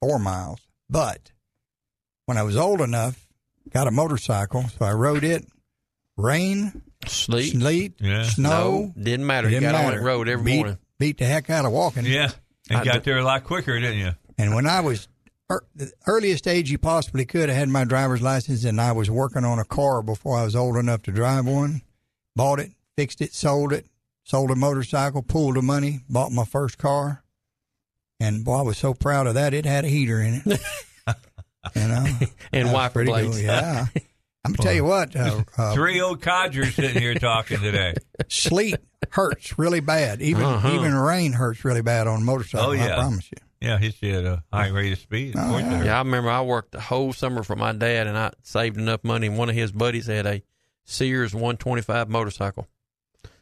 four 0.00 0.18
miles. 0.18 0.60
But 0.88 1.32
when 2.24 2.38
I 2.38 2.42
was 2.44 2.56
old 2.56 2.80
enough, 2.80 3.26
got 3.68 3.86
a 3.88 3.90
motorcycle, 3.90 4.64
so 4.78 4.86
I 4.86 4.92
rode 4.92 5.22
it. 5.24 5.44
Rain, 6.16 6.82
sleep, 7.08 7.52
sleet, 7.54 7.94
Yeah. 8.00 8.24
snow, 8.24 8.92
no, 8.96 9.02
didn't 9.02 9.26
matter. 9.26 9.48
You 9.48 9.60
didn't 9.60 9.72
got 9.72 9.84
on 9.86 9.94
the 9.96 10.00
road 10.02 10.28
every 10.28 10.44
beat, 10.44 10.56
morning. 10.56 10.78
Beat 10.98 11.18
the 11.18 11.24
heck 11.26 11.50
out 11.50 11.64
of 11.64 11.72
walking. 11.72 12.04
Yeah, 12.06 12.30
and 12.70 12.78
I 12.80 12.84
got 12.84 12.94
do- 13.04 13.10
there 13.10 13.18
a 13.18 13.24
lot 13.24 13.44
quicker, 13.44 13.78
didn't 13.78 13.98
you? 13.98 14.12
And 14.38 14.54
when 14.54 14.66
I 14.66 14.80
was 14.80 15.08
er, 15.50 15.64
the 15.74 15.92
earliest 16.06 16.46
age 16.48 16.70
you 16.70 16.78
possibly 16.78 17.24
could, 17.24 17.50
I 17.50 17.52
had 17.54 17.68
my 17.68 17.84
driver's 17.84 18.22
license, 18.22 18.64
and 18.64 18.80
I 18.80 18.92
was 18.92 19.10
working 19.10 19.44
on 19.44 19.58
a 19.58 19.64
car 19.64 20.02
before 20.02 20.38
I 20.38 20.44
was 20.44 20.56
old 20.56 20.76
enough 20.76 21.02
to 21.02 21.12
drive 21.12 21.46
one. 21.46 21.82
Bought 22.34 22.60
it, 22.60 22.70
fixed 22.96 23.20
it, 23.20 23.34
sold 23.34 23.72
it, 23.72 23.86
sold 24.24 24.50
a 24.50 24.54
motorcycle, 24.56 25.22
pulled 25.22 25.56
the 25.56 25.62
money, 25.62 26.00
bought 26.08 26.32
my 26.32 26.44
first 26.44 26.78
car, 26.78 27.22
and 28.20 28.44
boy, 28.44 28.58
I 28.58 28.62
was 28.62 28.78
so 28.78 28.94
proud 28.94 29.26
of 29.26 29.34
that. 29.34 29.52
It 29.52 29.66
had 29.66 29.84
a 29.84 29.88
heater 29.88 30.20
in 30.22 30.42
it, 30.46 30.60
you 31.76 31.88
know, 31.88 32.06
And 32.52 32.72
wiper 32.72 33.04
blades. 33.04 33.36
Cool. 33.36 33.44
Yeah, 33.44 33.86
I'm 34.44 34.52
gonna 34.52 34.64
tell 34.66 34.74
you 34.74 34.84
what, 34.84 35.14
uh, 35.14 35.44
uh, 35.56 35.74
Three 35.74 36.00
old 36.00 36.20
codgers 36.20 36.74
sitting 36.74 37.00
here 37.00 37.14
talking 37.14 37.60
today. 37.60 37.94
sleet 38.28 38.76
hurts 39.10 39.58
really 39.58 39.80
bad. 39.80 40.20
Even 40.20 40.42
Uh-huh. 40.44 40.72
even 40.74 40.94
rain 40.94 41.32
hurts 41.32 41.64
really 41.64 41.82
bad 41.82 42.06
on 42.08 42.22
a 42.22 42.24
motorcycle. 42.24 42.70
Oh, 42.70 42.72
yeah. 42.72 42.92
I 42.96 43.00
promise 43.00 43.30
you. 43.30 43.38
Yeah, 43.60 43.78
hits 43.78 44.02
you 44.02 44.18
at 44.18 44.24
a 44.24 44.42
high 44.52 44.68
rate 44.70 44.92
of 44.92 44.98
speed. 44.98 45.34
Oh, 45.38 45.48
Point 45.50 45.66
yeah. 45.66 45.84
Yeah, 45.84 45.94
I 45.96 45.98
remember 45.98 46.30
I 46.30 46.40
worked 46.42 46.72
the 46.72 46.80
whole 46.80 47.12
summer 47.12 47.44
for 47.44 47.54
my 47.54 47.72
dad, 47.72 48.08
and 48.08 48.18
I 48.18 48.32
saved 48.42 48.76
enough 48.76 49.04
money. 49.04 49.28
And 49.28 49.38
one 49.38 49.48
of 49.48 49.54
his 49.54 49.70
buddies 49.70 50.06
had 50.06 50.26
a 50.26 50.42
Sears 50.84 51.32
125 51.32 52.08
motorcycle, 52.08 52.66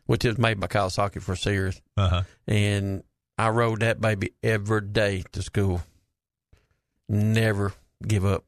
which 0.05 0.27
is 0.27 0.37
made 0.37 0.61
by 0.61 0.67
Kawasaki 0.67 1.23
for 1.23 1.35
Sears, 1.37 1.81
Uh-huh. 1.97 2.25
and 2.47 3.03
I 3.39 3.49
rode 3.49 3.81
that 3.81 3.99
baby 4.03 4.35
every 4.43 4.83
day 4.83 5.25
to 5.33 5.41
school. 5.41 5.81
Never 7.09 7.73
give 8.07 8.27
up. 8.27 8.45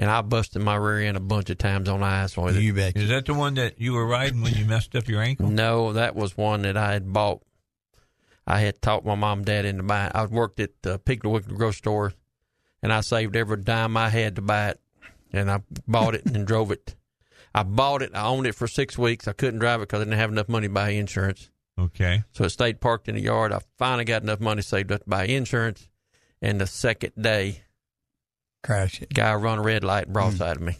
And 0.00 0.08
I 0.08 0.20
busted 0.22 0.62
my 0.62 0.76
rear 0.76 1.00
end 1.00 1.16
a 1.16 1.20
bunch 1.20 1.50
of 1.50 1.58
times 1.58 1.88
on 1.88 2.04
ice 2.04 2.36
with 2.36 2.56
it. 2.56 2.62
You 2.62 2.72
bet. 2.72 2.96
Is 2.96 3.08
that 3.08 3.26
the 3.26 3.34
one 3.34 3.54
that 3.54 3.80
you 3.80 3.94
were 3.94 4.06
riding 4.06 4.42
when 4.42 4.54
you 4.54 4.64
messed 4.64 4.94
up 4.94 5.08
your 5.08 5.20
ankle? 5.20 5.48
No, 5.48 5.92
that 5.94 6.14
was 6.14 6.36
one 6.36 6.62
that 6.62 6.76
I 6.76 6.92
had 6.92 7.12
bought. 7.12 7.42
I 8.46 8.60
had 8.60 8.80
talked 8.80 9.04
my 9.04 9.16
mom 9.16 9.40
and 9.40 9.46
dad 9.46 9.64
into 9.64 9.82
buying. 9.82 10.12
I 10.14 10.24
worked 10.24 10.60
at 10.60 10.70
the 10.82 10.98
Piggly 11.00 11.30
Wiggly 11.30 11.56
grocery 11.56 11.78
store, 11.78 12.12
and 12.80 12.92
I 12.92 13.00
saved 13.00 13.34
every 13.34 13.58
dime 13.58 13.96
I 13.96 14.08
had 14.08 14.36
to 14.36 14.42
buy 14.42 14.68
it, 14.68 14.80
and 15.32 15.50
I 15.50 15.62
bought 15.86 16.14
it 16.14 16.24
and 16.26 16.46
drove 16.46 16.70
it. 16.70 16.94
I 17.54 17.64
bought 17.64 18.02
it. 18.02 18.12
I 18.14 18.26
owned 18.26 18.46
it 18.46 18.54
for 18.54 18.68
six 18.68 18.96
weeks. 18.96 19.26
I 19.26 19.32
couldn't 19.32 19.58
drive 19.58 19.80
it 19.80 19.88
because 19.88 20.00
I 20.00 20.04
didn't 20.04 20.18
have 20.18 20.30
enough 20.30 20.48
money 20.48 20.68
to 20.68 20.72
buy 20.72 20.90
insurance. 20.90 21.50
Okay. 21.78 22.22
So 22.32 22.44
it 22.44 22.50
stayed 22.50 22.80
parked 22.80 23.08
in 23.08 23.16
the 23.16 23.20
yard. 23.20 23.52
I 23.52 23.60
finally 23.78 24.04
got 24.04 24.22
enough 24.22 24.40
money 24.40 24.62
saved 24.62 24.92
up 24.92 25.02
to 25.02 25.10
buy 25.10 25.24
insurance, 25.24 25.88
and 26.40 26.60
the 26.60 26.66
second 26.66 27.12
day, 27.20 27.64
Crash 28.62 29.02
it. 29.02 29.12
guy 29.14 29.34
run 29.34 29.58
a 29.58 29.62
red 29.62 29.84
light 29.84 30.08
broadside 30.12 30.56
of 30.56 30.62
me. 30.62 30.76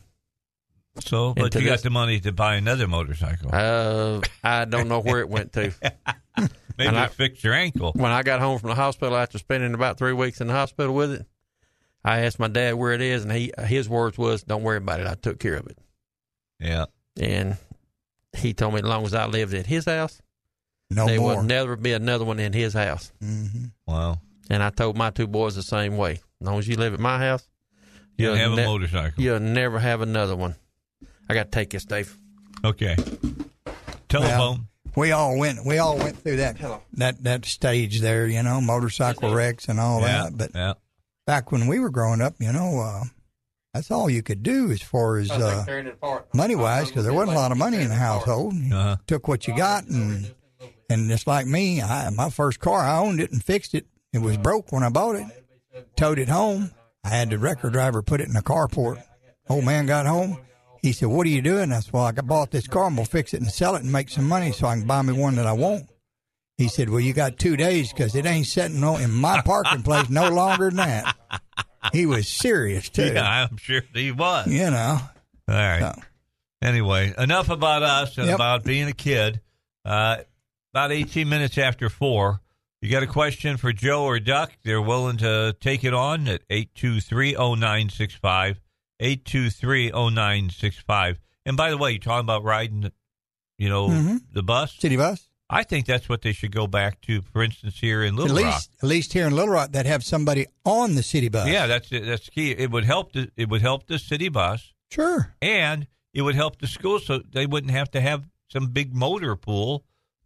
So, 1.00 1.32
but 1.34 1.52
to 1.52 1.60
you 1.60 1.66
got 1.66 1.74
this- 1.74 1.82
the 1.82 1.90
money 1.90 2.18
to 2.20 2.32
buy 2.32 2.56
another 2.56 2.88
motorcycle. 2.88 3.50
Uh, 3.52 4.20
I 4.42 4.64
don't 4.64 4.88
know 4.88 5.00
where 5.00 5.20
it 5.20 5.28
went 5.28 5.52
to. 5.52 5.72
Maybe 6.36 6.88
and 6.88 6.98
I- 6.98 7.06
fixed 7.08 7.42
your 7.44 7.54
ankle. 7.54 7.92
when 7.94 8.10
I 8.12 8.22
got 8.22 8.40
home 8.40 8.58
from 8.58 8.70
the 8.70 8.74
hospital 8.76 9.16
after 9.16 9.38
spending 9.38 9.74
about 9.74 9.98
three 9.98 10.12
weeks 10.12 10.40
in 10.40 10.46
the 10.48 10.52
hospital 10.54 10.94
with 10.94 11.12
it, 11.12 11.26
I 12.04 12.20
asked 12.20 12.38
my 12.38 12.48
dad 12.48 12.74
where 12.74 12.92
it 12.92 13.00
is, 13.00 13.22
and 13.24 13.32
he 13.32 13.52
his 13.66 13.88
words 13.88 14.16
was, 14.18 14.42
"Don't 14.44 14.62
worry 14.62 14.76
about 14.78 15.00
it. 15.00 15.06
I 15.06 15.14
took 15.14 15.38
care 15.40 15.54
of 15.54 15.66
it." 15.66 15.78
Yeah. 16.60 16.86
And 17.20 17.56
he 18.36 18.54
told 18.54 18.74
me 18.74 18.80
as 18.80 18.84
long 18.86 19.04
as 19.04 19.14
I 19.14 19.26
lived 19.26 19.54
at 19.54 19.66
his 19.66 19.84
house, 19.84 20.20
No 20.90 21.06
there 21.06 21.18
more. 21.20 21.36
would 21.36 21.46
never 21.46 21.74
be 21.76 21.92
another 21.92 22.24
one 22.24 22.38
in 22.38 22.52
his 22.52 22.72
house. 22.74 23.12
hmm 23.20 23.66
Wow. 23.86 24.20
And 24.50 24.62
I 24.62 24.70
told 24.70 24.96
my 24.96 25.10
two 25.10 25.26
boys 25.26 25.54
the 25.56 25.62
same 25.62 25.96
way. 25.96 26.12
As 26.40 26.46
long 26.46 26.58
as 26.58 26.68
you 26.68 26.76
live 26.76 26.94
at 26.94 27.00
my 27.00 27.18
house, 27.18 27.48
You 27.48 27.57
you'll 28.18 28.34
have 28.34 28.52
ne- 28.52 28.62
a 28.62 28.66
motorcycle. 28.66 29.22
You'll 29.22 29.40
never 29.40 29.78
have 29.78 30.00
another 30.02 30.36
one. 30.36 30.54
I 31.30 31.34
got 31.34 31.44
to 31.44 31.50
take 31.50 31.70
this, 31.70 31.84
Dave. 31.84 32.14
Okay. 32.64 32.96
Telephone. 34.08 34.68
we 34.96 35.12
all 35.12 35.36
went 35.38 35.64
we 35.64 35.78
all 35.78 35.96
went 35.98 36.16
through 36.18 36.36
that 36.36 36.56
that 36.94 37.22
that 37.22 37.44
stage 37.44 38.00
there, 38.00 38.26
you 38.26 38.42
know, 38.42 38.60
motorcycle 38.60 39.34
wrecks 39.34 39.68
and 39.68 39.78
all 39.78 40.00
yeah. 40.00 40.24
that. 40.24 40.36
But 40.38 40.50
yeah. 40.54 40.72
back 41.26 41.52
when 41.52 41.66
we 41.66 41.78
were 41.78 41.90
growing 41.90 42.20
up, 42.20 42.34
you 42.38 42.52
know, 42.52 42.80
uh, 42.80 43.04
that's 43.74 43.90
all 43.90 44.08
you 44.08 44.22
could 44.22 44.42
do 44.42 44.70
as 44.70 44.80
far 44.82 45.18
as 45.18 45.30
uh, 45.30 45.64
money 46.32 46.54
wise, 46.56 46.88
because 46.88 47.04
there 47.04 47.12
wasn't 47.12 47.36
a 47.36 47.40
lot 47.40 47.52
of 47.52 47.58
money 47.58 47.76
in 47.78 47.88
the 47.88 47.94
household. 47.94 48.54
You 48.54 48.74
Uh-huh. 48.74 48.96
took 49.06 49.28
what 49.28 49.46
you 49.46 49.54
got, 49.56 49.84
and 49.86 50.34
and 50.88 51.08
just 51.10 51.26
like 51.26 51.46
me, 51.46 51.82
I, 51.82 52.08
my 52.10 52.30
first 52.30 52.60
car, 52.60 52.80
I 52.80 52.98
owned 52.98 53.20
it 53.20 53.30
and 53.30 53.44
fixed 53.44 53.74
it. 53.74 53.86
It 54.14 54.18
was 54.22 54.38
broke 54.38 54.72
when 54.72 54.82
I 54.82 54.88
bought 54.88 55.16
it. 55.16 55.26
Towed 55.96 56.18
it 56.18 56.30
home. 56.30 56.70
I 57.04 57.08
had 57.10 57.30
the 57.30 57.38
record 57.38 57.72
driver 57.72 58.02
put 58.02 58.20
it 58.20 58.28
in 58.28 58.34
the 58.34 58.42
carport. 58.42 59.02
Old 59.48 59.64
man 59.64 59.86
got 59.86 60.06
home. 60.06 60.38
He 60.82 60.92
said, 60.92 61.08
"What 61.08 61.26
are 61.26 61.30
you 61.30 61.42
doing?" 61.42 61.72
I 61.72 61.80
said, 61.80 61.92
"Well, 61.92 62.04
I 62.04 62.12
bought 62.12 62.50
this 62.50 62.66
car. 62.66 62.84
I'm 62.84 62.96
gonna 62.96 63.06
fix 63.06 63.34
it 63.34 63.40
and 63.40 63.50
sell 63.50 63.74
it 63.76 63.82
and 63.82 63.90
make 63.92 64.08
some 64.10 64.28
money 64.28 64.52
so 64.52 64.66
I 64.68 64.76
can 64.76 64.86
buy 64.86 65.02
me 65.02 65.12
one 65.12 65.34
that 65.36 65.46
I 65.46 65.52
want." 65.52 65.88
He 66.56 66.68
said, 66.68 66.88
"Well, 66.90 67.00
you 67.00 67.12
got 67.12 67.38
two 67.38 67.56
days 67.56 67.92
because 67.92 68.14
it 68.14 68.26
ain't 68.26 68.46
sitting 68.46 68.80
no, 68.80 68.96
in 68.96 69.12
my 69.12 69.40
parking 69.42 69.82
place 69.82 70.08
no 70.08 70.28
longer 70.28 70.66
than 70.70 70.76
that." 70.76 71.16
He 71.92 72.04
was 72.06 72.28
serious 72.28 72.88
too. 72.88 73.12
Yeah, 73.14 73.46
I'm 73.50 73.56
sure 73.56 73.82
he 73.94 74.10
was. 74.12 74.46
You 74.48 74.70
know. 74.70 75.00
All 75.48 75.54
right. 75.54 75.80
So, 75.80 76.02
Anyway, 76.60 77.14
enough 77.16 77.48
about 77.50 77.84
us 77.84 78.18
and 78.18 78.26
Yep. 78.26 78.34
about 78.34 78.64
being 78.64 78.88
a 78.88 78.92
kid. 78.92 79.40
Uh, 79.84 80.16
about 80.74 80.90
18 80.92 81.28
minutes 81.28 81.56
after 81.56 81.88
4. 81.88 82.40
You 82.80 82.90
got 82.90 83.02
a 83.02 83.06
question 83.08 83.56
for 83.56 83.72
Joe 83.72 84.04
or 84.04 84.20
Duck? 84.20 84.52
They're 84.64 84.80
willing 84.80 85.16
to 85.18 85.56
take 85.60 85.82
it 85.82 85.92
on 85.92 86.28
at 86.28 86.46
823-0965, 86.48 88.58
823-0965. 89.02 91.16
And 91.44 91.56
by 91.56 91.70
the 91.70 91.78
way, 91.78 91.92
you're 91.92 91.98
talking 92.00 92.24
about 92.24 92.44
riding, 92.44 92.90
you 93.58 93.68
know, 93.68 93.88
Mhm. 93.88 94.20
the 94.32 94.42
bus? 94.42 94.74
city 94.78 94.96
bus. 94.96 95.24
I 95.50 95.62
think 95.64 95.86
that's 95.86 96.08
what 96.10 96.20
they 96.22 96.32
should 96.32 96.52
go 96.52 96.66
back 96.66 97.00
to, 97.02 97.22
for 97.22 97.42
instance, 97.42 97.78
here 97.80 98.02
in 98.02 98.14
At 98.14 98.20
Little 98.20 98.36
Rock. 98.36 98.44
least, 98.54 98.70
at 98.82 98.88
least 98.88 99.12
here 99.14 99.26
in 99.26 99.34
Little 99.34 99.54
Rock, 99.54 99.72
that 99.72 99.86
have 99.86 100.04
somebody 100.04 100.46
on 100.64 100.94
the 100.94 101.02
city 101.02 101.28
bus. 101.28 101.48
Yeah, 101.48 101.66
that's 101.66 101.88
that's 101.88 102.28
key. 102.28 102.50
It 102.52 102.70
would 102.70 102.84
help 102.84 103.12
the 103.12 103.30
it 103.34 103.48
would 103.48 103.62
help 103.62 103.86
the 103.86 103.98
city 103.98 104.28
bus, 104.28 104.74
sure. 104.90 105.34
and 105.40 105.86
it 106.12 106.20
would 106.22 106.34
help 106.34 106.58
the 106.60 106.66
schools, 106.66 107.06
so 107.06 107.20
they 107.20 107.46
wouldn't 107.46 107.72
have 107.72 107.90
to 107.92 108.00
have 108.02 108.28
some 108.52 108.66
big 108.66 108.94
motor 108.94 109.36
pool 109.36 109.84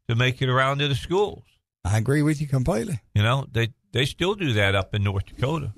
to 0.08 0.16
make 0.16 0.42
it 0.42 0.48
around 0.48 0.78
to 0.78 0.88
the 0.88 0.94
schools. 0.96 1.44
I 1.84 1.98
agree 1.98 2.22
with 2.22 2.40
you 2.40 2.46
completely. 2.46 3.00
You 3.14 3.22
know, 3.22 3.46
they 3.50 3.72
they 3.92 4.04
still 4.04 4.34
do 4.34 4.52
that 4.54 4.74
up 4.74 4.94
in 4.94 5.02
North 5.02 5.26
Dakota. 5.26 5.72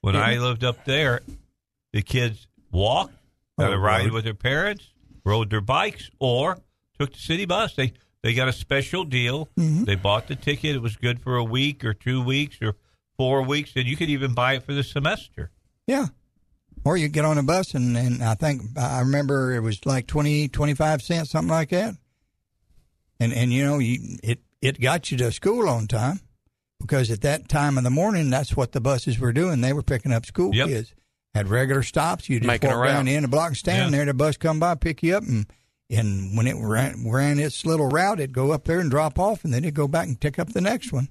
When 0.00 0.16
I 0.16 0.38
lived 0.38 0.64
up 0.64 0.84
there, 0.84 1.20
the 1.92 2.02
kids 2.02 2.48
walked, 2.72 3.14
got 3.58 3.70
Oh, 3.70 3.74
a 3.74 3.78
ride 3.78 4.10
with 4.10 4.24
their 4.24 4.34
parents, 4.34 4.90
rode 5.24 5.50
their 5.50 5.60
bikes, 5.60 6.10
or 6.18 6.58
took 6.98 7.12
the 7.12 7.18
city 7.18 7.44
bus. 7.44 7.74
They 7.76 7.92
they 8.22 8.34
got 8.34 8.48
a 8.48 8.52
special 8.52 9.04
deal. 9.04 9.48
Mm-hmm. 9.58 9.84
They 9.84 9.94
bought 9.94 10.26
the 10.28 10.36
ticket. 10.36 10.74
It 10.76 10.82
was 10.82 10.96
good 10.96 11.20
for 11.20 11.36
a 11.36 11.44
week 11.44 11.84
or 11.84 11.94
two 11.94 12.22
weeks 12.22 12.58
or 12.62 12.74
four 13.16 13.42
weeks, 13.42 13.72
and 13.76 13.86
you 13.86 13.96
could 13.96 14.08
even 14.08 14.34
buy 14.34 14.54
it 14.54 14.62
for 14.64 14.72
the 14.72 14.82
semester. 14.82 15.50
Yeah. 15.86 16.06
Or 16.84 16.96
you 16.96 17.06
get 17.08 17.24
on 17.24 17.38
a 17.38 17.42
bus 17.44 17.74
and, 17.74 17.96
and 17.96 18.24
I 18.24 18.34
think 18.34 18.62
I 18.76 19.00
remember 19.00 19.52
it 19.54 19.60
was 19.60 19.86
like 19.86 20.08
20, 20.08 20.48
25 20.48 21.02
cents, 21.02 21.30
something 21.30 21.50
like 21.50 21.68
that. 21.70 21.94
And 23.20 23.32
and 23.32 23.52
you 23.52 23.64
know, 23.64 23.78
you, 23.78 24.18
it 24.24 24.40
it 24.62 24.80
got 24.80 25.10
you 25.10 25.18
to 25.18 25.30
school 25.32 25.68
on 25.68 25.86
time 25.86 26.20
because 26.80 27.10
at 27.10 27.20
that 27.22 27.48
time 27.48 27.76
of 27.76 27.84
the 27.84 27.90
morning, 27.90 28.30
that's 28.30 28.56
what 28.56 28.72
the 28.72 28.80
buses 28.80 29.18
were 29.18 29.32
doing. 29.32 29.60
They 29.60 29.72
were 29.72 29.82
picking 29.82 30.12
up 30.12 30.24
school 30.24 30.54
Yep. 30.54 30.68
kids. 30.68 30.94
Had 31.34 31.48
regular 31.48 31.82
stops. 31.82 32.28
You 32.28 32.38
just 32.40 32.46
Making 32.46 32.70
a 32.70 32.76
walk 32.76 32.86
down 32.86 32.96
route. 32.98 33.04
the 33.06 33.14
end 33.16 33.24
of 33.24 33.30
the 33.30 33.34
block 33.36 33.48
and 33.48 33.56
stand 33.56 33.90
Yeah. 33.92 33.96
there. 33.98 34.06
The 34.06 34.14
bus 34.14 34.36
come 34.36 34.60
by, 34.60 34.74
pick 34.74 35.02
you 35.02 35.16
up, 35.16 35.24
and 35.24 35.46
and 35.90 36.36
when 36.38 36.46
it 36.46 36.56
ran, 36.58 37.06
ran 37.06 37.38
its 37.38 37.66
little 37.66 37.86
route, 37.88 38.18
it'd 38.18 38.32
go 38.32 38.52
up 38.52 38.64
there 38.64 38.80
and 38.80 38.90
drop 38.90 39.18
off, 39.18 39.44
and 39.44 39.52
then 39.52 39.62
it'd 39.62 39.74
go 39.74 39.86
back 39.86 40.06
and 40.06 40.18
pick 40.18 40.38
up 40.38 40.54
the 40.54 40.60
next 40.62 40.90
one. 40.90 41.08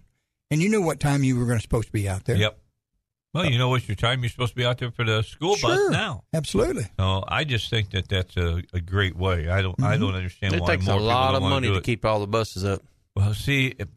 And 0.50 0.60
you 0.60 0.70
knew 0.70 0.82
what 0.82 1.00
time 1.00 1.24
you 1.24 1.38
were 1.38 1.46
going 1.46 1.60
to 1.60 1.62
supposed 1.62 1.88
to 1.88 1.92
be 1.94 2.10
out 2.10 2.26
there. 2.26 2.36
Yep. 2.36 2.58
Well, 3.34 3.46
you 3.46 3.58
know 3.60 3.70
what's 3.70 3.88
your 3.88 3.96
time? 3.96 4.22
You're 4.24 4.30
supposed 4.32 4.54
to 4.54 4.56
be 4.58 4.66
out 4.66 4.80
there 4.80 4.90
for 4.92 5.06
the 5.06 5.22
school 5.22 5.56
Sure. 5.56 5.70
bus 5.70 5.92
now. 5.92 6.24
Absolutely. 6.34 6.88
So 7.00 7.24
I 7.28 7.44
just 7.44 7.70
think 7.70 7.92
that 7.92 8.10
that's 8.10 8.36
a, 8.38 8.62
a 8.74 8.82
great 8.82 9.16
way. 9.16 9.48
I 9.50 9.62
don't 9.62 9.76
I 9.82 9.94
mm-hmm. 9.94 10.02
don't 10.02 10.16
understand 10.16 10.56
It 10.56 10.62
why 10.62 10.76
takes 10.76 10.86
more 10.86 10.96
a 10.96 10.98
people 10.98 11.08
lot 11.08 11.28
don't 11.28 11.36
of 11.38 11.42
wanna 11.44 11.56
money 11.56 11.68
to 11.70 11.76
it. 11.76 11.84
keep 11.84 12.04
all 12.04 12.20
the 12.20 12.28
buses 12.28 12.66
up. 12.66 12.82
Well, 13.16 13.34
see, 13.34 13.74
a 13.80 13.88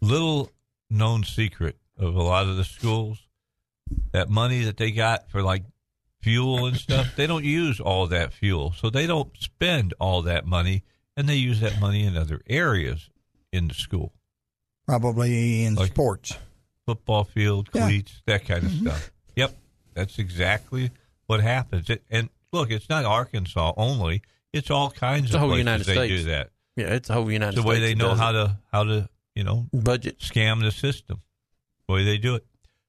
little 0.00 0.50
known 0.90 1.24
secret 1.24 1.76
of 1.98 2.14
a 2.14 2.22
lot 2.22 2.46
of 2.48 2.56
the 2.56 2.64
schools 2.64 3.18
that 4.12 4.28
money 4.28 4.62
that 4.64 4.76
they 4.76 4.90
got 4.90 5.30
for 5.30 5.42
like 5.42 5.64
fuel 6.22 6.66
and 6.66 6.76
stuff, 6.76 7.14
they 7.16 7.26
don't 7.26 7.44
use 7.44 7.80
all 7.80 8.06
that 8.08 8.32
fuel, 8.32 8.72
so 8.76 8.90
they 8.90 9.06
don't 9.06 9.36
spend 9.38 9.92
all 10.00 10.22
that 10.22 10.46
money, 10.46 10.82
and 11.16 11.28
they 11.28 11.34
use 11.36 11.60
that 11.60 11.78
money 11.80 12.04
in 12.04 12.16
other 12.16 12.40
areas 12.48 13.10
in 13.52 13.68
the 13.68 13.74
school, 13.74 14.12
Probably 14.86 15.64
in 15.64 15.74
Like- 15.76 15.92
sports. 15.92 16.36
football 16.86 17.24
field, 17.24 17.68
Yeah. 17.74 17.86
cleats, 17.86 18.22
that 18.26 18.44
kind 18.46 18.64
of 18.64 18.70
mm-hmm. 18.70 18.86
stuff. 18.88 19.10
Yep. 19.36 19.56
That's 19.94 20.18
exactly 20.18 20.90
what 21.26 21.40
happens. 21.40 21.88
It, 21.88 22.02
and 22.10 22.28
look, 22.52 22.70
it's 22.70 22.88
not 22.88 23.04
Arkansas 23.04 23.72
only; 23.76 24.22
it's 24.52 24.70
all 24.70 24.90
kinds 24.90 25.24
It's 25.24 25.30
the 25.32 25.36
of 25.38 25.40
whole 25.40 25.50
places 25.50 25.58
United 25.60 25.84
they 25.86 25.94
States. 25.94 26.22
do 26.24 26.28
that. 26.30 26.50
Yeah, 26.76 26.86
it's 26.94 27.08
the 27.08 27.14
whole 27.14 27.30
United 27.30 27.54
It's 27.56 27.62
the 27.62 27.68
way 27.68 27.80
they 27.80 27.94
know 27.94 28.14
how 28.14 28.32
to 28.32 28.58
how 28.72 28.84
to 28.84 29.08
you 29.34 29.44
know 29.44 29.66
budget 29.72 30.18
scam 30.20 30.60
the 30.62 30.70
system. 30.72 31.22
The 31.86 31.94
way 31.94 32.04
they 32.04 32.18
do 32.18 32.34
it. 32.34 32.44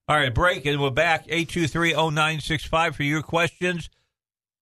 All 0.08 0.16
right, 0.16 0.34
break, 0.34 0.66
and 0.66 0.80
we're 0.82 0.92
back. 0.92 1.28
823-0965 1.28 2.94
for 2.96 3.04
your 3.04 3.22
questions. 3.24 3.90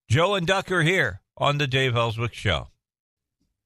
Joe 0.08 0.34
and 0.34 0.46
Duck 0.46 0.70
are 0.72 0.82
here 0.82 1.20
on 1.36 1.58
the 1.58 1.66
Dave 1.66 1.96
Elswick 1.96 2.32
Show. 2.32 2.68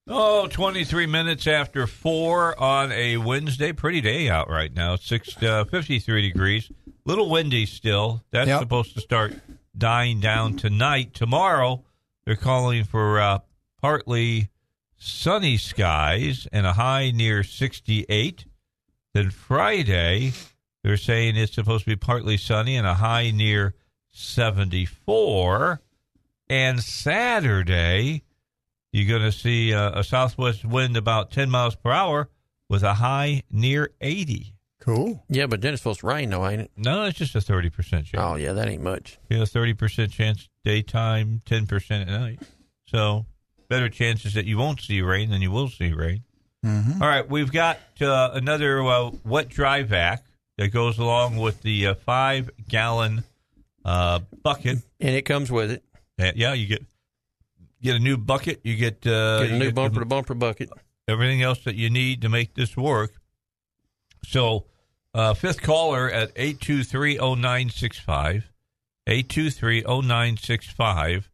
Oh, 0.09 0.48
23 0.48 1.06
minutes 1.06 1.47
after 1.47 1.86
4 1.86 2.59
on 2.60 2.90
a 2.93 3.18
Wednesday. 3.18 3.72
Pretty 3.72 4.01
day 4.01 4.28
out 4.28 4.48
right 4.51 4.72
now. 4.74 4.94
It's 4.94 5.06
six, 5.06 5.40
uh, 5.43 5.64
53 5.66 6.22
degrees. 6.22 6.70
little 7.05 7.30
windy 7.30 7.64
still. 7.64 8.22
That's 8.32 8.48
Yep. 8.48 8.60
supposed 8.60 8.94
to 8.94 9.01
start 9.01 9.35
dying 9.76 10.20
down 10.20 10.56
tonight. 10.56 11.14
Tomorrow, 11.14 11.85
they're 12.26 12.36
calling 12.36 12.85
for 12.85 13.18
uh, 13.20 13.39
partly 13.80 14.48
sunny 14.98 15.56
skies 15.56 16.46
and 16.52 16.66
a 16.66 16.74
high 16.74 17.10
near 17.10 17.42
68. 17.42 18.44
Then 19.14 19.30
Friday, 19.30 20.32
they're 20.82 20.96
saying 20.96 21.36
it's 21.36 21.54
supposed 21.54 21.84
to 21.84 21.90
be 21.90 21.96
partly 21.96 22.36
sunny 22.36 22.76
and 22.76 22.86
a 22.86 22.94
high 22.94 23.30
near 23.30 23.74
74. 24.10 25.80
And 26.50 26.82
Saturday, 26.82 28.24
you're 28.92 29.18
going 29.18 29.30
to 29.30 29.36
see 29.36 29.72
uh, 29.72 30.00
a 30.00 30.04
southwest 30.04 30.64
wind 30.64 30.96
about 30.96 31.30
10 31.30 31.50
miles 31.50 31.76
per 31.76 31.90
hour 31.90 32.28
with 32.68 32.82
a 32.82 32.94
high 32.94 33.42
near 33.50 33.90
80. 34.00 34.54
Cool. 34.80 35.24
Yeah, 35.28 35.46
but 35.46 35.60
then 35.60 35.74
it's 35.74 35.82
supposed 35.82 36.00
to 36.00 36.06
rain, 36.06 36.30
though, 36.30 36.48
ain't 36.48 36.62
it? 36.62 36.70
No, 36.76 37.04
it's 37.04 37.18
just 37.18 37.34
a 37.34 37.40
30% 37.40 37.72
chance. 37.88 38.10
Oh, 38.14 38.36
yeah, 38.36 38.52
that 38.52 38.68
ain't 38.68 38.82
much. 38.82 39.18
You 39.28 39.38
know, 39.38 39.44
30% 39.44 40.10
chance 40.10 40.48
daytime, 40.64 41.42
10% 41.44 42.00
at 42.00 42.08
night. 42.08 42.40
So 42.86 43.26
better 43.69 43.89
chances 43.89 44.35
that 44.35 44.47
you 44.47 44.57
won't 44.59 44.81
see 44.81 45.01
rain 45.03 45.31
than 45.31 45.43
you 45.43 45.51
will 45.51 45.69
see 45.69 45.93
rain. 45.93 46.23
Mm-hmm. 46.65 47.03
All 47.03 47.09
right, 47.09 47.28
we've 47.28 47.51
got 47.53 47.78
uh, 48.01 48.31
another 48.32 48.82
uh, 48.85 49.11
wet 49.24 49.49
dry 49.49 49.82
vac 49.82 50.24
that 50.57 50.69
goes 50.69 50.99
along 50.99 51.36
with 51.36 51.61
the 51.62 51.89
uh, 51.89 51.95
five 51.95 52.51
gallon 52.69 53.23
uh, 53.85 54.20
bucket. 54.43 54.78
And 55.01 55.15
it 55.15 55.23
comes 55.23 55.51
with 55.53 55.70
it. 55.70 55.85
Yeah, 56.19 56.32
yeah, 56.35 56.53
you 56.55 56.66
get 56.66 56.85
get 57.81 57.95
a 57.95 58.01
new 58.01 58.16
bucket. 58.16 58.61
You 58.65 58.74
get, 58.77 59.07
uh, 59.07 59.43
Get 59.43 59.51
a 59.53 59.59
new 59.59 59.66
get 59.66 59.74
bumper 59.77 59.95
the- 59.95 60.01
to 60.01 60.07
bumper 60.07 60.35
bucket. 60.35 60.69
everything 61.07 61.43
else 61.43 61.62
that 61.65 61.77
you 61.77 61.90
need 61.90 62.23
to 62.23 62.28
make 62.28 62.55
this 62.55 62.77
work. 62.77 63.12
So, 64.24 64.65
uh, 65.15 65.35
fifth 65.35 65.62
caller 65.62 66.11
at 66.11 66.35
823-0965, 66.35 68.43
823-0965, 69.09 71.28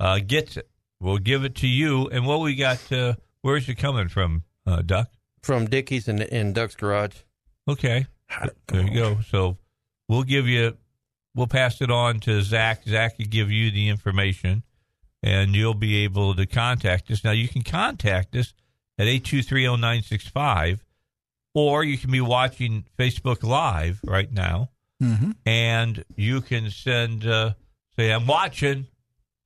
uh, 0.00 0.18
gets 0.20 0.56
it. 0.56 0.69
We'll 1.00 1.18
give 1.18 1.44
it 1.44 1.54
to 1.56 1.66
you. 1.66 2.08
And 2.08 2.26
what 2.26 2.40
we 2.40 2.54
got, 2.54 2.92
uh, 2.92 3.14
where's 3.42 3.68
it 3.68 3.76
coming 3.76 4.08
from, 4.08 4.44
uh, 4.66 4.82
Duck? 4.82 5.10
From 5.42 5.66
Dickie's 5.66 6.08
and, 6.08 6.20
and 6.20 6.54
Duck's 6.54 6.74
Garage. 6.76 7.16
Okay. 7.68 8.06
There 8.68 8.82
you 8.82 8.94
go. 8.94 9.18
So 9.28 9.56
we'll 10.08 10.22
give 10.24 10.46
you, 10.46 10.76
we'll 11.34 11.46
pass 11.46 11.80
it 11.80 11.90
on 11.90 12.20
to 12.20 12.42
Zach. 12.42 12.82
Zach 12.86 13.18
will 13.18 13.24
give 13.26 13.50
you 13.50 13.70
the 13.70 13.88
information 13.88 14.62
and 15.22 15.54
you'll 15.54 15.74
be 15.74 16.04
able 16.04 16.34
to 16.34 16.46
contact 16.46 17.10
us. 17.10 17.24
Now, 17.24 17.30
you 17.32 17.48
can 17.48 17.62
contact 17.62 18.36
us 18.36 18.52
at 18.98 19.06
8230965 19.06 20.80
or 21.54 21.82
you 21.84 21.98
can 21.98 22.10
be 22.10 22.20
watching 22.20 22.84
Facebook 22.98 23.42
Live 23.42 24.00
right 24.04 24.30
now 24.32 24.70
Mm-hmm. 25.02 25.30
and 25.46 26.04
you 26.14 26.42
can 26.42 26.68
send, 26.70 27.26
uh, 27.26 27.54
say, 27.96 28.12
I'm 28.12 28.26
watching, 28.26 28.86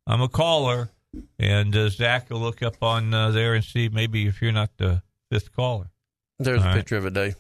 I'm 0.05 0.21
a 0.21 0.27
caller, 0.29 0.91
and 1.39 1.75
uh, 1.77 1.89
Zach 1.89 2.31
will 2.31 2.41
look 2.41 2.63
up 2.63 2.83
on 2.83 3.13
uh, 3.15 3.31
there 3.31 3.55
and 3.55 3.65
see 3.65 3.89
maybe 3.89 4.27
if 4.27 4.41
you're 4.43 4.53
not 4.53 4.71
the 4.77 5.03
fifth 5.31 5.55
caller. 5.55 5.91
There's 6.39 6.61
All 6.61 6.65
a 6.67 6.69
right. 6.71 6.77
picture 6.77 6.97
of 6.97 7.07
it, 7.07 7.15
Dave. 7.15 7.37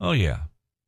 Oh 0.00 0.12
yeah, 0.12 0.40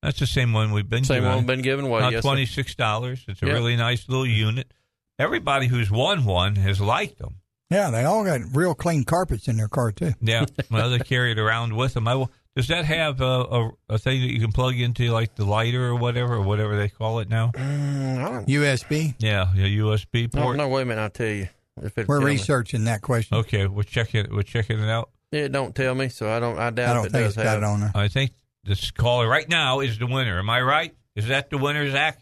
that's 0.02 0.18
the 0.18 0.26
same 0.26 0.52
one 0.52 0.72
we've 0.72 0.88
been 0.88 1.04
Same 1.04 1.22
given. 1.22 1.36
one 1.36 1.46
been 1.46 1.62
given 1.62 1.84
away. 1.84 2.00
About 2.00 2.12
yes, 2.12 2.22
sir. 2.22 2.28
twenty 2.28 2.46
six 2.46 2.74
dollars. 2.74 3.24
It's 3.28 3.42
a 3.42 3.46
Yeah. 3.46 3.52
really 3.52 3.76
nice 3.76 4.08
little 4.08 4.26
unit. 4.26 4.72
Everybody 5.18 5.66
who's 5.66 5.90
won 5.90 6.24
one 6.24 6.56
has 6.56 6.80
liked 6.80 7.18
them. 7.18 7.36
Yeah, 7.70 7.90
they 7.90 8.04
all 8.04 8.24
got 8.24 8.40
real 8.54 8.74
clean 8.74 9.04
carpets 9.04 9.48
in 9.48 9.56
their 9.56 9.68
car 9.68 9.92
too. 9.92 10.12
Yeah, 10.20 10.46
well, 10.70 10.90
they 10.90 10.98
carry 10.98 11.32
it 11.32 11.38
around 11.38 11.74
with 11.76 11.94
them. 11.94 12.06
I 12.08 12.14
will, 12.16 12.30
does 12.56 12.68
that 12.68 12.84
have 12.84 13.20
a, 13.22 13.24
a, 13.24 13.70
a 13.90 13.98
thing 13.98 14.20
that 14.20 14.30
you 14.32 14.40
can 14.40 14.52
plug 14.52 14.78
into, 14.78 15.10
like 15.10 15.36
the 15.36 15.44
lighter 15.46 15.86
or 15.86 15.94
whatever, 15.94 16.34
or 16.34 16.42
whatever 16.42 16.76
they 16.76 16.88
call 16.88 17.20
it 17.20 17.28
now? 17.30 17.50
Mm, 17.54 18.18
I 18.18 18.28
don't, 18.30 18.46
USB. 18.48 19.14
Yeah, 19.18 19.50
a 19.54 19.56
USB 19.78 20.34
no, 20.34 20.42
port. 20.42 20.56
no, 20.58 20.68
wait 20.68 20.82
a 20.82 20.84
minute. 20.84 21.00
I'll 21.02 21.10
tell 21.10 21.28
you. 21.28 21.48
If 21.80 21.96
it 21.98 22.06
We're 22.08 22.18
tell 22.18 22.26
me. 22.26 22.32
researching 22.32 22.84
that 22.84 23.00
question. 23.02 23.38
Okay, 23.38 23.66
we're 23.66 23.82
checking. 23.82 24.26
We're 24.34 24.42
checking 24.42 24.78
it 24.78 24.88
out. 24.90 25.10
It 25.30 25.50
don't 25.52 25.74
tell 25.74 25.94
me, 25.94 26.08
so 26.10 26.30
I 26.30 26.38
don't. 26.40 26.58
I 26.58 26.70
doubt 26.70 26.90
I 26.90 26.94
don't 26.94 27.06
it 27.06 27.12
think 27.12 27.24
does 27.24 27.34
it's 27.34 27.36
got 27.42 27.46
have. 27.46 27.58
it 27.62 27.64
on 27.64 27.80
there. 27.80 27.92
I 27.94 28.08
think 28.08 28.32
this 28.64 28.90
caller 28.90 29.26
right 29.26 29.48
now 29.48 29.80
is 29.80 29.98
the 29.98 30.06
winner. 30.06 30.38
Am 30.38 30.50
I 30.50 30.60
right? 30.60 30.94
Is 31.16 31.28
that 31.28 31.48
the 31.50 31.56
winner, 31.58 31.90
Zach? 31.90 32.18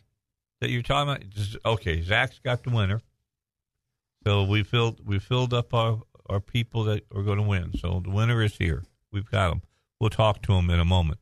That 0.61 0.71
you're 0.71 0.83
talking 0.83 1.11
about? 1.11 1.29
Just- 1.31 1.57
Okay, 1.65 2.03
Zach's 2.03 2.39
got 2.45 2.63
the 2.63 2.71
winner. 2.71 3.01
So 4.27 4.45
we 4.45 4.63
filled 4.63 5.05
we 5.07 5.19
filled 5.19 5.53
up 5.55 5.73
our 5.75 6.01
our 6.29 6.41
people 6.41 6.85
that 6.85 7.05
are 7.15 7.23
going 7.23 7.39
to 7.39 7.43
win. 7.43 7.73
So 7.79 8.01
the 8.05 8.11
winner 8.11 8.43
is 8.43 8.57
here. 8.57 8.85
We've 9.13 9.29
got 9.29 9.51
him. 9.53 9.63
We'll 9.99 10.11
talk 10.11 10.43
to 10.43 10.53
him 10.53 10.71
in 10.71 10.79
a 10.79 10.85
moment. 10.85 11.19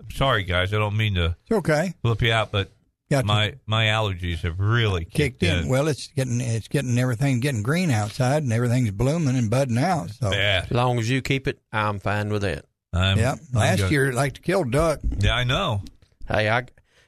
I'm 0.00 0.10
sorry, 0.10 0.44
guys. 0.44 0.72
I 0.72 0.78
don't 0.78 0.96
mean 0.96 1.14
to 1.16 1.36
It's 1.42 1.50
okay. 1.58 1.94
flip 2.02 2.22
you 2.22 2.32
out, 2.32 2.52
but 2.52 2.70
Got 3.10 3.20
to- 3.22 3.26
my 3.26 3.54
my 3.66 3.84
allergies 3.86 4.38
have 4.40 4.58
really 4.58 5.04
kicked, 5.04 5.40
Kicked 5.40 5.42
in. 5.44 5.68
Well, 5.68 5.86
it's 5.88 6.08
getting 6.08 6.40
it's 6.40 6.68
getting 6.68 6.98
everything 6.98 7.38
getting 7.40 7.62
green 7.62 7.90
outside 7.90 8.42
and 8.42 8.52
everything's 8.52 8.90
blooming 8.90 9.36
and 9.36 9.48
budding 9.48 9.78
out. 9.78 10.10
So 10.10 10.30
Bad. 10.30 10.64
As 10.64 10.70
long 10.72 10.98
as 10.98 11.08
you 11.08 11.22
keep 11.22 11.46
it, 11.46 11.60
I'm 11.72 12.00
fine 12.00 12.30
with 12.30 12.42
that. 12.42 12.64
I'm, 12.92 13.18
yeah. 13.18 13.32
I'm 13.32 13.60
Last 13.60 13.78
good. 13.80 13.90
year 13.92 14.08
it 14.10 14.14
like 14.14 14.32
to 14.34 14.40
kill 14.40 14.64
duck. 14.64 15.00
Yeah, 15.18 15.36
I 15.36 15.44
know. 15.44 15.82
Hey, 16.28 16.48
I 16.48 16.64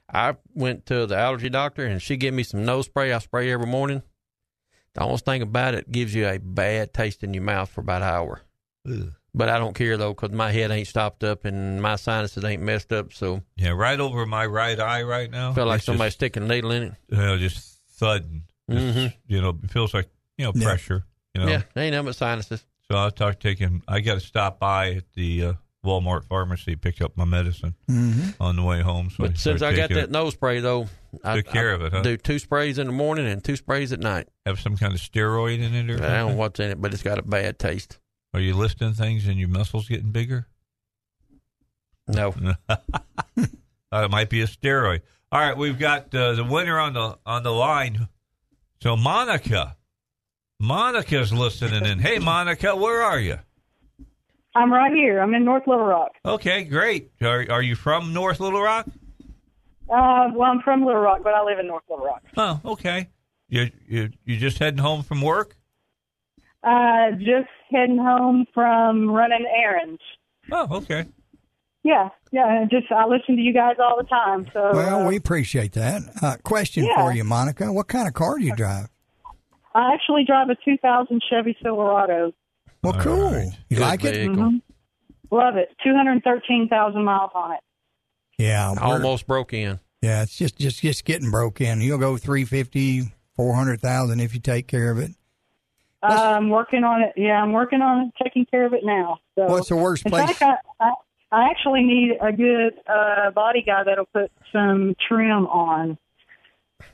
I 0.09 0.37
went 0.55 0.87
to 0.87 1.07
the 1.07 1.17
allergy 1.17 1.49
doctor 1.51 1.85
and 1.85 2.01
she 2.01 2.17
gave 2.17 2.33
me 2.33 2.43
some 2.45 2.65
nose 2.65 2.87
spray. 2.87 3.13
I 3.13 3.19
spray 3.19 3.51
every 3.51 3.67
morning. 3.67 4.03
The 4.95 5.03
only 5.03 5.19
thing 5.19 5.43
about 5.43 5.75
it 5.75 5.91
gives 5.91 6.15
you 6.15 6.27
a 6.29 6.39
bad 6.39 6.95
taste 6.95 7.23
in 7.25 7.35
your 7.35 7.43
mouth 7.43 7.71
for 7.71 7.81
about 7.81 8.03
an 8.03 8.09
hour. 8.09 8.41
Ugh. 8.89 9.13
But 9.39 9.49
I 9.49 9.59
don't 9.59 9.73
care 9.75 9.97
though, 9.97 10.13
'cause 10.15 10.33
my 10.33 10.51
head 10.51 10.73
ain't 10.73 10.89
stopped 10.89 11.23
up 11.23 11.45
and 11.45 11.81
my 11.81 11.95
sinuses 11.95 12.45
ain't 12.45 12.61
messed 12.61 12.93
up. 12.93 13.13
So 13.13 13.43
Yeah, 13.57 13.71
right 13.71 13.99
over 14.01 14.27
my 14.27 14.45
right 14.45 14.79
eye 14.79 15.03
right 15.05 15.31
now. 15.31 15.53
I 15.53 15.55
feel 15.55 15.67
like 15.67 15.77
It's 15.79 15.87
somebody 15.87 16.09
just, 16.09 16.19
sticking 16.19 16.43
a 16.43 16.47
needle 16.49 16.73
in 16.73 16.83
it. 16.83 16.95
you 17.09 17.17
know, 17.19 17.39
just 17.39 17.79
thudding. 17.93 18.43
Just, 18.69 18.97
Mhm. 18.99 19.15
You 19.29 19.41
know, 19.41 19.59
it 19.63 19.71
feels 19.71 19.95
like 19.95 20.09
you 20.37 20.45
know 20.45 20.53
Yeah. 20.55 20.65
pressure. 20.65 21.05
You 21.35 21.43
know, 21.45 21.49
Yeah, 21.51 21.63
ain't 21.77 21.93
nothing 21.93 22.07
but 22.07 22.17
sinuses. 22.17 22.67
So 22.91 22.97
I'll 22.99 23.11
start 23.11 23.39
taking. 23.39 23.83
I 23.87 24.01
got 24.01 24.15
to 24.15 24.21
stop 24.21 24.59
by 24.59 24.95
at 24.95 25.05
the 25.15 25.45
uh, 25.45 25.53
Walmart 25.85 26.25
pharmacy, 26.25 26.75
pick 26.75 27.01
up 27.01 27.17
my 27.17 27.25
medicine 27.25 27.77
Mm-hmm. 27.89 28.43
on 28.43 28.57
the 28.57 28.63
way 28.65 28.81
home. 28.83 29.09
So 29.11 29.17
But 29.21 29.39
since 29.39 29.63
I 29.63 29.73
got 29.73 29.91
that 29.91 29.99
it. 29.99 30.11
nose 30.11 30.33
spray 30.35 30.59
though, 30.59 30.89
I 31.23 31.37
Took 31.37 31.47
care 31.53 31.71
I 31.71 31.75
of 31.75 31.83
it, 31.83 31.93
huh? 31.93 32.03
Do 32.03 32.17
two 32.17 32.41
sprays 32.41 32.77
in 32.79 32.89
the 32.89 32.93
morning 32.93 33.27
and 33.27 33.45
two 33.45 33.55
sprays 33.55 33.93
at 33.93 34.01
night. 34.01 34.27
have 34.45 34.59
some 34.59 34.77
kind 34.77 34.95
of 34.95 35.01
steroid 35.01 35.61
in 35.61 35.75
it, 35.75 35.89
or 35.91 36.03
I 36.05 36.17
don't 36.17 36.33
know 36.33 36.37
what's 36.37 36.59
in 36.59 36.71
it, 36.73 36.81
but 36.81 36.93
it's 36.93 37.05
got 37.05 37.19
a 37.19 37.23
bad 37.23 37.61
taste. 37.61 37.99
Are 38.35 38.41
you 38.41 38.55
lifting 38.55 38.93
things 38.93 39.27
and 39.27 39.39
your 39.39 39.49
muscles 39.49 39.89
getting 39.89 40.11
bigger? 40.11 40.47
No, 42.07 42.35
uh, 42.69 42.77
it 43.93 44.11
might 44.11 44.31
be 44.31 44.41
a 44.41 44.47
steroid. 44.47 45.03
All 45.31 45.41
right, 45.41 45.57
we've 45.57 45.79
got 45.79 46.15
uh, 46.15 46.33
the 46.33 46.45
winner 46.45 46.79
on 46.79 46.95
the 46.95 47.19
on 47.27 47.43
the 47.43 47.53
line. 47.53 48.09
So 48.83 48.97
Monica, 48.97 49.77
Monica's 50.59 51.33
listening 51.33 51.85
in. 51.85 51.99
Hey, 51.99 52.19
Monica, 52.19 52.75
where 52.75 53.03
are 53.03 53.19
you? 53.19 53.39
I'm 54.55 54.73
right 54.73 54.93
here. 54.93 55.21
I'm 55.21 55.35
in 55.35 55.45
North 55.45 55.67
Little 55.67 55.85
Rock. 55.85 56.13
Okay, 56.25 56.65
great. 56.65 57.11
Are 57.21 57.45
are 57.51 57.63
you 57.63 57.75
from 57.75 58.15
North 58.15 58.41
Little 58.41 58.63
Rock? 58.63 58.87
Uh, 59.91 60.29
well, 60.35 60.51
I'm 60.51 60.61
from 60.63 60.85
Little 60.85 61.01
Rock, 61.01 61.21
but 61.23 61.35
I 61.35 61.43
live 61.43 61.59
in 61.59 61.67
North 61.67 61.85
Little 61.91 62.07
Rock. 62.07 62.23
Oh, 62.37 62.61
okay. 62.73 63.09
You 63.49 63.71
you 63.87 64.11
you 64.25 64.37
just 64.39 64.59
heading 64.59 64.79
home 64.79 65.03
from 65.03 65.21
work? 65.21 65.58
Uh, 66.63 67.13
just 67.13 67.49
heading 67.71 67.99
home 67.99 68.47
from 68.53 69.11
running 69.11 69.47
errands. 69.47 70.01
Oh, 70.51 70.79
okay. 70.79 71.07
Yeah, 71.85 72.09
yeah. 72.33 72.65
Just 72.71 72.91
I 72.91 73.07
listen 73.07 73.37
to 73.37 73.43
you 73.43 73.55
guys 73.55 73.77
all 73.79 73.97
the 73.97 74.09
time. 74.09 74.47
So 74.53 74.71
Well, 74.73 75.03
uh, 75.05 75.09
we 75.09 75.17
appreciate 75.17 75.73
that. 75.75 76.03
Uh, 76.21 76.37
question 76.43 76.85
Yeah. 76.85 76.97
for 76.97 77.13
you, 77.13 77.23
Monica. 77.25 77.73
What 77.73 77.87
kind 77.89 78.09
of 78.09 78.15
car 78.15 78.39
do 78.39 78.45
you 78.45 78.55
drive? 78.57 78.89
I 79.75 79.95
actually 79.95 80.25
drive 80.25 80.49
a 80.51 80.57
2000 80.65 81.23
Chevy 81.31 81.57
Silverado. 81.63 82.33
Well, 82.83 82.95
All 82.95 83.01
cool. 83.01 83.31
right. 83.31 83.51
You 83.71 83.77
Good 83.77 83.83
like 83.83 84.05
it? 84.05 84.15
vehicle. 84.17 84.37
Mhm. 84.37 84.63
Love 85.31 85.57
it. 85.57 85.69
213,000 85.85 87.05
miles 87.05 87.31
on 87.35 87.53
it. 87.53 87.61
Yeah. 88.39 88.75
almost 88.81 89.27
broke 89.27 89.53
in. 89.53 89.79
Yeah, 90.03 90.23
it's 90.23 90.37
just 90.37 90.59
just 90.59 90.81
just 90.81 91.05
getting 91.05 91.31
broke 91.31 91.61
in. 91.61 91.81
You'll 91.81 91.99
go 91.99 92.17
350, 92.17 93.13
400,000 93.37 94.21
if 94.21 94.33
you 94.35 94.41
take 94.41 94.67
care 94.69 94.91
of 94.91 94.99
it. 94.99 95.11
I'm 96.03 96.49
working 96.51 96.85
on 96.85 97.03
it. 97.03 97.13
Yeah, 97.17 97.43
I'm 97.43 97.53
working 97.53 97.81
on 97.83 98.07
it, 98.07 98.25
taking 98.25 98.47
care 98.47 98.67
of 98.67 98.73
it 98.73 98.85
now. 98.85 99.19
So, 99.37 99.47
What's 99.47 99.69
the 99.69 99.77
worst 99.77 100.05
in 100.07 100.11
place? 100.11 100.31
fact, 100.39 100.65
I, 100.81 100.85
I, 100.85 100.93
I 101.33 101.49
actually 101.51 101.83
need 101.83 102.13
a 102.21 102.33
good 102.33 102.75
uh, 102.87 103.31
body 103.33 103.63
guy 103.67 103.83
that'll 103.85 104.07
put 104.07 104.31
some 104.53 104.95
trim 105.09 105.47
on. 105.47 105.99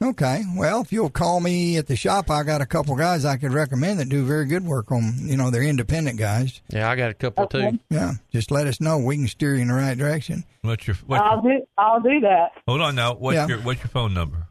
Okay. 0.02 0.42
Well, 0.56 0.80
if 0.80 0.92
you'll 0.92 1.10
call 1.10 1.40
me 1.40 1.76
at 1.76 1.86
the 1.86 1.94
shop, 1.96 2.30
I 2.30 2.42
got 2.42 2.62
a 2.62 2.66
couple 2.66 2.96
guys 2.96 3.24
I 3.26 3.36
could 3.36 3.52
recommend 3.52 4.00
that 4.00 4.08
do 4.08 4.24
very 4.24 4.46
good 4.46 4.64
work 4.64 4.90
on. 4.90 5.12
You 5.20 5.36
know, 5.36 5.50
they're 5.50 5.62
independent 5.62 6.18
guys. 6.18 6.62
Yeah, 6.70 6.90
I 6.90 6.96
got 6.96 7.10
a 7.10 7.14
couple 7.14 7.46
too. 7.46 7.78
Yeah. 7.90 8.12
Just 8.32 8.50
let 8.50 8.66
us 8.66 8.80
know. 8.80 8.98
We 8.98 9.16
can 9.16 9.28
steer 9.28 9.54
you 9.54 9.62
in 9.62 9.68
the 9.68 9.74
right 9.74 9.96
direction. 9.96 10.44
What's 10.62 10.86
your 10.86 10.96
what's 11.06 11.22
I'll 11.22 11.42
do. 11.42 11.60
I'll 11.76 12.00
do 12.00 12.20
that. 12.20 12.52
hold 12.66 12.80
on 12.80 12.94
now? 12.94 13.14
What's 13.14 13.36
Yeah. 13.36 13.46
your 13.46 13.58
what's 13.58 13.80
your 13.80 13.88
phone 13.88 14.14
number? 14.14 14.48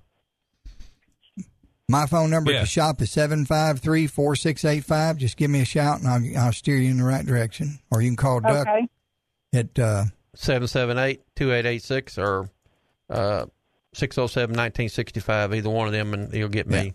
My 1.89 2.05
phone 2.05 2.29
number 2.29 2.51
Yeah. 2.51 2.59
at 2.59 2.61
the 2.61 2.67
shop 2.67 3.01
is 3.01 3.11
seven 3.11 3.45
five 3.45 3.79
three 3.79 4.07
four 4.07 4.35
six 4.35 4.63
eight 4.65 4.85
five. 4.85 5.17
Just 5.17 5.35
give 5.37 5.51
me 5.51 5.61
a 5.61 5.65
shout 5.65 5.99
and 5.99 6.07
I'll, 6.07 6.45
I'll 6.45 6.53
steer 6.53 6.77
you 6.77 6.89
in 6.91 6.97
the 6.97 7.03
right 7.03 7.25
direction. 7.25 7.79
Or 7.91 8.01
you 8.01 8.09
can 8.09 8.15
call 8.15 8.39
Duck 8.39 8.67
Okay. 8.67 8.87
at 9.53 9.77
uh, 9.79 10.05
778-2886 10.37 12.17
or 12.17 12.49
uh 13.09 13.45
607-1965 13.95 15.55
either 15.55 15.69
one 15.69 15.85
of 15.87 15.93
them 15.93 16.13
and 16.13 16.33
you'll 16.33 16.49
get 16.49 16.67
me. 16.67 16.93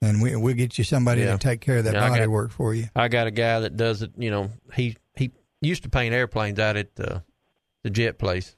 and 0.00 0.22
we, 0.22 0.34
we'll 0.36 0.54
get 0.54 0.78
you 0.78 0.84
somebody 0.84 1.22
Yeah. 1.22 1.32
to 1.32 1.38
take 1.38 1.60
care 1.60 1.78
of 1.78 1.84
that 1.84 1.94
Yeah, 1.94 2.08
body 2.08 2.20
got- 2.20 2.30
work 2.30 2.50
for 2.52 2.72
you. 2.74 2.86
I 2.96 3.08
got 3.08 3.26
a 3.26 3.30
guy 3.30 3.60
that 3.60 3.76
does 3.76 4.00
it, 4.02 4.12
you 4.16 4.30
know, 4.30 4.50
he 4.74 4.96
he 5.16 5.32
used 5.60 5.82
to 5.82 5.88
paint 5.90 6.14
airplanes 6.14 6.58
out 6.60 6.76
at 6.76 6.88
uh, 6.98 7.20
the 7.82 7.90
jet 7.90 8.18
place. 8.18 8.54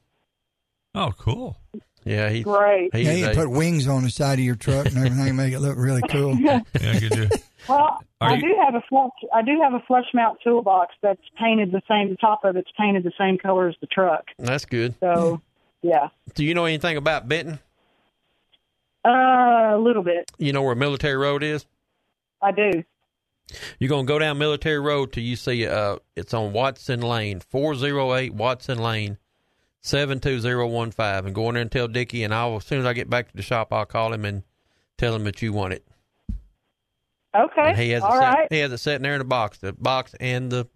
Oh, 0.94 1.12
cool. 1.18 1.56
Yeah, 2.04 2.30
he 2.30 2.42
Great. 2.42 2.94
He's 2.94 3.06
yeah, 3.06 3.12
you 3.12 3.30
a- 3.30 3.34
put 3.34 3.50
wings 3.50 3.86
on 3.86 4.02
the 4.04 4.10
side 4.10 4.38
of 4.38 4.44
your 4.44 4.54
truck 4.54 4.86
and 4.86 4.96
everything, 4.96 5.36
make 5.36 5.52
it 5.52 5.60
look 5.60 5.76
really 5.78 6.02
cool. 6.08 6.34
Yeah, 6.40 6.60
you 6.98 7.10
do. 7.10 7.28
Well, 7.68 8.02
Are 8.22 8.30
I 8.30 8.34
you- 8.36 8.40
do 8.40 8.56
have 8.64 8.74
a 8.74 8.82
flush. 8.88 9.10
I 9.34 9.42
do 9.42 9.60
have 9.62 9.74
a 9.74 9.80
flush 9.86 10.06
mount 10.14 10.38
toolbox 10.42 10.94
that's 11.02 11.20
painted 11.38 11.72
the 11.72 11.82
same. 11.88 12.08
The 12.10 12.16
top 12.16 12.44
of 12.44 12.56
it's 12.56 12.70
painted 12.78 13.02
the 13.04 13.12
same 13.18 13.36
color 13.38 13.68
as 13.68 13.74
the 13.82 13.86
truck. 13.86 14.24
That's 14.38 14.64
good. 14.64 14.94
So, 15.00 15.40
yeah, 15.82 16.08
Do 16.34 16.44
you 16.44 16.54
know 16.54 16.64
anything 16.64 16.96
about 16.96 17.28
Benton? 17.28 17.58
uh, 19.04 19.08
a 19.74 19.78
little 19.78 20.02
bit. 20.02 20.30
You 20.38 20.52
know 20.52 20.62
where 20.62 20.74
Military 20.74 21.16
Road 21.16 21.42
is? 21.42 21.64
I 22.42 22.52
do. 22.52 22.70
You're 23.78 23.88
gonna 23.88 24.04
go 24.06 24.18
down 24.18 24.38
Military 24.38 24.78
Road 24.78 25.12
till 25.12 25.24
you 25.24 25.34
see 25.36 25.66
uh 25.66 25.96
it's 26.16 26.32
on 26.34 26.52
Watson 26.52 27.00
Lane, 27.00 27.40
four 27.40 27.74
zero 27.74 28.14
eight 28.14 28.32
Watson 28.32 28.78
Lane, 28.78 29.18
seven 29.82 30.20
two 30.20 30.40
zero 30.40 30.66
one 30.66 30.90
five, 30.90 31.26
and 31.26 31.34
go 31.34 31.48
in 31.48 31.54
there 31.54 31.62
and 31.62 31.70
tell 31.72 31.88
Dickie, 31.88 32.24
and 32.24 32.34
I'll 32.34 32.56
as 32.56 32.64
soon 32.64 32.80
as 32.80 32.86
I 32.86 32.92
get 32.92 33.08
back 33.10 33.30
to 33.30 33.36
the 33.36 33.42
shop, 33.42 33.72
I'll 33.72 33.86
call 33.86 34.12
him 34.12 34.24
and 34.24 34.42
tell 34.98 35.14
him 35.14 35.24
that 35.24 35.40
you 35.42 35.52
want 35.52 35.72
it. 35.74 35.86
Okay. 37.36 37.68
And 37.70 37.78
he 37.78 37.90
has 37.90 38.02
All 38.02 38.16
it 38.16 38.20
set, 38.20 38.28
right. 38.34 38.46
he 38.50 38.58
has 38.58 38.72
it 38.72 38.78
sitting 38.78 39.02
there 39.02 39.12
in 39.14 39.20
the 39.20 39.24
box, 39.24 39.58
the 39.58 39.72
box 39.72 40.14
and 40.18 40.50
the 40.50 40.66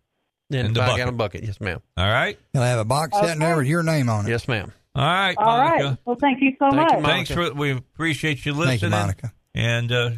and, 0.50 0.68
And 0.68 0.68
the 0.68 0.80
the 0.80 0.80
bucket. 0.86 0.96
gallon 0.98 1.16
bucket. 1.16 1.42
Yes, 1.44 1.60
ma'am. 1.60 1.80
All 1.96 2.06
right. 2.08 2.38
You'll 2.52 2.62
have 2.62 2.78
a 2.78 2.84
box 2.84 3.18
sitting 3.18 3.38
there 3.40 3.56
with 3.56 3.66
your 3.66 3.82
name 3.82 4.08
on 4.08 4.26
it. 4.26 4.30
Yes, 4.30 4.46
ma'am. 4.46 4.72
All 4.94 5.02
right, 5.04 5.34
All 5.36 5.44
Monica. 5.46 5.84
right. 5.84 5.98
Well, 6.04 6.16
thank 6.20 6.40
you 6.40 6.50
so 6.58 6.66
Thank 6.70 6.76
much. 6.76 6.90
Monica. 6.92 7.08
Thanks 7.08 7.30
for 7.32 7.52
we 7.54 7.72
appreciate 7.72 8.46
you 8.46 8.52
listening. 8.52 8.78
Thank 8.78 8.82
you, 8.82 8.90
Monica. 8.90 9.32
And 9.54 9.90
uh, 9.90 10.10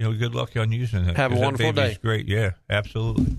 you 0.00 0.06
know, 0.10 0.12
good 0.18 0.34
luck 0.34 0.56
on 0.56 0.72
using 0.72 1.04
it. 1.04 1.16
Have 1.16 1.30
a 1.30 1.34
'cause 1.34 1.40
that 1.40 1.44
wonderful 1.44 1.72
baby's 1.72 1.94
day. 1.96 2.02
Great, 2.02 2.26
yeah, 2.26 2.50
absolutely. 2.68 3.36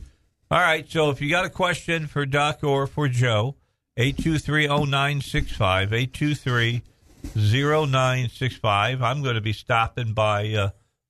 All 0.50 0.60
right, 0.60 0.90
so 0.90 1.10
if 1.10 1.20
you 1.22 1.30
got 1.30 1.44
a 1.44 1.50
question 1.50 2.08
for 2.08 2.26
Doc 2.26 2.64
or 2.64 2.88
for 2.88 3.10
Joe, 3.10 3.56
823-0965, 3.98 6.82
823-0965. 7.34 9.02
I'm 9.02 9.24
going 9.24 9.36
to 9.36 9.42
be 9.42 9.54
stopping 9.54 10.14
by 10.14 10.54
uh, 10.54 10.70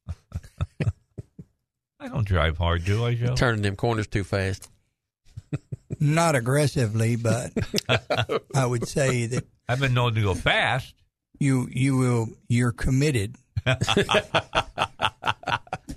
I 2.00 2.08
don't 2.08 2.28
drive 2.28 2.58
hard, 2.58 2.86
do 2.86 3.06
I, 3.06 3.16
Joe? 3.16 3.36
Turning 3.36 3.62
them 3.64 3.76
corners 3.76 4.08
too 4.08 4.24
fast. 4.24 4.70
Not 6.00 6.36
aggressively, 6.36 7.16
but 7.16 7.52
I 8.56 8.66
would 8.66 8.88
say 8.88 9.26
that 9.28 9.46
I've 9.68 9.80
been 9.80 9.94
known 9.94 10.14
to 10.16 10.22
go 10.22 10.36
fast. 10.36 10.94
you 11.40 11.68
you 11.72 11.98
will 11.98 12.28
you're 12.48 12.72
committed. 12.74 13.38
I 13.66 13.80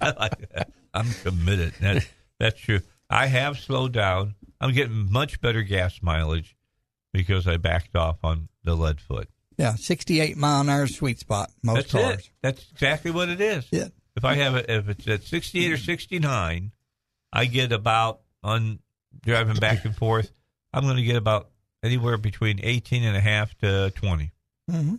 like 0.01 0.53
that. 0.53 0.70
I'm 0.95 1.11
committed. 1.23 1.74
That, 1.81 2.07
that's 2.39 2.61
true. 2.61 2.81
I 3.11 3.27
have 3.27 3.59
slowed 3.59 3.93
down. 3.93 4.35
I'm 4.61 4.73
getting 4.73 5.11
much 5.11 5.40
better 5.40 5.62
gas 5.62 6.01
mileage 6.03 6.57
because 7.12 7.47
I 7.47 7.57
backed 7.57 7.97
off 7.97 8.19
on 8.23 8.49
the 8.65 8.74
lead 8.74 9.01
foot. 9.01 9.28
Yeah, 9.57 9.74
68 9.74 10.36
mile 10.36 10.61
an 10.61 10.69
hour 10.69 10.86
sweet 10.86 11.19
spot. 11.19 11.51
Most 11.62 11.90
That's 11.90 11.93
cars. 11.93 12.19
it. 12.19 12.31
That's 12.43 12.70
exactly 12.70 13.11
what 13.11 13.28
it 13.28 13.40
is. 13.40 13.66
Yeah. 13.70 13.89
If 14.16 14.24
I 14.24 14.35
have 14.35 14.57
it, 14.57 14.66
if 14.69 14.89
it's 14.89 15.09
at 15.09 15.23
68 15.24 15.73
or 15.73 15.77
69, 15.77 16.73
I 17.32 17.45
get 17.45 17.73
about 17.73 18.20
on 18.43 18.78
driving 19.23 19.57
back 19.57 19.85
and 19.85 19.95
forth. 19.95 20.32
I'm 20.73 20.85
going 20.85 20.97
to 20.97 21.03
get 21.03 21.16
about 21.16 21.51
anywhere 21.82 22.16
between 22.19 22.61
18 22.62 23.03
and 23.05 23.16
a 23.16 23.20
half 23.20 23.57
to 23.59 23.90
20. 23.95 24.32
Mm-hmm. 24.70 24.95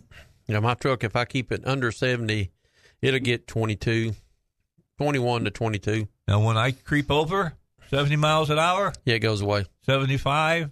You 0.46 0.54
know, 0.54 0.60
my 0.60 0.74
truck, 0.74 1.04
if 1.04 1.16
I 1.16 1.24
keep 1.24 1.52
it 1.52 1.62
under 1.64 1.92
70, 1.92 2.50
it'll 3.02 3.20
get 3.20 3.46
22, 3.46 4.14
21 4.98 5.44
to 5.44 5.50
22. 5.50 6.08
Now, 6.28 6.44
when 6.44 6.56
I 6.56 6.72
creep 6.72 7.10
over 7.10 7.54
70 7.90 8.16
miles 8.16 8.50
an 8.50 8.58
hour, 8.58 8.92
Yeah, 9.04 9.14
it 9.16 9.20
goes 9.20 9.40
away. 9.40 9.64
75, 9.86 10.70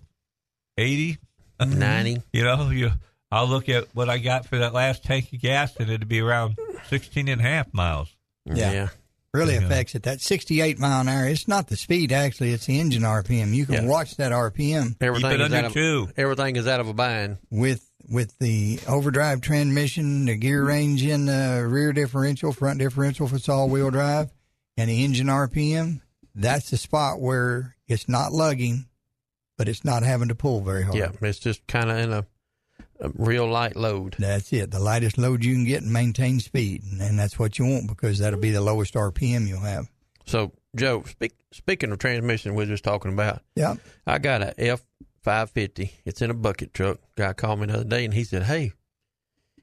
80, 0.77 1.19
90. 1.61 2.23
you 2.33 2.45
know, 2.45 2.71
you 2.71 2.91
I'll 3.31 3.47
look 3.49 3.69
at 3.69 3.89
what 3.95 4.09
I 4.09 4.19
got 4.19 4.47
for 4.47 4.59
that 4.59 4.73
last 4.73 5.05
tank 5.05 5.33
of 5.35 5.41
gas, 5.41 5.77
and 5.77 5.91
it'd 5.91 6.09
be 6.09 6.21
around 6.21 6.57
16 6.89 7.29
and 7.29 7.41
a 7.41 7.45
half 7.45 7.73
miles. 7.75 8.15
Yeah. 8.47 8.73
Yeah. 8.73 8.89
Really 9.35 9.55
Yeah. 9.55 9.65
affects 9.65 9.95
it. 9.95 10.05
That 10.05 10.23
68 10.23 10.79
mile 10.79 11.03
an 11.03 11.09
hour, 11.09 11.29
it's 11.29 11.47
not 11.47 11.69
the 11.69 11.77
speed, 11.77 12.11
actually, 12.13 12.53
it's 12.53 12.65
the 12.65 12.81
engine 12.81 13.03
RPM. 13.03 13.53
You 13.55 13.67
can 13.67 13.75
Yeah. 13.75 13.85
watch 13.85 14.17
that 14.17 14.33
RPM 14.33 14.97
Everything 15.03 15.31
Keep 15.33 15.41
it 15.41 15.43
is 15.43 15.45
under 15.45 15.57
out 15.59 15.65
of, 15.67 15.73
two. 15.75 16.09
Everything 16.17 16.57
is 16.57 16.67
out 16.67 16.81
of 16.81 16.89
a 16.89 16.95
bind. 16.95 17.37
with 17.51 17.88
with 18.09 18.39
the 18.39 18.79
overdrive 18.89 19.41
transmission, 19.41 20.27
the 20.27 20.37
gear 20.37 20.65
range 20.65 21.05
in 21.05 21.27
the 21.27 21.67
rear 21.69 21.93
differential, 21.93 22.53
front 22.53 22.79
differential 22.79 23.27
if 23.27 23.33
it's 23.33 23.49
all 23.49 23.69
wheel 23.69 23.91
drive, 23.91 24.31
and 24.77 24.89
the 24.89 25.05
engine 25.05 25.27
RPM. 25.27 26.01
That's 26.35 26.71
the 26.71 26.77
spot 26.77 27.21
where 27.21 27.77
it's 27.89 28.09
not 28.09 28.33
lugging, 28.33 28.87
but 29.57 29.69
it's 29.69 29.85
not 29.85 30.03
having 30.03 30.29
to 30.29 30.35
pull 30.35 30.61
very 30.61 30.85
hard. 30.85 30.97
Yeah, 30.97 31.11
it's 31.23 31.41
just 31.41 31.67
kind 31.67 31.91
of 31.91 31.99
in 31.99 32.13
a, 32.13 32.27
a 33.01 33.11
real 33.15 33.47
light 33.47 33.77
load. 33.77 34.15
That's 34.19 34.53
it. 34.53 34.71
The 34.71 34.79
lightest 34.79 35.19
load 35.19 35.45
you 35.45 35.55
can 35.55 35.65
get 35.65 35.83
and 35.83 35.93
maintain 35.93 36.39
speed. 36.41 36.85
And, 36.85 37.01
and 37.03 37.19
that's 37.19 37.39
what 37.39 37.59
you 37.59 37.67
want 37.67 37.89
because 37.89 38.19
that'll 38.19 38.39
be 38.39 38.53
the 38.53 38.61
lowest 38.61 38.95
RPM 38.95 39.49
you'll 39.49 39.61
have. 39.61 39.91
So, 40.27 40.53
Joe, 40.77 41.03
speak, 41.05 41.33
speaking 41.51 41.91
of 41.91 41.99
transmission, 41.99 42.55
we're 42.55 42.67
just 42.67 42.85
talking 42.85 43.13
about. 43.13 43.43
Yeah. 43.57 43.75
I 44.07 44.19
got 44.19 44.43
a 44.43 44.55
F 44.61 44.83
five 45.29 45.51
fifty. 45.51 45.93
It's 46.07 46.23
in 46.23 46.31
a 46.31 46.35
bucket 46.35 46.73
truck. 46.73 47.01
Guy 47.15 47.33
called 47.35 47.61
me 47.61 47.67
the 47.67 47.75
other 47.75 47.85
day 47.85 48.05
and 48.07 48.15
he 48.15 48.25
said, 48.25 48.45
"Hey, 48.45 48.73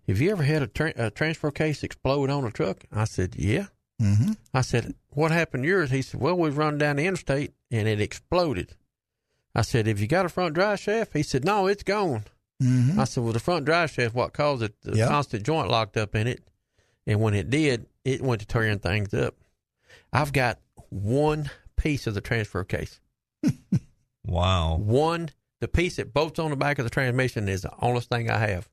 Have 0.07 0.21
you 0.21 0.29
ever 0.31 0.43
had 0.43 0.61
a, 0.61 0.67
tra- 0.67 0.93
a 0.95 1.09
transfer 1.09 1.49
case 1.49 1.81
explode 1.83 2.29
on 2.29 2.45
a 2.45 2.51
truck? 2.51 2.83
I 2.91 3.05
said, 3.05 3.35
Yeah. 3.35 3.67
Mm-hmm. 4.01 4.33
I 4.53 4.61
said, 4.61 4.93
What 5.09 5.31
happened 5.31 5.63
to 5.63 5.69
yours? 5.69 5.89
He 5.89 6.01
said, 6.03 6.19
Well, 6.21 6.37
we 6.37 6.49
run 6.51 6.77
down 6.77 6.97
the 6.97 7.05
interstate 7.05 7.53
and 7.71 7.87
it 7.87 7.99
exploded. 7.99 8.75
I 9.55 9.61
said, 9.63 9.87
Have 9.87 9.99
you 9.99 10.05
got 10.07 10.25
a 10.25 10.29
front 10.29 10.53
drive 10.53 10.79
shaft? 10.79 11.13
He 11.13 11.23
said, 11.23 11.43
No, 11.43 11.65
it's 11.65 11.81
gone. 11.83 12.25
Mm-hmm. 12.61 12.99
I 12.99 13.05
said, 13.05 13.23
Well, 13.23 13.33
the 13.33 13.39
front 13.39 13.65
drive 13.65 13.89
shaft, 13.89 14.13
what 14.13 14.33
caused 14.33 14.61
it? 14.61 14.75
The 14.83 14.97
Yep. 14.97 15.09
constant 15.09 15.43
joint 15.43 15.69
locked 15.71 15.97
up 15.97 16.13
in 16.13 16.27
it. 16.27 16.43
And 17.07 17.19
when 17.21 17.33
it 17.33 17.49
did, 17.49 17.87
it 18.03 18.21
went 18.21 18.41
to 18.41 18.47
tearing 18.47 18.77
things 18.79 19.13
up. 19.15 19.33
I've 20.13 20.31
got 20.33 20.59
one 20.89 21.49
piece 21.75 22.05
of 22.05 22.13
the 22.13 22.21
transfer 22.21 22.63
case. 22.63 22.99
Wow. 24.27 24.77
One, 24.77 25.29
the 25.65 25.69
piece 25.69 25.95
that 25.95 26.13
bolts 26.13 26.37
on 26.37 26.51
the 26.51 26.55
back 26.55 26.77
of 26.77 26.85
the 26.85 26.91
transmission 26.91 27.49
is 27.49 27.63
the 27.63 27.71
only 27.81 27.99
thing 28.01 28.29
I 28.29 28.37
have. 28.37 28.69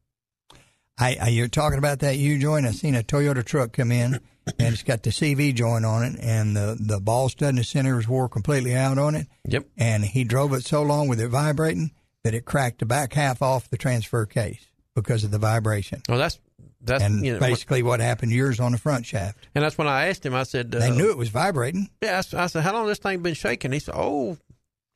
I, 0.98 1.16
I 1.22 1.28
you're 1.28 1.48
talking 1.48 1.78
about 1.78 2.00
that 2.00 2.18
U 2.18 2.38
joint. 2.38 2.66
I 2.66 2.72
seen 2.72 2.94
a 2.94 3.02
Toyota 3.02 3.42
truck 3.42 3.72
come 3.72 3.90
in, 3.90 4.20
and 4.58 4.74
it's 4.74 4.82
got 4.82 5.02
the 5.02 5.08
CV 5.08 5.54
joint 5.54 5.86
on 5.86 6.02
it, 6.02 6.20
and 6.20 6.54
the 6.54 6.76
the 6.78 7.00
ball 7.00 7.30
stud 7.30 7.48
in 7.48 7.56
the 7.56 7.64
center 7.64 7.96
was 7.96 8.06
wore 8.06 8.28
completely 8.28 8.74
out 8.74 8.98
on 8.98 9.14
it. 9.14 9.26
Yep. 9.46 9.68
And 9.78 10.04
he 10.04 10.24
drove 10.24 10.52
it 10.52 10.66
so 10.66 10.82
long 10.82 11.08
with 11.08 11.18
it 11.18 11.28
vibrating 11.28 11.92
that 12.24 12.34
it 12.34 12.44
cracked 12.44 12.80
the 12.80 12.86
back 12.86 13.14
half 13.14 13.40
off 13.40 13.70
the 13.70 13.78
transfer 13.78 14.26
case 14.26 14.66
because 14.94 15.24
of 15.24 15.30
the 15.30 15.38
vibration. 15.38 16.02
Well, 16.10 16.18
that's 16.18 16.38
that's 16.82 17.02
and 17.02 17.24
you 17.24 17.32
know, 17.32 17.40
basically 17.40 17.82
what 17.82 18.00
happened 18.00 18.32
to 18.32 18.36
yours 18.36 18.60
on 18.60 18.72
the 18.72 18.78
front 18.78 19.06
shaft. 19.06 19.48
and 19.54 19.64
that's 19.64 19.78
when 19.78 19.88
I 19.88 20.08
asked 20.08 20.26
him. 20.26 20.34
I 20.34 20.42
said, 20.42 20.74
uh, 20.74 20.78
They 20.78 20.90
knew 20.90 21.10
it 21.10 21.16
was 21.16 21.30
vibrating. 21.30 21.88
Yeah, 22.02 22.20
I 22.34 22.46
said, 22.48 22.62
how 22.62 22.74
long 22.74 22.86
this 22.86 22.98
thing 22.98 23.20
been 23.20 23.32
shaking? 23.32 23.72
He 23.72 23.78
said, 23.78 23.94
oh, 23.96 24.36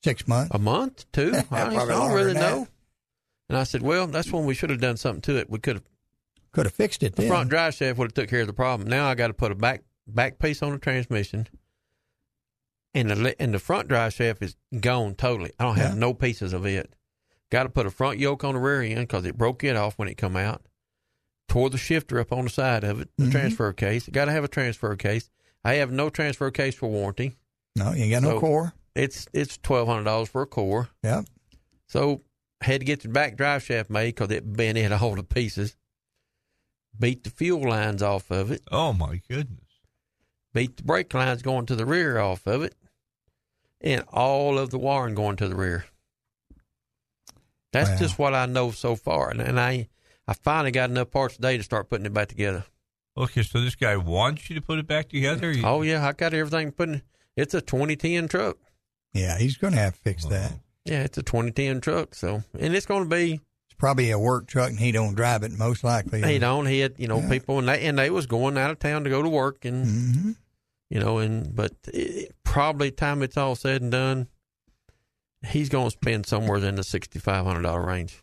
six 0.06 0.26
months, 0.28 0.50
a 0.54 0.58
month, 0.58 1.04
two. 1.12 1.22
I, 1.22 1.26
he 1.28 1.32
said, 1.34 1.48
Probably 1.48 1.76
I 1.78 1.86
don't 1.86 2.12
really 2.12 2.34
know. 2.34 2.66
And 3.48 3.56
I 3.58 3.62
said, 3.64 3.82
well, 3.82 4.06
that's 4.08 4.32
when 4.32 4.44
we 4.44 4.54
should 4.54 4.70
have 4.70 4.80
done 4.80 4.96
something 4.96 5.20
to 5.22 5.36
it. 5.38 5.48
We 5.48 5.58
could 5.60 5.76
have 5.76 5.84
Could 6.52 6.66
have 6.66 6.74
fixed 6.74 7.02
it. 7.02 7.14
the 7.14 7.22
then. 7.22 7.30
front 7.30 7.50
drive 7.50 7.74
shaft 7.74 7.98
would 7.98 8.06
have 8.06 8.14
took 8.14 8.28
care 8.28 8.40
of 8.40 8.46
the 8.48 8.52
problem. 8.52 8.88
Now 8.88 9.06
I 9.08 9.14
got 9.14 9.28
to 9.28 9.34
put 9.34 9.52
a 9.52 9.54
back 9.54 9.82
back 10.08 10.38
piece 10.38 10.62
on 10.62 10.72
the 10.72 10.78
transmission, 10.78 11.46
and 12.94 13.10
the 13.10 13.36
and 13.40 13.52
the 13.54 13.58
front 13.58 13.88
drive 13.88 14.12
shaft 14.14 14.42
is 14.42 14.56
gone 14.80 15.14
totally. 15.14 15.52
I 15.58 15.64
don't 15.64 15.76
have 15.76 15.92
Yeah. 15.94 15.98
no 16.00 16.14
pieces 16.14 16.52
of 16.52 16.66
it. 16.66 16.92
Got 17.50 17.64
to 17.64 17.68
put 17.68 17.86
a 17.86 17.90
front 17.90 18.18
yoke 18.18 18.42
on 18.42 18.54
the 18.54 18.60
rear 18.60 18.82
end 18.82 19.00
because 19.06 19.24
it 19.24 19.36
broke 19.38 19.62
it 19.62 19.76
off 19.76 19.98
when 19.98 20.08
it 20.08 20.16
come 20.16 20.36
out. 20.36 20.62
Tore 21.48 21.70
the 21.70 21.78
shifter 21.78 22.18
up 22.18 22.32
on 22.32 22.44
the 22.44 22.50
side 22.50 22.82
of 22.82 23.00
it. 23.00 23.08
The 23.16 23.26
Mhm. 23.26 23.30
transfer 23.30 23.72
case. 23.72 24.08
Got 24.10 24.24
to 24.24 24.32
have 24.32 24.42
a 24.42 24.48
transfer 24.48 24.96
case. 24.96 25.30
I 25.64 25.74
have 25.74 25.92
no 25.92 26.10
transfer 26.10 26.50
case 26.50 26.74
for 26.74 26.88
warranty. 26.90 27.36
No, 27.76 27.92
you 27.92 28.04
ain't 28.04 28.10
got 28.10 28.22
no 28.22 28.40
core. 28.40 28.72
It's 28.96 29.26
it's 29.32 29.58
twelve 29.58 29.86
hundred 29.88 30.04
dollars 30.04 30.28
for 30.28 30.42
a 30.42 30.46
core. 30.46 30.88
Yeah. 31.04 31.22
So 31.86 32.22
had 32.62 32.80
to 32.80 32.84
get 32.86 33.00
the 33.02 33.08
back 33.08 33.36
drive 33.36 33.62
shaft 33.62 33.90
made 33.90 34.14
because 34.14 34.30
it 34.30 34.50
bent 34.56 34.78
in 34.78 34.92
all 34.92 35.14
the 35.14 35.22
pieces. 35.22 35.76
Beat 36.98 37.24
the 37.24 37.30
fuel 37.30 37.68
lines 37.68 38.02
off 38.02 38.30
of 38.30 38.50
it. 38.50 38.62
Oh 38.72 38.92
my 38.94 39.20
goodness. 39.28 39.60
Beat 40.54 40.78
the 40.78 40.82
brake 40.82 41.12
lines 41.12 41.42
going 41.42 41.66
to 41.66 41.76
the 41.76 41.84
rear 41.84 42.18
off 42.18 42.46
of 42.46 42.62
it, 42.62 42.74
and 43.82 44.02
all 44.08 44.58
of 44.58 44.70
the 44.70 44.78
wiring 44.78 45.14
going 45.14 45.36
to 45.36 45.48
the 45.48 45.54
rear. 45.54 45.84
That's 47.72 47.90
Wow. 47.90 47.96
just 47.98 48.18
what 48.18 48.34
I 48.34 48.46
know 48.46 48.70
so 48.70 48.96
far, 48.96 49.30
and, 49.30 49.40
and 49.40 49.60
I 49.60 49.88
I 50.28 50.32
finally 50.34 50.70
got 50.72 50.90
enough 50.90 51.10
parts 51.10 51.36
today 51.36 51.56
to 51.58 51.62
start 51.62 51.88
putting 51.90 52.06
it 52.06 52.14
back 52.14 52.28
together. 52.28 52.64
Okay, 53.18 53.42
so 53.42 53.60
this 53.60 53.74
guy 53.76 53.96
wants 53.96 54.48
you 54.48 54.56
to 54.56 54.62
put 54.62 54.78
it 54.78 54.86
back 54.86 55.08
together. 55.10 55.52
You- 55.52 55.64
Oh 55.64 55.82
yeah, 55.82 56.06
I 56.06 56.12
got 56.12 56.32
everything 56.34 56.72
putting. 56.72 57.02
It's 57.36 57.52
a 57.54 57.60
2010 57.60 58.28
truck. 58.28 58.56
Yeah, 59.16 59.38
he's 59.38 59.56
going 59.56 59.72
to 59.74 59.78
have 59.80 59.94
to 59.94 60.00
fix 60.00 60.24
that. 60.26 60.52
Yeah, 60.84 61.02
it's 61.02 61.18
a 61.18 61.22
2010 61.22 61.80
truck. 61.80 62.14
So, 62.14 62.42
and 62.58 62.74
it's 62.74 62.86
going 62.86 63.02
to 63.02 63.08
be 63.08 63.32
It's 63.68 63.74
probably 63.78 64.10
a 64.10 64.18
work 64.18 64.46
truck, 64.46 64.70
and 64.70 64.78
he 64.78 64.92
don't 64.92 65.14
drive 65.14 65.42
it 65.42 65.52
most 65.52 65.82
likely. 65.82 66.22
He 66.22 66.38
don't. 66.38 66.66
He 66.66 66.80
had, 66.80 66.94
you 66.98 67.08
know, 67.08 67.20
Yeah. 67.20 67.28
people 67.28 67.58
and 67.58 67.68
they 67.68 67.84
and 67.86 67.98
they 67.98 68.10
was 68.10 68.26
going 68.26 68.56
out 68.56 68.70
of 68.70 68.78
town 68.78 69.04
to 69.04 69.10
go 69.10 69.22
to 69.22 69.28
work 69.28 69.64
and 69.64 69.86
hmm 69.86 70.30
you 70.88 71.00
know 71.00 71.18
and 71.18 71.54
but 71.56 71.72
it, 71.92 72.32
probably 72.44 72.92
time 72.92 73.20
it's 73.22 73.36
all 73.36 73.56
said 73.56 73.82
and 73.82 73.90
done, 73.90 74.28
he's 75.48 75.68
going 75.68 75.86
to 75.86 75.90
spend 75.90 76.26
somewhere 76.26 76.58
in 76.58 76.76
the 76.76 76.84
sixty 76.84 77.18
five 77.18 77.44
hundred 77.44 77.62
dollar 77.62 77.84
range 77.84 78.22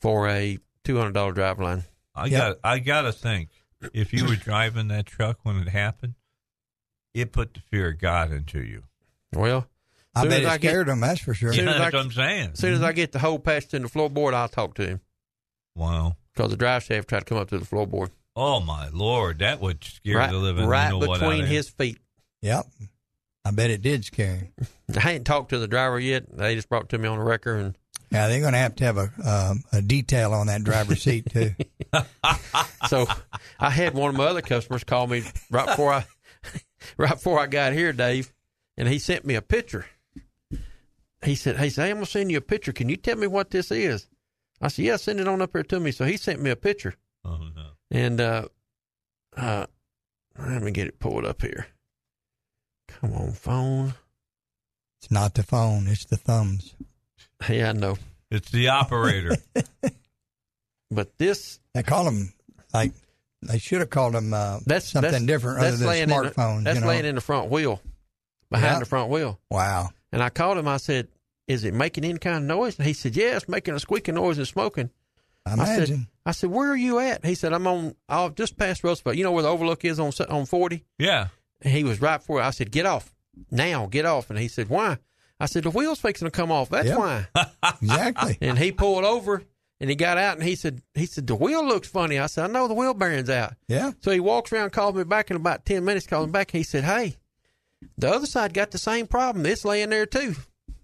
for 0.00 0.28
a 0.28 0.58
two 0.84 0.96
hundred 0.98 1.14
dollar 1.14 1.32
drive 1.32 1.58
line. 1.58 1.84
I 2.14 2.26
Yep. 2.26 2.40
got. 2.40 2.56
I 2.62 2.78
gotta 2.78 3.12
think. 3.12 3.50
If 3.92 4.12
you 4.14 4.24
were 4.24 4.36
driving 4.36 4.88
that 4.88 5.04
truck 5.06 5.38
when 5.42 5.56
it 5.58 5.68
happened, 5.68 6.14
it 7.12 7.32
put 7.32 7.54
the 7.54 7.60
fear 7.60 7.88
of 7.90 7.98
God 7.98 8.32
into 8.32 8.60
you. 8.62 8.84
Well, 9.34 9.66
I 10.14 10.24
bet 10.24 10.40
as 10.40 10.46
it 10.46 10.46
I 10.46 10.58
get- 10.58 10.70
scared 10.70 10.88
him. 10.88 11.00
That's 11.00 11.20
for 11.20 11.34
sure. 11.34 11.52
Yeah, 11.52 11.60
as 11.62 11.66
that's 11.66 11.80
I- 11.80 11.84
what 11.98 12.04
I'm 12.06 12.12
saying. 12.12 12.50
as 12.52 12.58
soon 12.58 12.74
as 12.74 12.82
I 12.82 12.92
get 12.92 13.12
the 13.12 13.18
hole 13.18 13.38
patched 13.38 13.74
in 13.74 13.82
the 13.82 13.88
floorboard, 13.88 14.34
I'll 14.34 14.48
talk 14.48 14.74
to 14.76 14.86
him 14.86 15.00
Wow. 15.74 16.16
because 16.34 16.50
the 16.50 16.56
drive 16.56 16.82
shaft 16.84 17.08
tried 17.08 17.20
to 17.20 17.24
come 17.24 17.38
up 17.38 17.48
to 17.50 17.58
the 17.58 17.66
floorboard 17.66 18.10
Oh 18.36 18.58
my 18.60 18.88
lord, 18.88 19.38
that 19.38 19.60
would 19.60 19.84
scare 19.84 20.16
right, 20.16 20.30
the 20.30 20.36
living 20.38 20.66
right 20.66 20.86
you 20.92 20.98
know 21.00 21.06
what 21.06 21.22
out 21.22 21.28
between 21.28 21.42
of 21.44 21.48
his 21.48 21.68
feet. 21.68 21.98
Yep. 22.42 22.66
I 23.44 23.50
bet 23.52 23.70
it 23.70 23.80
did 23.82 24.04
scare 24.04 24.36
him. 24.36 24.52
I 25.00 25.12
ain't 25.12 25.24
talked 25.26 25.50
to 25.50 25.58
the 25.58 25.68
driver 25.68 26.00
yet. 26.00 26.24
They 26.36 26.54
just 26.56 26.68
brought 26.68 26.84
it 26.84 26.88
to 26.90 26.98
me 26.98 27.08
on 27.08 27.18
the 27.18 27.24
record 27.24 27.60
and. 27.64 27.78
Yeah, 28.10 28.28
they're 28.28 28.40
going 28.40 28.52
to 28.52 28.58
have 28.58 28.74
to 28.76 28.84
have 28.84 28.96
a 28.98 29.10
um, 29.24 29.62
a 29.72 29.82
detail 29.82 30.32
on 30.34 30.46
that 30.46 30.62
driver's 30.62 31.02
seat 31.02 31.30
too. 31.30 31.52
so 32.88 33.06
I 33.58 33.70
had 33.70 33.94
one 33.94 34.10
of 34.10 34.16
my 34.16 34.24
other 34.26 34.42
customers 34.42 34.84
call 34.84 35.06
me 35.08 35.22
right 35.50 35.66
before 35.66 35.92
I 35.92 36.04
right 36.96 37.10
before 37.10 37.38
I 37.40 37.46
got 37.46 37.72
here, 37.72 37.92
Dave, 37.92 38.32
and 38.76 38.88
he 38.88 38.98
sent 38.98 39.24
me 39.24 39.34
a 39.34 39.42
picture. 39.42 39.86
He 41.24 41.34
said, 41.34 41.56
"Hey, 41.56 41.70
say 41.70 41.90
I'm 41.90 41.96
gonna 41.96 42.06
send 42.06 42.30
you 42.30 42.38
a 42.38 42.42
picture. 42.42 42.72
Can 42.72 42.88
you 42.88 42.96
tell 42.96 43.16
me 43.16 43.26
what 43.26 43.50
this 43.50 43.70
is?" 43.70 44.08
I 44.60 44.68
said, 44.68 44.84
"Yeah, 44.84 44.96
send 44.96 45.20
it 45.20 45.28
on 45.28 45.40
up 45.42 45.52
here 45.52 45.62
to 45.62 45.80
me." 45.80 45.90
So 45.90 46.04
he 46.04 46.16
sent 46.16 46.40
me 46.42 46.50
a 46.50 46.56
picture, 46.56 46.94
Oh 47.24 47.38
no. 47.54 47.70
and 47.90 48.20
uh, 48.20 48.48
uh, 49.36 49.66
let 50.38 50.62
me 50.62 50.70
get 50.70 50.86
it 50.86 50.98
pulled 50.98 51.24
up 51.24 51.40
here. 51.42 51.66
Come 52.88 53.12
on, 53.14 53.32
phone. 53.32 53.94
It's 55.00 55.10
not 55.10 55.34
the 55.34 55.42
phone; 55.42 55.86
it's 55.88 56.04
the 56.04 56.16
thumbs. 56.18 56.74
Yeah, 57.48 57.70
I 57.70 57.72
know, 57.72 57.96
It's 58.30 58.50
the 58.50 58.68
operator. 58.68 59.36
but 60.90 61.16
this 61.18 61.58
They 61.74 61.82
call 61.82 62.04
them 62.04 62.32
like 62.72 62.92
they 63.42 63.58
should 63.58 63.80
have 63.80 63.90
called 63.90 64.14
them 64.14 64.32
uh, 64.32 64.60
that's 64.64 64.88
something 64.90 65.10
that's, 65.12 65.24
different 65.24 65.60
that's 65.60 65.74
other 65.74 65.76
than 65.78 65.88
laying 65.88 66.02
in 66.04 66.08
the- 66.10 66.14
smartphones. 66.14 66.64
that's 66.64 66.76
you 66.76 66.80
know? 66.82 66.86
laying 66.88 67.04
in 67.04 67.14
the 67.16 67.20
front 67.20 67.50
wheel, 67.50 67.80
behind 68.50 68.74
Yeah. 68.74 68.78
the 68.80 68.84
front 68.86 69.10
wheel. 69.10 69.40
wow. 69.50 69.90
And 70.12 70.22
I 70.22 70.28
called 70.30 70.58
him. 70.58 70.68
I 70.68 70.76
said, 70.76 71.08
"Is 71.48 71.64
it 71.64 71.74
making 71.74 72.04
any 72.04 72.18
kind 72.18 72.36
of 72.36 72.42
noise?" 72.44 72.76
And 72.78 72.86
he 72.86 72.92
said, 72.92 73.16
"Yeah, 73.16 73.36
it's 73.36 73.48
making 73.48 73.74
a 73.74 73.80
squeaking 73.80 74.14
noise 74.14 74.38
and 74.38 74.46
smoking." 74.46 74.90
I 75.46 75.60
I 75.60 75.64
said, 75.64 76.06
"I 76.24 76.30
said, 76.32 76.50
where 76.50 76.70
are 76.70 76.76
you 76.76 76.98
at?" 77.00 77.24
He 77.24 77.34
said, 77.34 77.52
"I'm 77.52 77.66
on. 77.66 77.94
I'll 78.08 78.30
just 78.30 78.56
past 78.56 78.82
Roosevelt. 78.84 79.16
You 79.16 79.24
know 79.24 79.32
where 79.32 79.42
the 79.42 79.48
overlook 79.50 79.84
is 79.84 79.98
on 79.98 80.12
on 80.30 80.46
40?" 80.46 80.84
yeah. 80.98 81.28
And 81.62 81.72
he 81.72 81.82
was 81.84 82.00
right 82.00 82.22
for 82.22 82.40
it. 82.40 82.44
I 82.44 82.50
said, 82.50 82.70
"Get 82.70 82.86
off 82.86 83.12
now, 83.50 83.86
get 83.86 84.04
off." 84.06 84.30
And 84.30 84.38
he 84.38 84.48
said, 84.48 84.68
"Why?" 84.68 84.98
I 85.40 85.46
said, 85.46 85.64
"The 85.64 85.70
wheel's 85.70 85.98
fixing 86.00 86.26
to 86.26 86.30
come 86.30 86.52
off. 86.52 86.68
That's 86.70 86.86
Yep. 86.88 86.98
why." 86.98 87.26
exactly. 87.82 88.38
And 88.40 88.58
he 88.58 88.70
pulled 88.72 89.04
over 89.04 89.42
and 89.80 89.90
he 89.90 89.96
got 89.96 90.16
out 90.16 90.36
and 90.38 90.46
he 90.46 90.54
said, 90.54 90.80
"He 90.94 91.06
said 91.06 91.26
the 91.26 91.34
wheel 91.34 91.66
looks 91.66 91.88
funny." 91.88 92.18
I 92.18 92.26
said, 92.26 92.44
"I 92.44 92.52
know 92.52 92.68
the 92.68 92.74
wheel 92.74 92.94
bearing's 92.94 93.30
out." 93.30 93.54
Yeah. 93.68 93.92
So 94.00 94.10
he 94.12 94.20
walks 94.20 94.52
around, 94.52 94.70
called 94.70 94.96
me 94.96 95.04
back 95.04 95.30
in 95.30 95.36
about 95.36 95.64
ten 95.66 95.84
minutes. 95.84 96.06
Called 96.06 96.28
me 96.28 96.32
back. 96.32 96.52
He 96.52 96.62
said, 96.62 96.84
"Hey, 96.84 97.16
the 97.96 98.10
other 98.10 98.26
side 98.26 98.54
got 98.54 98.70
the 98.70 98.78
same 98.78 99.06
problem. 99.06 99.46
It's 99.46 99.64
laying 99.64 99.90
there 99.90 100.06
too." 100.06 100.34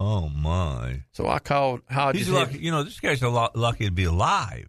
Oh 0.01 0.31
my. 0.31 1.03
So 1.13 1.29
I 1.29 1.39
called 1.39 1.83
Hodges. 1.91 2.27
He's 2.27 2.35
lucky. 2.35 2.59
You 2.59 2.71
know, 2.71 2.83
this 2.83 2.99
guy's 2.99 3.23
a 3.23 3.29
lot 3.29 3.55
lucky 3.55 3.85
to 3.85 3.91
be 3.91 4.05
alive. 4.05 4.69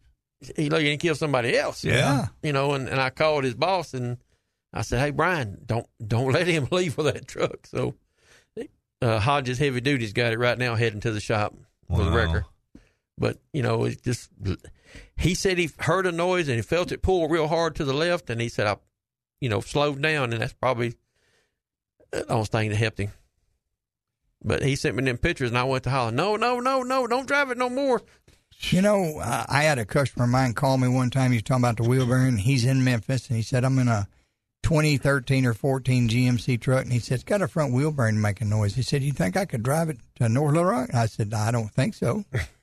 he 0.58 0.70
lucky 0.70 0.84
he 0.84 0.90
didn't 0.90 1.02
kill 1.02 1.16
somebody 1.16 1.58
else. 1.58 1.86
Yeah. 1.86 2.28
You 2.44 2.52
know, 2.52 2.74
and, 2.74 2.90
and 2.90 3.00
I 3.00 3.12
called 3.12 3.46
his 3.46 3.56
boss 3.56 3.94
and 3.94 4.18
I 4.74 4.82
said, 4.82 5.00
Hey 5.00 5.12
Brian, 5.12 5.62
don't 5.66 5.88
don't 6.06 6.32
let 6.34 6.48
him 6.48 6.68
leave 6.70 6.98
with 6.98 7.14
that 7.14 7.30
truck. 7.30 7.66
So 7.66 7.96
uh 9.02 9.20
Hodges 9.20 9.58
heavy 9.58 9.80
duty's 9.80 10.12
got 10.12 10.34
it 10.34 10.40
right 10.40 10.58
now 10.58 10.76
heading 10.76 11.00
to 11.00 11.12
the 11.12 11.22
shop 11.22 11.56
for 11.90 12.04
the 12.04 12.12
wrecker. 12.12 12.46
But, 13.18 13.38
you 13.54 13.62
know, 13.62 13.86
it's 13.86 14.02
just 14.02 14.30
he 15.16 15.34
said 15.34 15.58
he 15.58 15.70
heard 15.80 16.06
a 16.08 16.12
noise 16.12 16.50
and 16.50 16.58
he 16.58 16.62
felt 16.62 16.92
it 16.92 17.02
pull 17.02 17.30
real 17.30 17.48
hard 17.48 17.76
to 17.76 17.86
the 17.86 17.94
left 17.94 18.30
and 18.30 18.42
he 18.42 18.50
said 18.50 18.68
I 18.68 18.76
you 19.40 19.48
know, 19.48 19.62
slowed 19.62 20.02
down 20.02 20.34
and 20.34 20.42
that's 20.42 20.54
probably 20.54 20.96
Uh, 22.14 22.20
the 22.20 22.30
only 22.30 22.46
thing 22.46 22.70
that 22.70 22.76
helped 22.76 23.00
him. 23.00 23.12
But 24.44 24.64
he 24.64 24.76
sent 24.76 24.96
me 24.96 25.04
them 25.04 25.18
pictures 25.18 25.50
and 25.50 25.58
I 25.58 25.64
went 25.64 25.84
to 25.84 25.92
holler, 25.92 26.12
No, 26.12 26.36
no, 26.36 26.60
no, 26.60 26.82
no, 26.82 27.08
don't 27.08 27.28
drive 27.28 27.52
it 27.52 27.58
no 27.58 27.70
more. 27.70 28.02
You 28.70 28.82
know, 28.82 29.20
I 29.20 29.46
I 29.50 29.64
had 29.64 29.80
a 29.80 29.86
customer 29.86 30.26
of 30.26 30.32
mine 30.32 30.54
call 30.54 30.78
me 30.78 30.88
one 30.88 31.10
time. 31.10 31.32
He 31.32 31.38
was 31.38 31.44
talking 31.44 31.64
about 31.64 31.78
the 31.78 31.84
wheel 31.84 32.06
bearing. 32.06 32.38
He's 32.38 32.64
in 32.64 32.84
Memphis, 32.84 33.28
and 33.28 33.38
he 33.38 33.42
said, 33.42 33.64
"I'm 33.64 33.80
in 33.80 33.88
a 33.88 34.08
2013 34.62 35.46
or 35.48 35.54
14 35.56 36.08
GMC 36.08 36.58
truck," 36.62 36.84
and 36.84 36.94
he 36.94 37.00
said, 37.00 37.16
"It's 37.16 37.24
got 37.24 37.42
a 37.42 37.48
front 37.48 37.74
wheel 37.74 37.92
bearing 37.92 38.22
making 38.22 38.50
noise." 38.50 38.76
He 38.76 38.84
said, 38.84 39.02
"You 39.02 39.14
think 39.14 39.36
I 39.36 39.46
could 39.46 39.64
drive 39.64 39.90
it 39.90 39.98
to 40.18 40.30
North 40.30 40.54
Little 40.54 40.70
Rock?" 40.70 40.94
I 40.94 41.08
said, 41.08 41.34
"I 41.34 41.50
don't 41.50 41.72
think 41.72 41.96
so." 41.96 42.24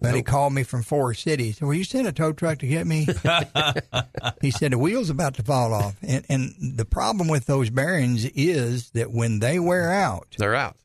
But 0.00 0.14
he 0.14 0.22
called 0.22 0.52
me 0.52 0.62
from 0.62 0.82
Forest 0.82 1.22
City. 1.24 1.50
He 1.50 1.64
"Will 1.64 1.74
you 1.74 1.84
send 1.84 2.06
a 2.06 2.12
tow 2.12 2.32
truck 2.32 2.58
to 2.60 2.66
get 2.66 2.86
me?" 2.86 3.06
he 4.40 4.50
said, 4.50 4.72
"The 4.72 4.78
wheel's 4.78 5.10
about 5.10 5.34
to 5.34 5.42
fall 5.42 5.74
off," 5.74 5.96
and 6.02 6.24
and 6.28 6.54
the 6.78 6.84
problem 6.84 7.28
with 7.28 7.46
those 7.46 7.70
bearings 7.70 8.24
is 8.26 8.90
that 8.90 9.10
when 9.10 9.40
they 9.40 9.58
wear 9.58 9.92
out, 9.92 10.36
They're 10.38 10.54
out. 10.54 10.76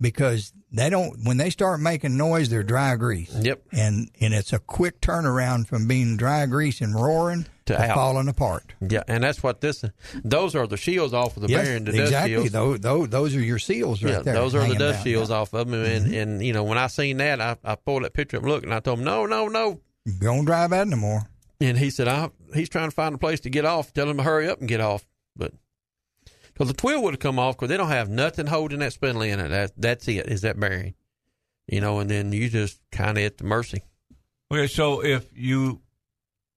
because 0.00 0.52
they 0.70 0.88
don't 0.90 1.24
when 1.24 1.36
they 1.38 1.50
start 1.50 1.80
making 1.80 2.16
noise, 2.16 2.48
they're 2.50 2.62
dry 2.62 2.94
grease. 2.96 3.34
Yep. 3.34 3.62
And 3.72 4.10
and 4.20 4.32
it's 4.32 4.52
a 4.52 4.58
quick 4.60 5.00
turnaround 5.00 5.66
from 5.66 5.88
being 5.88 6.16
dry 6.16 6.46
grease 6.46 6.80
and 6.80 6.94
roaring 6.94 7.46
To 7.66 7.74
to, 7.74 7.80
out. 7.80 7.94
falling 7.94 8.28
apart. 8.28 8.74
Yeah, 8.80 9.04
and 9.06 9.22
that's 9.22 9.42
what 9.42 9.60
this. 9.60 9.84
Those 10.24 10.56
are 10.56 10.66
the 10.66 10.76
shields 10.76 11.14
off 11.14 11.36
of 11.36 11.42
the 11.42 11.48
Yes, 11.48 11.64
bearing. 11.66 11.84
The 11.84 11.92
dust 11.92 12.02
exactly. 12.02 12.32
shields. 12.32 12.50
Those, 12.50 12.80
those 12.80 13.08
those 13.08 13.36
are 13.36 13.40
your 13.40 13.58
seals 13.60 14.02
right 14.02 14.14
yeah, 14.14 14.22
there. 14.22 14.34
those 14.34 14.54
are 14.54 14.66
the 14.66 14.74
dust 14.74 14.98
down. 14.98 15.04
shields 15.04 15.30
Yeah. 15.30 15.36
off 15.36 15.54
of 15.54 15.70
them. 15.70 15.84
And, 15.84 16.06
mm-hmm. 16.06 16.14
and 16.14 16.44
you 16.44 16.52
know, 16.52 16.64
when 16.64 16.78
I 16.78 16.88
seen 16.88 17.18
that, 17.18 17.40
I, 17.40 17.56
I 17.64 17.76
pulled 17.76 18.02
that 18.04 18.14
picture 18.14 18.38
up 18.38 18.42
and 18.42 18.50
looked, 18.50 18.64
and 18.64 18.74
I 18.74 18.80
told 18.80 18.98
him, 18.98 19.04
no, 19.04 19.26
no, 19.26 19.46
no. 19.48 19.80
Don't 20.20 20.44
drive 20.44 20.70
that 20.70 20.88
no 20.88 20.96
more. 20.96 21.22
And 21.60 21.78
he 21.78 21.90
said, 21.90 22.08
I, 22.08 22.30
he's 22.52 22.68
trying 22.68 22.88
to 22.88 22.94
find 22.94 23.14
a 23.14 23.18
place 23.18 23.38
to 23.40 23.50
get 23.50 23.64
off. 23.64 23.92
Tell 23.92 24.10
him 24.10 24.16
to 24.16 24.22
hurry 24.24 24.48
up 24.48 24.58
and 24.58 24.68
get 24.68 24.80
off. 24.80 25.06
But 25.36 25.52
because 26.52 26.66
the 26.66 26.74
twill 26.74 27.02
would 27.04 27.14
have 27.14 27.20
come 27.20 27.38
off 27.38 27.56
because 27.56 27.68
they 27.68 27.76
don't 27.76 27.88
have 27.88 28.08
nothing 28.08 28.46
holding 28.48 28.80
that 28.80 28.92
spindle 28.92 29.22
in 29.22 29.38
it. 29.38 29.48
That, 29.50 29.70
that's 29.76 30.08
it, 30.08 30.26
is 30.26 30.40
that 30.40 30.58
bearing. 30.58 30.94
You 31.68 31.80
know, 31.80 32.00
and 32.00 32.10
then 32.10 32.32
you 32.32 32.48
just 32.48 32.80
kind 32.90 33.16
of 33.16 33.22
at 33.22 33.38
the 33.38 33.44
mercy. 33.44 33.82
Okay, 34.52 34.66
so 34.66 35.02
if 35.04 35.26
you, 35.36 35.80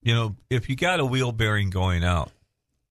you 0.05 0.13
know, 0.13 0.35
if 0.51 0.69
you 0.69 0.75
got 0.75 0.99
a 0.99 1.05
wheel 1.05 1.31
bearing 1.31 1.71
going 1.71 2.03
out, 2.03 2.31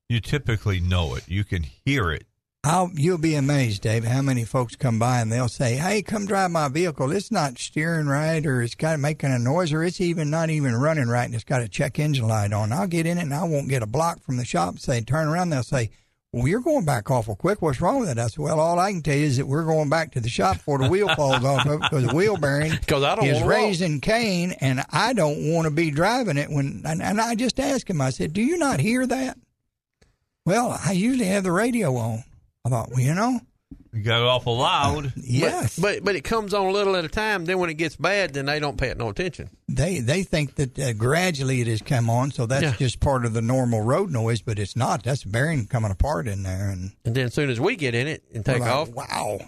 you 0.09 0.21
typically 0.21 0.81
know 0.81 1.15
it. 1.15 1.23
You 1.29 1.45
can 1.45 1.63
hear 1.63 2.11
it. 2.11 2.27
I'll, 2.65 2.91
you'll 2.95 3.19
be 3.19 3.35
amazed, 3.35 3.83
Dave, 3.83 4.05
how 4.05 4.23
many 4.23 4.45
folks 4.45 4.75
come 4.75 4.99
by 4.99 5.21
and 5.21 5.31
they'll 5.31 5.49
say, 5.49 5.77
"Hey, 5.77 6.03
come 6.03 6.27
drive 6.27 6.51
my 6.51 6.69
vehicle. 6.69 7.13
It's 7.13 7.31
not 7.31 7.59
steering 7.59 8.07
right, 8.07 8.45
or 8.45 8.63
it's 8.63 8.75
got 8.75 8.99
making 8.99 9.33
a 9.33 9.39
noise, 9.39 9.73
or 9.73 9.85
it's 9.85 10.01
even 10.01 10.31
not 10.31 10.49
even 10.51 10.75
running 10.75 11.09
right, 11.09 11.27
and 11.27 11.35
it's 11.35 11.45
got 11.45 11.61
a 11.61 11.69
check 11.69 11.99
engine 11.99 12.27
light 12.27 12.53
on." 12.53 12.73
I'll 12.73 12.87
get 12.87 13.07
in 13.07 13.19
it 13.19 13.23
and 13.23 13.35
I 13.35 13.45
won't 13.45 13.69
get 13.69 13.83
a 13.83 13.87
block 13.87 14.23
from 14.23 14.39
the 14.39 14.45
shop. 14.45 14.79
Say, 14.79 15.01
turn 15.03 15.29
around. 15.29 15.51
They'll 15.51 15.63
say, 15.63 15.91
"Well, 16.35 16.49
you're 16.49 16.61
going 16.61 16.85
back 16.85 17.11
awful 17.11 17.37
quick. 17.37 17.63
What's 17.63 17.81
wrong 17.81 18.01
with 18.01 18.09
it?" 18.09 18.19
I 18.19 18.27
said, 18.27 18.39
"Well, 18.39 18.61
all 18.61 18.79
I 18.79 18.91
can 18.93 19.03
tell 19.03 19.17
you 19.17 19.25
is 19.25 19.37
that 19.37 19.47
we're 19.47 19.65
going 19.65 19.89
back 19.89 20.13
to 20.13 20.21
the 20.21 20.29
shop 20.29 20.57
before 20.57 20.79
the 20.79 20.89
wheel 20.89 21.09
falls 21.15 21.45
off 21.45 21.67
of 21.67 21.73
it 21.73 21.81
because 21.83 22.07
the 22.07 22.15
wheel 22.15 22.37
bearing 22.37 22.73
I 23.13 23.15
don't 23.15 23.25
is 23.25 23.43
raising 23.43 24.01
Cain, 24.01 24.53
and 24.61 24.85
I 24.91 25.13
don't 25.13 25.53
want 25.53 25.67
to 25.67 25.71
be 25.71 25.91
driving 25.91 26.37
it 26.37 26.51
when." 26.51 26.83
And, 26.85 27.03
and 27.03 27.21
I 27.21 27.35
just 27.35 27.59
asked 27.61 27.89
him. 27.89 28.01
I 28.01 28.11
said, 28.11 28.33
"Do 28.33 28.43
you 28.43 28.59
not 28.59 28.81
hear 28.81 29.07
that?" 29.07 29.39
Well, 30.47 30.79
I 30.85 30.93
usually 30.93 31.27
have 31.27 31.45
the 31.45 31.53
radio 31.53 31.97
on. 31.97 32.25
I 32.65 32.69
thought, 32.69 32.91
well, 32.91 33.01
you 33.01 33.15
know, 33.15 33.41
You 33.95 34.03
got 34.03 34.21
it 34.23 34.27
awful 34.27 34.57
loud. 34.59 35.13
yes, 35.17 35.79
But, 35.79 35.99
but 35.99 36.05
but 36.05 36.17
it 36.17 36.25
comes 36.25 36.53
on 36.53 36.67
a 36.67 36.71
little 36.71 36.97
at 36.97 37.05
a 37.05 37.09
time. 37.09 37.45
Then 37.45 37.59
when 37.59 37.71
it 37.71 37.75
gets 37.75 37.97
bad, 37.97 38.35
then 38.35 38.47
they 38.47 38.59
don't 38.61 38.77
pay 38.77 38.89
it 38.89 38.99
no 38.99 39.09
attention. 39.09 39.51
they 39.69 40.01
they 40.01 40.23
think 40.25 40.57
that 40.57 40.79
uh, 40.79 40.93
gradually 40.95 41.61
it 41.61 41.67
has 41.69 41.81
come 41.83 42.11
on, 42.11 42.31
so 42.33 42.47
that's 42.47 42.63
Yeah. 42.63 42.73
just 42.77 43.01
part 43.01 43.25
of 43.25 43.33
the 43.35 43.43
normal 43.43 43.81
road 43.83 44.11
noise, 44.11 44.43
but 44.43 44.59
it's 44.59 44.75
not. 44.77 45.03
That's 45.05 45.23
bearing 45.25 45.67
coming 45.67 45.91
apart 45.93 46.27
in 46.27 46.43
there, 46.43 46.69
and 46.71 46.93
And 47.05 47.15
then 47.15 47.27
as 47.27 47.35
soon 47.35 47.51
as 47.51 47.61
we 47.61 47.77
get 47.77 47.95
in 47.95 48.07
it 48.09 48.25
and 48.35 48.45
take 48.45 48.61
like, 48.61 48.71
off, 48.71 48.89
Wow, 48.91 49.39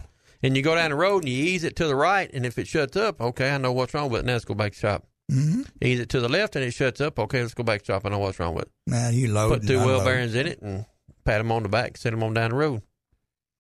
and 0.42 0.56
you 0.56 0.62
go 0.62 0.74
down 0.74 0.90
the 0.90 0.96
road 0.96 1.24
and 1.24 1.28
you 1.32 1.42
ease 1.44 1.64
it 1.64 1.74
to 1.76 1.86
the 1.88 1.96
right, 1.96 2.30
and 2.32 2.46
if 2.46 2.58
it 2.58 2.68
shuts 2.68 2.96
up, 2.96 3.20
okay, 3.20 3.50
I 3.50 3.58
know 3.58 3.72
what's 3.72 3.94
wrong 3.94 4.10
with 4.10 4.20
it. 4.20 4.26
Now 4.26 4.34
let's 4.34 4.44
go 4.44 4.54
back 4.54 4.72
to 4.74 4.78
shop. 4.78 5.06
mm-hmm. 5.32 5.62
Ease 5.82 5.98
it 6.00 6.08
to 6.10 6.20
the 6.20 6.28
left 6.28 6.54
and 6.56 6.64
it 6.64 6.70
shuts 6.72 7.00
up. 7.00 7.18
Okay, 7.18 7.42
let's 7.42 7.54
go 7.54 7.64
back 7.64 7.80
to 7.82 7.86
shop. 7.86 8.02
I 8.04 8.10
know 8.10 8.18
what's 8.20 8.38
wrong 8.38 8.54
with 8.54 8.66
it. 8.66 8.70
now 8.86 9.08
you 9.08 9.32
load 9.32 9.60
Put 9.60 9.66
two 9.66 9.78
wheel 9.84 10.04
bearings 10.04 10.34
in 10.36 10.46
it 10.46 10.60
and 10.62 10.84
pat 11.24 11.38
them 11.38 11.50
on 11.50 11.64
the 11.64 11.68
back, 11.68 11.96
send 11.96 12.12
them 12.12 12.22
on 12.22 12.32
down 12.34 12.50
the 12.50 12.56
road. 12.56 12.82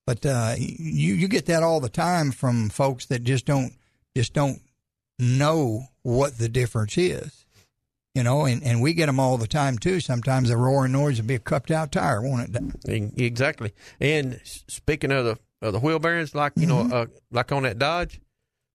But 0.06 0.24
uh, 0.24 0.54
you 0.58 1.14
you 1.14 1.28
get 1.28 1.46
that 1.46 1.62
all 1.62 1.80
the 1.80 1.88
time 1.88 2.30
from 2.30 2.68
folks 2.68 3.06
that 3.06 3.24
just 3.24 3.44
don't 3.46 3.72
just 4.16 4.32
don't 4.32 4.60
know 5.18 5.86
what 6.02 6.38
the 6.38 6.48
difference 6.48 6.96
is, 6.96 7.44
you 8.14 8.22
know. 8.22 8.44
And, 8.44 8.62
and 8.62 8.80
we 8.80 8.94
get 8.94 9.06
them 9.06 9.18
all 9.18 9.36
the 9.36 9.48
time 9.48 9.78
too. 9.78 9.98
Sometimes 10.00 10.48
the 10.48 10.56
roaring 10.56 10.92
noise 10.92 11.16
would 11.18 11.26
be 11.26 11.34
a 11.34 11.38
cupped 11.40 11.70
out 11.70 11.90
tire, 11.92 12.22
won't 12.22 12.54
it? 12.56 13.12
Exactly. 13.20 13.72
And 14.00 14.40
speaking 14.44 15.10
of 15.10 15.24
the 15.24 15.38
of 15.62 15.72
the 15.72 15.80
wheel 15.80 15.98
bearings, 15.98 16.34
like 16.34 16.52
you 16.56 16.66
Mm-hmm. 16.66 16.88
know, 16.90 16.96
uh, 16.96 17.06
like 17.32 17.50
on 17.50 17.64
that 17.64 17.78
Dodge, 17.78 18.20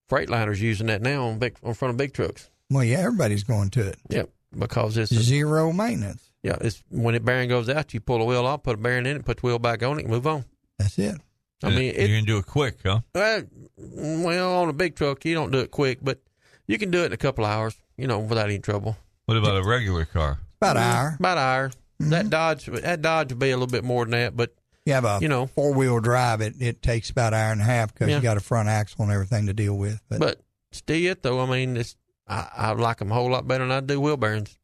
Freightliner's 0.09 0.61
using 0.61 0.87
that 0.87 1.01
now 1.01 1.27
on 1.27 1.39
big 1.39 1.55
on 1.63 1.73
front 1.75 1.91
of 1.91 1.97
big 1.97 2.13
trucks. 2.13 2.49
Well, 2.69 2.83
yeah, 2.83 2.99
everybody's 2.99 3.43
going 3.43 3.69
to 3.71 3.87
it. 3.87 3.97
Yep, 4.09 4.29
because 4.57 4.97
it's 4.97 5.13
Zero 5.13 5.71
maintenance. 5.71 6.29
yeah, 6.43 6.57
it's 6.61 6.83
when 6.89 7.13
the 7.13 7.19
bearing 7.21 7.47
goes 7.49 7.69
out, 7.69 7.93
you 7.93 7.99
pull 8.01 8.19
the 8.19 8.25
wheel 8.25 8.45
off, 8.45 8.63
put 8.63 8.75
a 8.75 8.77
bearing 8.81 9.05
in 9.05 9.15
it, 9.17 9.25
put 9.25 9.37
the 9.41 9.47
wheel 9.47 9.59
back 9.59 9.83
on 9.83 9.97
it, 9.97 10.01
and 10.03 10.09
move 10.09 10.25
on. 10.27 10.43
That's 10.81 10.99
it. 10.99 11.15
I 11.63 11.69
mean, 11.69 11.93
you're 11.93 12.03
it, 12.05 12.07
gonna 12.07 12.21
do 12.23 12.37
it 12.37 12.45
quick, 12.47 12.77
huh? 12.83 13.01
Uh, 13.13 13.41
well, 13.77 14.61
on 14.63 14.69
a 14.69 14.73
big 14.73 14.95
truck, 14.95 15.23
you 15.25 15.33
don't 15.35 15.51
do 15.51 15.59
it 15.59 15.69
quick, 15.71 15.99
but 16.01 16.19
you 16.67 16.77
can 16.79 16.89
do 16.91 17.03
it 17.03 17.07
in 17.07 17.13
a 17.13 17.17
couple 17.17 17.45
hours, 17.45 17.75
you 17.97 18.07
know, 18.07 18.19
without 18.19 18.45
any 18.45 18.57
trouble. 18.59 18.97
What 19.25 19.37
about 19.37 19.57
a 19.57 19.63
regular 19.67 20.05
car? 20.05 20.39
About 20.59 20.77
an 20.77 20.83
hour. 20.83 21.15
About 21.19 21.37
an 21.37 21.43
hour. 21.43 21.71
That 22.09 22.29
Dodge, 22.31 22.65
that 22.65 23.01
Dodge 23.03 23.31
would 23.31 23.39
be 23.39 23.51
a 23.51 23.55
little 23.55 23.67
bit 23.67 23.83
more 23.83 24.05
than 24.05 24.11
that, 24.11 24.35
but 24.35 24.55
You 24.87 24.93
have 24.93 25.05
a 25.05 25.19
You 25.21 25.27
know. 25.27 25.45
four 25.45 25.71
wheel 25.75 25.99
drive. 25.99 26.41
It 26.41 26.55
it 26.59 26.81
takes 26.81 27.11
about 27.11 27.33
an 27.33 27.39
hour 27.39 27.51
and 27.51 27.61
a 27.61 27.65
half 27.65 27.93
because 27.93 28.09
Yeah. 28.09 28.15
you 28.15 28.21
got 28.23 28.37
a 28.37 28.41
front 28.41 28.67
axle 28.67 29.03
and 29.03 29.11
everything 29.11 29.45
to 29.45 29.53
deal 29.53 29.77
with. 29.77 30.01
But, 30.09 30.19
but 30.19 30.41
still, 30.71 31.13
though, 31.21 31.41
I 31.41 31.45
mean, 31.45 31.77
it's 31.77 31.95
I, 32.27 32.47
I 32.57 32.71
like 32.71 32.97
them 32.97 33.11
a 33.11 33.13
whole 33.13 33.29
lot 33.29 33.47
better 33.47 33.63
than 33.67 33.71
I 33.71 33.81
do 33.81 34.01
wheel 34.01 34.17
bearings. 34.17 34.57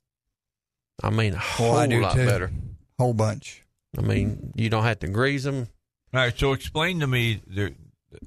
I 1.03 1.11
mean, 1.11 1.33
a 1.35 1.37
whole 1.37 1.75
Oh, 1.75 1.77
I 1.77 1.85
do 1.85 2.01
lot 2.01 2.15
too. 2.15 2.25
better. 2.25 2.51
whole 2.97 3.13
bunch. 3.13 3.61
I 3.95 4.01
mean, 4.01 4.51
you 4.55 4.69
don't 4.71 4.83
have 4.83 4.97
to 4.99 5.07
grease 5.07 5.43
them. 5.43 5.67
All 6.13 6.21
right, 6.21 6.37
so 6.37 6.53
explain 6.53 6.99
to 7.01 7.07
me. 7.07 7.41
There, 7.47 7.71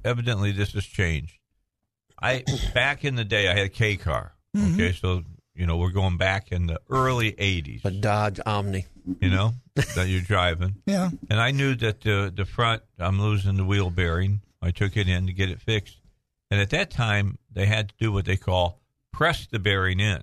evidently, 0.05 0.51
this 0.51 0.73
has 0.73 0.85
changed. 0.85 1.37
I 2.21 2.43
back 2.73 3.03
in 3.03 3.15
the 3.15 3.23
day, 3.25 3.47
I 3.49 3.53
had 3.53 3.65
a 3.65 3.69
K 3.69 3.97
car. 3.97 4.33
Mm-hmm. 4.55 4.73
Okay, 4.75 4.91
so 4.93 5.23
you 5.55 5.65
know 5.65 5.77
we're 5.77 5.91
going 5.91 6.17
back 6.17 6.51
in 6.51 6.67
the 6.67 6.79
early 6.89 7.31
'80s. 7.33 7.83
A 7.85 7.91
Dodge 7.91 8.39
Omni. 8.45 8.85
You 9.19 9.29
know 9.31 9.53
that 9.75 10.07
you're 10.07 10.21
driving, 10.21 10.75
Yeah. 10.85 11.09
and 11.29 11.39
I 11.41 11.49
knew 11.51 11.73
that 11.75 12.01
the 12.01 12.31
the 12.35 12.45
front 12.45 12.83
I'm 12.99 13.19
losing 13.19 13.55
the 13.57 13.65
wheel 13.65 13.89
bearing. 13.89 14.41
I 14.61 14.69
took 14.71 14.95
it 14.95 15.07
in 15.07 15.25
to 15.25 15.33
get 15.33 15.49
it 15.49 15.59
fixed, 15.59 15.97
and 16.51 16.61
at 16.61 16.69
that 16.69 16.91
time 16.91 17.39
they 17.51 17.65
had 17.65 17.89
to 17.89 17.95
do 17.99 18.11
what 18.11 18.25
they 18.25 18.37
call 18.37 18.79
press 19.11 19.47
the 19.47 19.57
bearing 19.59 19.99
in. 19.99 20.21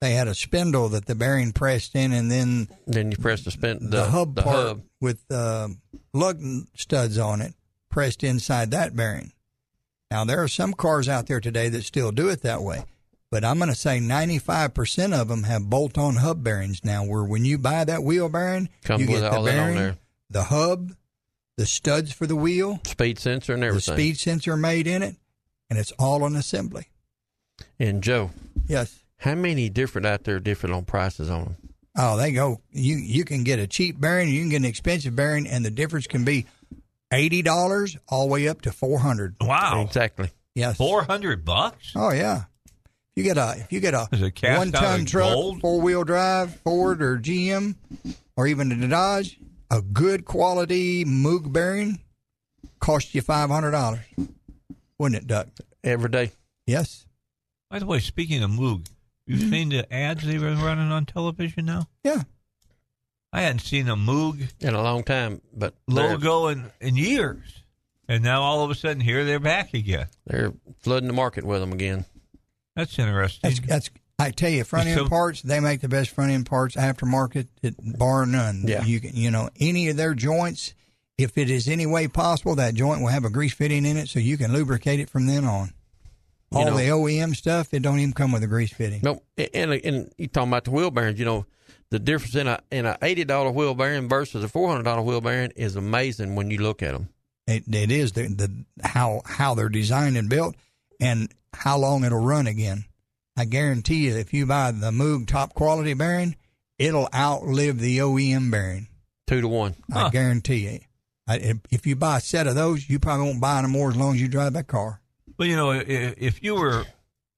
They 0.00 0.12
had 0.12 0.28
a 0.28 0.34
spindle 0.34 0.90
that 0.90 1.06
the 1.06 1.14
bearing 1.14 1.52
pressed 1.52 1.94
in, 1.94 2.12
and 2.12 2.30
then 2.30 2.68
Then 2.86 3.10
you 3.10 3.16
press 3.16 3.42
the 3.42 3.50
spin 3.50 3.78
the, 3.90 3.96
the, 3.96 4.04
hub 4.10 4.34
the 4.34 4.42
part 4.42 4.56
hub. 4.56 4.82
with 5.00 5.24
uh, 5.30 5.68
lug 6.12 6.38
studs 6.74 7.16
on 7.18 7.40
it 7.40 7.54
pressed 7.90 8.22
inside 8.22 8.70
that 8.72 8.94
bearing. 8.94 9.32
Now 10.10 10.24
there 10.24 10.42
are 10.42 10.48
some 10.48 10.74
cars 10.74 11.08
out 11.08 11.26
there 11.26 11.40
today 11.40 11.68
that 11.70 11.82
still 11.84 12.12
do 12.12 12.28
it 12.28 12.42
that 12.42 12.60
way, 12.62 12.84
but 13.30 13.42
I'm 13.42 13.56
going 13.58 13.70
to 13.70 13.74
say 13.74 13.98
95% 13.98 15.18
of 15.18 15.28
them 15.28 15.44
have 15.44 15.70
bolt-on 15.70 16.16
hub 16.16 16.44
bearings 16.44 16.84
now. 16.84 17.02
Where 17.04 17.24
when 17.24 17.44
you 17.46 17.56
buy 17.56 17.84
that 17.84 18.02
wheel 18.02 18.28
bearing, 18.28 18.68
Comes 18.84 19.00
you 19.00 19.06
get 19.06 19.20
the 19.20 19.30
all 19.32 19.42
that 19.44 19.50
on 19.50 19.56
bearing, 19.58 19.76
there. 19.76 19.96
the 20.30 20.44
hub, 20.44 20.92
the 21.56 21.64
studs 21.66 22.12
for 22.12 22.26
the 22.26 22.36
wheel, 22.36 22.80
Speed 22.84 23.18
sensor 23.18 23.54
and 23.54 23.64
everything. 23.64 23.94
the 23.96 24.00
speed 24.02 24.18
sensor 24.18 24.56
made 24.58 24.86
in 24.86 25.02
it, 25.02 25.16
and 25.70 25.78
it's 25.78 25.92
all 25.98 26.24
an 26.26 26.36
assembly. 26.36 26.88
And 27.78 28.02
Joe, 28.02 28.30
Yes. 28.68 29.00
How 29.18 29.34
many 29.34 29.68
different 29.68 30.06
out 30.06 30.24
there 30.24 30.38
different 30.40 30.74
on 30.74 30.84
prices 30.84 31.30
on 31.30 31.44
them? 31.44 31.56
Oh, 31.98 32.16
they 32.16 32.32
go. 32.32 32.60
You 32.72 32.96
you 32.96 33.24
can 33.24 33.42
get 33.44 33.58
a 33.58 33.66
cheap 33.66 33.98
bearing, 34.00 34.28
you 34.28 34.40
can 34.42 34.50
get 34.50 34.56
an 34.56 34.64
expensive 34.66 35.16
bearing, 35.16 35.46
and 35.46 35.64
the 35.64 35.70
difference 35.70 36.06
can 36.06 36.24
be 36.24 36.46
eighty 37.12 37.40
dollars 37.42 37.96
all 38.08 38.26
the 38.26 38.32
way 38.32 38.48
up 38.48 38.60
to 38.62 38.72
four 38.72 38.98
hundred. 38.98 39.36
Wow, 39.40 39.82
Exactly. 39.82 40.30
Yes. 40.54 40.76
four 40.76 41.04
hundred 41.04 41.44
bucks. 41.44 41.92
Oh 41.96 42.10
yeah. 42.12 42.44
If 43.16 43.24
you 43.24 43.24
get 43.24 43.38
a 43.38 43.54
if 43.58 43.72
you 43.72 43.80
get 43.80 43.94
a 43.94 44.08
Is 44.12 44.20
it 44.20 44.34
cast 44.34 44.58
one 44.58 44.72
ton 44.72 45.06
truck, 45.06 45.60
four 45.60 45.80
wheel 45.80 46.04
drive, 46.04 46.54
Ford 46.60 47.00
or 47.00 47.16
GM, 47.18 47.76
or 48.36 48.46
even 48.46 48.70
a 48.70 48.88
Dodge, 48.88 49.38
a 49.70 49.80
good 49.80 50.26
quality 50.26 51.04
Moog 51.06 51.50
bearing 51.50 52.00
cost 52.78 53.14
you 53.14 53.22
five 53.22 53.48
hundred 53.48 53.70
dollars. 53.70 54.00
Wouldn't 54.98 55.22
it, 55.22 55.26
Duck? 55.26 55.48
Every 55.82 56.10
day. 56.10 56.32
Yes. 56.66 57.06
By 57.70 57.78
the 57.78 57.86
way, 57.86 58.00
speaking 58.00 58.42
of 58.42 58.50
Moog, 58.50 58.86
you've 59.26 59.40
Mm-hmm. 59.40 59.50
seen 59.50 59.68
the 59.70 59.92
ads 59.92 60.24
they've 60.24 60.40
been 60.40 60.60
running 60.60 60.90
on 60.92 61.04
television 61.06 61.66
now. 61.66 61.88
Yeah. 62.04 62.22
I 63.32 63.42
hadn't 63.42 63.60
seen 63.60 63.88
a 63.88 63.96
Moog 63.96 64.48
in 64.60 64.74
a 64.74 64.82
long 64.82 65.02
time, 65.02 65.42
but 65.52 65.74
logo 65.86 66.46
in, 66.48 66.70
in 66.80 66.96
years. 66.96 67.62
And 68.08 68.22
now 68.22 68.42
all 68.42 68.62
of 68.62 68.70
a 68.70 68.74
sudden, 68.74 69.00
here 69.00 69.24
they're 69.24 69.40
back 69.40 69.74
again. 69.74 70.06
They're 70.26 70.52
flooding 70.78 71.08
the 71.08 71.12
market 71.12 71.44
with 71.44 71.60
them 71.60 71.72
again. 71.72 72.04
That's 72.76 72.98
interesting. 72.98 73.50
That's 73.50 73.60
that's 73.66 73.90
I 74.18 74.30
tell 74.30 74.48
you, 74.48 74.64
front 74.64 74.86
end 74.88 74.96
So- 74.98 75.08
parts, 75.08 75.42
they 75.42 75.60
make 75.60 75.80
the 75.80 75.88
best 75.88 76.10
front 76.10 76.30
end 76.30 76.46
parts 76.46 76.76
aftermarket, 76.76 77.48
it, 77.62 77.74
bar 77.98 78.24
none. 78.24 78.62
Yeah. 78.66 78.84
You 78.84 79.00
can, 79.00 79.14
you 79.16 79.30
know, 79.30 79.50
any 79.60 79.88
of 79.88 79.96
their 79.98 80.14
joints, 80.14 80.72
if 81.18 81.36
it 81.36 81.50
is 81.50 81.68
any 81.68 81.84
way 81.84 82.08
possible, 82.08 82.54
that 82.54 82.74
joint 82.74 83.00
will 83.02 83.08
have 83.08 83.24
a 83.24 83.30
grease 83.30 83.52
fitting 83.54 83.84
in 83.84 83.96
it, 83.98 84.08
so 84.08 84.18
you 84.18 84.38
can 84.38 84.52
lubricate 84.52 85.00
it 85.00 85.10
from 85.10 85.26
then 85.26 85.44
on. 85.44 85.72
You 86.52 86.58
All 86.58 86.64
know- 86.66 86.76
the 86.76 86.88
OEM 86.90 87.34
stuff, 87.34 87.74
it 87.74 87.80
don't 87.82 87.98
even 87.98 88.12
come 88.12 88.32
with 88.32 88.42
a 88.42 88.46
grease 88.46 88.72
fitting. 88.72 89.00
No, 89.02 89.22
and 89.36 89.72
and 89.72 90.12
you 90.16 90.28
talking 90.28 90.48
about 90.50 90.64
the 90.64 90.70
wheel 90.70 90.90
bearings? 90.90 91.18
You 91.18 91.24
know, 91.24 91.46
the 91.90 91.98
difference 91.98 92.34
in 92.36 92.46
a 92.46 92.60
in 92.70 92.86
a 92.86 92.96
eighty 93.02 93.24
dollar 93.24 93.50
wheel 93.50 93.74
bearing 93.74 94.08
versus 94.08 94.44
a 94.44 94.48
four 94.48 94.68
hundred 94.68 94.84
dollar 94.84 95.02
wheel 95.02 95.20
bearing 95.20 95.50
is 95.56 95.74
amazing 95.76 96.34
when 96.36 96.50
you 96.50 96.58
look 96.58 96.82
at 96.82 96.92
them. 96.92 97.08
It, 97.48 97.64
it 97.72 97.90
is 97.90 98.12
the, 98.12 98.28
the 98.28 98.50
how 98.86 99.22
how 99.24 99.54
they're 99.54 99.68
designed 99.68 100.16
and 100.16 100.28
built, 100.28 100.54
and 101.00 101.32
how 101.52 101.78
long 101.78 102.04
it'll 102.04 102.20
run 102.24 102.46
again. 102.46 102.84
I 103.36 103.44
guarantee 103.44 104.06
you, 104.06 104.16
if 104.16 104.32
you 104.32 104.46
buy 104.46 104.70
the 104.70 104.90
Moog 104.90 105.26
top 105.26 105.52
quality 105.52 105.94
bearing, 105.94 106.36
it'll 106.78 107.08
outlive 107.14 107.78
the 107.80 107.98
OEM 107.98 108.50
bearing. 108.50 108.86
Two 109.26 109.40
to 109.40 109.48
one. 109.48 109.74
I 109.92 110.02
Huh. 110.02 110.08
guarantee 110.10 110.68
you. 110.70 110.78
I, 111.28 111.36
if, 111.38 111.56
if 111.72 111.86
you 111.86 111.96
buy 111.96 112.18
a 112.18 112.20
set 112.20 112.46
of 112.46 112.54
those, 112.54 112.88
you 112.88 112.98
probably 113.00 113.26
won't 113.26 113.40
buy 113.40 113.58
any 113.58 113.68
more 113.68 113.90
as 113.90 113.96
long 113.96 114.14
as 114.14 114.22
you 114.22 114.28
drive 114.28 114.52
that 114.54 114.68
car. 114.68 115.00
Well, 115.38 115.48
you 115.48 115.56
know, 115.56 115.70
i- 115.72 115.84
if 115.86 116.42
you 116.42 116.54
were 116.54 116.84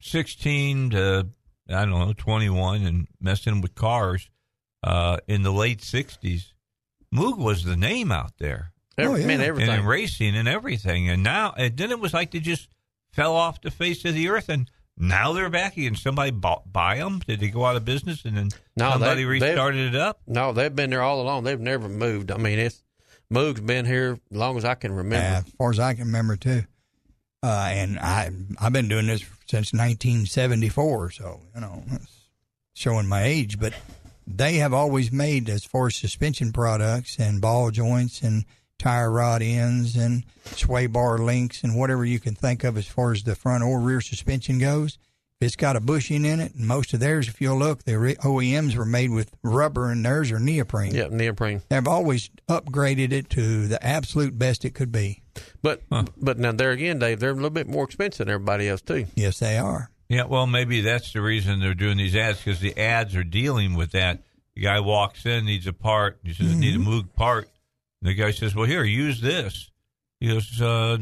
16 0.00 0.90
to, 0.90 1.28
I 1.68 1.84
don't 1.84 1.90
know, 1.90 2.12
21 2.12 2.82
and 2.82 3.08
messing 3.20 3.60
with 3.60 3.74
cars 3.74 4.28
uh, 4.82 5.18
in 5.26 5.42
the 5.42 5.52
late 5.52 5.80
60s, 5.80 6.52
Moog 7.14 7.38
was 7.38 7.64
the 7.64 7.76
name 7.76 8.12
out 8.12 8.32
there. 8.38 8.72
Every- 8.96 9.12
Oh, 9.12 9.16
yeah. 9.20 9.26
man, 9.26 9.40
everything. 9.40 9.70
And 9.70 9.80
in 9.80 9.86
racing 9.86 10.36
and 10.36 10.48
everything. 10.48 11.08
And 11.08 11.22
now, 11.22 11.52
and 11.56 11.76
then 11.76 11.90
it 11.90 12.00
was 12.00 12.12
like 12.14 12.30
they 12.32 12.40
just 12.40 12.68
fell 13.12 13.34
off 13.34 13.60
the 13.60 13.70
face 13.70 14.04
of 14.04 14.14
the 14.14 14.28
earth. 14.28 14.48
And 14.48 14.70
now 14.96 15.32
they're 15.32 15.48
back 15.50 15.76
again. 15.76 15.94
Somebody 15.94 16.30
bought, 16.32 16.72
buy 16.72 16.96
them? 16.98 17.20
Did 17.26 17.40
they 17.40 17.48
go 17.50 17.64
out 17.64 17.76
of 17.76 17.84
business 17.84 18.24
and 18.24 18.36
then 18.36 18.48
No, 18.76 18.90
somebody 18.92 19.24
they- 19.24 19.38
they've- 19.38 19.42
restarted 19.42 19.94
it 19.94 20.00
up? 20.00 20.20
No, 20.26 20.52
they've 20.52 20.74
been 20.74 20.90
there 20.90 21.02
all 21.02 21.20
along. 21.20 21.44
They've 21.44 21.58
never 21.60 21.88
moved. 21.88 22.30
I 22.30 22.36
mean, 22.36 22.58
it's 22.58 22.82
Moog's 23.30 23.60
been 23.60 23.84
here 23.86 24.18
as 24.30 24.36
long 24.36 24.56
as 24.56 24.64
I 24.64 24.74
can 24.74 24.92
remember. 24.92 25.16
Yeah, 25.24 25.42
as 25.46 25.52
far 25.58 25.70
as 25.70 25.78
I 25.78 25.94
can 25.94 26.04
remember 26.06 26.36
too. 26.36 26.62
Uh, 27.42 27.68
and 27.70 27.98
I 27.98 28.30
I've 28.60 28.72
been 28.72 28.88
doing 28.88 29.06
this 29.06 29.22
since 29.46 29.72
1974, 29.72 31.10
so 31.12 31.40
you 31.54 31.60
know, 31.60 31.82
showing 32.74 33.06
my 33.06 33.22
age. 33.22 33.58
But 33.58 33.74
they 34.26 34.56
have 34.56 34.74
always 34.74 35.12
made, 35.12 35.48
as 35.48 35.64
far 35.64 35.86
as 35.86 35.96
suspension 35.96 36.52
products 36.52 37.18
and 37.18 37.40
ball 37.40 37.70
joints 37.70 38.22
and 38.22 38.44
tire 38.78 39.10
rod 39.10 39.42
ends 39.42 39.96
and 39.96 40.24
sway 40.44 40.86
bar 40.86 41.18
links 41.18 41.62
and 41.62 41.76
whatever 41.76 42.04
you 42.04 42.20
can 42.20 42.34
think 42.34 42.64
of 42.64 42.76
as 42.76 42.86
far 42.86 43.12
as 43.12 43.22
the 43.22 43.34
front 43.34 43.64
or 43.64 43.80
rear 43.80 44.00
suspension 44.00 44.58
goes. 44.58 44.98
If 45.40 45.46
it's 45.46 45.56
got 45.56 45.76
a 45.76 45.80
bushing 45.80 46.24
in 46.24 46.40
it, 46.40 46.54
and 46.54 46.66
most 46.66 46.92
of 46.94 47.00
theirs, 47.00 47.28
if 47.28 47.40
you'll 47.40 47.58
look, 47.58 47.84
the 47.84 47.92
OEMs 47.92 48.76
were 48.76 48.84
made 48.84 49.10
with 49.10 49.30
rubber 49.44 49.90
and 49.90 50.04
theirs 50.04 50.32
are 50.32 50.40
neoprene. 50.40 50.92
Yeah, 50.92 51.08
neoprene. 51.10 51.62
They've 51.68 51.86
always 51.86 52.28
upgraded 52.48 53.12
it 53.12 53.30
to 53.30 53.68
the 53.68 53.84
absolute 53.84 54.36
best 54.36 54.64
it 54.64 54.74
could 54.74 54.90
be. 54.90 55.22
But 55.62 55.82
but 55.90 56.38
now 56.38 56.52
there 56.52 56.70
again, 56.70 56.98
Dave, 56.98 57.20
they're 57.20 57.30
a 57.30 57.34
little 57.34 57.50
bit 57.50 57.68
more 57.68 57.84
expensive 57.84 58.26
than 58.26 58.34
everybody 58.34 58.68
else 58.68 58.80
too. 58.80 59.06
Yes, 59.14 59.38
they 59.40 59.58
are. 59.58 59.90
Yeah, 60.08 60.24
well, 60.24 60.46
maybe 60.46 60.80
that's 60.80 61.12
the 61.12 61.20
reason 61.20 61.60
they're 61.60 61.74
doing 61.74 61.98
these 61.98 62.16
ads 62.16 62.38
because 62.38 62.60
the 62.60 62.78
ads 62.78 63.14
are 63.14 63.24
dealing 63.24 63.74
with 63.74 63.92
that. 63.92 64.22
The 64.54 64.62
guy 64.62 64.80
walks 64.80 65.26
in, 65.26 65.44
needs 65.44 65.66
a 65.66 65.72
part. 65.72 66.18
He 66.24 66.32
says, 66.32 66.52
"I 66.52 66.54
"Need 66.54 66.76
a 66.76 66.78
mm-hmm. 66.78 66.88
Moog 66.88 67.12
part." 67.12 67.48
And 68.00 68.08
the 68.08 68.14
guy 68.14 68.30
says, 68.30 68.54
"Well, 68.54 68.66
here, 68.66 68.84
use 68.84 69.20
this." 69.20 69.70
He 70.18 70.28
goes, 70.28 70.60
uh, 70.62 70.98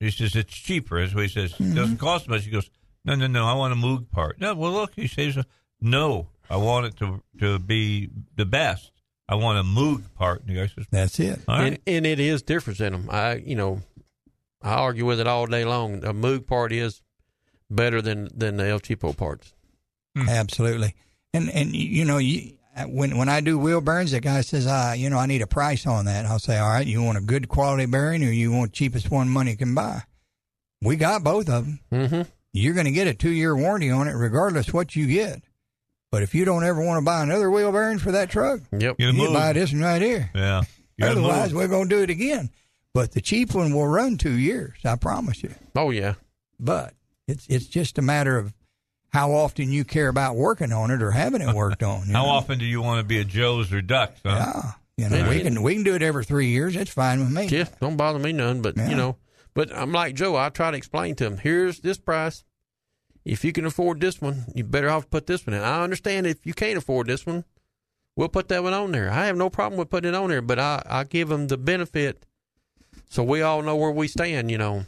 "He 0.00 0.10
says 0.10 0.34
it's 0.34 0.52
cheaper." 0.52 1.00
That's 1.00 1.14
what 1.14 1.22
he 1.22 1.28
says. 1.28 1.52
It 1.52 1.74
doesn't 1.74 1.74
mm-hmm. 1.74 1.96
cost 1.96 2.28
much. 2.28 2.44
He 2.44 2.50
goes, 2.50 2.68
"No, 3.04 3.14
no, 3.14 3.28
no. 3.28 3.46
I 3.46 3.54
want 3.54 3.72
a 3.72 3.76
Moog 3.76 4.10
part." 4.10 4.40
No, 4.40 4.54
well, 4.54 4.72
look, 4.72 4.92
he 4.94 5.06
says, 5.06 5.36
uh, 5.36 5.44
"No, 5.80 6.28
I 6.50 6.56
want 6.56 6.86
it 6.86 6.96
to 6.98 7.22
to 7.38 7.58
be 7.60 8.10
the 8.34 8.44
best. 8.44 8.90
I 9.28 9.36
want 9.36 9.58
a 9.58 9.62
Moog 9.62 10.02
part." 10.14 10.40
And 10.40 10.50
the 10.50 10.54
guy 10.54 10.66
says, 10.66 10.86
"That's 10.90 11.20
it." 11.20 11.40
All 11.46 11.58
right. 11.58 11.66
And, 11.74 11.78
and 11.86 12.06
it 12.06 12.18
is 12.18 12.42
different 12.42 12.80
in 12.80 12.92
them. 12.92 13.08
I 13.08 13.36
you 13.36 13.54
know, 13.54 13.82
I 14.62 14.74
argue 14.74 15.06
with 15.06 15.20
it 15.20 15.26
all 15.26 15.46
day 15.46 15.64
long. 15.64 16.04
A 16.04 16.12
Moog 16.12 16.46
part 16.46 16.72
is 16.72 17.02
better 17.70 18.02
than 18.02 18.28
than 18.34 18.56
the 18.56 18.68
El 18.68 18.80
Cheapo 18.80 19.16
parts. 19.16 19.54
Absolutely. 20.16 20.94
And 21.32 21.50
and 21.50 21.74
you 21.74 22.04
know 22.04 22.18
you 22.18 22.58
when 22.86 23.16
when 23.16 23.28
I 23.28 23.40
do 23.40 23.58
wheel 23.58 23.80
bearings, 23.80 24.12
the 24.12 24.20
guy 24.20 24.40
says, 24.40 24.66
"Ah, 24.66 24.92
you 24.92 25.10
know, 25.10 25.18
I 25.18 25.26
need 25.26 25.42
a 25.42 25.46
price 25.46 25.86
on 25.86 26.06
that." 26.06 26.26
I'll 26.26 26.38
say, 26.38 26.58
"All 26.58 26.68
right, 26.68 26.86
you 26.86 27.02
want 27.02 27.18
a 27.18 27.22
good 27.22 27.48
quality 27.48 27.86
bearing, 27.86 28.24
or 28.24 28.30
you 28.30 28.52
want 28.52 28.72
cheapest 28.72 29.10
one 29.10 29.28
money 29.28 29.56
can 29.56 29.74
buy?" 29.74 30.02
We 30.82 30.96
got 30.96 31.24
both 31.24 31.48
of 31.48 31.64
them. 31.66 31.80
Mm-hmm. 31.92 32.22
You're 32.52 32.74
going 32.74 32.86
to 32.86 32.92
get 32.92 33.06
a 33.06 33.14
two 33.14 33.30
year 33.30 33.56
warranty 33.56 33.90
on 33.90 34.08
it, 34.08 34.12
regardless 34.12 34.72
what 34.72 34.96
you 34.96 35.06
get. 35.06 35.42
But 36.10 36.22
if 36.22 36.34
you 36.34 36.44
don't 36.44 36.64
ever 36.64 36.82
want 36.84 36.98
to 36.98 37.04
buy 37.04 37.22
another 37.22 37.50
wheel 37.50 37.70
bearing 37.72 37.98
for 37.98 38.12
that 38.12 38.30
truck, 38.30 38.60
Yep. 38.72 38.96
You 38.98 39.28
buy 39.32 39.52
this 39.52 39.72
one 39.72 39.82
right 39.82 40.00
here. 40.00 40.30
Yeah. 40.34 40.62
You 40.96 41.04
got 41.04 41.16
a 41.16 41.20
Otherwise, 41.20 41.54
we're 41.54 41.68
going 41.68 41.88
to 41.88 41.96
do 41.96 42.02
it 42.02 42.10
again. 42.10 42.50
But 42.94 43.12
the 43.12 43.20
cheap 43.20 43.54
one 43.54 43.72
will 43.74 43.86
run 43.86 44.16
two 44.16 44.32
years. 44.38 44.78
I 44.84 44.96
promise 44.96 45.42
you. 45.42 45.54
Oh 45.76 45.90
yeah. 45.90 46.14
But 46.58 46.94
it's 47.26 47.46
it's 47.48 47.66
just 47.66 47.98
a 47.98 48.02
matter 48.02 48.36
of 48.38 48.54
how 49.10 49.32
often 49.32 49.70
you 49.70 49.84
care 49.84 50.08
about 50.08 50.36
working 50.36 50.72
on 50.72 50.90
it 50.90 51.02
or 51.02 51.12
having 51.12 51.40
it 51.40 51.54
worked 51.54 51.82
on. 51.82 52.06
you 52.08 52.12
How 52.12 52.24
know? 52.24 52.28
often 52.30 52.58
do 52.58 52.64
you 52.64 52.82
want 52.82 52.98
to 53.00 53.04
be 53.04 53.18
a 53.18 53.24
Joe's 53.24 53.72
or 53.72 53.80
Ducks? 53.80 54.20
Huh? 54.24 54.72
Yeah, 54.96 55.10
you 55.14 55.22
know, 55.22 55.28
we 55.30 55.40
can 55.42 55.62
we 55.62 55.74
can 55.74 55.84
do 55.84 55.94
it 55.94 56.02
every 56.02 56.24
three 56.24 56.48
years. 56.48 56.74
It's 56.74 56.90
fine 56.90 57.20
with 57.20 57.30
me. 57.30 57.46
Yeah, 57.46 57.68
don't 57.80 57.96
bother 57.96 58.18
me 58.18 58.32
none. 58.32 58.62
But 58.62 58.76
Yeah. 58.76 58.88
you 58.90 58.96
know, 58.96 59.16
but 59.54 59.72
I'm 59.74 59.92
like 59.92 60.14
Joe. 60.16 60.34
I 60.36 60.48
try 60.48 60.70
to 60.72 60.76
explain 60.76 61.14
to 61.16 61.26
him. 61.26 61.36
Here's 61.38 61.80
this 61.80 61.98
price. 61.98 62.42
If 63.24 63.44
you 63.44 63.52
can 63.52 63.66
afford 63.66 64.00
this 64.00 64.20
one, 64.20 64.46
you 64.54 64.64
better 64.64 64.88
off 64.90 65.10
put 65.10 65.26
this 65.26 65.46
one 65.46 65.54
in. 65.54 65.62
I 65.62 65.84
understand 65.84 66.26
if 66.26 66.44
you 66.46 66.54
can't 66.54 66.78
afford 66.78 67.06
this 67.08 67.26
one, 67.26 67.44
we'll 68.16 68.28
put 68.30 68.48
that 68.48 68.62
one 68.62 68.72
on 68.72 68.90
there. 68.90 69.10
I 69.10 69.26
have 69.26 69.36
no 69.36 69.50
problem 69.50 69.78
with 69.78 69.90
putting 69.90 70.08
it 70.08 70.14
on 70.16 70.30
there, 70.30 70.42
but 70.42 70.58
I 70.58 70.82
I 70.86 71.04
give 71.04 71.28
them 71.28 71.46
the 71.46 71.58
benefit, 71.58 72.26
so 73.08 73.22
we 73.22 73.42
all 73.42 73.62
know 73.62 73.76
where 73.76 73.90
we 73.90 74.08
stand. 74.08 74.50
You 74.50 74.58
know. 74.58 74.84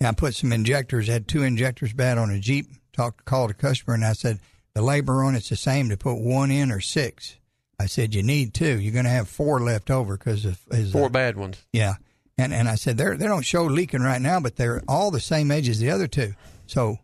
Yeah, 0.00 0.10
I 0.10 0.12
put 0.12 0.34
some 0.34 0.52
injectors. 0.52 1.08
Had 1.08 1.28
two 1.28 1.42
injectors 1.42 1.92
bad 1.92 2.18
on 2.18 2.30
a 2.30 2.38
Jeep. 2.38 2.66
Talked, 2.92 3.24
called 3.24 3.50
a 3.50 3.54
customer, 3.54 3.94
and 3.94 4.04
I 4.04 4.14
said 4.14 4.40
the 4.74 4.82
labor 4.82 5.22
on 5.22 5.34
it's 5.34 5.48
the 5.48 5.56
same 5.56 5.88
to 5.90 5.96
put 5.96 6.16
one 6.16 6.50
in 6.50 6.72
or 6.72 6.80
six. 6.80 7.36
I 7.78 7.86
said 7.86 8.14
you 8.14 8.22
need 8.22 8.52
two. 8.52 8.78
You're 8.78 8.92
going 8.92 9.04
to 9.04 9.10
have 9.10 9.28
four 9.28 9.60
left 9.60 9.90
over 9.90 10.18
because 10.18 10.44
of 10.44 10.58
is 10.70 10.94
uh, 10.94 10.98
Four 10.98 11.08
bad 11.08 11.36
ones. 11.36 11.64
Yeah, 11.72 11.94
and 12.36 12.52
and 12.52 12.68
I 12.68 12.74
said 12.74 12.98
they're, 12.98 13.16
they 13.16 13.26
don't 13.26 13.46
show 13.46 13.64
leaking 13.64 14.02
right 14.02 14.20
now, 14.20 14.40
but 14.40 14.56
they're 14.56 14.82
all 14.86 15.10
the 15.10 15.20
same 15.20 15.50
age 15.50 15.68
as 15.68 15.78
the 15.78 15.90
other 15.90 16.08
two. 16.08 16.34
So 16.66 16.98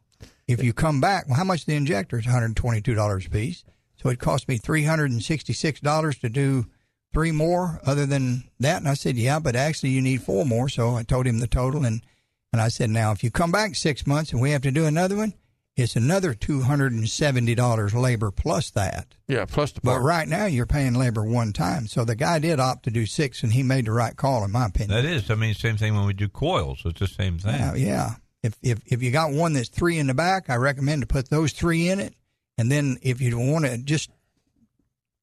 if 0.47 0.62
you 0.62 0.72
come 0.72 1.01
back, 1.01 1.28
well, 1.28 1.36
how 1.36 1.44
much 1.44 1.64
the 1.64 1.74
injector 1.74 2.18
is? 2.18 2.26
One 2.26 2.34
hundred 2.34 2.56
twenty 2.56 2.80
two 2.82 2.94
dollars 2.94 3.26
a 3.26 3.30
piece. 3.30 3.64
So 4.02 4.10
it 4.10 4.18
cost 4.18 4.48
me 4.48 4.59
three 4.59 4.84
hundred 4.84 5.12
and 5.12 5.22
sixty 5.22 5.52
six 5.52 5.80
dollars 5.80 6.18
to 6.18 6.28
do 6.28 6.66
three 7.16 7.32
more. 7.32 7.80
Other 7.86 8.05
than 8.05 8.44
that, 8.60 8.76
and 8.76 8.86
I 8.86 8.93
said, 8.93 9.16
yeah, 9.16 9.38
but 9.38 9.56
actually 9.56 9.88
you 9.88 10.02
need 10.02 10.20
four 10.20 10.44
more. 10.44 10.68
So 10.68 10.97
I 10.97 11.02
told 11.02 11.26
him 11.26 11.38
the 11.38 11.47
total, 11.47 11.86
and 11.86 12.02
and 12.52 12.60
I 12.60 12.68
said, 12.68 12.90
now 12.90 13.12
if 13.12 13.24
you 13.24 13.30
come 13.30 13.51
back 13.51 13.74
six 13.74 14.06
months 14.06 14.32
and 14.32 14.40
we 14.40 14.51
have 14.51 14.60
to 14.62 14.70
do 14.70 14.84
another 14.84 15.16
one, 15.16 15.32
it's 15.76 15.97
another 15.97 16.34
two 16.34 16.60
hundred 16.60 16.93
and 16.93 17.09
seventy 17.09 17.55
dollars 17.55 17.94
labor 17.94 18.30
plus 18.30 18.68
that. 18.72 19.14
Yeah, 19.28 19.47
plus 19.47 19.72
the 19.72 19.80
But 19.82 20.01
right 20.01 20.28
now 20.28 20.44
you're 20.44 20.66
paying 20.66 20.93
labor 20.93 21.24
one 21.24 21.55
time. 21.55 21.86
So 21.86 22.05
the 22.05 22.14
guy 22.14 22.38
did 22.38 22.60
opt 22.60 22.82
to 22.84 22.90
do 22.90 23.06
six, 23.06 23.43
and 23.43 23.51
he 23.51 23.62
made 23.62 23.86
the 23.86 23.93
right 23.93 24.14
call, 24.14 24.44
in 24.44 24.52
my 24.52 24.66
opinion. 24.66 25.02
That 25.02 25.06
is. 25.06 25.30
I 25.30 25.36
mean, 25.36 25.55
same 25.55 25.78
thing 25.78 25.94
when 25.94 26.05
we 26.05 26.12
do 26.12 26.28
coils. 26.28 26.82
It's 26.84 27.01
the 27.01 27.06
same 27.06 27.38
thing. 27.38 27.55
Yeah, 27.55 27.74
yeah. 27.76 28.10
If 28.43 28.56
if 28.62 28.80
if 28.84 29.02
you 29.02 29.10
got 29.10 29.32
one 29.32 29.55
that's 29.55 29.70
three 29.70 29.97
in 29.97 30.06
the 30.06 30.14
back, 30.14 30.51
I 30.51 30.56
recommend 30.56 31.01
to 31.01 31.06
put 31.06 31.30
those 31.30 31.52
three 31.52 31.88
in 31.88 31.98
it. 31.98 32.12
And 32.59 32.70
then 32.70 32.98
if 33.01 33.22
you 33.22 33.38
want 33.38 33.64
to 33.64 33.78
just 33.78 34.10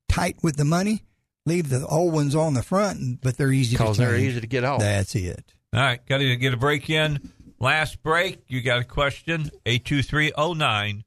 tight 0.10 0.38
with 0.41 0.56
the 0.57 0.65
money, 0.65 1.03
leave 1.45 1.70
the 1.70 1.86
old 1.88 2.14
ones 2.14 2.36
on 2.36 2.53
the 2.53 2.64
front, 2.64 3.22
but 3.22 3.38
they're 3.38 3.52
easy 3.52 3.76
to 3.76 3.84
Because 3.84 3.98
they're 3.98 4.15
easy 4.18 4.41
to 4.41 4.48
get 4.48 4.64
off. 4.64 4.80
That's 4.80 5.15
it. 5.15 5.53
All 5.74 5.80
right, 5.82 6.06
got 6.06 6.20
to 6.20 6.36
get 6.36 6.53
a 6.53 6.57
break 6.57 6.90
in. 6.90 7.32
Last 7.60 8.03
break. 8.03 8.44
You 8.48 8.61
got 8.61 8.82
a 8.82 8.84
question? 8.84 9.49
8230965. 9.65 11.03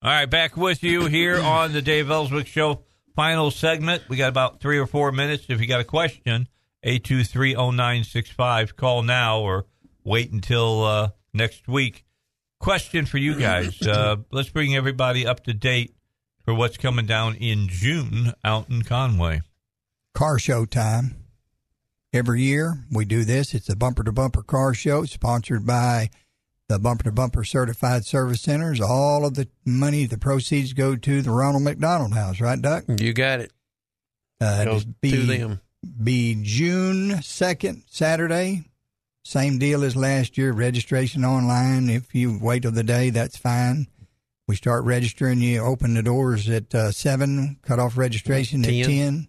All 0.00 0.10
right, 0.10 0.26
back 0.26 0.56
with 0.56 0.82
you 0.82 1.06
here 1.06 1.40
on 1.42 1.72
the 1.72 1.82
Dave 1.82 2.10
Elswick 2.10 2.46
Show. 2.46 2.82
Final 3.16 3.50
segment. 3.50 4.02
We 4.08 4.16
got 4.16 4.28
about 4.28 4.60
three 4.60 4.78
or 4.78 4.86
four 4.86 5.10
minutes. 5.10 5.46
If 5.48 5.60
you 5.60 5.66
got 5.66 5.80
a 5.80 5.84
question, 5.84 6.48
8230965. 6.84 8.76
Call 8.76 9.02
now 9.02 9.40
or 9.40 9.66
wait 10.04 10.30
until 10.30 10.84
uh, 10.84 11.10
next 11.34 11.66
week. 11.66 12.04
Question 12.60 13.06
for 13.06 13.18
you 13.18 13.34
guys. 13.38 13.76
Uh, 13.88 14.16
let's 14.30 14.50
bring 14.50 14.76
everybody 14.76 15.26
up 15.26 15.44
to 15.44 15.54
date 15.54 15.94
for 16.48 16.54
what's 16.54 16.78
coming 16.78 17.04
down 17.04 17.34
in 17.34 17.68
June 17.68 18.32
out 18.42 18.70
in 18.70 18.80
Conway. 18.80 19.42
Car 20.14 20.38
show 20.38 20.64
time. 20.64 21.14
Every 22.10 22.40
year 22.40 22.86
we 22.90 23.04
do 23.04 23.22
this. 23.22 23.52
It's 23.52 23.68
a 23.68 23.76
bumper 23.76 24.02
to 24.02 24.12
bumper 24.12 24.42
car 24.42 24.72
show 24.72 25.04
sponsored 25.04 25.66
by 25.66 26.08
the 26.70 26.78
Bumper 26.78 27.04
to 27.04 27.12
Bumper 27.12 27.44
Certified 27.44 28.06
Service 28.06 28.40
Centers. 28.40 28.80
All 28.80 29.26
of 29.26 29.34
the 29.34 29.46
money, 29.66 30.06
the 30.06 30.16
proceeds 30.16 30.72
go 30.72 30.96
to 30.96 31.20
the 31.20 31.30
Ronald 31.30 31.64
McDonald 31.64 32.14
House, 32.14 32.40
right, 32.40 32.60
Duck? 32.60 32.84
You 32.98 33.12
got 33.12 33.40
it. 33.40 33.52
Uh, 34.40 34.64
Goes 34.64 34.86
be, 34.86 35.10
to 35.10 35.22
them. 35.24 35.60
Be 36.02 36.40
June 36.42 37.10
2nd, 37.10 37.82
Saturday. 37.90 38.64
Same 39.22 39.58
deal 39.58 39.84
as 39.84 39.96
last 39.96 40.38
year. 40.38 40.52
Registration 40.52 41.26
online. 41.26 41.90
If 41.90 42.14
you 42.14 42.38
wait 42.40 42.62
till 42.62 42.72
the 42.72 42.82
day, 42.82 43.10
that's 43.10 43.36
fine. 43.36 43.86
We 44.48 44.56
start 44.56 44.84
registering. 44.84 45.40
You 45.40 45.60
open 45.60 45.92
the 45.94 46.02
doors 46.02 46.48
at 46.48 46.74
uh, 46.74 46.90
7, 46.90 47.58
cut 47.62 47.78
off 47.78 47.96
registration 47.98 48.64
at 48.64 48.70
10. 48.70 48.84
10. 48.84 49.28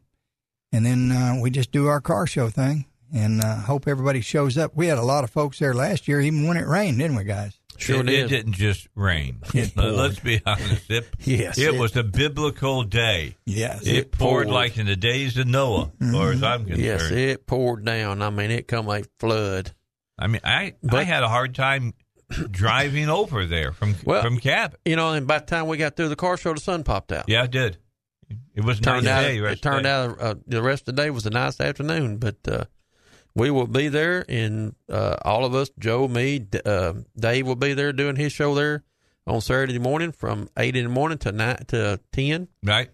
And 0.71 0.85
then 0.85 1.11
uh, 1.11 1.37
we 1.41 1.51
just 1.51 1.71
do 1.71 1.87
our 1.87 1.99
car 1.99 2.25
show 2.25 2.49
thing 2.49 2.85
and 3.13 3.43
uh, 3.43 3.55
hope 3.57 3.87
everybody 3.87 4.21
shows 4.21 4.57
up. 4.57 4.75
We 4.75 4.87
had 4.87 4.97
a 4.97 5.03
lot 5.03 5.23
of 5.25 5.29
folks 5.29 5.59
there 5.59 5.73
last 5.73 6.07
year, 6.07 6.21
even 6.21 6.47
when 6.47 6.55
it 6.57 6.65
rained, 6.67 6.99
didn't 6.99 7.17
we, 7.17 7.25
guys? 7.25 7.59
Sure 7.77 7.99
it, 8.01 8.05
did. 8.05 8.25
it 8.25 8.27
didn't 8.29 8.53
just 8.53 8.87
rain. 8.95 9.39
It 9.53 9.75
Let- 9.75 9.75
poured. 9.75 9.95
Let's 9.95 10.19
be 10.19 10.41
honest. 10.45 10.89
It, 10.89 11.05
Yes, 11.25 11.57
it, 11.57 11.73
it- 11.73 11.79
was 11.79 11.97
a 11.97 12.03
biblical 12.03 12.83
day. 12.83 13.35
Yes. 13.45 13.85
It, 13.85 13.95
It 13.97 14.11
poured, 14.11 14.47
poured. 14.47 14.55
like 14.55 14.77
in 14.77 14.85
the 14.85 14.95
days 14.95 15.37
of 15.37 15.47
Noah, 15.47 15.91
as 15.99 16.11
far 16.11 16.31
as 16.31 16.43
I'm 16.43 16.61
concerned. 16.65 16.83
Yes, 16.85 17.11
it 17.11 17.45
poured 17.45 17.83
down. 17.83 18.21
I 18.21 18.29
mean, 18.29 18.51
it 18.51 18.67
come 18.69 18.85
like 18.85 19.05
flood. 19.19 19.71
I 20.17 20.27
mean, 20.27 20.41
I 20.43 20.75
I 20.89 21.03
had 21.03 21.23
a 21.23 21.29
hard 21.29 21.55
time 21.55 21.93
driving 22.51 23.09
over 23.09 23.45
there 23.45 23.71
from 23.71 23.95
Well- 24.03 24.21
from 24.21 24.37
Cabot. 24.39 24.79
You 24.85 24.95
know, 24.95 25.13
and 25.13 25.27
by 25.27 25.39
the 25.39 25.45
time 25.45 25.67
we 25.67 25.77
got 25.77 25.95
through 25.95 26.09
the 26.09 26.15
car 26.15 26.37
show, 26.37 26.53
the 26.53 26.59
sun 26.59 26.83
popped 26.83 27.11
out. 27.11 27.25
Yeah, 27.27 27.43
it 27.43 27.51
did. 27.51 27.77
It 28.53 28.63
was 28.63 28.79
turned 28.79 29.05
nice 29.05 29.13
out 29.13 29.21
day. 29.21 29.37
it 29.39 29.61
turned 29.61 29.83
day. 29.83 29.91
out 29.91 30.21
uh, 30.21 30.35
the 30.45 30.61
rest 30.61 30.87
of 30.87 30.95
the 30.95 31.01
day 31.01 31.09
was 31.09 31.25
a 31.25 31.31
nice 31.31 31.59
afternoon, 31.59 32.17
but 32.17 32.35
uh, 32.47 32.65
we 33.33 33.49
will 33.49 33.65
be 33.67 33.87
there, 33.87 34.23
and 34.29 34.75
uh, 34.87 35.15
all 35.23 35.45
of 35.45 35.55
us, 35.55 35.71
Joe, 35.79 36.07
me, 36.07 36.45
uh, 36.65 36.93
Dave, 37.17 37.47
will 37.47 37.55
be 37.55 37.73
there 37.73 37.91
doing 37.93 38.15
his 38.17 38.31
show 38.31 38.53
there 38.53 38.83
on 39.25 39.41
Saturday 39.41 39.79
morning 39.79 40.11
from 40.11 40.47
eight 40.57 40.75
in 40.75 40.83
the 40.83 40.89
morning 40.89 41.17
to 41.19 41.31
nine 41.31 41.57
to 41.69 41.99
ten. 42.11 42.47
Right. 42.63 42.89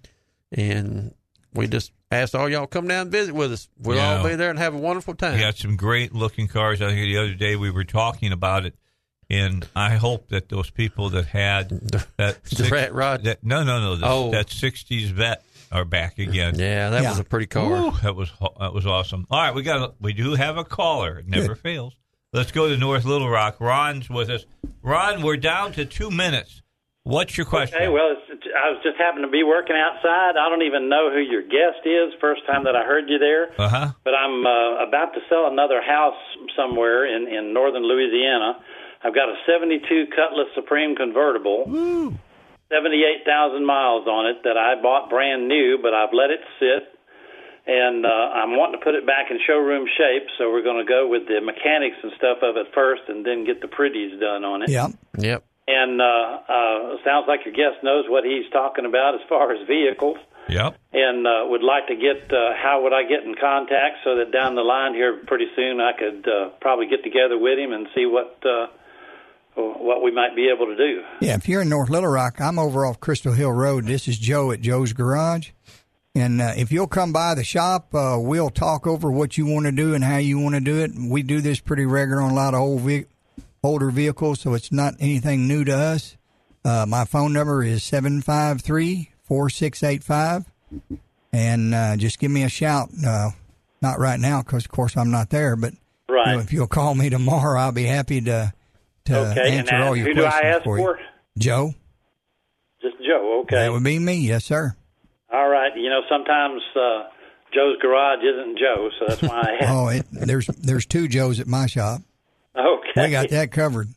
And 0.52 1.14
we 1.54 1.68
just 1.68 1.92
asked 2.12 2.36
all 2.36 2.48
y'all 2.48 2.68
come 2.68 2.88
down 2.88 3.04
and 3.04 3.12
visit 3.12 3.34
with 3.34 3.52
us. 3.52 3.68
We'll 3.78 3.98
Yeah. 3.98 4.18
all 4.20 4.24
be 4.24 4.36
there 4.36 4.50
and 4.50 4.60
have 4.60 4.74
a 4.76 4.78
wonderful 4.78 5.16
time. 5.16 5.34
We 5.36 5.40
got 5.42 5.58
some 5.58 5.76
great 5.76 6.14
looking 6.14 6.48
cars. 6.48 6.82
I 6.82 6.88
think 6.90 7.02
the 7.02 7.18
other 7.18 7.34
day 7.34 7.56
we 7.56 7.72
were 7.72 7.84
talking 7.84 8.32
about 8.32 8.66
it, 8.66 8.76
and 9.30 9.68
I 9.76 9.96
hope 9.96 10.30
that 10.30 10.50
those 10.50 10.70
people 10.70 11.10
that 11.12 11.26
had 11.28 11.70
that 12.18 12.44
The 12.46 12.70
rat 12.72 12.94
rod? 12.94 13.24
that, 13.24 13.44
no, 13.44 13.64
no, 13.64 13.80
no, 13.80 13.96
the, 13.96 14.06
Oh. 14.08 14.32
that 14.32 14.48
'60s 14.48 15.12
Vette 15.12 15.44
are 15.72 15.86
back 15.86 16.20
again. 16.20 16.56
Yeah, 16.58 16.90
that 16.92 17.04
was 17.04 17.20
a 17.20 17.24
pretty 17.24 17.48
car. 17.48 17.68
Woo, 17.70 17.92
that 18.04 18.16
was 18.16 18.32
that 18.60 18.74
was 18.74 18.86
awesome. 18.86 19.26
All 19.30 19.40
right, 19.42 19.54
we 19.56 19.64
got 19.64 19.96
we 20.02 20.14
do 20.14 20.36
have 20.36 20.58
a 20.58 20.64
caller. 20.64 21.20
It 21.20 21.28
never 21.28 21.56
fails. 21.56 21.94
Let's 22.34 22.52
go 22.52 22.68
to 22.70 22.76
North 22.78 23.06
Little 23.06 23.30
Rock. 23.30 23.58
Ron's 23.62 24.10
with 24.10 24.30
us. 24.30 24.46
Ron, 24.82 25.22
we're 25.22 25.38
down 25.38 25.72
to 25.74 25.86
two 25.86 26.12
minutes. 26.12 26.62
What's 27.04 27.38
your 27.38 27.46
question? 27.46 27.78
Okay, 27.78 27.88
well, 27.88 28.12
it's, 28.12 28.44
I 28.52 28.72
was 28.72 28.82
just 28.84 28.98
happened 28.98 29.24
to 29.26 29.30
be 29.32 29.44
working 29.44 29.76
outside. 29.78 30.36
I 30.42 30.50
don't 30.50 30.64
even 30.64 30.90
know 30.90 31.12
who 31.14 31.20
your 31.22 31.44
guest 31.44 31.86
is. 31.86 32.14
First 32.20 32.42
time 32.48 32.64
that 32.66 32.76
I 32.76 32.84
heard 32.84 33.06
you 33.08 33.20
there. 33.20 33.54
Uh 33.62 33.70
huh. 33.70 33.92
But 34.04 34.16
I'm 34.16 34.46
uh, 34.46 34.84
about 34.88 35.14
to 35.14 35.20
sell 35.30 35.48
another 35.48 35.82
house 35.82 36.18
somewhere 36.58 37.06
in, 37.06 37.28
in 37.28 37.54
northern 37.54 37.84
Louisiana. 37.84 38.58
I've 39.06 39.14
got 39.14 39.30
a 39.30 39.36
72 39.46 40.08
Cutlass 40.16 40.48
Supreme 40.56 40.96
convertible, 40.96 41.66
78,000 42.70 43.66
miles 43.66 44.08
on 44.08 44.26
it 44.26 44.42
that 44.44 44.58
I 44.58 44.82
bought 44.82 45.10
brand 45.10 45.48
new, 45.48 45.78
but 45.82 45.94
I've 45.94 46.14
let 46.14 46.32
it 46.32 46.42
sit. 46.60 46.90
And 47.68 48.06
uh, 48.06 48.10
I'm 48.10 48.58
wanting 48.58 48.80
to 48.80 48.84
put 48.84 48.94
it 48.94 49.06
back 49.06 49.30
in 49.30 49.40
showroom 49.46 49.88
shape, 49.98 50.30
so 50.38 50.52
we're 50.52 50.62
going 50.64 50.86
to 50.86 50.90
go 50.90 51.08
with 51.08 51.28
the 51.28 51.42
mechanics 51.42 51.98
and 52.02 52.12
stuff 52.18 52.40
of 52.42 52.58
it 52.58 52.68
first, 52.74 53.04
and 53.08 53.26
then 53.26 53.46
get 53.46 53.62
the 53.62 53.68
pretties 53.68 54.20
done 54.20 54.44
on 54.44 54.62
it. 54.62 54.70
Yep. 54.70 54.92
Yep. 55.18 55.44
And 55.68 56.00
uh, 56.02 56.06
uh, 56.06 56.98
sounds 57.04 57.26
like 57.28 57.42
your 57.46 57.54
guest 57.54 57.84
knows 57.84 58.06
what 58.08 58.24
he's 58.24 58.46
talking 58.54 58.86
about 58.86 59.16
as 59.16 59.22
far 59.28 59.52
as 59.52 59.66
vehicles 59.68 60.18
Yep. 60.48 60.78
and 60.94 61.26
uh, 61.26 61.42
would 61.50 61.64
like 61.64 61.88
to 61.88 61.96
get 61.96 62.32
uh, 62.32 62.54
how 62.54 62.84
would 62.84 62.94
I 62.94 63.02
get 63.02 63.24
in 63.26 63.34
contact 63.34 63.98
so 64.04 64.18
that 64.18 64.32
down 64.32 64.54
the 64.54 64.62
line 64.62 64.94
here 64.94 65.18
pretty 65.26 65.48
soon 65.56 65.82
I 65.82 65.94
could 65.98 66.28
uh, 66.28 66.50
probably 66.62 66.86
get 66.86 67.04
together 67.04 67.38
with 67.38 67.58
him 67.58 67.74
and 67.74 67.88
see 67.96 68.06
what 68.06 68.38
uh, 68.46 68.68
what 69.56 70.04
we 70.04 70.12
might 70.12 70.36
be 70.36 70.50
able 70.54 70.66
to 70.68 70.76
do. 70.76 71.02
Yeah, 71.22 71.36
if 71.36 71.48
you're 71.48 71.62
in 71.62 71.70
North 71.70 71.90
Little 71.90 72.10
Rock, 72.10 72.40
I'm 72.42 72.60
over 72.60 72.86
off 72.86 73.00
Crystal 73.00 73.34
Hill 73.34 73.52
Road. 73.52 73.86
This 73.86 74.08
is 74.08 74.18
Joe 74.18 74.52
at 74.52 74.62
Joe's 74.62 74.94
Garage. 74.94 75.52
And 76.14 76.42
uh, 76.42 76.54
if 76.56 76.72
you'll 76.72 76.88
come 76.88 77.12
by 77.12 77.36
the 77.36 77.44
shop, 77.44 77.94
uh, 77.94 78.18
we'll 78.20 78.50
talk 78.50 78.88
over 78.88 79.12
what 79.12 79.38
you 79.38 79.46
want 79.46 79.66
to 79.66 79.72
do 79.72 79.94
and 79.94 80.04
how 80.04 80.18
you 80.18 80.40
want 80.40 80.56
to 80.56 80.62
do 80.62 80.80
it. 80.80 80.92
We 80.98 81.24
do 81.24 81.42
this 81.42 81.60
pretty 81.60 81.86
regular 81.86 82.22
on 82.22 82.32
a 82.32 82.36
lot 82.36 82.54
of 82.54 82.62
old 82.62 82.82
ve- 82.82 83.06
older 83.64 83.90
vehicles, 83.90 84.40
so 84.40 84.54
it's 84.54 84.72
not 84.72 84.94
anything 85.00 85.48
new 85.48 85.66
to 85.66 85.76
us. 85.76 86.16
Uh, 86.64 86.86
my 86.88 87.04
phone 87.04 87.34
number 87.34 87.64
is 87.64 87.84
753 87.84 89.12
4685. 89.24 90.46
And 91.34 91.74
uh, 91.76 91.98
just 91.98 92.18
give 92.20 92.32
me 92.32 92.44
a 92.44 92.50
shout. 92.50 92.90
Uh, 93.06 93.32
not 93.82 94.00
right 94.00 94.20
now, 94.20 94.42
because, 94.42 94.64
of 94.66 94.72
course, 94.72 94.96
I'm 94.96 95.12
not 95.12 95.30
there. 95.32 95.56
But 95.58 95.74
you 95.74 96.16
know, 96.38 96.40
if 96.40 96.54
you'll 96.54 96.68
call 96.68 96.96
me 96.96 97.10
tomorrow, 97.10 97.60
I'll 97.60 97.72
be 97.74 97.84
happy 97.84 98.22
to, 98.22 98.54
to 99.06 99.32
Okay, 99.32 99.58
answer 99.58 99.76
all 99.76 99.96
your 99.96 100.08
who 100.08 100.14
do 100.14 100.26
I 100.26 100.30
questions 100.30 100.56
ask 100.56 100.64
for? 100.64 101.00
Joe? 101.38 101.74
Just 102.82 102.98
Joe. 102.98 103.42
Okay. 103.44 103.56
That 103.58 103.72
would 103.72 103.84
be 103.84 104.00
me, 104.00 104.16
yes, 104.16 104.46
sir. 104.46 104.76
All 105.34 105.50
right. 105.50 105.72
You 105.76 105.90
know, 105.90 106.02
sometimes 106.10 106.62
uh, 106.76 107.04
Joe's 107.54 107.78
garage 107.82 108.20
isn't 108.24 108.58
Joe, 108.60 108.90
so 109.00 109.06
that's 109.08 109.22
why 109.22 109.58
I. 109.60 109.66
Oh, 109.68 109.88
it, 109.90 110.06
there's 110.12 110.48
there's 110.48 110.86
two 110.86 111.08
Joes 111.08 111.40
at 111.40 111.48
my 111.48 111.66
shop. 111.68 112.02
okay. 112.56 113.06
We 113.06 113.12
got 113.12 113.30
that 113.30 113.52
covered. 113.52 113.88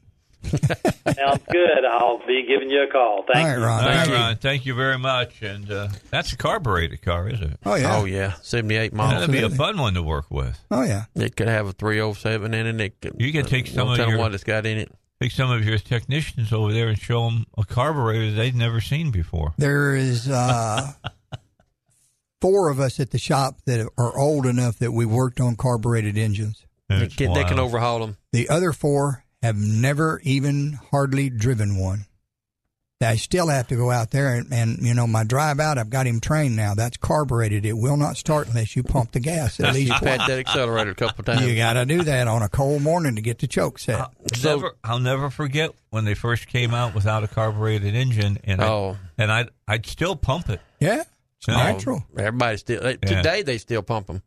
Sounds 0.44 1.42
good. 1.50 1.84
I'll 1.84 2.24
be 2.26 2.44
giving 2.46 2.70
you 2.70 2.82
a 2.82 2.86
call. 2.86 3.24
Thank 3.32 3.38
All 3.38 3.44
right, 3.44 3.58
you. 3.58 3.64
Ron. 3.64 3.80
All 3.84 3.88
right, 3.88 3.96
Thank 3.96 4.08
you. 4.08 4.14
Ron. 4.14 4.36
Thank 4.36 4.66
you 4.66 4.74
very 4.74 4.98
much. 4.98 5.42
And 5.42 5.70
uh, 5.70 5.88
that's 6.10 6.32
a 6.32 6.36
carbureted 6.36 7.02
car, 7.02 7.28
is 7.28 7.40
it? 7.40 7.58
Oh 7.66 7.74
yeah. 7.74 7.96
Oh 7.96 8.04
yeah, 8.04 8.34
seventy 8.42 8.76
eight 8.76 8.92
miles. 8.92 9.12
That'd 9.26 9.30
be 9.32 9.42
a 9.42 9.50
fun 9.50 9.78
one 9.78 9.94
to 9.94 10.02
work 10.02 10.30
with. 10.30 10.58
Oh 10.70 10.82
yeah. 10.82 11.04
It 11.14 11.36
could 11.36 11.48
have 11.48 11.66
a 11.66 11.72
three 11.72 12.00
oh 12.00 12.12
seven 12.14 12.54
in 12.54 12.66
it. 12.66 12.80
it 12.80 13.00
could, 13.00 13.16
You 13.18 13.32
can 13.32 13.44
take 13.46 13.66
some 13.66 13.88
don't 13.88 14.00
of 14.00 14.08
your- 14.08 14.18
what 14.18 14.34
it's 14.34 14.44
got 14.44 14.64
in 14.66 14.78
it. 14.78 14.92
Take 15.20 15.32
some 15.32 15.50
of 15.50 15.64
your 15.64 15.78
technicians 15.78 16.52
over 16.52 16.72
there 16.72 16.86
and 16.88 16.96
show 16.96 17.28
them 17.28 17.44
a 17.58 17.64
carburetor 17.64 18.30
they've 18.36 18.54
never 18.54 18.80
seen 18.80 19.10
before. 19.10 19.52
There 19.58 19.96
is 19.96 20.28
uh, 20.30 20.92
four 22.40 22.68
of 22.70 22.78
us 22.80 23.00
at 23.00 23.10
the 23.10 23.18
shop 23.18 23.56
that 23.66 23.80
are 23.98 24.16
old 24.18 24.46
enough 24.46 24.78
that 24.78 24.92
we 24.92 25.04
worked 25.06 25.40
on 25.40 25.56
carbureted 25.56 26.16
engines. 26.16 26.64
They 26.88 27.08
can, 27.08 27.34
they 27.34 27.44
can 27.44 27.58
overhaul 27.58 27.98
them. 27.98 28.16
The 28.32 28.48
other 28.48 28.72
four 28.72 29.24
have 29.42 29.56
never 29.56 30.20
even 30.24 30.78
hardly 30.90 31.30
driven 31.30 31.76
one. 31.78 32.04
I 33.00 33.14
still 33.14 33.46
have 33.46 33.68
to 33.68 33.76
go 33.76 33.92
out 33.92 34.10
there 34.10 34.34
and, 34.34 34.52
and 34.52 34.78
you 34.80 34.92
know 34.92 35.06
my 35.06 35.22
drive 35.22 35.60
out. 35.60 35.78
I've 35.78 35.88
got 35.88 36.08
him 36.08 36.18
trained 36.18 36.56
now. 36.56 36.74
That's 36.74 36.96
carbureted. 36.96 37.64
It 37.64 37.74
will 37.74 37.96
not 37.96 38.16
start 38.16 38.48
unless 38.48 38.74
you 38.74 38.82
pump 38.82 39.12
the 39.12 39.20
gas 39.20 39.60
at 39.60 39.72
least 39.74 39.92
You've 39.92 40.00
had 40.00 40.18
that 40.22 40.30
accelerator 40.40 40.90
a 40.90 40.94
couple 40.96 41.20
of 41.22 41.26
times. 41.26 41.46
You 41.46 41.54
got 41.54 41.74
to 41.74 41.86
do 41.86 42.02
that 42.02 42.26
on 42.26 42.42
a 42.42 42.48
cold 42.48 42.82
morning 42.82 43.14
to 43.14 43.22
get 43.22 43.38
the 43.38 43.46
choke 43.46 43.78
set. 43.78 44.04
So- 44.34 44.56
never, 44.56 44.72
I'll 44.82 44.98
never 44.98 45.30
forget 45.30 45.70
when 45.90 46.06
they 46.06 46.14
first 46.14 46.48
came 46.48 46.74
out 46.74 46.92
without 46.92 47.22
a 47.22 47.28
carbureted 47.28 47.94
engine, 47.94 48.38
and 48.42 48.60
Oh. 48.60 48.96
I, 49.16 49.22
and 49.22 49.30
I'd 49.30 49.50
I'd 49.68 49.86
still 49.86 50.16
pump 50.16 50.48
it. 50.48 50.60
Yeah, 50.80 51.02
it's 51.36 51.46
Yeah. 51.46 51.54
natural. 51.54 52.02
Everybody 52.18 52.56
still 52.56 52.82
they, 52.82 52.98
Yeah. 53.00 53.16
today 53.22 53.42
they 53.42 53.58
still 53.58 53.82
pump 53.82 54.08
them. 54.08 54.22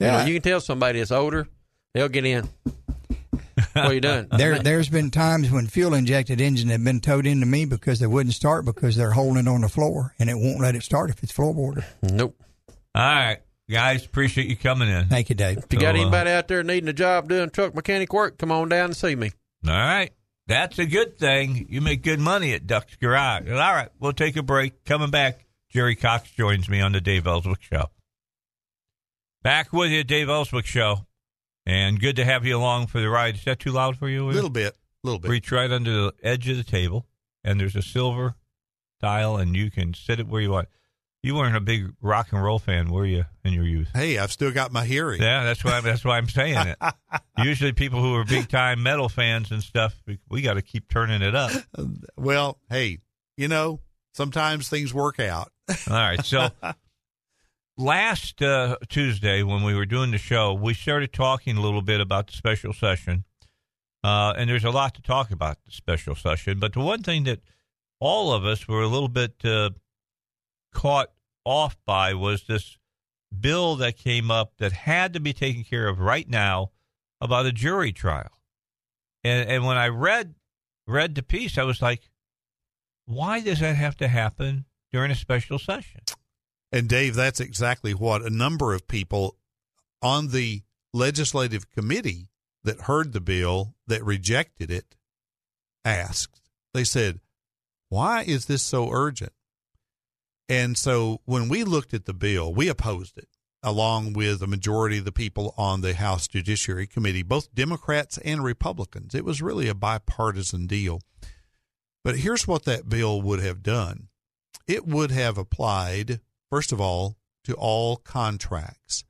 Yeah. 0.00 0.06
You, 0.14 0.18
know, 0.18 0.24
you 0.26 0.34
can 0.40 0.42
tell 0.50 0.60
somebody 0.60 0.98
that's 0.98 1.12
older, 1.12 1.46
they'll 1.94 2.08
get 2.08 2.24
in. 2.24 2.48
what 3.72 3.76
are 3.76 3.94
you 3.94 4.00
doing? 4.00 4.28
There, 4.30 4.58
there's 4.58 4.88
been 4.88 5.10
times 5.10 5.50
when 5.50 5.66
fuel 5.66 5.94
injected 5.94 6.40
engine 6.40 6.68
have 6.68 6.84
been 6.84 7.00
towed 7.00 7.26
into 7.26 7.46
me 7.46 7.64
because 7.64 8.00
they 8.00 8.06
wouldn't 8.06 8.34
start 8.34 8.64
because 8.64 8.96
they're 8.96 9.12
holding 9.12 9.46
it 9.46 9.48
on 9.48 9.62
the 9.62 9.68
floor 9.68 10.14
and 10.18 10.30
it 10.30 10.34
won't 10.34 10.60
let 10.60 10.74
it 10.74 10.82
start 10.82 11.10
if 11.10 11.22
it's 11.22 11.32
floorboarded. 11.32 11.84
Nope. 12.02 12.36
All 12.94 13.02
right, 13.02 13.38
guys, 13.70 14.04
appreciate 14.04 14.48
you 14.48 14.56
coming 14.56 14.88
in. 14.88 15.06
Thank 15.08 15.28
you, 15.28 15.34
Dave. 15.34 15.58
If 15.58 15.66
you 15.72 15.78
got 15.78 15.94
So, 15.94 16.00
uh, 16.00 16.02
anybody 16.02 16.30
out 16.30 16.48
there 16.48 16.62
needing 16.62 16.88
a 16.88 16.92
job 16.92 17.28
doing 17.28 17.50
truck 17.50 17.74
mechanic 17.74 18.12
work, 18.12 18.38
come 18.38 18.50
on 18.50 18.68
down 18.68 18.86
and 18.86 18.96
see 18.96 19.14
me. 19.14 19.32
All 19.66 19.72
right, 19.72 20.10
that's 20.46 20.78
a 20.78 20.86
good 20.86 21.18
thing. 21.18 21.66
You 21.68 21.80
make 21.80 22.02
good 22.02 22.20
money 22.20 22.54
at 22.54 22.66
Duck's 22.66 22.96
Garage. 22.96 23.48
All 23.50 23.56
right, 23.56 23.90
we'll 24.00 24.12
take 24.12 24.36
a 24.36 24.42
break. 24.42 24.84
Coming 24.84 25.10
back, 25.10 25.46
Jerry 25.70 25.96
Cox 25.96 26.30
joins 26.30 26.68
me 26.68 26.80
on 26.80 26.92
the 26.92 27.00
Dave 27.00 27.26
Elswick 27.26 27.62
Show. 27.62 27.90
Back 29.42 29.72
with 29.72 29.90
you, 29.90 30.02
Dave 30.02 30.28
Elswick 30.28 30.66
Show, 30.66 31.06
and 31.68 32.00
good 32.00 32.16
to 32.16 32.24
have 32.24 32.46
you 32.46 32.56
along 32.56 32.86
for 32.86 33.00
the 33.00 33.08
ride. 33.08 33.36
Is 33.36 33.44
that 33.44 33.60
too 33.60 33.70
loud 33.70 33.96
for 33.98 34.08
you? 34.08 34.28
A 34.28 34.32
little 34.32 34.50
bit, 34.50 34.74
a 34.74 35.06
little 35.06 35.20
bit. 35.20 35.30
Reach 35.30 35.52
right 35.52 35.70
under 35.70 35.92
the 35.92 36.14
edge 36.22 36.48
of 36.48 36.56
the 36.56 36.64
table, 36.64 37.06
and 37.44 37.60
there's 37.60 37.76
a 37.76 37.82
silver 37.82 38.34
dial, 39.00 39.36
and 39.36 39.54
you 39.54 39.70
can 39.70 39.94
sit 39.94 40.18
it 40.18 40.26
where 40.26 40.40
you 40.40 40.50
want. 40.50 40.68
You 41.22 41.34
weren't 41.34 41.56
a 41.56 41.60
big 41.60 41.92
rock 42.00 42.28
and 42.32 42.42
roll 42.42 42.60
fan, 42.60 42.90
were 42.90 43.04
you, 43.04 43.24
in 43.44 43.52
your 43.52 43.66
youth? 43.66 43.88
Hey, 43.92 44.18
I've 44.18 44.30
still 44.30 44.52
got 44.52 44.72
my 44.72 44.84
hearing. 44.84 45.20
Yeah, 45.20 45.44
that's 45.44 45.64
why. 45.64 45.80
That's 45.80 46.04
why 46.04 46.16
I'm 46.16 46.28
saying 46.28 46.68
it. 46.68 46.78
Usually, 47.38 47.72
people 47.72 48.00
who 48.00 48.14
are 48.14 48.24
big 48.24 48.48
time 48.48 48.82
metal 48.82 49.08
fans 49.08 49.50
and 49.50 49.62
stuff, 49.62 50.00
we, 50.06 50.18
we 50.30 50.42
got 50.42 50.54
to 50.54 50.62
keep 50.62 50.88
turning 50.88 51.22
it 51.22 51.34
up. 51.34 51.50
Well, 52.16 52.60
hey, 52.70 52.98
you 53.36 53.48
know, 53.48 53.80
sometimes 54.14 54.68
things 54.68 54.94
work 54.94 55.20
out. 55.20 55.50
All 55.68 55.96
right. 55.96 56.24
So 56.24 56.50
last 57.78 58.42
uh, 58.42 58.76
Tuesday, 58.88 59.42
when 59.42 59.62
we 59.62 59.74
were 59.74 59.86
doing 59.86 60.10
the 60.10 60.18
show, 60.18 60.52
we 60.52 60.74
started 60.74 61.12
talking 61.12 61.56
a 61.56 61.60
little 61.60 61.80
bit 61.80 62.00
about 62.00 62.26
the 62.26 62.34
special 62.34 62.72
session. 62.74 63.24
Uh, 64.04 64.34
and 64.36 64.50
there's 64.50 64.64
a 64.64 64.70
lot 64.70 64.94
to 64.94 65.02
talk 65.02 65.30
about 65.30 65.58
the 65.64 65.70
special 65.70 66.14
session. 66.14 66.58
But 66.58 66.74
the 66.74 66.80
one 66.80 67.02
thing 67.02 67.24
that 67.24 67.40
all 68.00 68.32
of 68.32 68.44
us 68.44 68.68
were 68.68 68.82
a 68.82 68.88
little 68.88 69.08
bit 69.08 69.44
uh, 69.44 69.70
caught 70.72 71.10
off 71.44 71.76
by 71.86 72.14
was 72.14 72.44
this 72.44 72.76
bill 73.40 73.76
that 73.76 73.96
came 73.96 74.30
up 74.30 74.52
that 74.58 74.72
had 74.72 75.12
to 75.12 75.20
be 75.20 75.32
taken 75.32 75.64
care 75.64 75.88
of 75.88 75.98
right 75.98 76.28
now 76.28 76.70
about 77.20 77.46
a 77.46 77.52
jury 77.52 77.92
trial. 77.92 78.40
And, 79.24 79.48
and 79.48 79.64
when 79.64 79.76
I 79.76 79.88
read 79.88 80.34
read 80.86 81.14
the 81.14 81.22
piece, 81.22 81.58
I 81.58 81.64
was 81.64 81.82
like, 81.82 82.08
why 83.04 83.40
does 83.40 83.60
that 83.60 83.76
have 83.76 83.96
to 83.98 84.08
happen 84.08 84.64
during 84.92 85.10
a 85.10 85.16
special 85.16 85.58
session? 85.58 86.00
And 86.70 86.88
Dave, 86.88 87.14
that's 87.14 87.40
exactly 87.40 87.94
what 87.94 88.22
a 88.22 88.30
number 88.30 88.74
of 88.74 88.88
people 88.88 89.36
on 90.02 90.28
the 90.28 90.62
legislative 90.92 91.70
committee 91.70 92.28
that 92.64 92.82
heard 92.82 93.12
the 93.12 93.20
bill 93.20 93.74
that 93.86 94.04
rejected 94.04 94.70
it 94.70 94.96
asked. 95.84 96.50
They 96.74 96.84
said, 96.84 97.20
"Why 97.88 98.22
is 98.22 98.46
this 98.46 98.62
so 98.62 98.90
urgent?" 98.90 99.32
And 100.48 100.76
so 100.76 101.20
when 101.24 101.48
we 101.48 101.64
looked 101.64 101.94
at 101.94 102.04
the 102.04 102.14
bill, 102.14 102.52
we 102.52 102.68
opposed 102.68 103.18
it 103.18 103.28
along 103.62 104.12
with 104.12 104.40
a 104.42 104.46
majority 104.46 104.98
of 104.98 105.04
the 105.04 105.12
people 105.12 105.52
on 105.56 105.80
the 105.80 105.94
House 105.94 106.28
Judiciary 106.28 106.86
Committee, 106.86 107.22
both 107.22 107.54
Democrats 107.54 108.18
and 108.18 108.44
Republicans. 108.44 109.14
It 109.14 109.24
was 109.24 109.42
really 109.42 109.68
a 109.68 109.74
bipartisan 109.74 110.66
deal. 110.66 111.00
But 112.04 112.20
here's 112.20 112.46
what 112.46 112.64
that 112.64 112.88
bill 112.88 113.20
would 113.20 113.40
have 113.40 113.62
done. 113.62 114.08
It 114.66 114.86
would 114.86 115.10
have 115.10 115.36
applied 115.36 116.20
first 116.50 116.72
of 116.72 116.80
all, 116.80 117.16
to 117.44 117.54
all 117.54 117.96
contracts. 117.96 119.04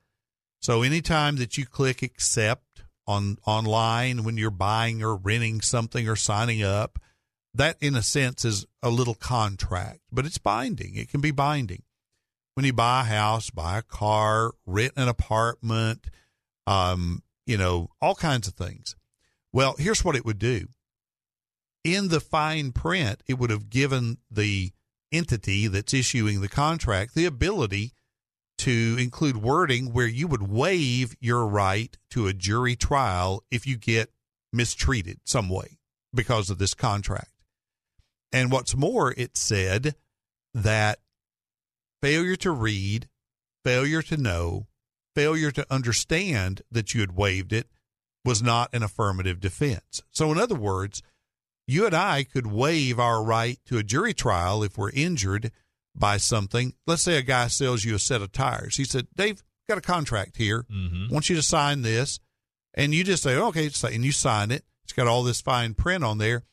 So 0.61 0.83
anytime 0.83 1.37
that 1.37 1.57
you 1.57 1.67
click 1.67 2.03
accept 2.03 2.83
on 3.07 3.39
online 3.47 4.25
when 4.25 4.37
you're 4.37 4.51
buying 4.51 5.03
or 5.03 5.17
renting 5.17 5.61
something 5.61 6.09
or 6.09 6.17
signing 6.17 6.63
up, 6.63 6.99
that 7.55 7.77
in 7.81 7.97
a 7.97 8.03
sense 8.03 8.45
is 8.45 8.67
a 8.83 8.91
little 8.91 9.15
contract, 9.15 10.01
but 10.13 10.27
it's 10.27 10.39
binding. 10.39 10.95
It 10.95 11.11
can 11.11 11.21
be 11.21 11.31
binding. 11.31 11.83
When 12.55 12.67
you 12.67 12.73
buy 12.73 13.01
a 13.01 13.05
house, 13.05 13.51
buy 13.51 13.79
a 13.79 13.83
car, 13.83 14.53
rent 14.67 14.93
an 14.97 15.09
apartment, 15.09 16.07
um, 16.67 17.23
you 17.47 17.57
know, 17.57 17.91
all 18.01 18.15
kinds 18.15 18.47
of 18.49 18.55
things. 18.55 18.97
Well, 19.53 19.77
here's 19.79 20.05
what 20.05 20.17
it 20.17 20.25
would 20.25 20.39
do. 20.39 20.69
In 21.85 22.09
the 22.09 22.21
fine 22.21 22.73
print, 22.73 23.23
it 23.27 23.39
would 23.39 23.51
have 23.51 23.71
given 23.71 24.19
the 24.31 24.73
entity 25.13 25.67
that's 25.67 25.95
issuing 25.95 26.41
the 26.41 26.49
contract 26.49 27.15
the 27.15 27.25
ability 27.25 27.93
to 28.59 28.97
include 28.99 29.37
wording 29.37 29.93
where 29.93 30.07
you 30.07 30.27
would 30.27 30.51
waive 30.51 31.17
your 31.21 31.47
right 31.47 31.97
to 32.11 32.27
a 32.27 32.33
jury 32.33 32.75
trial 32.75 33.43
if 33.51 33.67
you 33.67 33.77
get 33.77 34.11
mistreated 34.53 35.21
some 35.25 35.49
way 35.49 35.79
because 36.13 36.51
of 36.51 36.59
this 36.59 36.75
contract. 36.75 37.31
And 38.33 38.51
what's 38.51 38.77
more, 38.77 39.15
it 39.17 39.37
said 39.37 39.95
that 40.53 40.99
failure 42.03 42.37
to 42.37 42.51
read, 42.51 43.09
failure 43.65 44.03
to 44.03 44.17
know, 44.17 44.67
failure 45.15 45.51
to 45.53 45.67
understand 45.71 46.63
that 46.71 46.95
you 46.95 47.01
had 47.01 47.17
waived 47.17 47.53
it 47.53 47.69
was 48.25 48.43
not 48.43 48.75
an 48.75 48.83
affirmative 48.83 49.41
defense. 49.41 50.03
So, 50.11 50.31
in 50.33 50.39
other 50.39 50.55
words, 50.55 51.03
you 51.69 51.85
and 51.85 51.95
I 51.95 52.25
could 52.25 52.47
waive 52.47 52.99
our 52.99 53.23
right 53.23 53.59
to 53.67 53.77
a 53.77 53.83
jury 53.83 54.15
trial 54.15 54.63
if 54.63 54.79
we're 54.79 54.91
injured 54.91 55.53
by 55.95 56.17
something. 56.17 56.73
Let's 56.87 57.03
say 57.03 57.19
a 57.19 57.23
guy 57.23 57.49
sells 57.49 57.85
you 57.85 57.95
a 57.95 57.99
set 57.99 58.23
of 58.23 58.33
tires. 58.33 58.77
He 58.77 58.85
said, 58.85 59.07
Dave, 59.15 59.45
got 59.69 59.79
a 59.79 59.83
contract 59.83 60.39
here. 60.39 60.65
Mm-hmm. 60.73 61.07
I 61.11 61.13
want 61.13 61.29
you 61.29 61.37
to 61.37 61.43
sign 61.43 61.83
this. 61.83 62.21
And 62.73 62.95
you 62.95 63.05
just 63.05 63.23
say, 63.23 63.37
okay, 63.37 63.71
and 63.85 64.05
you 64.05 64.13
sign 64.13 64.51
it. 64.51 64.65
It's 64.85 64.95
got 64.95 65.07
all 65.07 65.23
this 65.23 65.43
fine 65.43 65.75
print 65.75 66.03
on 66.03 66.17
there. 66.19 66.45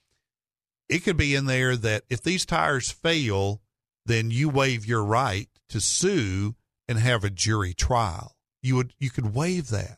It 0.90 1.00
could 1.00 1.18
be 1.18 1.34
in 1.34 1.46
there 1.46 1.78
that 1.78 2.04
if 2.10 2.22
these 2.22 2.46
tires 2.46 2.92
fail, 2.92 3.62
then 4.06 4.32
you 4.32 4.50
waive 4.50 4.86
your 4.86 5.04
right 5.04 5.48
to 5.70 5.80
sue 5.80 6.56
and 6.88 7.00
have 7.00 7.24
a 7.24 7.30
jury 7.30 7.74
trial. 7.74 8.36
You 8.62 8.76
would 8.76 8.94
you 9.00 9.10
could 9.10 9.34
waive 9.34 9.70
that. 9.70 9.98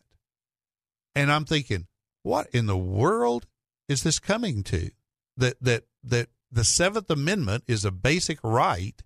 And 1.15 1.31
I'm 1.31 1.45
thinking, 1.45 1.87
what 2.23 2.47
in 2.51 2.67
the 2.67 2.77
world 2.77 3.47
is 3.89 4.03
this 4.03 4.19
coming 4.19 4.63
to? 4.63 4.91
That 5.37 5.55
that 5.61 5.83
that 6.03 6.29
the 6.51 6.63
Seventh 6.63 7.09
Amendment 7.09 7.63
is 7.67 7.85
a 7.85 7.91
basic 7.91 8.39
right 8.43 9.01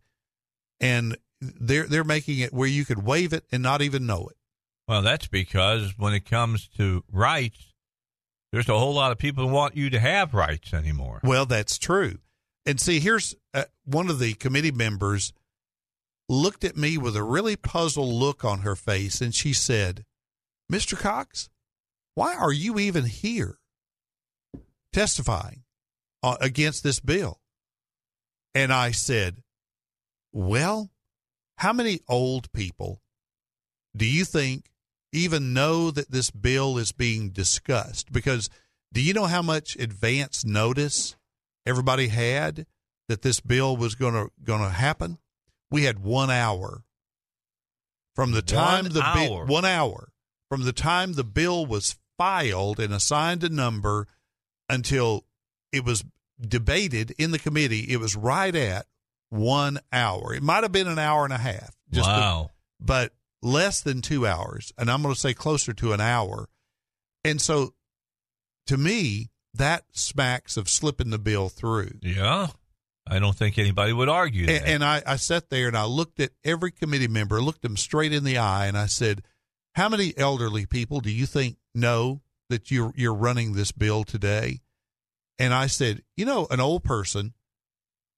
and 0.80 1.18
they're 1.40 1.88
they're 1.88 2.04
making 2.04 2.40
it 2.40 2.54
where 2.54 2.68
you 2.68 2.86
could 2.86 3.04
waive 3.04 3.34
it 3.34 3.46
and 3.52 3.64
not 3.64 3.82
even 3.82 4.06
know 4.06 4.28
it. 4.28 4.38
Well, 4.88 5.02
that's 5.02 5.28
because 5.28 5.94
when 5.98 6.14
it 6.14 6.26
comes 6.26 6.68
to 6.78 7.04
rights, 7.12 7.74
there's 8.52 8.70
a 8.70 8.78
whole 8.78 8.94
lot 8.94 9.12
of 9.12 9.18
people 9.18 9.48
who 9.48 9.54
want 9.54 9.78
you 9.78 9.90
to 9.90 10.00
have 10.00 10.34
rights 10.34 10.74
anymore. 10.74 11.22
Well, 11.24 11.46
that's 11.46 11.78
true. 11.78 12.18
And 12.66 12.80
see, 12.80 13.00
here's 13.00 13.34
uh, 13.54 13.64
one 13.86 14.10
of 14.10 14.20
the 14.20 14.34
committee 14.34 14.72
members 14.72 15.34
looked 16.28 16.64
at 16.64 16.78
me 16.78 16.98
with 16.98 17.16
a 17.16 17.24
really 17.24 17.56
puzzled 17.56 18.14
look 18.14 18.44
on 18.46 18.60
her 18.60 18.76
face, 18.76 19.22
and 19.22 19.34
she 19.34 19.54
said, 19.54 20.06
"Mr. 20.72 20.98
Cox, 20.98 21.50
why 22.14 22.36
are 22.36 22.52
you 22.52 22.78
even 22.78 23.06
here 23.06 23.58
testifying 24.94 25.64
uh, 26.24 26.38
against 26.42 26.84
this 26.84 27.00
bill?" 27.00 27.40
And 28.54 28.72
I 28.74 28.92
said, 28.92 29.44
"Well, 30.32 30.92
how 31.58 31.74
many 31.74 32.02
old 32.08 32.52
people 32.52 33.02
do 33.96 34.06
you 34.06 34.26
think 34.26 34.72
even 35.12 35.54
know 35.54 35.92
that 35.92 36.12
this 36.12 36.32
bill 36.32 36.78
is 36.78 36.92
being 36.92 37.30
discussed? 37.30 38.12
Because 38.12 38.50
do 38.94 39.02
you 39.02 39.14
know 39.14 39.26
how 39.26 39.42
much 39.42 39.76
advance 39.76 40.46
notice 40.46 41.16
everybody 41.66 42.08
had 42.08 42.66
that 43.08 43.22
this 43.22 43.40
bill 43.40 43.76
was 43.76 43.96
going 43.96 44.14
to 44.14 44.32
going 44.44 44.62
to 44.62 44.70
happen? 44.70 45.18
We 45.70 45.84
had 45.84 46.00
one 46.00 46.30
hour 46.30 46.84
from 48.16 48.32
the 48.32 48.42
time 48.42 48.86
One 48.86 48.94
the 48.94 49.00
bi- 49.02 49.28
one 49.48 49.66
hour 49.66 50.12
from 50.50 50.64
the 50.64 50.74
time 50.74 51.14
the 51.14 51.24
bill 51.24 51.66
was 51.66 51.98
filed 52.18 52.80
and 52.80 52.94
assigned 52.94 53.44
a 53.44 53.50
number 53.50 54.08
until 54.68 55.26
it 55.72 55.86
was 55.86 56.04
debated 56.40 57.14
in 57.18 57.32
the 57.32 57.40
committee. 57.40 57.92
It 57.92 57.98
was 57.98 58.16
right 58.16 58.56
at 58.56 58.86
one 59.30 59.80
hour. 59.94 60.34
It 60.34 60.44
might 60.44 60.64
have 60.64 60.72
been 60.72 60.88
an 60.88 61.00
hour 61.00 61.24
and 61.24 61.34
a 61.34 61.38
half. 61.38 61.76
Wow. 61.94 62.52
but 62.80 63.14
less 63.42 63.82
than 63.82 64.02
two 64.02 64.26
hours, 64.26 64.72
and 64.78 64.90
I'm 64.90 65.02
going 65.02 65.14
to 65.14 65.20
say 65.20 65.34
closer 65.34 65.74
to 65.74 65.94
an 65.94 66.02
hour. 66.02 66.48
And 67.24 67.42
so, 67.42 67.74
to 68.68 68.78
me, 68.78 69.30
that 69.54 69.84
smacks 69.92 70.58
of 70.58 70.70
slipping 70.70 71.10
the 71.10 71.20
bill 71.20 71.50
through. 71.50 71.92
Yeah. 72.02 72.48
I 73.08 73.20
don't 73.20 73.36
think 73.36 73.58
anybody 73.58 73.94
would 73.94 74.10
argue 74.10 74.46
that. 74.46 74.62
And, 74.62 74.66
and 74.66 74.84
I, 74.84 75.02
I 75.06 75.16
sat 75.18 75.50
there 75.50 75.68
and 75.68 75.76
I 75.76 75.86
looked 75.86 76.20
at 76.20 76.32
every 76.44 76.72
committee 76.72 77.08
member, 77.08 77.42
looked 77.42 77.64
them 77.64 77.76
straight 77.76 78.14
in 78.14 78.24
the 78.24 78.38
eye, 78.38 78.68
and 78.68 78.78
I 78.78 78.86
said, 78.86 79.24
"How 79.76 79.90
many 79.90 80.14
elderly 80.18 80.66
people 80.66 81.02
do 81.02 81.12
you 81.12 81.26
think 81.26 81.58
know 81.74 82.22
that 82.50 82.70
you're 82.72 82.94
you're 82.96 83.14
running 83.14 83.54
this 83.54 83.72
bill 83.72 84.04
today?" 84.04 84.62
And 85.40 85.54
I 85.54 85.68
said, 85.68 86.04
"You 86.16 86.26
know, 86.26 86.48
an 86.52 86.60
old 86.60 86.84
person 86.84 87.34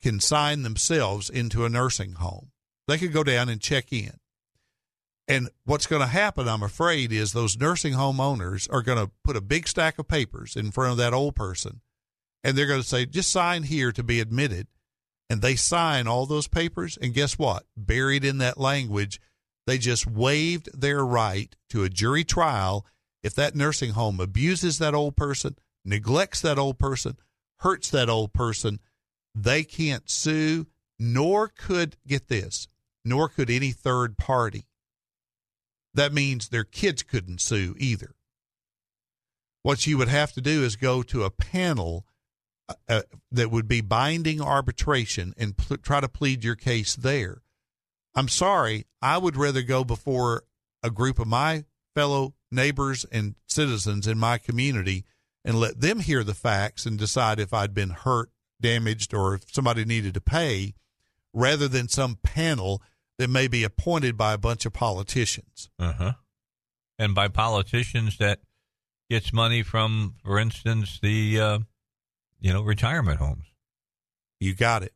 can 0.02 0.20
sign 0.20 0.64
themselves 0.64 1.30
into 1.30 1.66
a 1.66 1.70
nursing 1.70 2.14
home. 2.14 2.52
They 2.88 2.98
could 2.98 3.14
go 3.14 3.24
down 3.24 3.50
and 3.50 3.62
check 3.62 3.94
in." 3.94 4.20
And 5.28 5.50
what's 5.64 5.88
going 5.88 6.02
to 6.02 6.08
happen, 6.08 6.48
I'm 6.48 6.64
afraid, 6.64 7.12
is 7.12 7.32
those 7.32 7.58
nursing 7.58 7.94
home 7.94 8.20
owners 8.20 8.68
are 8.68 8.82
going 8.82 8.98
to 8.98 9.12
put 9.24 9.38
a 9.38 9.42
big 9.42 9.68
stack 9.68 9.98
of 9.98 10.08
papers 10.08 10.56
in 10.56 10.72
front 10.72 10.92
of 10.92 10.98
that 10.98 11.14
old 11.14 11.36
person. 11.36 11.82
And 12.44 12.58
they're 12.58 12.68
going 12.68 12.82
to 12.82 12.88
say, 12.88 13.06
just 13.06 13.32
sign 13.32 13.64
here 13.64 13.94
to 13.94 14.04
be 14.04 14.20
admitted. 14.20 14.68
And 15.30 15.42
they 15.42 15.56
sign 15.56 16.08
all 16.08 16.26
those 16.26 16.48
papers. 16.48 16.98
And 17.02 17.14
guess 17.14 17.40
what? 17.40 17.66
Buried 17.78 18.26
in 18.26 18.40
that 18.40 18.60
language, 18.60 19.22
they 19.66 19.78
just 19.78 20.06
waived 20.06 20.70
their 20.80 21.06
right 21.06 21.56
to 21.70 21.84
a 21.84 21.90
jury 21.90 22.26
trial 22.26 22.86
if 23.24 23.34
that 23.36 23.56
nursing 23.56 23.92
home 23.92 24.20
abuses 24.20 24.78
that 24.80 24.94
old 24.94 25.16
person, 25.16 25.56
neglects 25.86 26.42
that 26.42 26.58
old 26.58 26.80
person, 26.80 27.18
hurts 27.60 27.90
that 27.92 28.10
old 28.10 28.34
person. 28.34 28.80
They 29.36 29.64
can't 29.64 30.10
sue, 30.10 30.68
nor 31.00 31.48
could, 31.48 31.98
get 32.08 32.28
this, 32.28 32.68
nor 33.04 33.30
could 33.30 33.50
any 33.50 33.72
third 33.72 34.18
party 34.18 34.68
that 35.94 36.14
means 36.14 36.50
their 36.50 36.64
kids 36.64 37.04
couldn't 37.04 37.42
sue 37.42 37.76
either. 37.78 38.16
What 39.62 39.88
you 39.88 39.98
would 39.98 40.08
have 40.08 40.34
to 40.34 40.42
do 40.42 40.64
is 40.64 40.76
go 40.76 41.04
to 41.04 41.24
a 41.24 41.30
panel 41.30 42.06
uh, 42.68 42.74
uh, 42.90 43.02
that 43.32 43.52
would 43.52 43.68
be 43.68 43.82
binding 43.82 44.42
arbitration 44.42 45.34
and 45.38 45.56
pl- 45.56 45.78
try 45.78 46.02
to 46.02 46.10
plead 46.10 46.44
your 46.44 46.56
case 46.56 46.96
there. 46.96 47.42
I'm 48.16 48.28
sorry, 48.28 48.86
I 49.02 49.18
would 49.18 49.38
rather 49.38 49.62
go 49.62 49.84
before 49.84 50.44
a 50.82 50.90
group 50.90 51.20
of 51.20 51.28
my 51.28 51.66
fellow 51.96 52.34
neighbors 52.52 53.06
and 53.12 53.36
citizens 53.48 54.08
in 54.08 54.18
my 54.18 54.38
community 54.38 55.06
and 55.46 55.60
let 55.60 55.82
them 55.82 56.00
hear 56.00 56.24
the 56.24 56.34
facts 56.34 56.86
and 56.86 56.98
decide 56.98 57.40
if 57.40 57.54
I'd 57.54 57.74
been 57.74 57.90
hurt, 57.90 58.30
damaged, 58.62 59.14
or 59.14 59.36
if 59.36 59.52
somebody 59.52 59.86
needed 59.86 60.14
to 60.14 60.22
pay, 60.22 60.74
rather 61.34 61.68
than 61.68 61.88
some 61.88 62.18
panel 62.24 62.82
that 63.18 63.30
may 63.30 63.48
be 63.48 63.64
appointed 63.64 64.18
by 64.18 64.34
a 64.34 64.38
bunch 64.38 64.66
of 64.66 64.74
politicians. 64.74 65.70
Uh 65.78 65.94
huh. 65.94 66.14
And 66.98 67.16
by 67.16 67.28
politicians 67.28 68.18
that 68.18 68.40
gets 69.10 69.34
money 69.34 69.64
from, 69.64 70.16
for 70.24 70.40
instance, 70.40 71.00
the 71.02 71.40
uh, 71.40 71.60
you 72.40 72.54
know 72.54 72.62
retirement 72.62 73.20
homes. 73.20 73.46
You 74.40 74.54
got 74.54 74.84
it. 74.84 74.94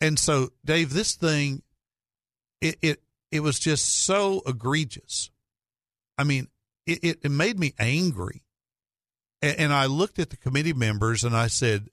And 0.00 0.18
so, 0.18 0.50
Dave, 0.64 0.92
this 0.92 1.14
thing, 1.14 1.62
it 2.60 2.76
it 2.82 3.02
it 3.30 3.40
was 3.40 3.58
just 3.58 4.04
so 4.04 4.42
egregious. 4.46 5.30
I 6.16 6.24
mean, 6.24 6.48
it 6.86 7.02
it, 7.02 7.18
it 7.24 7.30
made 7.30 7.58
me 7.58 7.74
angry, 7.78 8.43
and, 9.44 9.58
and 9.58 9.72
I 9.72 9.86
looked 9.86 10.18
at 10.18 10.30
the 10.30 10.36
committee 10.36 10.72
members 10.72 11.22
and 11.22 11.36
I 11.36 11.48
said, 11.48 11.88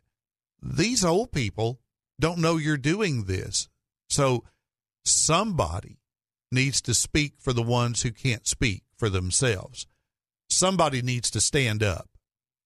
"These 0.61 1.03
old 1.03 1.31
people 1.31 1.79
don't 2.19 2.39
know 2.39 2.57
you're 2.57 2.77
doing 2.77 3.25
this." 3.25 3.67
So 4.09 4.43
somebody 5.03 5.99
needs 6.51 6.81
to 6.81 6.93
speak 6.93 7.33
for 7.39 7.53
the 7.53 7.63
ones 7.63 8.01
who 8.01 8.11
can't 8.11 8.47
speak 8.47 8.83
for 8.97 9.09
themselves. 9.09 9.87
Somebody 10.49 11.01
needs 11.01 11.31
to 11.31 11.41
stand 11.41 11.81
up 11.81 12.09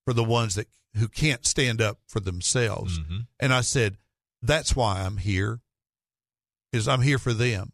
for 0.05 0.13
the 0.13 0.23
ones 0.23 0.55
that 0.55 0.67
who 0.97 1.07
can't 1.07 1.45
stand 1.45 1.81
up 1.81 1.99
for 2.07 2.19
themselves. 2.19 2.99
Mm-hmm. 2.99 3.17
And 3.39 3.53
I 3.53 3.61
said, 3.61 3.97
that's 4.41 4.75
why 4.75 5.01
I'm 5.01 5.17
here. 5.17 5.61
Is 6.71 6.87
I'm 6.87 7.01
here 7.01 7.19
for 7.19 7.33
them. 7.33 7.73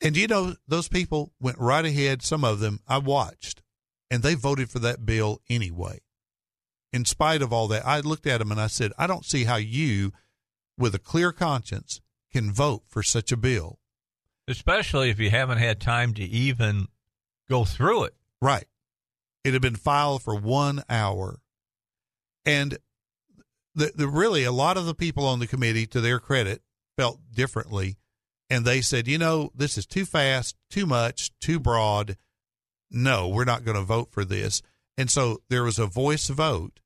And 0.00 0.16
you 0.16 0.26
know, 0.26 0.54
those 0.66 0.88
people 0.88 1.32
went 1.40 1.58
right 1.58 1.84
ahead, 1.84 2.22
some 2.22 2.44
of 2.44 2.60
them 2.60 2.80
I 2.88 2.98
watched, 2.98 3.61
and 4.12 4.22
they 4.22 4.34
voted 4.34 4.68
for 4.68 4.78
that 4.78 5.06
bill 5.06 5.40
anyway. 5.48 5.98
In 6.92 7.06
spite 7.06 7.40
of 7.40 7.50
all 7.50 7.66
that, 7.68 7.86
I 7.86 8.00
looked 8.00 8.26
at 8.26 8.40
them 8.40 8.52
and 8.52 8.60
I 8.60 8.66
said, 8.66 8.92
I 8.98 9.06
don't 9.06 9.24
see 9.24 9.44
how 9.44 9.56
you, 9.56 10.12
with 10.76 10.94
a 10.94 10.98
clear 10.98 11.32
conscience, 11.32 12.02
can 12.30 12.52
vote 12.52 12.82
for 12.86 13.02
such 13.02 13.32
a 13.32 13.38
bill. 13.38 13.78
Especially 14.46 15.08
if 15.08 15.18
you 15.18 15.30
haven't 15.30 15.58
had 15.58 15.80
time 15.80 16.12
to 16.14 16.22
even 16.22 16.88
go 17.48 17.64
through 17.64 18.04
it. 18.04 18.14
Right. 18.42 18.66
It 19.44 19.54
had 19.54 19.62
been 19.62 19.76
filed 19.76 20.22
for 20.22 20.34
one 20.34 20.82
hour. 20.90 21.40
And 22.44 22.76
the, 23.74 23.92
the 23.94 24.08
really 24.08 24.44
a 24.44 24.52
lot 24.52 24.76
of 24.76 24.84
the 24.84 24.94
people 24.94 25.24
on 25.24 25.38
the 25.38 25.46
committee, 25.46 25.86
to 25.86 26.02
their 26.02 26.18
credit, 26.18 26.60
felt 26.98 27.18
differently. 27.32 27.96
And 28.50 28.66
they 28.66 28.82
said, 28.82 29.08
you 29.08 29.16
know, 29.16 29.52
this 29.54 29.78
is 29.78 29.86
too 29.86 30.04
fast, 30.04 30.54
too 30.68 30.84
much, 30.84 31.30
too 31.40 31.58
broad. 31.58 32.18
No, 32.92 33.28
we're 33.28 33.44
not 33.44 33.64
going 33.64 33.76
to 33.76 33.82
vote 33.82 34.10
for 34.12 34.24
this. 34.24 34.62
And 34.96 35.10
so 35.10 35.40
there 35.48 35.64
was 35.64 35.78
a 35.78 35.86
voice 35.86 36.28
vote, 36.28 36.80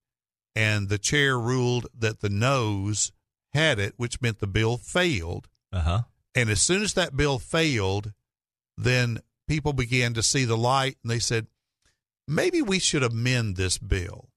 and 0.54 0.88
the 0.88 0.98
chair 0.98 1.38
ruled 1.38 1.88
that 1.98 2.20
the 2.20 2.30
noes 2.30 3.12
had 3.52 3.78
it, 3.78 3.94
which 3.96 4.20
meant 4.20 4.38
the 4.38 4.46
bill 4.46 4.76
failed. 4.76 5.48
Uh 5.72 5.80
huh. 5.80 6.02
And 6.34 6.50
as 6.50 6.62
soon 6.62 6.82
as 6.82 6.94
that 6.94 7.16
bill 7.16 7.38
failed, 7.38 8.12
then 8.76 9.18
people 9.48 9.72
began 9.72 10.14
to 10.14 10.22
see 10.22 10.44
the 10.44 10.56
light 10.56 10.96
and 11.02 11.10
they 11.10 11.18
said, 11.18 11.46
maybe 12.28 12.60
we 12.62 12.78
should 12.78 13.02
amend 13.02 13.56
this 13.56 13.78
bill. 13.78 14.28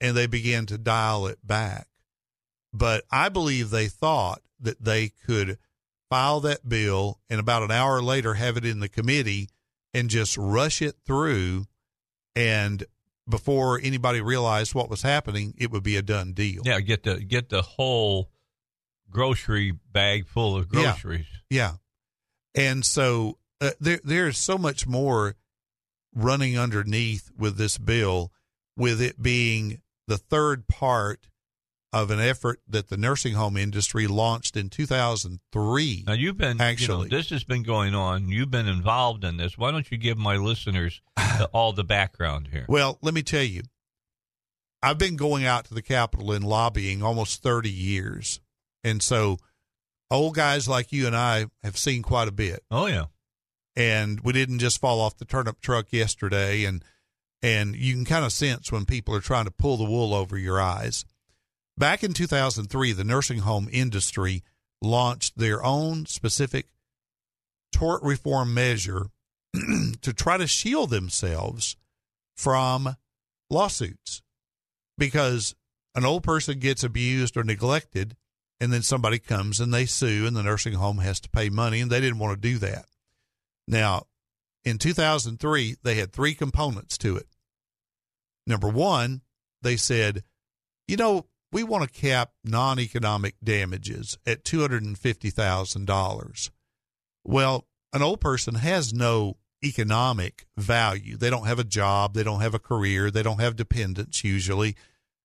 And 0.00 0.16
they 0.16 0.26
began 0.26 0.66
to 0.66 0.78
dial 0.78 1.26
it 1.26 1.38
back. 1.46 1.86
But 2.72 3.04
I 3.10 3.28
believe 3.28 3.70
they 3.70 3.86
thought 3.86 4.40
that 4.60 4.82
they 4.82 5.10
could 5.26 5.58
file 6.10 6.40
that 6.40 6.68
bill 6.68 7.20
and 7.30 7.38
about 7.38 7.62
an 7.62 7.70
hour 7.70 8.02
later 8.02 8.34
have 8.34 8.56
it 8.56 8.64
in 8.64 8.80
the 8.80 8.88
committee 8.88 9.48
and 9.94 10.08
just 10.08 10.36
rush 10.36 10.82
it 10.82 10.96
through. 11.06 11.66
And 12.34 12.84
before 13.28 13.80
anybody 13.82 14.20
realized 14.20 14.74
what 14.74 14.90
was 14.90 15.02
happening, 15.02 15.54
it 15.58 15.70
would 15.70 15.82
be 15.82 15.96
a 15.96 16.02
done 16.02 16.32
deal. 16.32 16.62
Yeah, 16.64 16.80
get 16.80 17.04
the 17.04 17.20
get 17.20 17.48
the 17.48 17.62
whole 17.62 18.30
grocery 19.10 19.72
bag 19.92 20.26
full 20.26 20.56
of 20.56 20.68
groceries. 20.68 21.26
Yeah. 21.50 21.74
And 22.54 22.84
so 22.84 23.38
uh, 23.60 23.70
there 23.80 24.00
there's 24.02 24.38
so 24.38 24.58
much 24.58 24.86
more 24.86 25.36
running 26.14 26.58
underneath 26.58 27.30
with 27.36 27.56
this 27.56 27.78
bill 27.78 28.32
with 28.76 29.00
it 29.00 29.20
being 29.22 29.80
the 30.06 30.18
third 30.18 30.66
part 30.66 31.28
of 31.92 32.10
an 32.10 32.20
effort 32.20 32.60
that 32.66 32.88
the 32.88 32.96
nursing 32.96 33.34
home 33.34 33.56
industry 33.56 34.06
launched 34.06 34.56
in 34.56 34.70
2003. 34.70 36.04
Now 36.06 36.14
you've 36.14 36.38
been 36.38 36.60
actually 36.60 37.04
you 37.04 37.10
know, 37.10 37.16
this 37.16 37.30
has 37.30 37.44
been 37.44 37.62
going 37.62 37.94
on. 37.94 38.28
You've 38.28 38.50
been 38.50 38.68
involved 38.68 39.24
in 39.24 39.36
this. 39.36 39.58
Why 39.58 39.70
don't 39.70 39.90
you 39.90 39.98
give 39.98 40.16
my 40.16 40.36
listeners 40.36 41.02
the, 41.16 41.50
all 41.52 41.72
the 41.72 41.84
background 41.84 42.48
here? 42.50 42.64
Well, 42.68 42.98
let 43.02 43.12
me 43.12 43.22
tell 43.22 43.42
you. 43.42 43.62
I've 44.82 44.98
been 44.98 45.16
going 45.16 45.44
out 45.44 45.66
to 45.66 45.74
the 45.74 45.82
Capitol 45.82 46.32
and 46.32 46.44
lobbying 46.44 47.02
almost 47.02 47.42
30 47.42 47.70
years. 47.70 48.40
And 48.82 49.00
so 49.02 49.36
old 50.10 50.34
guys 50.34 50.68
like 50.68 50.92
you 50.92 51.06
and 51.06 51.14
I 51.14 51.46
have 51.62 51.76
seen 51.76 52.02
quite 52.02 52.26
a 52.26 52.32
bit. 52.32 52.64
Oh 52.70 52.86
yeah. 52.86 53.04
And 53.76 54.20
we 54.20 54.32
didn't 54.32 54.58
just 54.58 54.80
fall 54.80 55.00
off 55.00 55.18
the 55.18 55.24
turnip 55.24 55.60
truck 55.60 55.92
yesterday 55.92 56.64
and 56.64 56.84
and 57.44 57.74
you 57.74 57.94
can 57.94 58.04
kind 58.04 58.24
of 58.24 58.32
sense 58.32 58.70
when 58.70 58.84
people 58.84 59.14
are 59.14 59.20
trying 59.20 59.46
to 59.46 59.50
pull 59.50 59.76
the 59.76 59.84
wool 59.84 60.14
over 60.14 60.38
your 60.38 60.60
eyes. 60.60 61.04
Back 61.76 62.04
in 62.04 62.12
2003, 62.12 62.92
the 62.92 63.04
nursing 63.04 63.38
home 63.38 63.68
industry 63.72 64.42
launched 64.80 65.38
their 65.38 65.64
own 65.64 66.06
specific 66.06 66.66
tort 67.72 68.02
reform 68.02 68.52
measure 68.52 69.06
to 70.02 70.12
try 70.12 70.36
to 70.36 70.46
shield 70.46 70.90
themselves 70.90 71.76
from 72.36 72.96
lawsuits 73.50 74.22
because 74.98 75.54
an 75.94 76.04
old 76.04 76.22
person 76.22 76.58
gets 76.58 76.82
abused 76.82 77.36
or 77.36 77.44
neglected 77.44 78.16
and 78.60 78.72
then 78.72 78.82
somebody 78.82 79.18
comes 79.18 79.60
and 79.60 79.72
they 79.72 79.86
sue 79.86 80.26
and 80.26 80.36
the 80.36 80.42
nursing 80.42 80.74
home 80.74 80.98
has 80.98 81.20
to 81.20 81.28
pay 81.30 81.48
money 81.48 81.80
and 81.80 81.90
they 81.90 82.00
didn't 82.00 82.18
want 82.18 82.40
to 82.40 82.48
do 82.48 82.58
that. 82.58 82.86
Now, 83.66 84.06
in 84.64 84.78
2003, 84.78 85.76
they 85.82 85.94
had 85.96 86.12
three 86.12 86.34
components 86.34 86.96
to 86.98 87.16
it. 87.16 87.26
Number 88.46 88.68
one, 88.68 89.22
they 89.62 89.76
said, 89.76 90.22
you 90.86 90.96
know, 90.96 91.26
we 91.52 91.62
want 91.62 91.84
to 91.84 92.00
cap 92.00 92.32
non 92.42 92.80
economic 92.80 93.36
damages 93.44 94.18
at 94.26 94.44
$250,000. 94.44 96.50
Well, 97.24 97.66
an 97.92 98.02
old 98.02 98.20
person 98.20 98.56
has 98.56 98.92
no 98.92 99.36
economic 99.64 100.46
value. 100.56 101.16
They 101.16 101.30
don't 101.30 101.46
have 101.46 101.58
a 101.58 101.64
job, 101.64 102.14
they 102.14 102.24
don't 102.24 102.40
have 102.40 102.54
a 102.54 102.58
career, 102.58 103.10
they 103.10 103.22
don't 103.22 103.40
have 103.40 103.54
dependents 103.54 104.24
usually. 104.24 104.76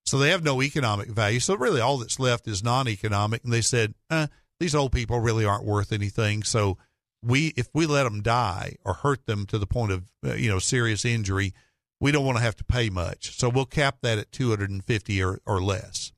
So 0.05 0.17
they 0.17 0.29
have 0.29 0.43
no 0.43 0.61
economic 0.61 1.09
value. 1.09 1.39
So 1.39 1.55
really 1.55 1.81
all 1.81 1.97
that's 1.97 2.19
left 2.19 2.47
is 2.47 2.63
non 2.63 2.87
economic. 2.87 3.43
And 3.43 3.51
they 3.51 3.61
said, 3.61 3.93
eh, 4.09 4.27
these 4.59 4.75
old 4.75 4.91
people 4.91 5.19
really 5.19 5.45
aren't 5.45 5.65
worth 5.65 5.91
anything. 5.91 6.43
So 6.43 6.77
we, 7.23 7.53
if 7.57 7.67
we 7.73 7.85
let 7.85 8.03
them 8.03 8.21
die 8.21 8.75
or 8.85 8.93
hurt 8.93 9.25
them 9.25 9.45
to 9.47 9.57
the 9.57 9.67
point 9.67 9.91
of, 9.91 10.03
uh, 10.25 10.35
you 10.35 10.49
know, 10.49 10.59
serious 10.59 11.03
injury, 11.03 11.53
we 11.99 12.11
don't 12.11 12.25
want 12.25 12.37
to 12.37 12.43
have 12.43 12.55
to 12.57 12.63
pay 12.63 12.89
much. 12.89 13.37
So 13.37 13.49
we'll 13.49 13.65
cap 13.65 13.97
that 14.01 14.17
at 14.17 14.31
250 14.31 15.23
or, 15.23 15.41
or 15.45 15.61
less. 15.61 16.11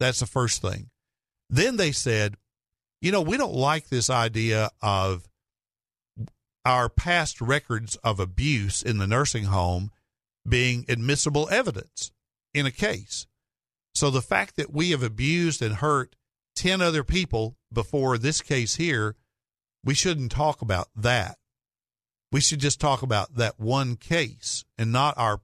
That's 0.00 0.18
the 0.20 0.26
first 0.26 0.62
thing. 0.62 0.90
Then 1.48 1.76
they 1.76 1.92
said, 1.92 2.34
you 3.00 3.12
know, 3.12 3.20
we 3.20 3.36
don't 3.36 3.54
like 3.54 3.88
this 3.88 4.10
idea 4.10 4.70
of 4.82 5.28
our 6.64 6.88
past 6.88 7.40
records 7.40 7.96
of 7.96 8.18
abuse 8.18 8.82
in 8.82 8.98
the 8.98 9.06
nursing 9.06 9.44
home 9.44 9.90
being 10.48 10.84
admissible 10.88 11.48
evidence 11.50 12.12
in 12.52 12.66
a 12.66 12.70
case. 12.70 13.26
So 13.94 14.10
the 14.10 14.22
fact 14.22 14.56
that 14.56 14.72
we 14.72 14.90
have 14.90 15.02
abused 15.02 15.62
and 15.62 15.76
hurt 15.76 16.16
10 16.56 16.80
other 16.80 17.04
people 17.04 17.56
before 17.72 18.18
this 18.18 18.40
case 18.40 18.76
here, 18.76 19.16
we 19.84 19.94
shouldn't 19.94 20.32
talk 20.32 20.62
about 20.62 20.88
that. 20.96 21.38
We 22.32 22.40
should 22.40 22.60
just 22.60 22.80
talk 22.80 23.02
about 23.02 23.34
that 23.36 23.58
one 23.58 23.96
case 23.96 24.64
and 24.78 24.92
not 24.92 25.18
our 25.18 25.40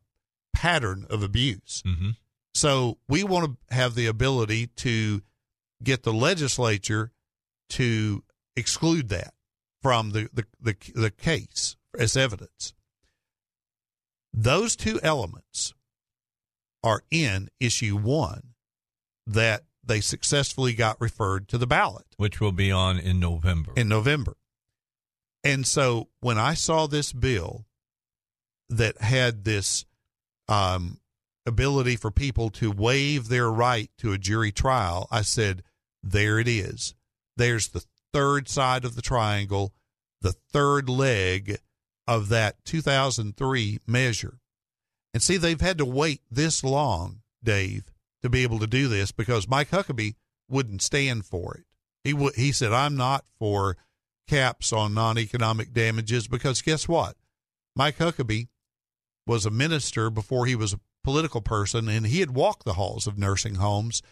pattern 0.55 1.07
of 1.11 1.23
abuse. 1.23 1.83
Mm-hmm. 1.87 2.11
So 2.57 2.97
we 3.07 3.23
want 3.23 3.45
to 3.45 3.75
have 3.75 3.95
the 3.95 4.07
ability 4.07 4.69
to 4.77 5.21
get 5.83 6.05
the 6.05 6.13
legislature 6.13 7.13
to 7.71 8.25
exclude 8.57 9.11
that 9.11 9.35
from 9.83 10.13
the, 10.13 10.31
the, 10.33 10.47
the, 10.59 10.77
the 10.95 11.11
case 11.11 11.77
as 11.99 12.17
evidence. 12.17 12.73
Those 14.33 14.75
two 14.75 14.99
elements 15.03 15.75
are 16.83 17.03
in 17.11 17.51
issue 17.61 17.99
one 17.99 18.55
that 19.27 19.65
they 19.85 20.01
successfully 20.01 20.73
got 20.73 20.99
referred 20.99 21.49
to 21.49 21.59
the 21.59 21.67
ballot, 21.67 22.07
which 22.17 22.41
will 22.41 22.53
be 22.53 22.73
on 22.73 22.99
in 22.99 23.21
November. 23.21 23.73
In 23.77 23.89
November. 23.89 24.35
And 25.45 25.67
so 25.67 26.09
when 26.21 26.39
I 26.39 26.55
saw 26.55 26.87
this 26.87 27.13
bill 27.13 27.67
that 28.71 28.99
had 29.03 29.45
this 29.45 29.85
um, 30.49 31.01
ability 31.47 31.97
for 31.97 32.11
people 32.11 32.51
to 32.51 32.71
waive 32.71 33.29
their 33.29 33.51
right 33.51 33.91
to 33.99 34.13
a 34.13 34.19
jury 34.19 34.53
trial, 34.53 35.07
I 35.11 35.23
said, 35.23 35.63
there 36.03 36.39
it 36.39 36.49
is. 36.49 36.95
There's 37.37 37.69
the 37.69 37.85
third 38.13 38.49
side 38.49 38.85
of 38.85 38.97
the 38.97 39.03
triangle, 39.03 39.73
the 40.21 40.33
third 40.33 40.89
leg 40.89 41.59
of 42.07 42.29
that 42.29 42.65
2003 42.65 43.81
measure. 43.87 44.39
And 45.13 45.23
see, 45.23 45.37
they've 45.37 45.61
had 45.61 45.79
to 45.79 45.85
wait 45.85 46.21
this 46.31 46.63
long, 46.63 47.21
Dave, 47.43 47.93
to 48.23 48.29
be 48.29 48.43
able 48.43 48.59
to 48.59 48.67
do 48.67 48.89
this 48.89 49.13
because 49.13 49.49
Mike 49.49 49.71
Huckabee 49.71 50.15
wouldn't 50.49 50.83
stand 50.83 51.25
for 51.27 51.57
it. 51.57 51.65
He 52.05 52.13
w- 52.13 52.33
he 52.37 52.53
said, 52.53 52.73
"I'm 52.73 52.97
not 52.97 53.25
for 53.39 53.77
caps 54.29 54.73
on 54.73 54.95
non-economic 54.95 55.73
damages 55.73 56.29
because 56.29 56.63
guess 56.63 56.87
what? 56.87 57.17
Mike 57.75 57.99
Huckabee 57.99 58.49
was 59.27 59.45
a 59.45 59.51
minister 59.51 60.11
before 60.11 60.47
he 60.47 60.55
was 60.55 60.77
political 61.07 61.41
person, 61.41 61.89
and 61.89 62.05
he 62.05 62.19
had 62.19 62.35
walked 62.35 62.65
the 62.65 62.73
halls 62.73 63.07
of 63.07 63.17
nursing 63.17 63.55
homes 63.55 64.03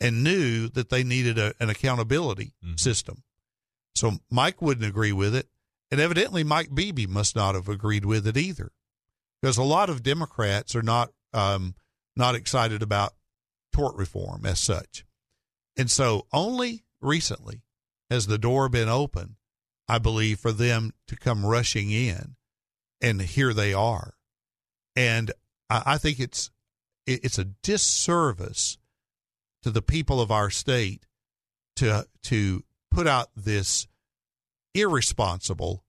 and 0.00 0.24
knew 0.24 0.68
that 0.68 0.88
they 0.88 1.04
needed 1.04 1.38
a, 1.38 1.54
an 1.60 1.70
accountability 1.70 2.54
mm-hmm. 2.62 2.74
system. 2.74 3.22
So 3.94 4.18
Mike 4.32 4.60
wouldn't 4.60 4.84
agree 4.84 5.12
with 5.12 5.32
it, 5.32 5.46
and 5.92 6.00
evidently 6.00 6.42
Mike 6.42 6.74
Beebe 6.74 7.06
must 7.06 7.36
not 7.36 7.54
have 7.54 7.68
agreed 7.68 8.04
with 8.04 8.26
it 8.26 8.36
either 8.36 8.72
because 9.40 9.58
a 9.58 9.62
lot 9.62 9.88
of 9.88 10.02
Democrats 10.02 10.74
are 10.74 10.82
not 10.82 11.12
um, 11.32 11.76
not 12.16 12.34
excited 12.34 12.82
about 12.82 13.14
tort 13.72 13.94
reform 13.94 14.44
as 14.44 14.58
such, 14.58 15.04
and 15.76 15.88
so 15.88 16.26
only 16.32 16.82
recently 17.00 17.62
has 18.10 18.26
the 18.26 18.38
door 18.38 18.68
been 18.68 18.88
open, 18.88 19.36
I 19.86 19.98
believe, 19.98 20.40
for 20.40 20.50
them 20.50 20.94
to 21.06 21.14
come 21.14 21.46
rushing 21.46 21.92
in, 21.92 22.34
and 23.00 23.22
here 23.22 23.54
they 23.54 23.72
are, 23.72 24.14
and 24.96 25.30
I, 25.70 25.98
think 25.98 26.18
it's 26.18 26.50
it's 27.06 27.38
a 27.38 27.44
disservice 27.44 28.78
to 29.62 29.70
the 29.70 29.82
people 29.82 30.20
of 30.20 30.30
our 30.30 30.50
state 30.50 31.06
to 31.76 32.06
to 32.24 32.64
put 32.90 33.06
out 33.06 33.28
this 33.36 33.86
irresponsible 34.74 35.84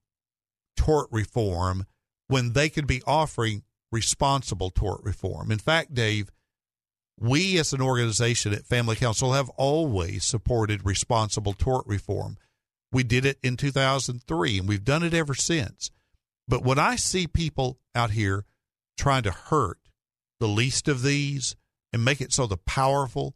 tort 0.77 1.07
reform 1.11 1.85
when 2.27 2.53
they 2.53 2.69
could 2.69 2.87
be 2.87 3.01
offering 3.05 3.63
responsible 3.91 4.69
tort 4.69 5.01
reform. 5.03 5.51
In 5.51 5.57
fact, 5.57 5.93
Dave, 5.93 6.31
we 7.19 7.59
as 7.59 7.73
an 7.73 7.81
organization 7.81 8.53
at 8.53 8.65
Family 8.65 8.95
Council 8.95 9.33
have 9.33 9.49
always 9.49 10.23
supported 10.23 10.85
responsible 10.85 11.53
tort 11.53 11.85
reform. 11.85 12.37
We 12.91 13.03
did 13.03 13.25
it 13.25 13.37
in 13.43 13.57
2003, 13.57 14.59
and 14.59 14.67
we've 14.67 14.83
done 14.83 15.03
it 15.03 15.13
ever 15.13 15.33
since. 15.33 15.91
But 16.47 16.63
when 16.63 16.79
I 16.79 16.95
see 16.95 17.27
people 17.27 17.79
out 17.95 18.11
here 18.11 18.45
trying 19.01 19.23
to 19.23 19.31
hurt 19.31 19.79
the 20.39 20.47
least 20.47 20.87
of 20.87 21.01
these 21.01 21.55
and 21.91 22.05
make 22.05 22.21
it 22.21 22.31
so 22.31 22.45
the 22.45 22.55
powerful 22.55 23.35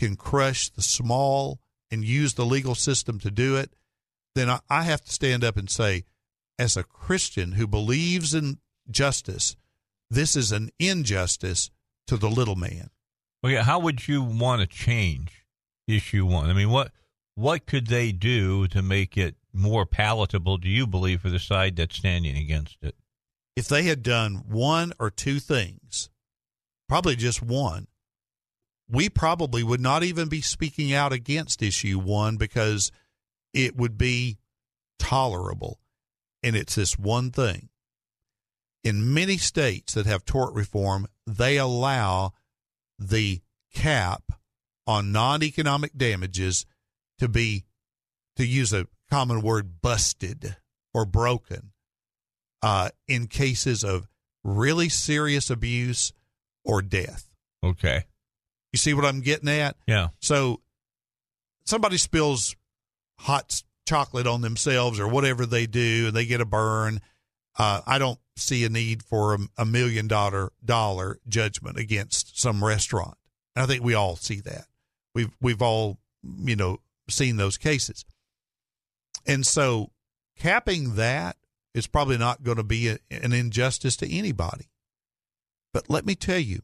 can 0.00 0.16
crush 0.16 0.70
the 0.70 0.82
small 0.82 1.60
and 1.88 2.04
use 2.04 2.34
the 2.34 2.44
legal 2.44 2.74
system 2.74 3.20
to 3.20 3.30
do 3.30 3.54
it, 3.54 3.76
then 4.34 4.50
I, 4.68 4.82
have 4.82 5.04
to 5.04 5.12
stand 5.12 5.44
up 5.44 5.56
and 5.56 5.70
say, 5.70 6.02
as 6.58 6.76
a 6.76 6.82
Christian 6.82 7.52
who 7.52 7.68
believes 7.68 8.34
in 8.34 8.58
justice, 8.90 9.54
this 10.10 10.34
is 10.34 10.50
an 10.50 10.70
injustice 10.80 11.70
to 12.08 12.16
the 12.16 12.28
little 12.28 12.56
man. 12.56 12.90
Well, 13.40 13.52
yeah, 13.52 13.62
how 13.62 13.78
would 13.78 14.08
you 14.08 14.20
want 14.20 14.62
to 14.62 14.66
change 14.66 15.46
issue 15.86 16.26
one? 16.26 16.50
I 16.50 16.54
mean, 16.54 16.70
what 16.70 16.90
what 17.36 17.66
could 17.66 17.86
they 17.86 18.10
do 18.10 18.66
to 18.68 18.82
make 18.82 19.16
it 19.16 19.36
more 19.52 19.86
palatable? 19.86 20.58
Do 20.58 20.68
you 20.68 20.88
believe 20.88 21.20
for 21.20 21.30
the 21.30 21.38
side 21.38 21.76
that's 21.76 21.96
standing 21.96 22.36
against 22.36 22.78
it? 22.82 22.96
If 23.56 23.68
they 23.68 23.84
had 23.84 24.02
done 24.02 24.44
one 24.48 24.92
or 24.98 25.10
two 25.10 25.38
things, 25.38 26.10
probably 26.88 27.16
just 27.16 27.42
one, 27.42 27.86
we 28.88 29.08
probably 29.08 29.62
would 29.62 29.80
not 29.80 30.02
even 30.02 30.28
be 30.28 30.40
speaking 30.40 30.92
out 30.92 31.12
against 31.12 31.62
issue 31.62 31.98
one 31.98 32.36
because 32.36 32.90
it 33.52 33.76
would 33.76 33.96
be 33.96 34.38
tolerable. 34.98 35.78
And 36.42 36.56
it's 36.56 36.74
this 36.74 36.98
one 36.98 37.30
thing. 37.30 37.68
In 38.82 39.14
many 39.14 39.38
states 39.38 39.94
that 39.94 40.04
have 40.04 40.24
tort 40.24 40.52
reform, 40.52 41.06
they 41.26 41.56
allow 41.56 42.32
the 42.98 43.40
cap 43.72 44.24
on 44.86 45.12
non 45.12 45.42
economic 45.42 45.96
damages 45.96 46.66
to 47.18 47.28
be, 47.28 47.64
to 48.36 48.44
use 48.44 48.72
a 48.72 48.88
common 49.10 49.40
word, 49.40 49.80
busted 49.80 50.56
or 50.92 51.06
broken 51.06 51.72
uh, 52.64 52.88
in 53.06 53.26
cases 53.26 53.84
of 53.84 54.08
really 54.42 54.88
serious 54.88 55.50
abuse 55.50 56.14
or 56.64 56.80
death. 56.80 57.28
Okay. 57.62 58.04
You 58.72 58.78
see 58.78 58.94
what 58.94 59.04
I'm 59.04 59.20
getting 59.20 59.50
at? 59.50 59.76
Yeah. 59.86 60.08
So 60.20 60.62
somebody 61.66 61.98
spills 61.98 62.56
hot 63.18 63.62
chocolate 63.86 64.26
on 64.26 64.40
themselves 64.40 64.98
or 64.98 65.06
whatever 65.06 65.44
they 65.44 65.66
do 65.66 66.06
and 66.06 66.16
they 66.16 66.24
get 66.24 66.40
a 66.40 66.46
burn. 66.46 67.02
Uh, 67.58 67.82
I 67.86 67.98
don't 67.98 68.18
see 68.36 68.64
a 68.64 68.70
need 68.70 69.02
for 69.02 69.34
a, 69.34 69.38
a 69.58 69.66
million 69.66 70.08
dollar 70.08 70.50
dollar 70.64 71.18
judgment 71.28 71.76
against 71.76 72.40
some 72.40 72.64
restaurant. 72.64 73.18
And 73.54 73.62
I 73.62 73.66
think 73.66 73.84
we 73.84 73.92
all 73.92 74.16
see 74.16 74.40
that. 74.40 74.64
We've 75.14 75.30
we've 75.38 75.60
all 75.60 75.98
you 76.22 76.56
know 76.56 76.78
seen 77.10 77.36
those 77.36 77.58
cases. 77.58 78.06
And 79.26 79.46
so 79.46 79.90
capping 80.38 80.94
that 80.94 81.36
is 81.74 81.86
probably 81.86 82.18
not 82.18 82.42
going 82.42 82.56
to 82.56 82.62
be 82.62 82.88
a, 82.88 82.98
an 83.10 83.32
injustice 83.32 83.96
to 83.96 84.12
anybody. 84.12 84.70
But 85.72 85.90
let 85.90 86.06
me 86.06 86.14
tell 86.14 86.38
you, 86.38 86.60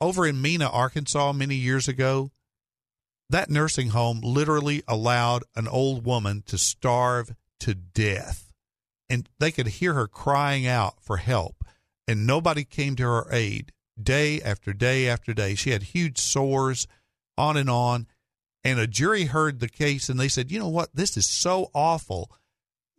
over 0.00 0.26
in 0.26 0.40
Mena, 0.40 0.68
Arkansas, 0.68 1.32
many 1.32 1.54
years 1.54 1.86
ago, 1.86 2.30
that 3.28 3.50
nursing 3.50 3.90
home 3.90 4.20
literally 4.22 4.82
allowed 4.88 5.44
an 5.54 5.68
old 5.68 6.04
woman 6.04 6.42
to 6.46 6.58
starve 6.58 7.34
to 7.60 7.74
death. 7.74 8.52
And 9.08 9.28
they 9.38 9.52
could 9.52 9.68
hear 9.68 9.94
her 9.94 10.08
crying 10.08 10.66
out 10.66 11.02
for 11.02 11.18
help, 11.18 11.64
and 12.08 12.26
nobody 12.26 12.64
came 12.64 12.96
to 12.96 13.04
her 13.04 13.26
aid 13.30 13.72
day 14.02 14.40
after 14.40 14.72
day 14.72 15.08
after 15.08 15.34
day. 15.34 15.54
She 15.54 15.70
had 15.70 15.82
huge 15.82 16.18
sores, 16.18 16.86
on 17.36 17.56
and 17.56 17.70
on. 17.70 18.06
And 18.64 18.78
a 18.78 18.86
jury 18.86 19.24
heard 19.24 19.60
the 19.60 19.68
case 19.68 20.08
and 20.08 20.18
they 20.18 20.28
said, 20.28 20.50
you 20.50 20.58
know 20.58 20.68
what? 20.68 20.90
This 20.94 21.16
is 21.16 21.26
so 21.26 21.70
awful. 21.74 22.30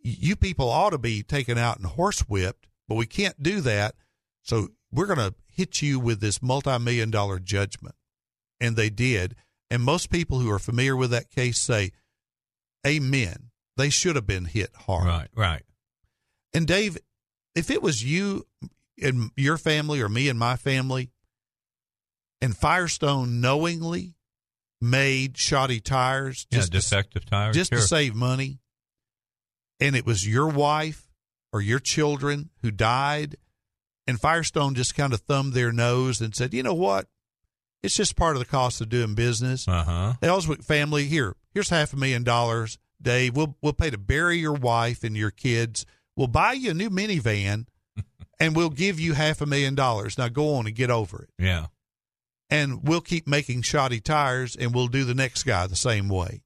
You 0.04 0.36
people 0.36 0.68
ought 0.68 0.90
to 0.90 0.98
be 0.98 1.22
taken 1.22 1.56
out 1.58 1.78
and 1.78 1.86
horsewhipped, 1.86 2.68
but 2.86 2.96
we 2.96 3.06
can't 3.06 3.42
do 3.42 3.60
that. 3.62 3.94
So 4.42 4.68
we're 4.92 5.06
going 5.06 5.18
to 5.18 5.34
hit 5.50 5.80
you 5.80 5.98
with 5.98 6.20
this 6.20 6.42
multi 6.42 6.78
million 6.78 7.10
dollar 7.10 7.38
judgment. 7.38 7.94
And 8.60 8.76
they 8.76 8.90
did. 8.90 9.34
And 9.70 9.82
most 9.82 10.10
people 10.10 10.38
who 10.38 10.50
are 10.50 10.58
familiar 10.58 10.96
with 10.96 11.10
that 11.10 11.30
case 11.30 11.58
say, 11.58 11.92
Amen. 12.86 13.50
They 13.76 13.90
should 13.90 14.14
have 14.14 14.26
been 14.26 14.44
hit 14.44 14.70
hard. 14.74 15.06
Right, 15.06 15.28
right. 15.34 15.62
And 16.52 16.66
Dave, 16.66 16.96
if 17.54 17.70
it 17.70 17.82
was 17.82 18.04
you 18.04 18.46
and 19.02 19.30
your 19.36 19.58
family 19.58 20.00
or 20.00 20.08
me 20.08 20.28
and 20.28 20.38
my 20.38 20.56
family, 20.56 21.10
and 22.40 22.56
Firestone 22.56 23.40
knowingly 23.40 24.14
made 24.80 25.36
shoddy 25.36 25.80
tires, 25.80 26.46
just 26.52 26.72
yeah, 26.72 26.78
defective 26.78 27.24
tires, 27.24 27.56
just 27.56 27.72
sure. 27.72 27.80
to 27.80 27.86
save 27.86 28.14
money, 28.14 28.60
and 29.80 29.96
it 29.96 30.06
was 30.06 30.26
your 30.26 30.48
wife 30.48 31.08
or 31.52 31.60
your 31.60 31.78
children 31.78 32.50
who 32.62 32.70
died, 32.70 33.36
and 34.06 34.20
Firestone 34.20 34.74
just 34.74 34.94
kind 34.94 35.12
of 35.12 35.20
thumbed 35.20 35.52
their 35.52 35.72
nose 35.72 36.20
and 36.20 36.34
said, 36.34 36.52
"You 36.54 36.62
know 36.62 36.74
what? 36.74 37.08
It's 37.82 37.96
just 37.96 38.16
part 38.16 38.36
of 38.36 38.40
the 38.40 38.46
cost 38.46 38.80
of 38.80 38.88
doing 38.88 39.14
business." 39.14 39.66
Uh-huh. 39.68 40.14
The 40.20 40.26
Elswick 40.26 40.62
family, 40.62 41.04
here, 41.04 41.36
here's 41.52 41.70
half 41.70 41.92
a 41.92 41.96
million 41.96 42.24
dollars, 42.24 42.78
Dave. 43.00 43.36
We'll 43.36 43.56
we'll 43.62 43.72
pay 43.72 43.90
to 43.90 43.98
bury 43.98 44.38
your 44.38 44.54
wife 44.54 45.04
and 45.04 45.16
your 45.16 45.30
kids. 45.30 45.86
We'll 46.16 46.26
buy 46.28 46.52
you 46.52 46.70
a 46.70 46.74
new 46.74 46.90
minivan, 46.90 47.66
and 48.40 48.54
we'll 48.54 48.70
give 48.70 49.00
you 49.00 49.14
half 49.14 49.40
a 49.40 49.46
million 49.46 49.74
dollars. 49.74 50.18
Now 50.18 50.28
go 50.28 50.54
on 50.54 50.66
and 50.66 50.74
get 50.74 50.90
over 50.90 51.22
it. 51.22 51.30
Yeah. 51.38 51.66
And 52.50 52.86
we'll 52.86 53.00
keep 53.00 53.26
making 53.26 53.62
shoddy 53.62 54.00
tires, 54.00 54.54
and 54.54 54.74
we'll 54.74 54.88
do 54.88 55.04
the 55.04 55.14
next 55.14 55.44
guy 55.44 55.66
the 55.66 55.76
same 55.76 56.08
way. 56.08 56.43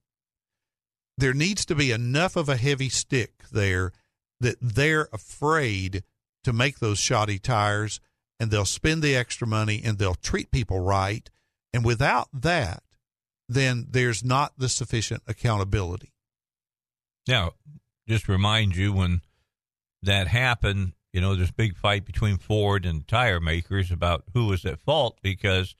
There 1.19 1.33
needs 1.33 1.65
to 1.65 1.75
be 1.75 1.91
enough 1.91 2.37
of 2.37 2.47
a 2.47 2.55
heavy 2.55 2.87
stick 2.87 3.43
there 3.51 3.91
that 4.39 4.55
they're 4.61 5.09
afraid 5.11 6.03
to 6.45 6.53
make 6.53 6.79
those 6.79 6.97
shoddy 6.97 7.39
tires 7.39 7.99
and 8.39 8.49
they'll 8.49 8.63
spend 8.63 9.03
the 9.03 9.17
extra 9.17 9.45
money 9.45 9.81
and 9.83 9.97
they'll 9.97 10.15
treat 10.15 10.49
people 10.49 10.79
right. 10.79 11.29
And 11.73 11.83
without 11.83 12.29
that, 12.31 12.83
then 13.49 13.87
there's 13.89 14.23
not 14.23 14.53
the 14.57 14.69
sufficient 14.69 15.23
accountability. 15.27 16.13
Now, 17.27 17.51
just 18.07 18.29
remind 18.29 18.77
you 18.77 18.93
when 18.93 19.19
that 20.01 20.27
happened, 20.27 20.93
you 21.11 21.19
know, 21.19 21.35
there's 21.35 21.51
big 21.51 21.75
fight 21.75 22.05
between 22.05 22.37
Ford 22.37 22.85
and 22.85 23.05
tire 23.05 23.41
makers 23.41 23.91
about 23.91 24.23
who 24.33 24.45
was 24.45 24.63
at 24.63 24.79
fault 24.79 25.19
because 25.21 25.75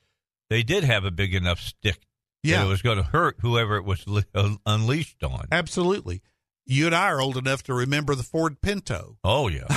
they 0.50 0.64
did 0.64 0.84
have 0.84 1.06
a 1.06 1.12
big 1.12 1.34
enough 1.34 1.62
stick 1.62 2.02
yeah. 2.44 2.64
it 2.64 2.68
was 2.68 2.82
going 2.82 2.98
to 2.98 3.04
hurt 3.04 3.38
whoever 3.42 3.78
it 3.78 3.86
was 3.86 4.06
uh, 4.34 4.56
unleashed 4.66 5.24
on. 5.24 5.48
Absolutely. 5.52 6.22
You 6.66 6.86
and 6.86 6.96
I 6.96 7.10
are 7.10 7.22
old 7.22 7.38
enough 7.38 7.64
to 7.64 7.74
remember 7.74 8.16
the 8.16 8.24
Ford 8.24 8.62
Pinto. 8.62 9.18
Oh, 9.24 9.48
yeah. 9.48 9.68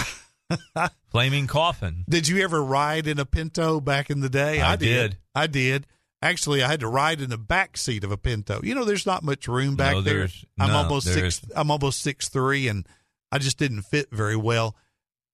Flaming 1.10 1.47
coffin. 1.47 2.05
Did 2.09 2.28
you 2.28 2.43
ever 2.43 2.62
ride 2.62 3.06
in 3.06 3.18
a 3.18 3.24
Pinto 3.24 3.80
back 3.80 4.10
in 4.10 4.20
the 4.20 4.28
day? 4.28 4.60
I, 4.60 4.72
I 4.72 4.76
did. 4.76 4.86
did. 4.86 5.18
I 5.34 5.47
did. 5.47 5.86
Actually, 6.20 6.62
I 6.62 6.68
had 6.68 6.80
to 6.80 6.89
ride 6.89 7.20
in 7.20 7.30
the 7.30 7.39
back 7.39 7.76
seat 7.76 8.05
of 8.05 8.12
a 8.12 8.16
Pinto. 8.16 8.60
You 8.62 8.76
know, 8.76 8.84
there's 8.84 9.06
not 9.06 9.24
much 9.24 9.48
room 9.48 9.74
back 9.74 9.94
no, 9.94 10.01
there. 10.02 10.28
I'm 10.59 10.68
no, 10.68 10.76
almost 10.76 11.12
six. 11.12 11.40
I'm 11.56 11.68
almost 11.68 12.01
six 12.01 12.28
three, 12.28 12.68
and 12.68 12.86
I 13.32 13.39
just 13.39 13.59
didn't 13.59 13.82
fit 13.82 14.06
very 14.12 14.36
well. 14.36 14.76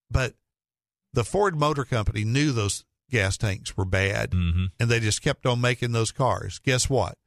But 0.09 0.33
the 1.13 1.23
Ford 1.23 1.55
Motor 1.55 1.85
Company 1.85 2.23
knew 2.23 2.51
those 2.51 2.85
gas 3.11 3.37
tanks 3.37 3.77
were 3.77 3.85
bad, 3.85 4.31
mm-hmm. 4.31 4.65
and 4.79 4.89
they 4.89 4.99
just 4.99 5.21
kept 5.21 5.45
on 5.45 5.61
making 5.61 5.91
those 5.91 6.11
cars. 6.11 6.57
Guess 6.57 6.89
what? 6.89 7.18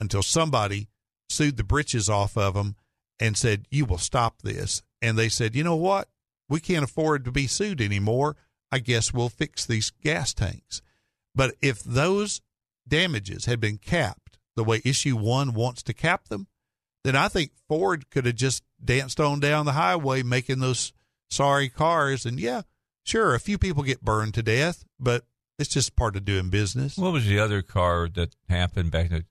Until 0.00 0.22
somebody 0.22 0.88
sued 1.28 1.56
the 1.56 1.64
britches 1.64 2.08
off 2.08 2.36
of 2.36 2.54
them 2.54 2.76
and 3.18 3.36
said, 3.36 3.66
"You 3.70 3.84
will 3.84 3.98
stop 3.98 4.42
this," 4.42 4.82
and 5.02 5.18
they 5.18 5.28
said, 5.28 5.54
"You 5.54 5.62
know 5.62 5.76
what? 5.76 6.08
We 6.48 6.58
can't 6.58 6.84
afford 6.84 7.24
to 7.26 7.32
be 7.32 7.46
sued 7.46 7.80
anymore. 7.80 8.36
I 8.72 8.78
guess 8.78 9.12
we'll 9.12 9.28
fix 9.28 9.66
these 9.66 9.90
gas 9.90 10.32
tanks." 10.32 10.80
But 11.34 11.54
if 11.60 11.82
those 11.84 12.40
damages 12.88 13.44
had 13.44 13.60
been 13.60 13.78
capped 13.78 14.38
the 14.56 14.64
way 14.64 14.80
issue 14.84 15.16
one 15.16 15.52
wants 15.54 15.82
to 15.84 15.94
cap 15.94 16.28
them, 16.28 16.48
then 17.04 17.14
I 17.14 17.28
think 17.28 17.52
Ford 17.68 18.10
could 18.10 18.26
have 18.26 18.36
just 18.36 18.62
danced 18.82 19.20
on 19.20 19.40
down 19.40 19.66
the 19.66 19.72
highway 19.72 20.22
making 20.22 20.58
those 20.60 20.92
sorry 21.30 21.68
cars. 21.68 22.26
And 22.26 22.40
yeah, 22.40 22.62
sure, 23.04 23.34
a 23.34 23.40
few 23.40 23.58
people 23.58 23.82
get 23.82 24.02
burned 24.02 24.34
to 24.34 24.42
death, 24.42 24.84
but 24.98 25.24
it's 25.58 25.70
just 25.70 25.94
part 25.94 26.16
of 26.16 26.24
doing 26.24 26.50
business. 26.50 26.96
What 26.96 27.12
was 27.12 27.26
the 27.26 27.38
other 27.38 27.62
car 27.62 28.08
that 28.14 28.34
happened 28.48 28.90
back 28.90 29.10
in 29.10 29.24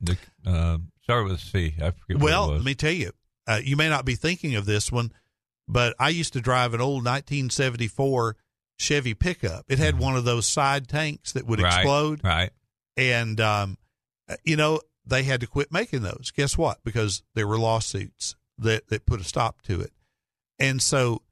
the, 0.00 0.16
uh, 0.46 0.78
start 1.02 1.24
with 1.24 1.40
C? 1.40 1.74
I 1.78 1.90
forget 1.90 2.18
well, 2.18 2.48
let 2.48 2.64
me 2.64 2.74
tell 2.74 2.92
you, 2.92 3.12
uh, 3.46 3.60
you 3.62 3.76
may 3.76 3.88
not 3.88 4.04
be 4.04 4.14
thinking 4.14 4.56
of 4.56 4.66
this 4.66 4.90
one, 4.90 5.12
but 5.68 5.94
I 5.98 6.10
used 6.10 6.32
to 6.34 6.40
drive 6.40 6.74
an 6.74 6.80
old 6.80 7.04
1974 7.04 8.36
Chevy 8.78 9.14
pickup. 9.14 9.64
It 9.68 9.78
had 9.78 9.94
mm-hmm. 9.94 10.04
one 10.04 10.16
of 10.16 10.24
those 10.24 10.48
side 10.48 10.88
tanks 10.88 11.32
that 11.32 11.46
would 11.46 11.60
right, 11.60 11.74
explode. 11.74 12.22
Right. 12.22 12.50
And, 12.96 13.40
um, 13.40 13.78
you 14.44 14.56
know, 14.56 14.80
they 15.06 15.22
had 15.22 15.40
to 15.40 15.46
quit 15.46 15.72
making 15.72 16.02
those. 16.02 16.32
Guess 16.34 16.58
what? 16.58 16.78
Because 16.84 17.22
there 17.34 17.46
were 17.46 17.58
lawsuits 17.58 18.34
that, 18.58 18.88
that 18.88 19.06
put 19.06 19.20
a 19.20 19.24
stop 19.24 19.62
to 19.62 19.80
it. 19.80 19.92
And 20.58 20.82
so 20.82 21.22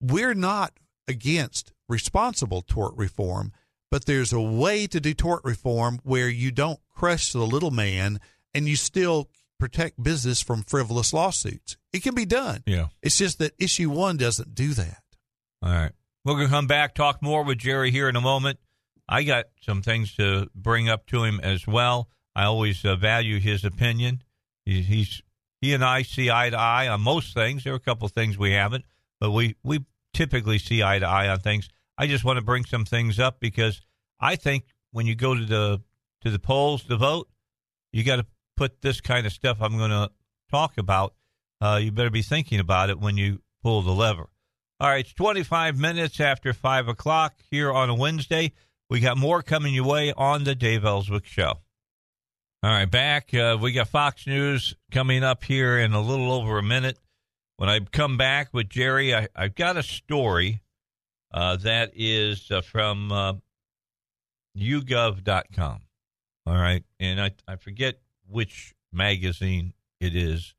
we're 0.00 0.34
not 0.34 0.72
against 1.08 1.72
responsible 1.88 2.62
tort 2.62 2.94
reform, 2.96 3.52
but 3.92 4.06
there's 4.06 4.32
a 4.32 4.40
way 4.40 4.86
to 4.86 4.98
do 5.00 5.12
tort 5.12 5.44
reform 5.44 6.00
where 6.02 6.30
you 6.30 6.50
don't 6.50 6.80
crush 6.88 7.30
the 7.30 7.46
little 7.46 7.70
man 7.70 8.18
and 8.54 8.66
you 8.66 8.74
still 8.74 9.28
protect 9.60 10.02
business 10.02 10.40
from 10.40 10.62
frivolous 10.62 11.12
lawsuits. 11.12 11.76
It 11.92 12.02
can 12.02 12.14
be 12.14 12.24
done. 12.24 12.62
Yeah. 12.64 12.86
It's 13.02 13.18
just 13.18 13.38
that 13.40 13.52
issue 13.58 13.90
one 13.90 14.16
doesn't 14.16 14.54
do 14.54 14.72
that. 14.72 15.02
All 15.62 15.70
right. 15.70 15.92
We're 16.24 16.36
going 16.36 16.46
to 16.46 16.50
come 16.50 16.66
back, 16.66 16.94
talk 16.94 17.22
more 17.22 17.44
with 17.44 17.58
Jerry 17.58 17.90
here 17.90 18.08
in 18.08 18.16
a 18.16 18.22
moment. 18.22 18.58
I 19.06 19.24
got 19.24 19.44
some 19.60 19.82
things 19.82 20.14
to 20.14 20.48
bring 20.54 20.88
up 20.88 21.04
to 21.08 21.24
him 21.24 21.38
as 21.42 21.66
well. 21.66 22.08
I 22.34 22.44
always 22.44 22.82
uh, 22.86 22.96
value 22.96 23.40
his 23.40 23.62
opinion. 23.62 24.22
He, 24.64 24.80
he's 24.80 25.20
he 25.60 25.74
and 25.74 25.84
I 25.84 26.00
see 26.00 26.30
eye 26.30 26.48
to 26.48 26.58
eye 26.58 26.88
on 26.88 27.02
most 27.02 27.34
things. 27.34 27.64
There 27.64 27.74
are 27.74 27.76
a 27.76 27.80
couple 27.80 28.06
of 28.06 28.12
things 28.12 28.38
we 28.38 28.52
haven't, 28.52 28.86
but 29.20 29.32
we 29.32 29.56
we 29.62 29.84
typically 30.14 30.58
see 30.58 30.82
eye 30.82 30.98
to 30.98 31.06
eye 31.06 31.28
on 31.28 31.40
things. 31.40 31.68
I 32.02 32.08
just 32.08 32.24
want 32.24 32.36
to 32.36 32.44
bring 32.44 32.64
some 32.64 32.84
things 32.84 33.20
up 33.20 33.38
because 33.38 33.80
I 34.18 34.34
think 34.34 34.64
when 34.90 35.06
you 35.06 35.14
go 35.14 35.36
to 35.36 35.44
the 35.44 35.80
to 36.22 36.30
the 36.30 36.40
polls 36.40 36.82
to 36.86 36.96
vote, 36.96 37.28
you 37.92 38.02
got 38.02 38.16
to 38.16 38.26
put 38.56 38.80
this 38.80 39.00
kind 39.00 39.24
of 39.24 39.32
stuff 39.32 39.58
I'm 39.60 39.78
going 39.78 39.92
to 39.92 40.10
talk 40.50 40.78
about. 40.78 41.14
Uh, 41.60 41.78
you 41.80 41.92
better 41.92 42.10
be 42.10 42.22
thinking 42.22 42.58
about 42.58 42.90
it 42.90 42.98
when 42.98 43.16
you 43.16 43.40
pull 43.62 43.82
the 43.82 43.92
lever. 43.92 44.28
All 44.80 44.88
right, 44.88 45.04
it's 45.04 45.14
25 45.14 45.78
minutes 45.78 46.18
after 46.18 46.52
5 46.52 46.88
o'clock 46.88 47.34
here 47.52 47.70
on 47.70 47.88
a 47.88 47.94
Wednesday. 47.94 48.50
We 48.90 48.98
got 48.98 49.16
more 49.16 49.40
coming 49.40 49.72
your 49.72 49.86
way 49.86 50.12
on 50.12 50.42
the 50.42 50.56
Dave 50.56 50.84
Elswick 50.84 51.26
Show. 51.26 51.60
All 52.64 52.70
right, 52.70 52.90
back. 52.90 53.32
Uh, 53.32 53.56
we 53.60 53.70
got 53.70 53.86
Fox 53.86 54.26
News 54.26 54.74
coming 54.90 55.22
up 55.22 55.44
here 55.44 55.78
in 55.78 55.92
a 55.92 56.00
little 56.00 56.32
over 56.32 56.58
a 56.58 56.64
minute. 56.64 56.98
When 57.58 57.68
I 57.68 57.78
come 57.78 58.16
back 58.16 58.52
with 58.52 58.68
Jerry, 58.68 59.14
I, 59.14 59.28
I, 59.36 59.44
have 59.44 59.54
got 59.54 59.76
a 59.76 59.84
story 59.84 60.62
uh, 61.32 61.56
that 61.56 61.92
is 61.94 62.50
uh, 62.50 62.60
from 62.60 63.12
uh. 63.12 63.34
All 66.44 66.54
right, 66.54 66.84
and 67.00 67.20
I, 67.20 67.30
I 67.46 67.56
forget 67.56 68.00
which 68.28 68.74
magazine 68.92 69.74
it 70.00 70.14
is, 70.16 70.54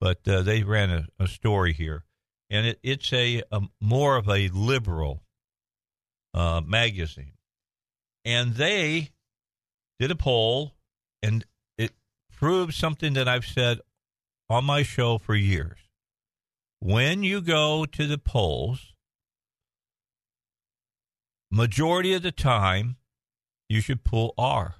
but 0.00 0.26
uh, 0.26 0.42
they 0.42 0.62
ran 0.64 0.90
a, 0.90 1.06
a 1.18 1.26
story 1.28 1.72
here 1.72 2.04
and 2.50 2.66
it, 2.66 2.78
it's 2.82 3.12
a, 3.12 3.42
a, 3.52 3.62
more 3.80 4.16
of 4.16 4.28
a 4.28 4.48
liberal 4.48 5.22
uh, 6.34 6.60
magazine, 6.64 7.34
and 8.24 8.54
they 8.54 9.10
did 9.98 10.10
a 10.10 10.16
poll, 10.16 10.74
and 11.22 11.44
it 11.76 11.92
proves 12.32 12.76
something 12.76 13.14
that 13.14 13.28
I've 13.28 13.46
said 13.46 13.80
on 14.48 14.64
my 14.64 14.82
show 14.82 15.18
for 15.18 15.34
years. 15.34 15.78
When 16.80 17.22
you 17.22 17.40
go 17.40 17.84
to 17.84 18.06
the 18.06 18.18
polls, 18.18 18.94
majority 21.50 22.14
of 22.14 22.22
the 22.22 22.32
time, 22.32 22.96
you 23.68 23.80
should 23.80 24.04
pull 24.04 24.34
R. 24.36 24.74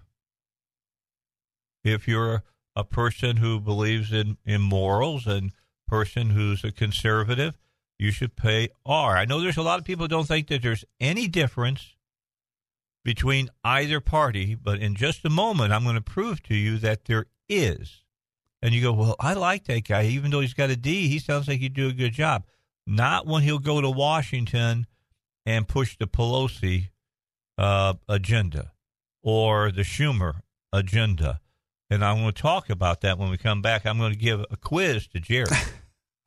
If 1.84 2.08
you're 2.08 2.42
a 2.74 2.84
person 2.84 3.38
who 3.38 3.60
believes 3.60 4.12
in, 4.12 4.36
in 4.44 4.60
morals 4.60 5.26
and 5.26 5.52
person 5.86 6.30
who's 6.30 6.64
a 6.64 6.72
conservative, 6.72 7.56
you 7.98 8.10
should 8.12 8.36
pay 8.36 8.68
R. 8.86 9.16
I 9.16 9.24
know 9.24 9.40
there's 9.40 9.56
a 9.56 9.62
lot 9.62 9.78
of 9.78 9.84
people 9.84 10.04
who 10.04 10.08
don't 10.08 10.28
think 10.28 10.48
that 10.48 10.62
there's 10.62 10.84
any 11.00 11.26
difference 11.26 11.96
between 13.04 13.48
either 13.64 14.00
party, 14.00 14.54
but 14.54 14.78
in 14.78 14.94
just 14.94 15.24
a 15.24 15.30
moment, 15.30 15.72
I'm 15.72 15.82
going 15.82 15.94
to 15.94 16.00
prove 16.00 16.42
to 16.44 16.54
you 16.54 16.78
that 16.78 17.06
there 17.06 17.26
is. 17.48 18.04
And 18.60 18.74
you 18.74 18.82
go, 18.82 18.92
well, 18.92 19.16
I 19.18 19.34
like 19.34 19.64
that 19.64 19.86
guy. 19.86 20.04
Even 20.04 20.30
though 20.30 20.40
he's 20.40 20.54
got 20.54 20.70
a 20.70 20.76
D, 20.76 21.08
he 21.08 21.18
sounds 21.18 21.48
like 21.48 21.60
he'd 21.60 21.74
do 21.74 21.88
a 21.88 21.92
good 21.92 22.12
job. 22.12 22.44
Not 22.86 23.26
when 23.26 23.42
he'll 23.42 23.58
go 23.58 23.80
to 23.80 23.90
Washington 23.90 24.86
and 25.48 25.66
push 25.66 25.96
the 25.96 26.06
Pelosi 26.06 26.90
uh, 27.56 27.94
agenda 28.08 28.72
or 29.22 29.72
the 29.72 29.82
Schumer 29.82 30.42
agenda 30.72 31.40
and 31.90 32.04
I'm 32.04 32.18
going 32.18 32.32
to 32.32 32.42
talk 32.42 32.70
about 32.70 33.00
that 33.02 33.18
when 33.18 33.30
we 33.30 33.38
come 33.38 33.62
back. 33.62 33.86
I'm 33.86 33.98
going 33.98 34.12
to 34.12 34.18
give 34.18 34.44
a 34.50 34.56
quiz 34.56 35.06
to 35.08 35.20
Jerry. 35.20 35.46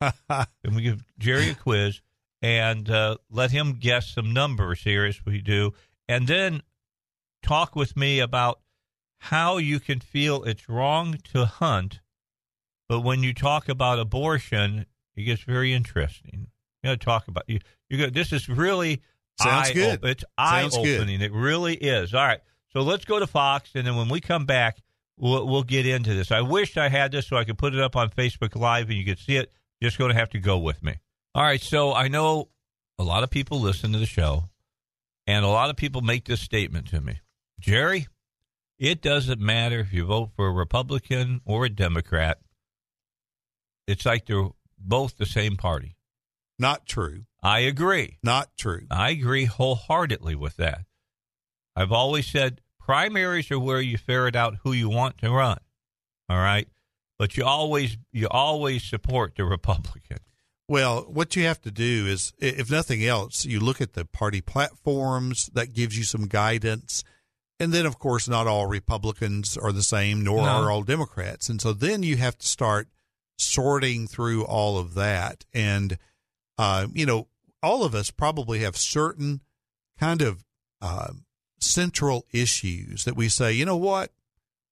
and 0.00 0.74
we 0.74 0.82
give 0.82 1.04
Jerry 1.18 1.50
a 1.50 1.54
quiz 1.54 2.00
and 2.40 2.90
uh, 2.90 3.16
let 3.30 3.52
him 3.52 3.74
guess 3.78 4.08
some 4.08 4.32
numbers 4.32 4.82
here 4.82 5.04
as 5.04 5.24
we 5.24 5.40
do, 5.40 5.72
and 6.08 6.26
then 6.26 6.62
talk 7.40 7.76
with 7.76 7.96
me 7.96 8.18
about 8.18 8.58
how 9.18 9.58
you 9.58 9.78
can 9.78 10.00
feel 10.00 10.42
it's 10.42 10.68
wrong 10.68 11.18
to 11.32 11.44
hunt, 11.44 12.00
but 12.88 13.02
when 13.02 13.22
you 13.22 13.32
talk 13.32 13.68
about 13.68 14.00
abortion, 14.00 14.86
it 15.14 15.22
gets 15.22 15.42
very 15.42 15.72
interesting. 15.72 16.48
You 16.82 16.90
got 16.90 17.00
to 17.00 17.04
talk 17.04 17.28
about 17.28 17.44
you. 17.46 17.60
You 17.88 17.98
go. 17.98 18.10
This 18.10 18.32
is 18.32 18.48
really 18.48 19.00
sounds 19.40 19.70
eye 19.70 19.72
good. 19.72 19.98
Op- 19.98 20.04
it's 20.04 20.24
eye 20.36 20.68
opening. 20.72 21.20
It 21.20 21.32
really 21.32 21.74
is. 21.74 22.14
All 22.14 22.24
right. 22.24 22.40
So 22.72 22.80
let's 22.80 23.04
go 23.04 23.18
to 23.18 23.26
Fox, 23.26 23.70
and 23.74 23.86
then 23.86 23.96
when 23.96 24.08
we 24.08 24.20
come 24.20 24.46
back, 24.46 24.78
we'll, 25.18 25.46
we'll 25.46 25.62
get 25.62 25.86
into 25.86 26.14
this. 26.14 26.30
I 26.32 26.40
wish 26.40 26.76
I 26.76 26.88
had 26.88 27.12
this 27.12 27.26
so 27.26 27.36
I 27.36 27.44
could 27.44 27.58
put 27.58 27.74
it 27.74 27.80
up 27.80 27.96
on 27.96 28.10
Facebook 28.10 28.56
Live 28.56 28.88
and 28.88 28.98
you 28.98 29.04
could 29.04 29.18
see 29.18 29.36
it. 29.36 29.52
Just 29.82 29.98
going 29.98 30.12
to 30.12 30.18
have 30.18 30.30
to 30.30 30.38
go 30.38 30.58
with 30.58 30.82
me. 30.82 30.94
All 31.34 31.42
right. 31.42 31.60
So 31.60 31.92
I 31.92 32.08
know 32.08 32.48
a 32.98 33.04
lot 33.04 33.24
of 33.24 33.30
people 33.30 33.60
listen 33.60 33.92
to 33.92 33.98
the 33.98 34.06
show, 34.06 34.44
and 35.26 35.44
a 35.44 35.48
lot 35.48 35.70
of 35.70 35.76
people 35.76 36.00
make 36.02 36.24
this 36.24 36.40
statement 36.40 36.88
to 36.88 37.00
me 37.00 37.20
Jerry, 37.60 38.08
it 38.78 39.00
doesn't 39.00 39.40
matter 39.40 39.80
if 39.80 39.92
you 39.92 40.06
vote 40.06 40.30
for 40.34 40.48
a 40.48 40.52
Republican 40.52 41.40
or 41.44 41.64
a 41.64 41.70
Democrat. 41.70 42.38
It's 43.86 44.04
like 44.04 44.26
they're 44.26 44.48
both 44.78 45.16
the 45.16 45.26
same 45.26 45.56
party. 45.56 45.96
Not 46.58 46.86
true. 46.86 47.24
I 47.42 47.60
agree. 47.60 48.18
Not 48.22 48.50
true. 48.56 48.86
I 48.90 49.10
agree 49.10 49.46
wholeheartedly 49.46 50.34
with 50.36 50.56
that. 50.58 50.84
I've 51.74 51.92
always 51.92 52.26
said 52.26 52.60
primaries 52.78 53.50
are 53.50 53.58
where 53.58 53.80
you 53.80 53.98
ferret 53.98 54.36
out 54.36 54.58
who 54.62 54.72
you 54.72 54.88
want 54.88 55.18
to 55.18 55.30
run. 55.30 55.58
All 56.28 56.38
right. 56.38 56.68
But 57.18 57.36
you 57.36 57.44
always 57.44 57.96
you 58.12 58.28
always 58.30 58.82
support 58.84 59.34
the 59.36 59.44
Republican. 59.44 60.18
Well, 60.68 61.02
what 61.02 61.36
you 61.36 61.44
have 61.44 61.60
to 61.62 61.70
do 61.70 62.06
is, 62.06 62.32
if 62.38 62.70
nothing 62.70 63.04
else, 63.04 63.44
you 63.44 63.60
look 63.60 63.80
at 63.80 63.92
the 63.92 64.04
party 64.04 64.40
platforms. 64.40 65.50
That 65.52 65.74
gives 65.74 65.98
you 65.98 66.04
some 66.04 66.26
guidance. 66.28 67.04
And 67.60 67.72
then, 67.72 67.86
of 67.86 67.98
course, 67.98 68.28
not 68.28 68.46
all 68.46 68.66
Republicans 68.66 69.56
are 69.56 69.72
the 69.72 69.82
same, 69.82 70.24
nor 70.24 70.38
No. 70.38 70.44
are 70.48 70.70
all 70.70 70.82
Democrats. 70.82 71.48
And 71.48 71.60
so 71.60 71.72
then 71.72 72.02
you 72.02 72.16
have 72.16 72.38
to 72.38 72.46
start 72.48 72.88
sorting 73.38 74.06
through 74.06 74.44
all 74.44 74.78
of 74.78 74.94
that. 74.94 75.44
And, 75.52 75.98
uh, 76.58 76.86
you 76.92 77.06
know, 77.06 77.28
all 77.62 77.84
of 77.84 77.94
us 77.94 78.10
probably 78.10 78.60
have 78.60 78.76
certain 78.76 79.40
kind 79.98 80.22
of 80.22 80.44
uh, 80.80 81.12
central 81.60 82.26
issues 82.32 83.04
that 83.04 83.16
we 83.16 83.28
say, 83.28 83.52
you 83.52 83.64
know 83.64 83.76
what? 83.76 84.10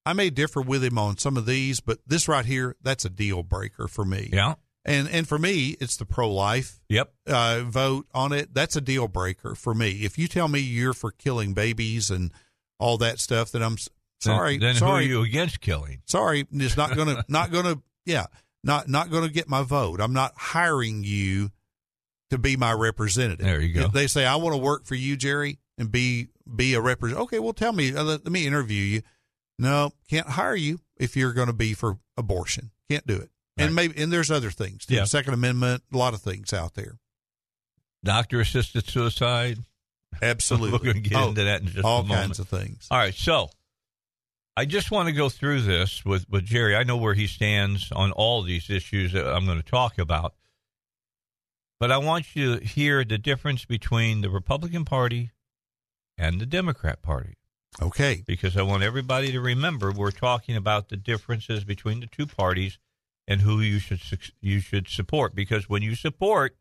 I 0.06 0.12
may 0.12 0.30
differ 0.30 0.60
with 0.62 0.82
him 0.82 0.98
on 0.98 1.18
some 1.18 1.36
of 1.36 1.46
these, 1.46 1.80
but 1.80 1.98
this 2.06 2.26
right 2.26 2.44
here, 2.44 2.74
that's 2.82 3.04
a 3.04 3.10
deal 3.10 3.42
breaker 3.42 3.86
for 3.86 4.04
me. 4.04 4.30
Yeah. 4.32 4.54
And 4.84 5.08
and 5.10 5.28
for 5.28 5.38
me, 5.38 5.76
it's 5.78 5.96
the 5.98 6.06
pro 6.06 6.32
life 6.32 6.80
Yep. 6.88 7.12
uh, 7.28 7.60
vote 7.66 8.06
on 8.14 8.32
it. 8.32 8.54
That's 8.54 8.76
a 8.76 8.80
deal 8.80 9.08
breaker 9.08 9.54
for 9.54 9.74
me. 9.74 9.90
If 10.04 10.16
you 10.18 10.26
tell 10.26 10.48
me 10.48 10.58
you're 10.60 10.94
for 10.94 11.10
killing 11.10 11.52
babies 11.52 12.10
and 12.10 12.32
all 12.78 12.96
that 12.98 13.20
stuff, 13.20 13.52
then 13.52 13.62
I'm 13.62 13.76
sorry. 14.20 14.56
Then, 14.56 14.68
then 14.68 14.74
sorry, 14.76 15.06
who 15.06 15.16
are 15.16 15.18
you 15.18 15.22
against 15.22 15.60
killing? 15.60 16.00
sorry. 16.06 16.46
It's 16.50 16.78
not 16.78 16.96
gonna 16.96 17.22
not 17.28 17.52
gonna 17.52 17.82
yeah 18.06 18.26
not 18.64 18.88
not 18.88 19.10
gonna 19.10 19.28
get 19.28 19.50
my 19.50 19.62
vote. 19.62 20.00
I'm 20.00 20.14
not 20.14 20.32
hiring 20.34 21.04
you 21.04 21.50
to 22.30 22.38
be 22.38 22.56
my 22.56 22.72
representative. 22.72 23.44
There 23.44 23.60
you 23.60 23.74
go. 23.74 23.82
If 23.82 23.92
they 23.92 24.06
say 24.06 24.24
I 24.26 24.36
want 24.36 24.54
to 24.54 24.58
work 24.60 24.86
for 24.86 24.94
you, 24.94 25.16
Jerry, 25.16 25.58
and 25.78 25.90
be 25.92 26.28
be 26.54 26.74
a 26.74 26.80
representative. 26.80 27.22
Okay, 27.24 27.38
well, 27.38 27.52
tell 27.52 27.72
me. 27.72 27.94
uh, 27.94 28.02
Let, 28.02 28.24
let 28.24 28.32
me 28.32 28.46
interview 28.46 28.82
you. 28.82 29.02
No, 29.58 29.92
can't 30.08 30.26
hire 30.26 30.54
you 30.56 30.80
if 30.96 31.16
you're 31.16 31.32
going 31.34 31.48
to 31.48 31.52
be 31.52 31.74
for 31.74 31.98
abortion. 32.16 32.70
Can't 32.90 33.06
do 33.06 33.16
it. 33.16 33.30
And 33.56 33.74
maybe 33.74 34.02
and 34.02 34.10
there's 34.10 34.30
other 34.30 34.50
things. 34.50 34.86
too. 34.86 34.94
Yeah. 34.94 35.04
Second 35.04 35.34
Amendment, 35.34 35.82
a 35.92 35.96
lot 35.98 36.14
of 36.14 36.22
things 36.22 36.52
out 36.54 36.74
there. 36.74 36.98
Doctor 38.02 38.40
assisted 38.40 38.88
suicide. 38.88 39.58
Absolutely. 40.22 40.72
We're 40.78 40.92
going 40.92 41.02
to 41.04 41.08
get 41.10 41.18
Oh, 41.18 41.28
into 41.28 41.44
that 41.44 41.60
in 41.60 41.66
just 41.68 41.84
all 41.84 42.00
a 42.00 42.04
moment. 42.04 42.20
kinds 42.22 42.38
of 42.38 42.48
things. 42.48 42.88
All 42.90 42.96
right. 42.98 43.14
So 43.14 43.50
I 44.56 44.64
just 44.64 44.90
want 44.90 45.08
to 45.08 45.12
go 45.12 45.28
through 45.28 45.60
this 45.62 46.04
with, 46.04 46.26
with 46.30 46.44
Jerry. 46.46 46.74
I 46.74 46.84
know 46.84 46.96
where 46.96 47.12
he 47.14 47.26
stands 47.26 47.92
on 47.92 48.12
all 48.12 48.42
these 48.42 48.70
issues 48.70 49.12
that 49.12 49.26
I'm 49.26 49.44
going 49.44 49.60
to 49.62 49.70
talk 49.70 49.98
about. 49.98 50.34
But 51.80 51.90
I 51.90 51.96
want 51.96 52.36
you 52.36 52.58
to 52.58 52.64
hear 52.64 53.04
the 53.04 53.16
difference 53.16 53.64
between 53.64 54.20
the 54.20 54.28
Republican 54.28 54.84
Party 54.84 55.30
and 56.18 56.38
the 56.38 56.46
Democrat 56.46 57.00
Party. 57.00 57.38
Okay. 57.80 58.22
Because 58.26 58.56
I 58.56 58.62
want 58.62 58.82
everybody 58.82 59.32
to 59.32 59.40
remember 59.40 59.90
we're 59.90 60.10
talking 60.10 60.56
about 60.56 60.90
the 60.90 60.96
differences 60.98 61.64
between 61.64 62.00
the 62.00 62.06
two 62.06 62.26
parties 62.26 62.78
and 63.26 63.40
who 63.40 63.60
you 63.60 63.78
should 63.78 64.00
you 64.42 64.60
should 64.60 64.88
support. 64.88 65.34
Because 65.34 65.70
when 65.70 65.82
you 65.82 65.94
support 65.94 66.56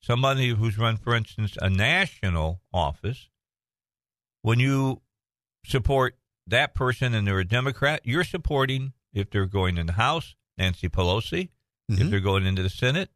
somebody 0.00 0.48
who's 0.50 0.78
run, 0.78 0.96
for 0.96 1.14
instance, 1.14 1.58
a 1.60 1.68
national 1.68 2.62
office, 2.72 3.28
when 4.40 4.58
you 4.58 5.02
support 5.66 6.16
that 6.46 6.74
person 6.74 7.12
and 7.12 7.26
they're 7.26 7.40
a 7.40 7.44
Democrat, 7.44 8.00
you're 8.04 8.24
supporting 8.24 8.94
if 9.12 9.28
they're 9.28 9.46
going 9.46 9.76
in 9.76 9.86
the 9.86 9.94
House, 9.94 10.34
Nancy 10.56 10.88
Pelosi. 10.88 11.50
If 11.88 11.98
Mhm. 11.98 12.10
they're 12.10 12.20
going 12.20 12.46
into 12.46 12.62
the 12.62 12.70
Senate, 12.70 13.10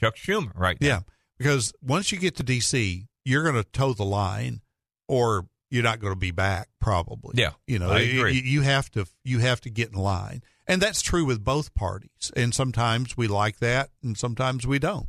Chuck 0.00 0.16
Schumer. 0.16 0.52
Right. 0.54 0.80
now. 0.80 0.86
Yeah, 0.86 1.00
because 1.38 1.72
once 1.82 2.12
you 2.12 2.18
get 2.18 2.36
to 2.36 2.42
D.C., 2.42 3.06
you're 3.24 3.42
going 3.42 3.54
to 3.62 3.64
toe 3.64 3.92
the 3.92 4.04
line, 4.04 4.60
or 5.08 5.46
you're 5.70 5.82
not 5.82 5.98
going 6.00 6.12
to 6.12 6.18
be 6.18 6.30
back 6.30 6.68
probably. 6.80 7.32
Yeah, 7.40 7.52
you 7.66 7.78
know, 7.78 7.90
I 7.90 8.00
you- 8.00 8.20
agree. 8.20 8.34
You, 8.34 8.42
you 8.42 8.60
have 8.62 8.90
to 8.92 9.06
you 9.24 9.38
have 9.40 9.60
to 9.62 9.70
get 9.70 9.88
in 9.92 9.98
line, 9.98 10.42
and 10.66 10.80
that's 10.80 11.02
true 11.02 11.24
with 11.24 11.42
both 11.44 11.74
parties. 11.74 12.30
And 12.36 12.54
sometimes 12.54 13.16
we 13.16 13.26
like 13.26 13.58
that, 13.58 13.90
and 14.02 14.16
sometimes 14.16 14.66
we 14.66 14.78
don't. 14.78 15.08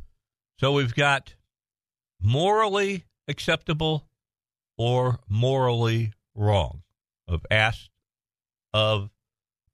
So 0.58 0.72
we've 0.72 0.94
got 0.94 1.34
morally 2.20 3.04
acceptable 3.28 4.08
or 4.76 5.18
morally 5.28 6.12
wrong 6.34 6.82
of 7.26 7.44
asked 7.50 7.90
of 8.72 9.10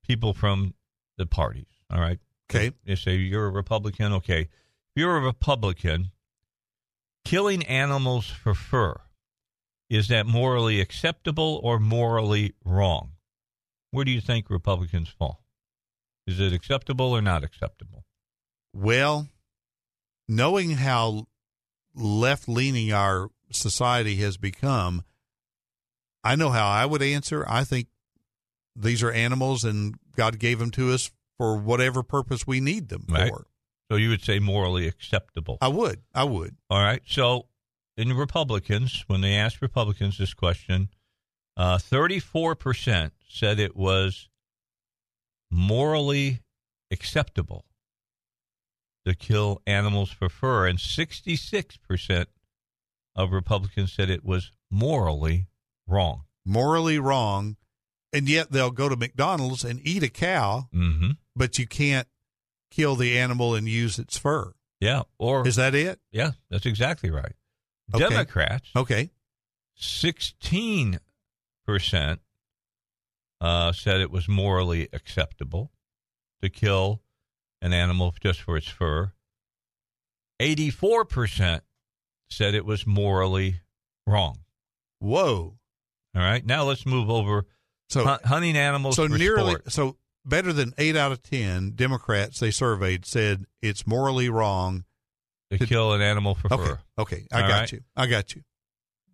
people 0.07 0.33
from 0.33 0.73
the 1.17 1.25
parties. 1.25 1.65
All 1.91 1.99
right. 1.99 2.19
Okay. 2.49 2.71
They 2.85 2.95
say 2.95 3.15
you're 3.15 3.47
a 3.47 3.51
Republican. 3.51 4.13
Okay. 4.13 4.49
You're 4.95 5.17
a 5.17 5.21
Republican, 5.21 6.11
killing 7.25 7.63
animals 7.65 8.27
for 8.29 8.53
fur, 8.53 8.95
is 9.89 10.07
that 10.07 10.25
morally 10.25 10.79
acceptable 10.79 11.59
or 11.63 11.79
morally 11.79 12.53
wrong? 12.63 13.11
Where 13.91 14.05
do 14.05 14.11
you 14.11 14.21
think 14.21 14.49
Republicans 14.49 15.09
fall? 15.09 15.43
Is 16.25 16.39
it 16.39 16.53
acceptable 16.53 17.11
or 17.11 17.21
not 17.21 17.43
acceptable? 17.43 18.05
Well, 18.73 19.27
knowing 20.27 20.71
how 20.71 21.27
left 21.93 22.47
leaning 22.47 22.91
our 22.91 23.29
society 23.51 24.15
has 24.17 24.37
become, 24.37 25.03
I 26.23 26.35
know 26.35 26.49
how 26.49 26.67
I 26.67 26.85
would 26.85 27.01
answer. 27.01 27.45
I 27.47 27.63
think 27.63 27.87
these 28.75 29.03
are 29.03 29.11
animals 29.11 29.63
and 29.63 29.95
God 30.15 30.39
gave 30.39 30.59
them 30.59 30.71
to 30.71 30.93
us 30.93 31.11
for 31.37 31.57
whatever 31.57 32.01
purpose 32.01 32.47
we 32.47 32.59
need 32.59 32.89
them 32.89 33.05
Right. 33.09 33.29
for. 33.29 33.45
So 33.91 33.97
you 33.97 34.09
would 34.09 34.23
say 34.23 34.39
morally 34.39 34.87
acceptable. 34.87 35.57
I 35.61 35.67
would. 35.67 36.01
I 36.13 36.23
would. 36.23 36.55
All 36.69 36.79
right. 36.81 37.01
So, 37.05 37.47
in 37.97 38.13
Republicans, 38.13 39.03
when 39.07 39.21
they 39.21 39.35
asked 39.35 39.61
Republicans 39.61 40.17
this 40.17 40.33
question, 40.33 40.89
uh, 41.55 41.77
34% 41.77 43.11
said 43.29 43.59
it 43.59 43.75
was 43.75 44.27
morally 45.51 46.41
acceptable 46.91 47.65
to 49.05 49.13
kill 49.15 49.61
animals 49.67 50.09
for 50.11 50.29
fur, 50.29 50.67
and 50.67 50.79
66% 50.79 52.25
of 53.15 53.31
Republicans 53.31 53.93
said 53.93 54.09
it 54.09 54.25
was 54.25 54.51
morally 54.71 55.47
wrong. 55.87 56.23
Morally 56.45 56.97
wrong. 56.99 57.55
And 58.11 58.27
yet 58.29 58.51
they'll 58.51 58.71
go 58.71 58.87
to 58.89 58.95
McDonald's 58.95 59.63
and 59.63 59.79
eat 59.83 60.01
a 60.03 60.09
cow, 60.09 60.69
Mm-hmm. 60.73 61.11
but 61.35 61.57
you 61.59 61.67
can't 61.67 62.07
kill 62.75 62.95
the 62.95 63.17
animal 63.17 63.55
and 63.55 63.67
use 63.67 63.97
its 63.99 64.17
fur. 64.17 64.51
Yeah. 64.81 65.03
Or 65.17 65.47
Is 65.47 65.55
that 65.55 65.73
it? 65.75 65.99
yeah, 66.11 66.31
that's 66.49 66.65
exactly 66.65 67.09
right. 67.09 67.33
Okay. 67.93 68.09
Democrats 68.09 68.69
Okay. 68.75 69.11
16% 69.79 70.99
uh, 73.41 73.71
said 73.71 74.01
it 74.01 74.11
was 74.11 74.27
morally 74.27 74.87
acceptable 74.93 75.71
to 76.41 76.49
kill 76.49 77.01
an 77.61 77.73
animal 77.73 78.13
just 78.21 78.41
for 78.41 78.57
its 78.57 78.67
fur. 78.67 79.11
84% 80.41 81.61
said 82.29 82.53
it 82.55 82.65
was 82.65 82.85
morally 82.87 83.61
wrong. 84.07 84.39
Whoa. 84.99 85.57
All 86.15 86.21
right. 86.21 86.45
Now 86.45 86.63
let's 86.63 86.85
move 86.85 87.09
over. 87.09 87.45
So 87.89 88.03
hunting 88.23 88.57
animals 88.57 88.95
so 88.95 89.07
for 89.07 89.17
nearly 89.17 89.51
sport. 89.51 89.71
so 89.71 89.97
better 90.25 90.51
than 90.51 90.73
eight 90.77 90.95
out 90.95 91.11
of 91.11 91.21
ten 91.23 91.71
Democrats 91.71 92.39
they 92.39 92.51
surveyed 92.51 93.05
said 93.05 93.45
it's 93.61 93.85
morally 93.85 94.29
wrong 94.29 94.83
to 95.51 95.57
kill 95.65 95.93
an 95.93 96.01
animal 96.01 96.35
for 96.35 96.53
Okay, 96.53 96.65
fur. 96.65 96.79
okay, 96.97 97.27
I 97.31 97.41
All 97.41 97.47
got 97.47 97.59
right? 97.59 97.71
you, 97.71 97.81
I 97.95 98.07
got 98.07 98.35
you. 98.35 98.41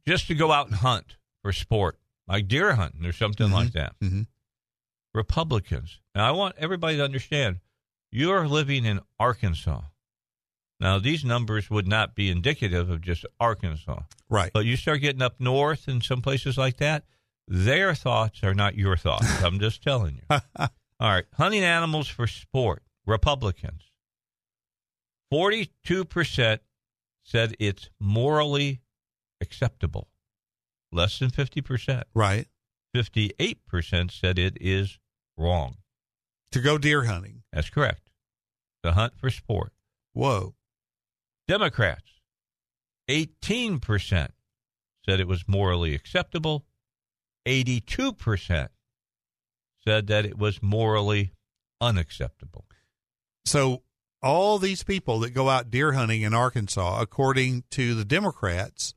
Just 0.08 0.28
to 0.28 0.36
go 0.36 0.52
out 0.52 0.68
and 0.68 0.76
hunt 0.78 1.18
for 1.44 1.52
sport, 1.52 2.00
like 2.28 2.48
deer 2.48 2.74
hunting 2.74 3.06
or 3.06 3.12
something 3.12 3.52
like 3.52 3.74
that. 3.74 3.94
Mhm. 4.02 4.28
Republicans. 5.14 6.00
Now, 6.16 6.28
I 6.28 6.32
want 6.32 6.56
everybody 6.58 6.98
to 6.98 7.04
understand 7.04 7.60
you 8.12 8.32
are 8.32 8.48
living 8.48 8.86
in 8.86 9.02
Arkansas. 9.20 9.82
Now, 10.80 10.98
these 11.00 11.24
numbers 11.24 11.70
would 11.70 11.88
not 11.88 12.16
be 12.16 12.30
indicative 12.32 12.90
of 12.90 13.02
just 13.02 13.26
Arkansas. 13.40 14.02
Right. 14.30 14.52
But 14.54 14.66
you 14.66 14.76
start 14.78 15.02
getting 15.02 15.22
up 15.22 15.40
north 15.40 15.88
and 15.88 16.02
some 16.04 16.22
places 16.22 16.58
like 16.58 16.78
that, 16.78 17.04
their 17.48 17.94
thoughts 17.94 18.44
are 18.44 18.54
not 18.56 18.76
your 18.76 18.98
thoughts. 18.98 19.28
I'm 19.44 19.60
just 19.60 19.84
telling 19.84 20.16
you. 20.30 20.40
All 21.02 21.10
right. 21.10 21.26
Hunting 21.34 21.64
animals 21.64 22.08
for 22.08 22.28
sport. 22.28 22.84
Republicans. 23.08 23.82
42% 25.34 26.60
said 27.24 27.56
it's 27.60 27.90
morally 28.00 28.82
acceptable. 29.42 30.10
Less 30.92 31.18
than 31.18 31.32
50%. 31.32 32.04
Right. 32.14 32.48
58% 32.96 34.12
said 34.12 34.38
it 34.38 34.58
is 34.62 35.00
wrong. 35.38 35.78
To 36.52 36.60
go 36.60 36.78
deer 36.78 37.06
hunting. 37.06 37.42
That's 37.52 37.72
correct. 37.72 38.12
To 38.84 38.92
hunt 38.92 39.14
for 39.18 39.32
sport. 39.32 39.74
Whoa. 40.14 40.54
Democrats, 41.48 42.20
18% 43.10 44.30
said 45.04 45.20
it 45.20 45.28
was 45.28 45.48
morally 45.48 45.96
acceptable. 45.96 46.66
82% 47.48 48.68
said 49.88 50.08
that 50.08 50.26
it 50.26 50.38
was 50.38 50.62
morally 50.62 51.34
unacceptable. 51.80 52.66
So 53.46 53.84
all 54.22 54.60
these 54.60 54.84
people 54.84 55.20
that 55.20 55.32
go 55.32 55.50
out 55.50 55.72
deer 55.72 55.94
hunting 55.94 56.22
in 56.22 56.34
Arkansas, 56.34 57.02
according 57.02 57.64
to 57.72 57.96
the 57.96 58.06
Democrats, 58.06 58.94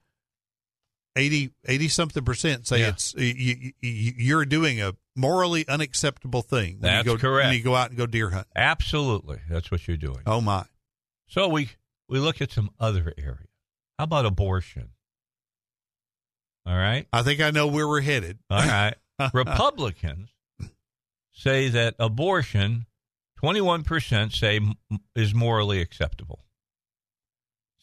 80, 1.16 1.52
80 1.66 1.88
something 1.88 2.24
percent 2.24 2.66
say 2.66 2.80
Yeah. 2.80 2.88
it's 2.88 3.14
you, 3.14 3.72
you, 3.80 4.12
you're 4.16 4.44
doing 4.44 4.82
a 4.82 4.94
morally 5.16 5.66
unacceptable 5.68 6.42
thing. 6.42 6.74
When 6.80 6.82
That's 6.92 7.06
you 7.06 7.12
go, 7.12 7.18
correct. 7.18 7.46
When 7.48 7.56
you 7.56 7.62
go 7.62 7.76
out 7.76 7.88
and 7.90 7.96
go 7.98 8.06
deer 8.06 8.30
hunt. 8.30 8.48
Absolutely. 8.54 9.38
That's 9.48 9.70
what 9.70 9.86
you're 9.86 9.96
doing. 9.96 10.20
Oh 10.26 10.40
my. 10.40 10.64
So 11.28 11.48
we 11.48 11.70
we 12.08 12.18
look 12.18 12.42
at 12.42 12.50
some 12.50 12.70
other 12.80 13.14
areas. 13.16 13.48
How 13.98 14.04
about 14.04 14.26
abortion? 14.26 14.90
All 16.66 16.76
right. 16.76 17.06
I 17.12 17.22
think 17.22 17.40
I 17.40 17.50
know 17.50 17.66
where 17.68 17.86
we're 17.86 18.00
headed. 18.00 18.38
All 18.50 18.58
right. 18.58 18.94
Republicans 19.32 20.30
say 21.34 21.68
that 21.68 21.94
abortion, 21.98 22.86
21% 23.42 24.32
say 24.34 24.60
is 25.14 25.34
morally 25.34 25.80
acceptable. 25.82 26.44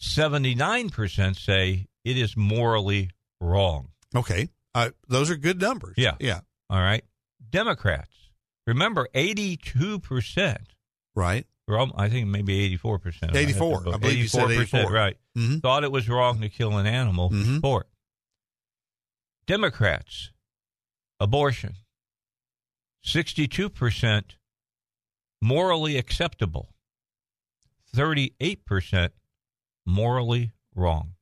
79% 0.02 1.36
say 1.40 1.88
it 2.04 2.18
is 2.18 2.36
morally 2.36 3.12
wrong. 3.40 3.90
Okay. 4.16 4.50
Uh, 4.74 4.90
those 5.08 5.30
are 5.30 5.36
good 5.36 5.62
numbers. 5.62 5.96
Yeah. 5.98 6.16
Yeah. 6.20 6.40
All 6.70 6.80
right. 6.80 7.04
Democrats, 7.50 8.16
remember 8.66 9.08
82%, 9.14 10.58
Right. 11.16 11.46
I 11.70 12.10
think 12.10 12.28
maybe 12.28 12.78
84%. 12.78 13.34
84. 13.36 13.94
I 13.94 13.98
believe 13.98 14.18
you 14.18 14.28
said 14.28 14.52
84. 14.52 14.92
right. 14.92 15.18
Mhm. 15.38 15.62
Thought 15.62 15.86
it 15.86 15.92
was 15.92 16.10
wrong 16.10 16.42
to 16.42 16.50
kill 16.50 16.78
an 16.78 16.86
animal 16.86 17.30
for 17.30 17.36
Mhm. 17.36 17.58
sport. 17.60 17.88
Democrats, 19.48 20.32
abortion, 21.20 21.76
62% 23.06 24.24
morally 25.42 25.98
acceptable, 25.98 26.74
38% 27.96 29.10
morally 29.86 30.52
wrong. 30.76 31.14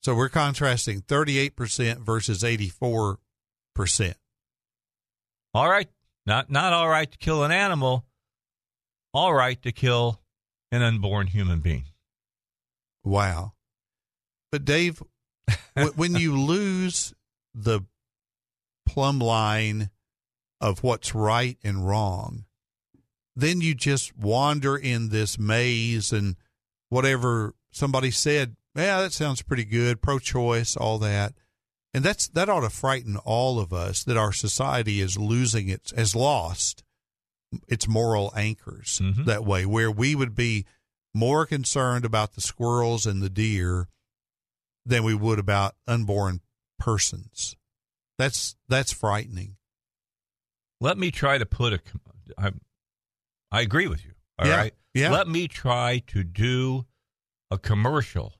So 0.00 0.14
we're 0.14 0.28
contrasting 0.28 1.02
38% 1.02 1.98
versus 1.98 2.42
84%. 2.42 3.16
All 5.54 5.68
right, 5.68 5.88
not 6.26 6.50
not 6.50 6.72
all 6.72 6.88
right 6.88 7.10
to 7.10 7.18
kill 7.18 7.44
an 7.44 7.52
animal, 7.52 8.06
all 9.12 9.34
right 9.34 9.60
to 9.62 9.70
kill 9.70 10.20
an 10.70 10.82
unborn 10.82 11.26
human 11.26 11.60
being. 11.60 11.84
Wow. 13.04 13.52
But 14.50 14.64
Dave, 14.64 15.02
when 15.94 16.14
you 16.14 16.38
lose 16.38 17.14
the 17.54 17.82
plumb 18.86 19.18
line 19.18 19.90
of 20.62 20.82
what's 20.82 21.14
right 21.14 21.58
and 21.62 21.86
wrong, 21.86 22.44
then 23.34 23.60
you 23.60 23.74
just 23.74 24.16
wander 24.16 24.76
in 24.76 25.08
this 25.08 25.38
maze 25.38 26.12
and 26.12 26.36
whatever 26.88 27.54
somebody 27.70 28.10
said, 28.10 28.56
yeah, 28.74 29.02
that 29.02 29.12
sounds 29.12 29.42
pretty 29.42 29.64
good, 29.64 30.00
pro 30.00 30.18
choice, 30.18 30.76
all 30.76 30.98
that. 30.98 31.34
And 31.92 32.04
that's 32.04 32.28
that 32.28 32.48
ought 32.48 32.60
to 32.60 32.70
frighten 32.70 33.16
all 33.18 33.58
of 33.58 33.72
us 33.72 34.02
that 34.04 34.16
our 34.16 34.32
society 34.32 35.00
is 35.00 35.18
losing 35.18 35.68
its 35.68 35.90
has 35.92 36.14
lost 36.16 36.84
its 37.68 37.86
moral 37.86 38.32
anchors 38.34 39.00
mm-hmm. 39.02 39.24
that 39.24 39.44
way, 39.44 39.66
where 39.66 39.90
we 39.90 40.14
would 40.14 40.34
be 40.34 40.64
more 41.14 41.44
concerned 41.44 42.06
about 42.06 42.32
the 42.32 42.40
squirrels 42.40 43.04
and 43.04 43.20
the 43.20 43.28
deer 43.28 43.88
than 44.86 45.04
we 45.04 45.14
would 45.14 45.38
about 45.38 45.74
unborn 45.86 46.40
persons. 46.78 47.56
That's 48.16 48.56
that's 48.68 48.92
frightening. 48.92 49.56
Let 50.82 50.98
me 50.98 51.12
try 51.12 51.38
to 51.38 51.46
put 51.46 51.74
a. 51.74 51.80
I, 52.36 52.50
I 53.52 53.60
agree 53.60 53.86
with 53.86 54.04
you. 54.04 54.10
All 54.36 54.50
right. 54.50 54.74
Yeah, 54.94 55.02
yeah. 55.02 55.10
Let 55.12 55.28
me 55.28 55.46
try 55.46 56.02
to 56.08 56.24
do 56.24 56.86
a 57.52 57.56
commercial 57.56 58.32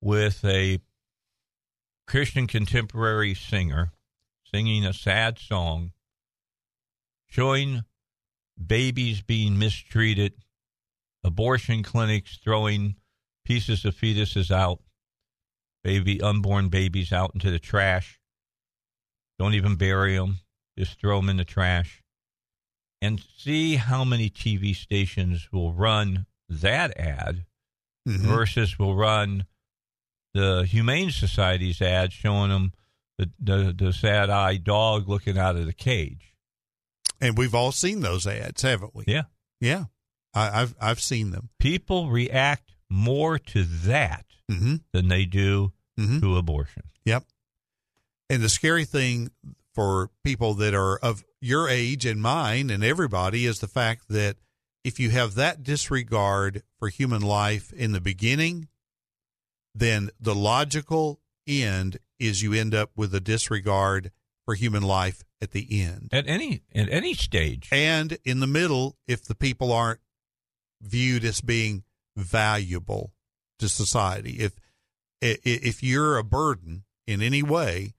with 0.00 0.44
a 0.44 0.78
Christian 2.06 2.46
contemporary 2.46 3.34
singer 3.34 3.90
singing 4.54 4.86
a 4.86 4.92
sad 4.92 5.40
song, 5.40 5.90
showing 7.26 7.82
babies 8.64 9.22
being 9.22 9.58
mistreated, 9.58 10.34
abortion 11.24 11.82
clinics 11.82 12.38
throwing 12.38 12.94
pieces 13.44 13.84
of 13.84 13.96
fetuses 13.96 14.52
out, 14.52 14.78
baby 15.82 16.22
unborn 16.22 16.68
babies 16.68 17.12
out 17.12 17.32
into 17.34 17.50
the 17.50 17.58
trash. 17.58 18.20
Don't 19.40 19.54
even 19.54 19.74
bury 19.74 20.16
them, 20.16 20.38
just 20.78 20.98
throw 21.00 21.20
them 21.20 21.28
in 21.28 21.36
the 21.36 21.44
trash. 21.44 22.02
And 23.00 23.20
see 23.36 23.76
how 23.76 24.04
many 24.04 24.30
TV 24.30 24.74
stations 24.76 25.48
will 25.52 25.72
run 25.72 26.26
that 26.48 26.96
ad 26.96 27.44
Mhm. 28.08 28.18
versus 28.18 28.78
will 28.78 28.94
run 28.94 29.46
the 30.34 30.64
Humane 30.64 31.10
Society's 31.10 31.80
ad 31.82 32.12
showing 32.12 32.50
them 32.50 32.72
the, 33.18 33.30
the, 33.38 33.72
the 33.76 33.92
sad 33.92 34.30
eyed 34.30 34.64
dog 34.64 35.08
looking 35.08 35.36
out 35.38 35.56
of 35.56 35.66
the 35.66 35.72
cage. 35.72 36.34
And 37.20 37.36
we've 37.38 37.54
all 37.54 37.70
seen 37.72 38.00
those 38.00 38.26
ads, 38.26 38.62
haven't 38.62 38.94
we? 38.94 39.04
Yeah. 39.06 39.24
Yeah. 39.60 39.84
I, 40.34 40.62
I've 40.62 40.74
I've 40.80 41.00
seen 41.00 41.30
them. 41.30 41.50
People 41.60 42.08
react 42.08 42.74
more 42.90 43.38
to 43.38 43.64
that 43.64 44.26
Mm-hmm. 44.50 44.76
than 44.92 45.08
they 45.08 45.24
do 45.24 45.72
to 45.98 46.36
abortion. 46.36 46.82
Yep. 47.04 47.24
And 48.28 48.42
the 48.42 48.48
scary 48.48 48.84
thing 48.84 49.30
for 49.74 50.10
people 50.22 50.54
that 50.54 50.74
are 50.74 50.98
of 50.98 51.24
your 51.40 51.68
age 51.68 52.06
and 52.06 52.20
mine 52.20 52.70
and 52.70 52.84
everybody 52.84 53.46
is 53.46 53.60
the 53.60 53.68
fact 53.68 54.08
that 54.08 54.36
if 54.84 54.98
you 54.98 55.10
have 55.10 55.34
that 55.34 55.62
disregard 55.62 56.62
for 56.78 56.88
human 56.88 57.22
life 57.22 57.72
in 57.72 57.92
the 57.92 58.00
beginning, 58.00 58.68
then 59.74 60.10
the 60.20 60.34
logical 60.34 61.20
end 61.46 61.98
is 62.18 62.42
you 62.42 62.52
end 62.52 62.74
up 62.74 62.90
with 62.96 63.14
a 63.14 63.20
disregard 63.20 64.10
for 64.44 64.54
human 64.54 64.82
life 64.82 65.22
at 65.40 65.52
the 65.52 65.66
end. 65.82 66.08
At 66.12 66.26
any 66.26 66.62
at 66.74 66.88
any 66.88 67.14
stage. 67.14 67.68
And 67.72 68.18
in 68.24 68.40
the 68.40 68.46
middle, 68.46 68.96
if 69.06 69.24
the 69.24 69.34
people 69.34 69.72
aren't 69.72 70.00
viewed 70.80 71.24
as 71.24 71.40
being 71.40 71.84
valuable 72.16 73.12
to 73.58 73.68
society, 73.68 74.38
if 74.38 74.52
if 75.20 75.82
you're 75.82 76.18
a 76.18 76.24
burden 76.24 76.84
in 77.06 77.22
any 77.22 77.42
way 77.42 77.94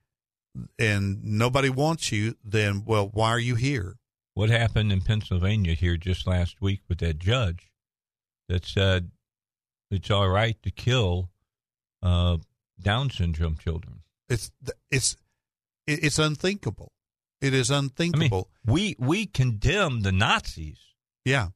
and 0.78 1.22
nobody 1.24 1.68
wants 1.70 2.12
you, 2.12 2.36
then 2.44 2.84
well, 2.84 3.08
why 3.12 3.30
are 3.30 3.38
you 3.38 3.54
here? 3.56 3.96
What 4.34 4.50
happened 4.50 4.92
in 4.92 5.00
Pennsylvania 5.00 5.74
here 5.74 5.96
just 5.96 6.26
last 6.26 6.60
week 6.60 6.80
with 6.88 6.98
that 6.98 7.18
judge 7.18 7.70
that 8.48 8.64
said 8.64 9.10
it's 9.90 10.10
all 10.10 10.28
right 10.28 10.60
to 10.62 10.70
kill 10.70 11.30
uh, 12.02 12.38
Down 12.80 13.10
syndrome 13.10 13.56
children? 13.56 14.00
It's 14.28 14.50
it's 14.90 15.16
it's 15.86 16.18
unthinkable. 16.18 16.92
It 17.40 17.52
is 17.54 17.70
unthinkable. 17.70 18.48
we 18.64 18.96
we 18.98 19.26
condemn 19.26 20.00
the 20.02 20.12
Nazis. 20.12 20.78
Yeah. 21.24 21.48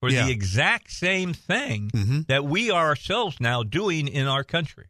For 0.00 0.10
Yeah. 0.10 0.26
the 0.26 0.32
exact 0.32 0.90
same 0.92 1.32
thing 1.32 1.90
Mhm. 1.94 2.26
that 2.26 2.44
we 2.44 2.70
are 2.70 2.88
ourselves 2.88 3.40
now 3.40 3.62
doing 3.62 4.08
in 4.08 4.26
our 4.26 4.44
country. 4.44 4.88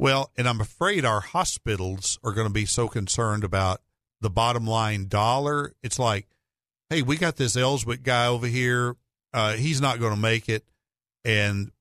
Well, 0.00 0.30
and 0.38 0.48
I'm 0.48 0.60
afraid 0.60 1.04
our 1.04 1.18
hospitals 1.18 2.20
are 2.22 2.30
going 2.30 2.46
to 2.46 2.52
be 2.52 2.66
so 2.66 2.86
concerned 2.86 3.42
about 3.42 3.80
the 4.20 4.30
bottom 4.30 4.64
line 4.64 5.08
dollar. 5.08 5.74
It's 5.82 5.98
like, 5.98 6.28
hey, 6.88 7.02
we 7.02 7.16
got 7.16 7.34
this 7.34 7.56
Elswick 7.56 8.04
guy 8.04 8.28
over 8.28 8.46
here. 8.46 8.94
Uh, 9.34 9.54
he's 9.54 9.80
not 9.80 9.98
going 9.98 10.14
to 10.14 10.20
make 10.20 10.48
it, 10.48 10.62
and 11.24 11.72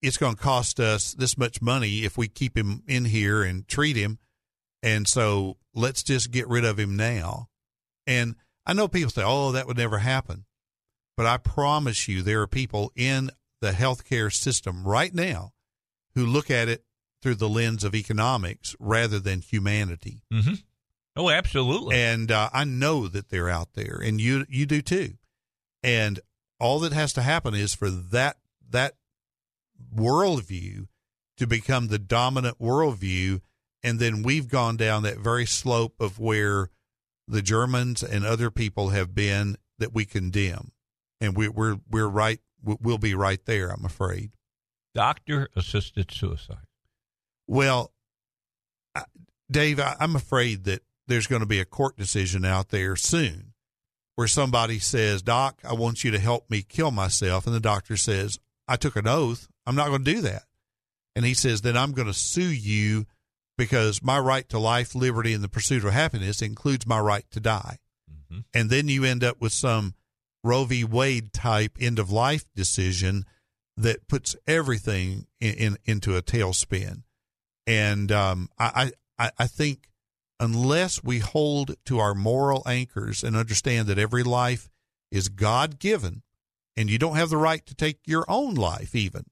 it's 0.00 0.16
going 0.16 0.36
to 0.36 0.42
cost 0.42 0.80
us 0.80 1.12
this 1.12 1.36
much 1.36 1.60
money 1.60 1.98
if 2.04 2.16
we 2.16 2.28
keep 2.28 2.56
him 2.56 2.82
in 2.86 3.04
here 3.04 3.42
and 3.42 3.68
treat 3.68 3.94
him. 3.96 4.18
And 4.82 5.06
so 5.06 5.58
let's 5.74 6.02
just 6.02 6.30
get 6.30 6.48
rid 6.48 6.64
of 6.64 6.78
him 6.78 6.96
now. 6.96 7.50
And 8.06 8.36
I 8.64 8.72
know 8.72 8.88
people 8.88 9.10
say, 9.10 9.22
oh, 9.22 9.52
that 9.52 9.66
would 9.66 9.76
never 9.76 9.98
happen. 9.98 10.46
But 11.14 11.26
I 11.26 11.36
promise 11.36 12.08
you, 12.08 12.22
there 12.22 12.40
are 12.40 12.46
people 12.46 12.90
in 12.96 13.30
the 13.60 13.72
healthcare 13.72 14.32
system 14.32 14.84
right 14.84 15.14
now 15.14 15.52
who 16.14 16.24
look 16.24 16.50
at 16.50 16.70
it 16.70 16.85
through 17.26 17.34
the 17.34 17.48
lens 17.48 17.82
of 17.82 17.92
economics 17.92 18.76
rather 18.78 19.18
than 19.18 19.40
humanity. 19.40 20.22
Mm-hmm. 20.32 20.54
Oh, 21.16 21.28
absolutely. 21.28 21.96
And 21.96 22.30
uh, 22.30 22.50
I 22.52 22.62
know 22.62 23.08
that 23.08 23.30
they're 23.30 23.50
out 23.50 23.70
there, 23.74 24.00
and 24.00 24.20
you 24.20 24.46
you 24.48 24.64
do 24.64 24.80
too. 24.80 25.14
And 25.82 26.20
all 26.60 26.78
that 26.80 26.92
has 26.92 27.12
to 27.14 27.22
happen 27.22 27.52
is 27.52 27.74
for 27.74 27.90
that 27.90 28.36
that 28.70 28.94
worldview 29.92 30.86
to 31.38 31.46
become 31.48 31.88
the 31.88 31.98
dominant 31.98 32.60
worldview, 32.60 33.40
and 33.82 33.98
then 33.98 34.22
we've 34.22 34.46
gone 34.46 34.76
down 34.76 35.02
that 35.02 35.18
very 35.18 35.46
slope 35.46 35.96
of 35.98 36.20
where 36.20 36.70
the 37.26 37.42
Germans 37.42 38.04
and 38.04 38.24
other 38.24 38.52
people 38.52 38.90
have 38.90 39.16
been 39.16 39.56
that 39.80 39.92
we 39.92 40.04
condemn, 40.04 40.70
and 41.20 41.36
we, 41.36 41.48
we're 41.48 41.78
we're 41.90 42.06
right. 42.06 42.38
We'll 42.62 42.98
be 42.98 43.16
right 43.16 43.44
there. 43.46 43.70
I'm 43.70 43.84
afraid. 43.84 44.30
Doctor 44.94 45.48
assisted 45.56 46.12
suicide. 46.12 46.66
Well, 47.46 47.92
I- 48.94 49.04
Dave, 49.50 49.80
I, 49.80 49.96
I'm 50.00 50.16
afraid 50.16 50.64
that 50.64 50.82
there's 51.06 51.26
going 51.26 51.40
to 51.40 51.46
be 51.46 51.60
a 51.60 51.64
court 51.64 51.96
decision 51.96 52.44
out 52.44 52.70
there 52.70 52.96
soon 52.96 53.52
where 54.16 54.26
somebody 54.26 54.78
says, 54.78 55.22
Doc, 55.22 55.60
I 55.62 55.74
want 55.74 56.02
you 56.02 56.10
to 56.10 56.18
help 56.18 56.50
me 56.50 56.62
kill 56.62 56.90
myself. 56.90 57.46
And 57.46 57.54
the 57.54 57.60
doctor 57.60 57.96
says, 57.96 58.38
I 58.66 58.76
took 58.76 58.96
an 58.96 59.06
oath. 59.06 59.48
I'm 59.66 59.76
not 59.76 59.88
going 59.88 60.04
to 60.04 60.14
do 60.14 60.20
that. 60.22 60.44
And 61.14 61.24
he 61.24 61.34
says, 61.34 61.60
then 61.60 61.76
I'm 61.76 61.92
going 61.92 62.08
to 62.08 62.14
sue 62.14 62.42
you 62.42 63.06
because 63.56 64.02
my 64.02 64.18
right 64.18 64.48
to 64.50 64.58
life, 64.58 64.94
liberty, 64.94 65.32
and 65.32 65.44
the 65.44 65.48
pursuit 65.48 65.84
of 65.84 65.92
happiness 65.92 66.42
includes 66.42 66.86
my 66.86 66.98
right 66.98 67.24
to 67.30 67.40
die. 67.40 67.78
Mm-hmm. 68.10 68.40
And 68.52 68.70
then 68.70 68.88
you 68.88 69.04
end 69.04 69.24
up 69.24 69.40
with 69.40 69.52
some 69.52 69.94
Roe 70.42 70.64
v. 70.64 70.84
Wade 70.84 71.32
type 71.32 71.76
end 71.80 71.98
of 71.98 72.10
life 72.10 72.44
decision 72.54 73.24
that 73.76 74.08
puts 74.08 74.36
everything 74.46 75.26
in, 75.40 75.54
in 75.54 75.76
into 75.84 76.16
a 76.16 76.22
tailspin. 76.22 77.02
And 77.66 78.12
um, 78.12 78.48
I, 78.58 78.92
I, 79.18 79.30
I 79.38 79.46
think 79.46 79.88
unless 80.38 81.02
we 81.02 81.18
hold 81.18 81.76
to 81.86 81.98
our 81.98 82.14
moral 82.14 82.62
anchors 82.66 83.24
and 83.24 83.36
understand 83.36 83.88
that 83.88 83.98
every 83.98 84.22
life 84.22 84.68
is 85.10 85.28
God 85.28 85.78
given, 85.78 86.22
and 86.76 86.90
you 86.90 86.98
don't 86.98 87.16
have 87.16 87.30
the 87.30 87.36
right 87.36 87.64
to 87.66 87.74
take 87.74 88.00
your 88.04 88.24
own 88.28 88.54
life, 88.54 88.94
even 88.94 89.24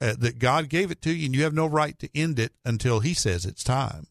uh, 0.00 0.14
that 0.18 0.38
God 0.38 0.68
gave 0.68 0.90
it 0.90 1.02
to 1.02 1.12
you, 1.12 1.26
and 1.26 1.34
you 1.34 1.44
have 1.44 1.54
no 1.54 1.66
right 1.66 1.98
to 1.98 2.08
end 2.14 2.38
it 2.38 2.52
until 2.64 3.00
He 3.00 3.14
says 3.14 3.44
it's 3.44 3.62
time. 3.62 4.06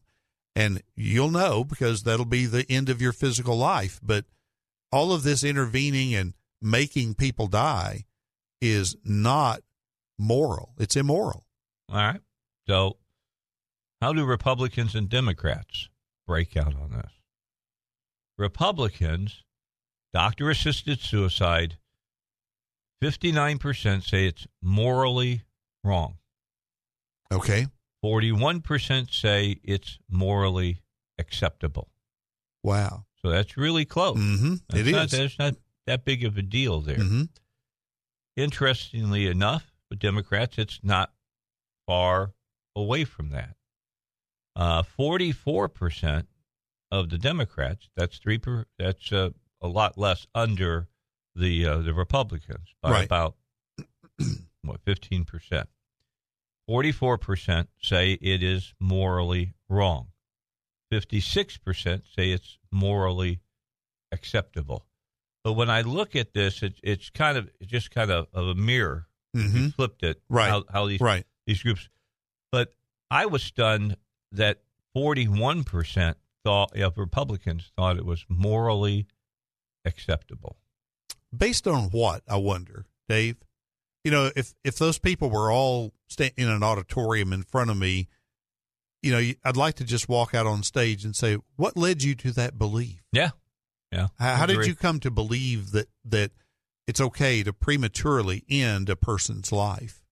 And 0.54 0.82
you'll 0.94 1.30
know 1.30 1.64
because 1.64 2.02
that'll 2.02 2.26
be 2.26 2.46
the 2.46 2.70
end 2.70 2.88
of 2.88 3.00
your 3.00 3.12
physical 3.12 3.56
life. 3.56 3.98
But 4.02 4.26
all 4.90 5.12
of 5.12 5.22
this 5.22 5.42
intervening 5.42 6.14
and 6.14 6.34
making 6.60 7.14
people 7.14 7.46
die 7.46 8.04
is 8.60 8.96
not 9.04 9.62
moral, 10.18 10.74
it's 10.78 10.96
immoral. 10.96 11.46
All 11.88 11.96
right. 11.96 12.20
So, 12.68 12.96
how 14.02 14.12
do 14.12 14.24
Republicans 14.24 14.96
and 14.96 15.08
Democrats 15.08 15.88
break 16.26 16.56
out 16.56 16.74
on 16.74 16.90
this? 16.90 17.12
Republicans, 18.36 19.44
doctor 20.12 20.50
assisted 20.50 20.98
suicide, 20.98 21.76
59% 23.00 24.02
say 24.02 24.26
it's 24.26 24.48
morally 24.60 25.42
wrong. 25.84 26.18
Okay. 27.32 27.68
41% 28.04 29.14
say 29.14 29.60
it's 29.62 30.00
morally 30.10 30.82
acceptable. 31.20 31.88
Wow. 32.64 33.04
So 33.22 33.30
that's 33.30 33.56
really 33.56 33.84
close. 33.84 34.18
Mm-hmm. 34.18 34.54
It 34.76 34.86
is. 34.88 34.92
That's 34.92 34.92
It 34.92 34.92
not, 34.92 35.04
is. 35.04 35.10
There's 35.12 35.38
not 35.38 35.54
that 35.86 36.04
big 36.04 36.24
of 36.24 36.36
a 36.36 36.42
deal 36.42 36.80
there. 36.80 36.96
Mm-hmm. 36.96 37.22
Interestingly 38.36 39.28
enough, 39.28 39.72
with 39.88 40.00
Democrats, 40.00 40.58
it's 40.58 40.80
not 40.82 41.12
far 41.86 42.32
away 42.74 43.04
from 43.04 43.30
that. 43.30 43.54
Uh, 44.54 44.82
Forty-four 44.82 45.68
percent 45.68 46.28
of 46.90 47.08
the 47.10 47.18
Democrats. 47.18 47.88
That's 47.96 48.18
three. 48.18 48.38
Per, 48.38 48.66
that's 48.78 49.10
uh, 49.12 49.30
a 49.60 49.68
lot 49.68 49.96
less 49.96 50.26
under 50.34 50.88
the 51.34 51.66
uh, 51.66 51.78
the 51.78 51.94
Republicans 51.94 52.74
by 52.82 52.90
Right. 52.90 53.04
about 53.06 53.36
what 54.62 54.80
fifteen 54.84 55.24
percent. 55.24 55.68
Forty-four 56.68 57.18
percent 57.18 57.70
say 57.80 58.12
it 58.12 58.42
is 58.42 58.74
morally 58.78 59.54
wrong. 59.68 60.08
Fifty-six 60.90 61.56
percent 61.56 62.04
say 62.14 62.30
it's 62.30 62.58
morally 62.70 63.40
acceptable. 64.12 64.86
But 65.44 65.54
when 65.54 65.70
I 65.70 65.80
look 65.80 66.14
at 66.14 66.34
this, 66.34 66.62
it, 66.62 66.74
it's 66.82 67.08
kind 67.10 67.36
of 67.38 67.48
it's 67.60 67.70
just 67.70 67.90
kind 67.90 68.10
of, 68.10 68.26
of 68.34 68.48
a 68.48 68.54
mirror. 68.54 69.06
Mhm. 69.34 69.74
flipped 69.74 70.02
it, 70.02 70.20
Right. 70.28 70.50
How, 70.50 70.64
how 70.70 70.86
these 70.86 71.00
Right. 71.00 71.24
these 71.46 71.62
groups. 71.62 71.88
But 72.52 72.74
I 73.10 73.24
was 73.24 73.42
stunned 73.42 73.96
that 74.32 74.58
forty 74.94 75.28
one 75.28 75.62
percent 75.64 76.16
thought 76.44 76.76
of 76.76 76.98
Republicans 76.98 77.70
thought 77.76 77.96
it 77.96 78.04
was 78.04 78.24
morally 78.28 79.06
acceptable. 79.84 80.56
Based 81.36 81.66
on 81.66 81.84
what, 81.90 82.22
I 82.28 82.36
wonder, 82.36 82.86
Dave? 83.08 83.36
You 84.04 84.10
know, 84.10 84.30
if 84.34 84.54
if 84.64 84.78
those 84.78 84.98
people 84.98 85.30
were 85.30 85.50
all 85.50 85.92
sta- 86.08 86.34
in 86.36 86.48
an 86.48 86.62
auditorium 86.62 87.32
in 87.32 87.42
front 87.42 87.70
of 87.70 87.76
me, 87.76 88.08
you 89.02 89.12
know, 89.12 89.32
I'd 89.44 89.56
like 89.56 89.74
to 89.76 89.84
just 89.84 90.08
walk 90.08 90.34
out 90.34 90.46
on 90.46 90.62
stage 90.62 91.04
and 91.04 91.14
say, 91.14 91.38
what 91.56 91.76
led 91.76 92.02
you 92.02 92.14
to 92.16 92.32
that 92.32 92.58
belief? 92.58 93.02
Yeah. 93.12 93.30
Yeah. 93.90 94.08
How, 94.18 94.36
how 94.36 94.46
did 94.46 94.66
you 94.66 94.74
come 94.74 95.00
to 95.00 95.10
believe 95.10 95.72
that, 95.72 95.88
that 96.04 96.30
it's 96.86 97.00
okay 97.00 97.42
to 97.42 97.52
prematurely 97.52 98.44
end 98.48 98.88
a 98.88 98.96
person's 98.96 99.52
life? 99.52 100.02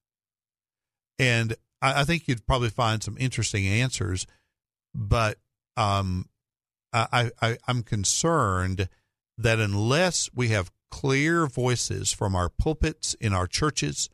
And 1.18 1.54
I, 1.80 2.00
I 2.00 2.04
think 2.04 2.28
you'd 2.28 2.46
probably 2.46 2.70
find 2.70 3.02
some 3.02 3.16
interesting 3.18 3.66
answers, 3.66 4.26
but 4.94 5.38
um, 5.76 6.28
I, 6.92 7.30
I, 7.40 7.58
I'm 7.66 7.82
concerned 7.82 8.88
that 9.38 9.58
unless 9.58 10.28
we 10.34 10.48
have 10.48 10.70
clear 10.90 11.46
voices 11.46 12.12
from 12.12 12.34
our 12.34 12.48
pulpits 12.48 13.14
in 13.14 13.32
our 13.32 13.46
churches 13.46 14.10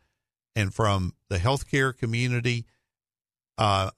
and 0.54 0.72
from 0.72 1.14
the 1.28 1.38
healthcare 1.38 1.96
community, 1.96 2.66
uh, 3.58 3.90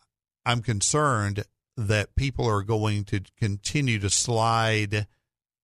I'm 0.47 0.63
concerned 0.63 1.45
that 1.77 2.15
people 2.17 2.47
are 2.47 2.63
going 2.63 3.05
to 3.05 3.21
continue 3.37 3.99
to 3.99 4.11
slide 4.11 5.07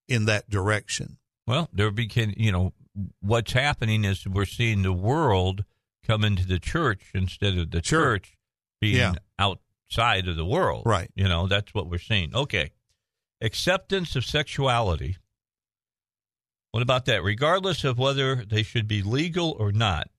in 0.08 0.26
that 0.26 0.50
direction. 0.50 1.18
Well, 1.46 1.68
there 1.72 1.90
begin, 1.90 2.34
you 2.36 2.52
know, 2.52 2.72
what's 3.20 3.52
happening 3.52 4.04
is 4.04 4.26
we're 4.26 4.44
seeing 4.44 4.82
the 4.82 4.92
world 4.92 5.64
come 6.06 6.24
into 6.24 6.46
the 6.46 6.58
church 6.58 7.10
instead 7.14 7.56
of 7.58 7.70
the 7.70 7.82
Sure. 7.82 8.00
church 8.18 8.36
being 8.80 8.96
Yeah. 8.96 9.14
outside 9.38 10.28
of 10.28 10.36
the 10.36 10.44
world. 10.44 10.84
Right. 10.86 11.10
You 11.14 11.28
know, 11.28 11.46
that's 11.46 11.72
what 11.74 11.88
we're 11.88 11.98
seeing. 11.98 12.34
Okay. 12.34 12.70
Acceptance 13.40 14.14
of 14.16 14.24
sexuality. 14.24 15.16
What 16.70 16.82
about 16.82 17.04
that? 17.06 17.22
Regardless 17.22 17.84
of 17.84 17.98
whether 17.98 18.44
they 18.44 18.62
should 18.62 18.88
be 18.88 19.02
legal 19.02 19.52
or 19.58 19.70
not, 19.72 20.10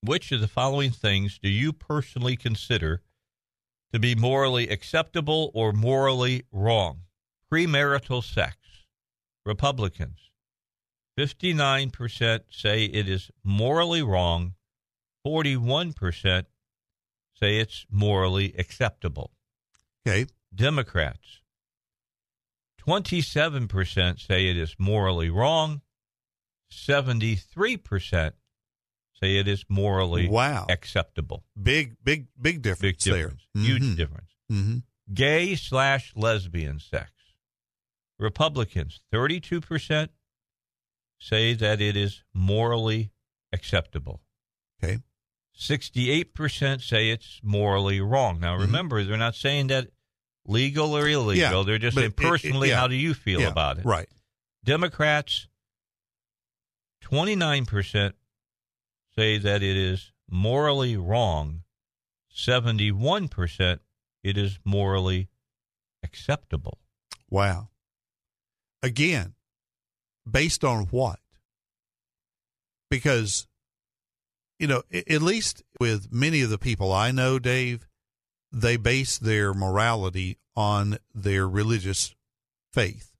which 0.00 0.30
of 0.32 0.40
the 0.40 0.48
following 0.48 0.90
things 0.90 1.38
do 1.38 1.48
you 1.48 1.72
personally 1.72 2.36
consider 2.36 3.02
to 3.92 3.98
be 3.98 4.14
morally 4.14 4.68
acceptable 4.68 5.50
or 5.54 5.72
morally 5.72 6.44
wrong? 6.52 7.04
Premarital 7.50 8.22
sex. 8.22 8.56
Republicans. 9.46 10.18
59% 11.18 12.44
say 12.50 12.84
it 12.84 13.08
is 13.08 13.30
morally 13.42 14.02
wrong. 14.02 14.54
41% 15.28 16.46
say 17.34 17.58
it's 17.58 17.84
morally 17.90 18.54
acceptable. 18.58 19.32
Okay. 20.06 20.26
Democrats. 20.54 21.40
27% 22.80 24.18
say 24.20 24.48
it 24.48 24.56
is 24.56 24.74
morally 24.78 25.28
wrong. 25.28 25.82
73% 26.72 28.32
say 29.20 29.36
it 29.36 29.48
is 29.48 29.64
morally 29.68 30.28
Wow. 30.28 30.66
acceptable. 30.70 31.44
Big, 31.60 31.96
big, 32.02 32.28
big 32.40 32.62
difference 32.62 32.80
Big 33.04 33.14
difference. 33.14 33.42
there. 33.54 33.64
Huge 33.64 33.82
Mhm. 33.82 33.96
difference. 33.96 34.30
Mhm. 34.50 34.82
Gay 35.12 35.56
slash 35.56 36.14
lesbian 36.16 36.78
sex. 36.80 37.12
Republicans, 38.18 39.00
32% 39.10 40.10
say 41.20 41.52
that 41.54 41.80
it 41.80 41.96
is 41.96 42.22
morally 42.32 43.10
acceptable. 43.52 44.22
Okay. 44.82 45.02
68% 45.58 46.82
say 46.82 47.10
it's 47.10 47.40
morally 47.42 48.00
wrong. 48.00 48.38
Now, 48.40 48.56
remember, 48.56 49.02
they're 49.04 49.16
not 49.16 49.34
saying 49.34 49.66
that 49.68 49.88
legal 50.46 50.96
or 50.96 51.08
illegal. 51.08 51.32
Mm-hmm. 51.44 51.54
Yeah, 51.56 51.62
they're 51.66 51.78
just 51.78 51.96
saying 51.96 52.06
it- 52.16 52.20
it- 52.20 52.28
personally, 52.28 52.68
yeah. 52.68 52.76
how 52.76 52.86
do 52.86 52.94
you 52.94 53.12
feel 53.14 53.40
Yeah, 53.40 53.48
about 53.48 53.78
it? 53.78 53.84
Right. 53.84 54.08
Democrats, 54.64 55.48
29% 57.04 58.12
say 59.16 59.38
that 59.38 59.62
it 59.62 59.76
is 59.76 60.12
morally 60.30 60.96
wrong. 60.96 61.62
71% 62.34 63.80
it 64.22 64.36
is 64.36 64.58
morally 64.64 65.28
acceptable. 66.04 66.78
Wow. 67.30 67.70
Again, 68.82 69.34
based 70.30 70.62
on 70.64 70.84
what? 70.86 71.18
Because, 72.90 73.46
you 74.58 74.66
know, 74.66 74.82
at 74.92 75.22
least 75.22 75.62
with 75.80 76.12
many 76.12 76.42
of 76.42 76.50
the 76.50 76.58
people 76.58 76.92
I 76.92 77.10
know, 77.10 77.38
Dave, 77.38 77.86
they 78.52 78.76
base 78.76 79.18
their 79.18 79.54
morality 79.54 80.38
on 80.56 80.98
their 81.14 81.48
religious 81.48 82.14
faith. 82.72 83.12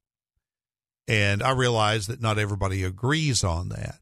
And 1.07 1.43
I 1.43 1.53
realize 1.53 2.07
that 2.09 2.21
not 2.21 2.39
everybody 2.39 2.85
agrees 2.85 3.43
on 3.45 3.69
that. 3.71 4.01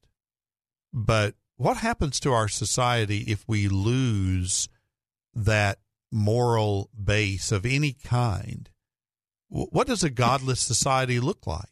But 0.92 1.34
what 1.56 1.76
happens 1.76 2.18
to 2.20 2.32
our 2.32 2.48
society 2.48 3.18
if 3.28 3.44
we 3.46 3.68
lose 3.68 4.68
that 5.34 5.78
moral 6.10 6.90
base 7.00 7.52
of 7.52 7.66
any 7.66 7.92
kind? 7.92 8.70
What 9.48 9.86
does 9.86 10.02
a 10.02 10.10
godless 10.10 10.60
society 10.60 11.20
look 11.20 11.46
like? 11.46 11.68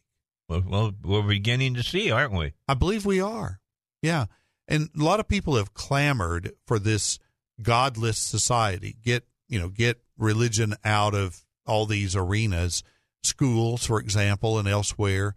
Well, 0.47 0.63
well, 0.65 0.93
we're 1.03 1.23
beginning 1.23 1.73
to 1.73 1.83
see, 1.83 2.11
aren't 2.11 2.31
we? 2.31 2.53
I 2.67 2.75
believe 2.75 3.05
we 3.05 3.19
are. 3.19 3.59
Yeah. 4.01 4.25
And 4.67 4.89
a 4.97 5.03
lot 5.03 5.19
of 5.19 5.27
people 5.27 5.55
have 5.55 5.73
clamored 5.73 6.53
for 6.65 6.79
this 6.79 7.19
godless 7.61 8.17
society. 8.17 8.95
Get, 9.03 9.25
you 9.47 9.59
know, 9.59 9.69
get 9.69 10.01
religion 10.17 10.75
out 10.83 11.13
of 11.13 11.43
all 11.65 11.85
these 11.85 12.15
arenas, 12.15 12.83
schools, 13.23 13.85
for 13.85 13.99
example, 13.99 14.57
and 14.57 14.67
elsewhere. 14.67 15.35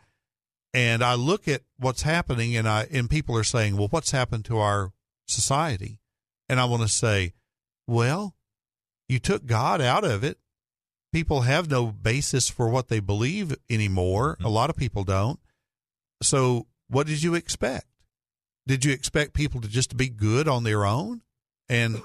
And 0.75 1.03
I 1.03 1.15
look 1.15 1.49
at 1.49 1.63
what's 1.79 2.03
happening 2.03 2.57
and 2.57 2.69
I 2.69 2.87
and 2.91 3.09
people 3.09 3.37
are 3.37 3.45
saying, 3.45 3.77
"Well, 3.77 3.89
what's 3.89 4.11
happened 4.11 4.45
to 4.47 4.59
our 4.59 4.93
society?" 5.27 6.01
And 6.49 6.61
I 6.61 6.67
want 6.67 6.83
to 6.83 6.89
say, 6.89 7.33
"Well, 7.87 8.35
you 9.09 9.19
took 9.19 9.47
God 9.47 9.81
out 9.81 10.05
of 10.05 10.23
it. 10.23 10.39
People 11.13 11.43
have 11.43 11.71
no 11.71 11.87
basis 11.87 12.51
for 12.51 12.69
what 12.69 12.89
they 12.89 13.01
believe 13.01 13.57
anymore. 13.71 14.35
Mm-hmm. 14.35 14.45
A 14.45 14.51
lot 14.51 14.71
of 14.71 14.77
people 14.77 15.05
don't. 15.05 15.41
So, 16.23 16.67
what 16.89 17.07
did 17.07 17.23
you 17.23 17.35
expect? 17.35 17.87
Did 18.69 18.85
you 18.85 18.93
expect 18.93 19.33
people 19.33 19.61
to 19.63 19.69
just 19.69 19.97
be 19.97 20.09
good 20.09 20.47
on 20.47 20.63
their 20.63 20.85
own? 20.85 21.23
And 21.71 22.01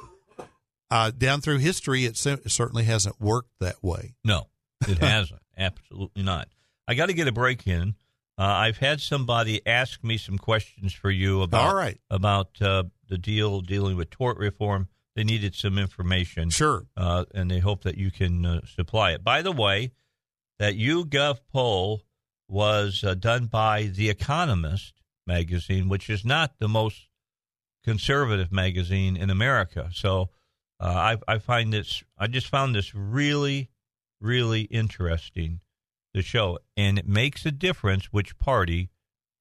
uh, 0.89 1.11
down 1.11 1.41
through 1.41 1.57
history, 1.59 2.05
it 2.05 2.15
cer- 2.17 2.39
certainly 2.47 2.85
hasn't 2.85 3.19
worked 3.19 3.51
that 3.59 3.83
way. 3.83 4.15
No, 4.23 4.47
it 4.87 4.97
hasn't. 4.99 5.41
Absolutely 5.57 6.23
not. 6.23 6.47
I 6.87 6.95
got 6.95 7.07
to 7.07 7.13
get 7.13 7.27
a 7.27 7.31
break 7.33 7.67
in. 7.67 7.95
Uh, 8.37 8.43
I've 8.43 8.77
had 8.77 9.01
somebody 9.01 9.61
ask 9.67 10.03
me 10.03 10.17
some 10.17 10.37
questions 10.37 10.93
for 10.93 11.11
you 11.11 11.41
about 11.43 11.67
All 11.67 11.75
right. 11.75 11.99
about 12.09 12.59
uh, 12.61 12.83
the 13.07 13.17
deal 13.17 13.59
dealing 13.61 13.95
with 13.97 14.09
tort 14.09 14.37
reform. 14.37 14.87
They 15.15 15.23
needed 15.23 15.53
some 15.53 15.77
information. 15.77 16.49
Sure. 16.49 16.87
Uh, 16.97 17.25
and 17.35 17.51
they 17.51 17.59
hope 17.59 17.83
that 17.83 17.97
you 17.97 18.09
can 18.09 18.45
uh, 18.45 18.61
supply 18.65 19.11
it. 19.11 19.23
By 19.23 19.41
the 19.43 19.51
way, 19.51 19.91
that 20.59 20.75
YouGov 20.75 21.41
poll 21.51 22.03
was 22.47 23.03
uh, 23.03 23.13
done 23.13 23.45
by 23.47 23.83
The 23.83 24.09
Economist 24.09 25.02
magazine, 25.27 25.89
which 25.89 26.09
is 26.09 26.25
not 26.25 26.59
the 26.59 26.67
most 26.67 27.07
conservative 27.83 28.51
magazine 28.51 29.15
in 29.17 29.29
America. 29.29 29.89
So 29.93 30.29
uh, 30.79 31.15
I, 31.27 31.33
I 31.33 31.37
find 31.37 31.73
this, 31.73 32.03
I 32.17 32.27
just 32.27 32.47
found 32.47 32.75
this 32.75 32.93
really, 32.95 33.69
really 34.21 34.61
interesting 34.61 35.61
the 36.13 36.21
show. 36.21 36.59
And 36.77 36.97
it 36.97 37.07
makes 37.07 37.45
a 37.45 37.51
difference 37.51 38.05
which 38.05 38.37
party 38.37 38.89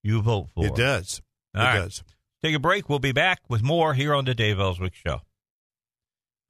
you 0.03 0.23
vote 0.23 0.49
for. 0.55 0.67
It 0.67 0.75
does. 0.75 1.21
All 1.55 1.63
it 1.63 1.65
right. 1.65 1.79
does. 1.81 2.03
Take 2.43 2.57
a 2.57 2.59
break. 2.59 2.89
We'll 2.89 2.99
be 2.99 3.13
back 3.13 3.41
with 3.49 3.63
more 3.63 3.95
here 3.95 4.15
on 4.15 4.25
the 4.25 4.35
Dave 4.35 4.59
Elswick 4.59 4.95
Show. 4.95 5.21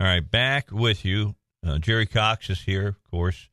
All 0.01 0.09
right, 0.09 0.29
back 0.29 0.73
with 0.73 1.05
you. 1.05 1.37
Uh, 1.65 1.79
Jerry 1.79 2.07
Cox 2.07 2.51
is 2.51 2.63
here, 2.63 2.89
of 2.89 3.05
course, 3.11 3.49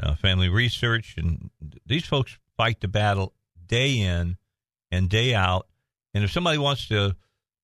uh, 0.00 0.14
Family 0.14 0.48
Research. 0.48 1.14
And 1.16 1.50
these 1.86 2.04
folks 2.04 2.38
fight 2.56 2.80
the 2.80 2.88
battle 2.88 3.32
day 3.66 3.98
in 3.98 4.36
and 4.90 5.08
day 5.08 5.34
out. 5.34 5.66
And 6.14 6.24
if 6.24 6.30
somebody 6.30 6.58
wants 6.58 6.88
to, 6.88 7.16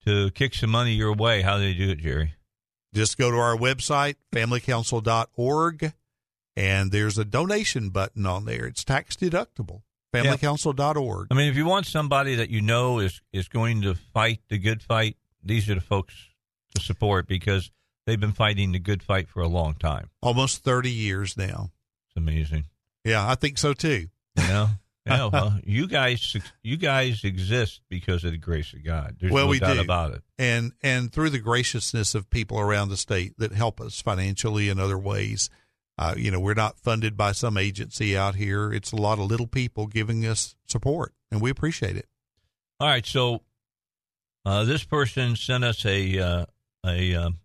to 0.04 0.30
kick 0.32 0.54
some 0.54 0.70
money 0.70 0.92
your 0.92 1.14
way, 1.14 1.42
how 1.42 1.58
do 1.58 1.64
they 1.64 1.74
do 1.74 1.90
it, 1.90 1.98
Jerry? 1.98 2.34
Just 2.92 3.18
go 3.18 3.30
to 3.30 3.36
our 3.36 3.56
website, 3.56 4.16
familycouncil.org, 4.32 5.92
and 6.56 6.92
there's 6.92 7.18
a 7.18 7.24
donation 7.24 7.88
button 7.88 8.24
on 8.26 8.44
there. 8.44 8.66
It's 8.66 8.84
tax 8.84 9.16
deductible. 9.16 9.82
Familycouncil.org. 10.14 11.26
I 11.30 11.34
mean, 11.34 11.50
if 11.50 11.56
you 11.56 11.64
want 11.64 11.86
somebody 11.86 12.36
that 12.36 12.50
you 12.50 12.60
know 12.60 13.00
is, 13.00 13.20
is 13.32 13.48
going 13.48 13.82
to 13.82 13.94
fight 13.94 14.40
the 14.48 14.58
good 14.58 14.80
fight, 14.80 15.16
these 15.42 15.68
are 15.68 15.74
the 15.74 15.80
folks 15.80 16.14
to 16.74 16.80
support 16.80 17.26
because 17.26 17.72
they've 18.06 18.20
been 18.20 18.32
fighting 18.32 18.70
the 18.72 18.78
good 18.78 19.02
fight 19.02 19.28
for 19.28 19.40
a 19.40 19.48
long 19.48 19.74
time. 19.74 20.10
Almost 20.22 20.62
30 20.62 20.90
years 20.90 21.36
now. 21.36 21.72
It's 22.08 22.16
amazing. 22.16 22.66
Yeah, 23.04 23.28
I 23.28 23.34
think 23.34 23.58
so 23.58 23.72
too. 23.74 24.06
You 24.36 24.48
know? 24.48 24.68
yeah, 25.06 25.28
well, 25.32 25.58
you 25.64 25.86
guys, 25.86 26.36
you 26.62 26.76
guys 26.76 27.24
exist 27.24 27.82
because 27.88 28.24
of 28.24 28.32
the 28.32 28.38
grace 28.38 28.72
of 28.72 28.84
God. 28.84 29.16
There's 29.20 29.32
well, 29.32 29.46
no 29.46 29.50
we 29.50 29.58
doubt 29.58 29.74
do. 29.74 29.80
about 29.80 30.14
it. 30.14 30.22
and 30.38 30.72
and 30.82 31.12
through 31.12 31.30
the 31.30 31.38
graciousness 31.38 32.14
of 32.14 32.30
people 32.30 32.58
around 32.58 32.88
the 32.88 32.96
state 32.96 33.34
that 33.38 33.52
help 33.52 33.80
us 33.80 34.00
financially 34.00 34.68
in 34.68 34.78
other 34.78 34.98
ways. 34.98 35.50
Uh, 35.96 36.12
you 36.16 36.28
know, 36.28 36.40
we're 36.40 36.54
not 36.54 36.80
funded 36.80 37.16
by 37.16 37.30
some 37.30 37.56
agency 37.56 38.16
out 38.16 38.34
here. 38.34 38.72
It's 38.72 38.90
a 38.90 38.96
lot 38.96 39.20
of 39.20 39.26
little 39.26 39.46
people 39.46 39.86
giving 39.86 40.26
us 40.26 40.56
support, 40.66 41.14
and 41.30 41.40
we 41.40 41.50
appreciate 41.50 41.96
it. 41.96 42.08
All 42.80 42.88
right, 42.88 43.06
so 43.06 43.42
uh, 44.44 44.64
this 44.64 44.82
person 44.82 45.36
sent 45.36 45.62
us 45.62 45.86
a 45.86 46.18
uh, 46.18 46.46
a 46.84 47.14
um, 47.14 47.38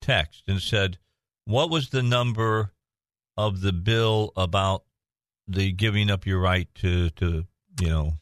text 0.00 0.42
and 0.48 0.60
said, 0.60 0.98
what 1.44 1.70
was 1.70 1.90
the 1.90 2.02
number 2.02 2.72
of 3.36 3.60
the 3.60 3.72
bill 3.72 4.32
about 4.36 4.84
the 5.46 5.72
giving 5.72 6.10
up 6.10 6.26
your 6.26 6.40
right 6.40 6.68
to 6.76 7.10
to 7.10 7.44
you 7.80 7.88
know. 7.88 8.14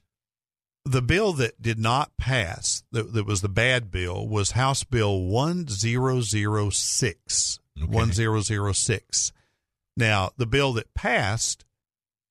The 0.85 1.03
bill 1.03 1.33
that 1.35 1.63
did 1.63 1.79
not 1.79 2.17
pass 2.17 2.83
that, 2.91 3.13
that 3.13 3.25
was 3.25 3.41
the 3.41 3.49
bad 3.49 3.93
bill 3.93 4.27
was 4.27 4.51
House 4.53 4.85
Bill 4.85 5.23
1006 5.23 7.59
Okay. 7.81 7.91
1006 7.91 9.33
now 9.97 10.31
the 10.37 10.47
bill 10.47 10.75
that 10.75 10.93
passed 10.93 11.65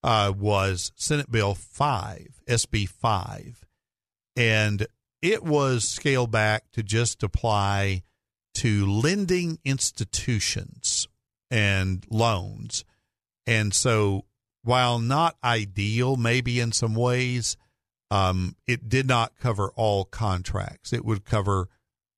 uh, 0.04 0.32
was 0.38 0.92
Senate 0.96 1.32
Bill 1.32 1.56
5 1.56 2.44
SB 2.48 2.88
5 2.88 3.66
and 4.36 4.86
it 5.22 5.44
was 5.44 5.88
scaled 5.88 6.32
back 6.32 6.72
to 6.72 6.84
just 6.84 7.24
apply 7.24 8.04
to 8.56 8.86
lending 8.86 9.60
institutions 9.64 11.08
and 11.50 12.06
loans. 12.10 12.84
And 13.46 13.74
so 13.74 14.26
while 14.64 15.00
not 15.00 15.36
ideal 15.44 16.16
maybe 16.16 16.60
in 16.60 16.72
some 16.72 16.96
ways 16.96 17.58
um, 18.12 18.56
it 18.68 18.90
did 18.90 19.08
not 19.08 19.38
cover 19.40 19.72
all 19.76 20.06
contracts. 20.06 20.94
It 20.94 21.06
would 21.06 21.26
cover 21.26 21.70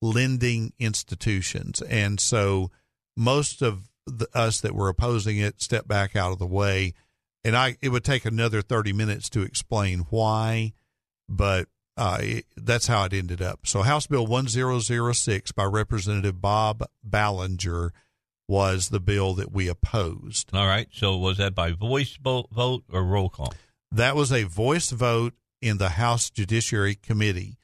lending 0.01 0.73
institutions, 0.79 1.81
and 1.83 2.19
so 2.19 2.71
most 3.15 3.61
of 3.61 3.89
the, 4.05 4.27
us 4.33 4.59
that 4.61 4.75
were 4.75 4.89
opposing 4.89 5.37
it 5.37 5.61
stepped 5.61 5.87
back 5.87 6.15
out 6.15 6.33
of 6.33 6.39
the 6.39 6.47
way. 6.47 6.93
And 7.45 7.55
I, 7.55 7.77
it 7.81 7.89
would 7.89 8.03
take 8.03 8.25
another 8.25 8.61
thirty 8.61 8.91
minutes 8.91 9.29
to 9.31 9.41
explain 9.41 9.99
why, 10.09 10.73
but 11.29 11.67
uh, 11.95 12.17
it, 12.21 12.45
that's 12.55 12.87
how 12.87 13.03
it 13.05 13.13
ended 13.13 13.41
up. 13.41 13.67
So 13.67 13.81
House 13.81 14.07
Bill 14.07 14.25
one 14.25 14.47
zero 14.47 14.79
zero 14.79 15.13
six 15.13 15.51
by 15.51 15.65
Representative 15.65 16.41
Bob 16.41 16.83
Ballinger 17.03 17.93
was 18.53 18.89
the 18.89 18.99
bill 18.99 19.33
that 19.33 19.51
we 19.51 19.67
opposed. 19.67 20.49
all 20.53 20.67
right 20.67 20.87
so 20.91 21.17
was 21.17 21.37
that 21.37 21.55
by 21.55 21.71
voice 21.71 22.17
vote, 22.23 22.47
vote 22.51 22.83
or 22.91 23.03
roll 23.03 23.29
call 23.29 23.53
That 23.91 24.15
was 24.15 24.31
a 24.31 24.43
voice 24.43 24.91
vote 24.91 25.33
in 25.61 25.77
the 25.77 25.89
House 25.89 26.29
Judiciary 26.29 26.95
Committee, 26.95 27.57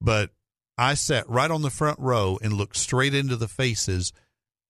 but 0.00 0.30
I 0.76 0.94
sat 0.94 1.28
right 1.28 1.50
on 1.50 1.62
the 1.62 1.70
front 1.70 1.98
row 1.98 2.38
and 2.42 2.52
looked 2.52 2.76
straight 2.76 3.14
into 3.14 3.36
the 3.36 3.48
faces 3.48 4.12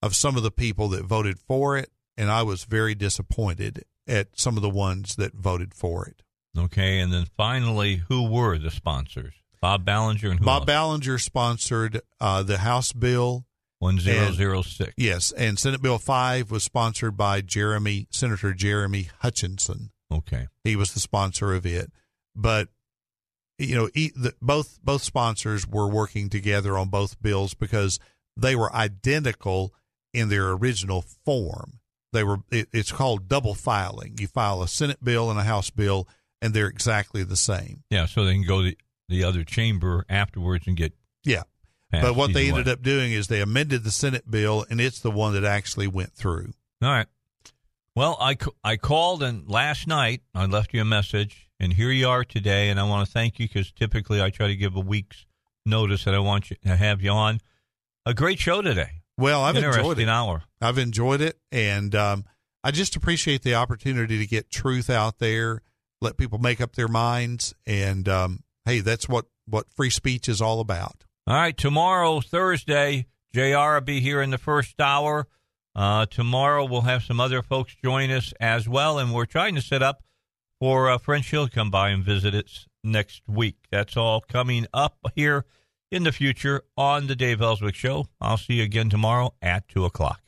of 0.01 0.15
some 0.15 0.37
of 0.37 0.43
the 0.43 0.51
people 0.51 0.89
that 0.91 1.05
voted 1.05 1.39
for 1.39 1.77
it, 1.77 1.91
and 2.17 2.31
I 2.31 2.43
was 2.45 2.65
very 2.65 2.95
disappointed 2.95 3.85
at 4.07 4.29
some 4.39 4.57
of 4.57 4.63
the 4.63 4.71
ones 4.71 5.17
that 5.17 5.35
voted 5.35 5.75
for 5.75 6.07
it. 6.07 6.23
okay 6.57 6.99
and 7.01 7.13
then 7.13 7.27
finally 7.37 8.03
who 8.09 8.31
were 8.31 8.57
the 8.59 8.71
sponsors 8.71 9.35
bob 9.61 9.85
ballinger 9.85 10.31
and 10.31 10.39
who 10.39 10.45
Bob 10.47 10.63
else? 10.63 10.67
Ballinger 10.67 11.19
sponsored 11.19 12.01
uh, 12.21 12.43
the 12.45 12.59
House 12.59 12.93
bill. 12.93 13.45
1006 13.81 14.93
Yes, 14.97 15.33
and 15.33 15.59
Senate 15.59 15.81
Bill 15.83 15.99
5 15.99 16.51
was 16.51 16.65
sponsored 16.65 17.17
by 17.17 17.41
Jeremy 17.41 18.07
Senator 18.11 18.53
Jeremy 18.55 19.09
Hutchinson. 19.21 19.91
okay 20.13 20.49
He 20.65 20.77
was 20.77 20.93
the 20.95 21.01
sponsor 21.01 21.55
of 21.55 21.65
it, 21.67 21.91
but 22.35 22.69
you 23.59 23.75
know, 23.75 23.89
e- 23.95 24.13
the, 24.15 24.35
both 24.41 24.79
both 24.85 25.03
sponsors 25.03 25.67
were 25.67 25.89
working 25.89 26.29
together 26.31 26.79
on 26.79 26.89
both 26.91 27.21
bills 27.21 27.55
because 27.55 27.99
they 28.37 28.55
were 28.55 28.73
identical 28.75 29.75
in 30.15 30.29
their 30.29 30.51
original 30.53 31.03
form. 31.25 31.81
They 32.13 32.23
were. 32.25 32.39
It, 32.53 32.69
it's 32.73 32.93
called 32.93 33.29
double 33.29 33.55
filing. 33.55 34.15
You 34.19 34.29
file 34.29 34.63
a 34.63 34.69
Senate 34.69 35.03
bill 35.03 35.29
and 35.31 35.39
a 35.41 35.43
House 35.43 35.71
bill, 35.71 36.07
and 36.41 36.55
they're 36.55 36.69
exactly 36.69 37.25
the 37.25 37.37
same. 37.37 37.83
yeah 37.91 38.07
so 38.07 38.25
they 38.25 38.33
can 38.35 38.47
go 38.47 38.63
to 38.63 38.75
the 39.09 39.25
other 39.25 39.43
chamber 39.43 40.05
afterwards 40.09 40.67
and 40.69 40.77
get 40.77 40.93
Yeah. 41.25 41.43
But 41.91 42.15
what 42.15 42.33
they 42.33 42.49
ended 42.49 42.67
way. 42.67 42.73
up 42.73 42.83
doing 42.83 43.13
is 43.13 43.29
they 43.29 43.41
amended 43.41 43.85
the 43.85 43.91
Senate 43.91 44.31
bill, 44.31 44.67
and 44.69 44.81
it's 44.81 45.01
the 45.01 45.11
one 45.11 45.35
that 45.35 45.45
actually 45.45 45.87
went 45.87 46.13
through. 46.13 46.53
All 46.83 46.91
right. 46.91 47.07
Well, 47.95 48.17
I, 48.21 48.37
I 48.63 48.77
called 48.77 49.23
and 49.23 49.49
last 49.49 49.89
night 49.89 50.23
I 50.35 50.47
left 50.47 50.73
you 50.73 50.81
a 50.81 50.85
message, 50.85 51.49
and 51.59 51.73
here 51.73 51.91
you 51.91 52.09
are 52.09 52.25
today. 52.25 52.71
And 52.71 52.79
I 52.79 52.85
want 52.85 53.07
to 53.07 53.13
thank 53.13 53.39
you 53.41 53.49
because 53.49 53.73
typically 53.73 54.23
I 54.23 54.31
try 54.31 54.47
to 54.47 54.55
give 54.55 54.77
a 54.77 54.81
week's 54.81 55.27
notice 55.67 56.05
that 56.05 56.15
I 56.15 56.21
want 56.21 56.51
you 56.51 56.57
to 56.65 56.77
have 56.77 57.03
you 57.03 57.11
on. 57.11 57.41
A 58.07 58.15
great 58.15 58.39
show 58.39 58.63
today. 58.63 59.03
Well, 59.17 59.43
I've 59.43 59.57
enjoyed 59.57 59.99
it. 59.99 60.09
hour. 60.09 60.45
I've 60.61 60.79
enjoyed 60.79 61.21
it, 61.21 61.39
and 61.51 61.93
um, 61.95 62.25
I 62.63 62.71
just 62.71 62.95
appreciate 62.95 63.43
the 63.43 63.57
opportunity 63.57 64.19
to 64.19 64.27
get 64.27 64.49
truth 64.49 64.89
out 64.89 65.19
there, 65.19 65.63
let 66.01 66.17
people 66.17 66.39
make 66.39 66.61
up 66.61 66.77
their 66.77 66.87
minds, 66.87 67.53
and 67.67 68.09
um, 68.09 68.45
hey, 68.65 68.79
that's 68.79 69.09
what 69.09 69.27
what 69.47 69.67
free 69.75 69.91
speech 69.91 70.29
is 70.29 70.41
all 70.41 70.61
about. 70.61 71.05
All 71.29 71.35
right, 71.35 71.55
tomorrow, 71.55 72.23
Thursday, 72.23 73.05
JR 73.35 73.75
will 73.75 73.83
be 73.83 74.01
here 74.01 74.23
in 74.23 74.31
the 74.31 74.39
first 74.39 74.81
hour. 74.81 75.29
Uh, 75.75 76.07
tomorrow, 76.07 76.65
we'll 76.65 76.81
have 76.81 77.03
some 77.03 77.21
other 77.21 77.43
folks 77.43 77.77
join 77.85 78.11
us 78.11 78.33
as 78.41 78.67
well, 78.67 78.99
and 78.99 79.13
we're 79.13 79.27
trying 79.27 79.55
to 79.55 79.61
set 79.61 79.83
up 79.83 80.03
for 80.59 80.89
uh, 80.89 80.97
French 80.97 81.31
Hill 81.31 81.47
come 81.49 81.71
by 81.71 81.91
and 81.91 82.03
visit 82.03 82.35
us 82.35 82.67
next 82.83 83.21
week. 83.29 83.57
That's 83.71 83.95
all 83.95 84.23
coming 84.23 84.69
up 84.73 84.97
here 85.15 85.45
in 85.91 86.05
the 86.05 86.13
future 86.13 86.63
on 86.79 87.09
the 87.09 87.15
Dave 87.15 87.43
Elswick 87.43 87.75
Show. 87.75 88.07
I'll 88.23 88.39
see 88.39 88.55
you 88.55 88.63
again 88.63 88.89
tomorrow 88.89 89.35
at 89.43 89.69
2 89.69 89.85
o'clock. 89.85 90.28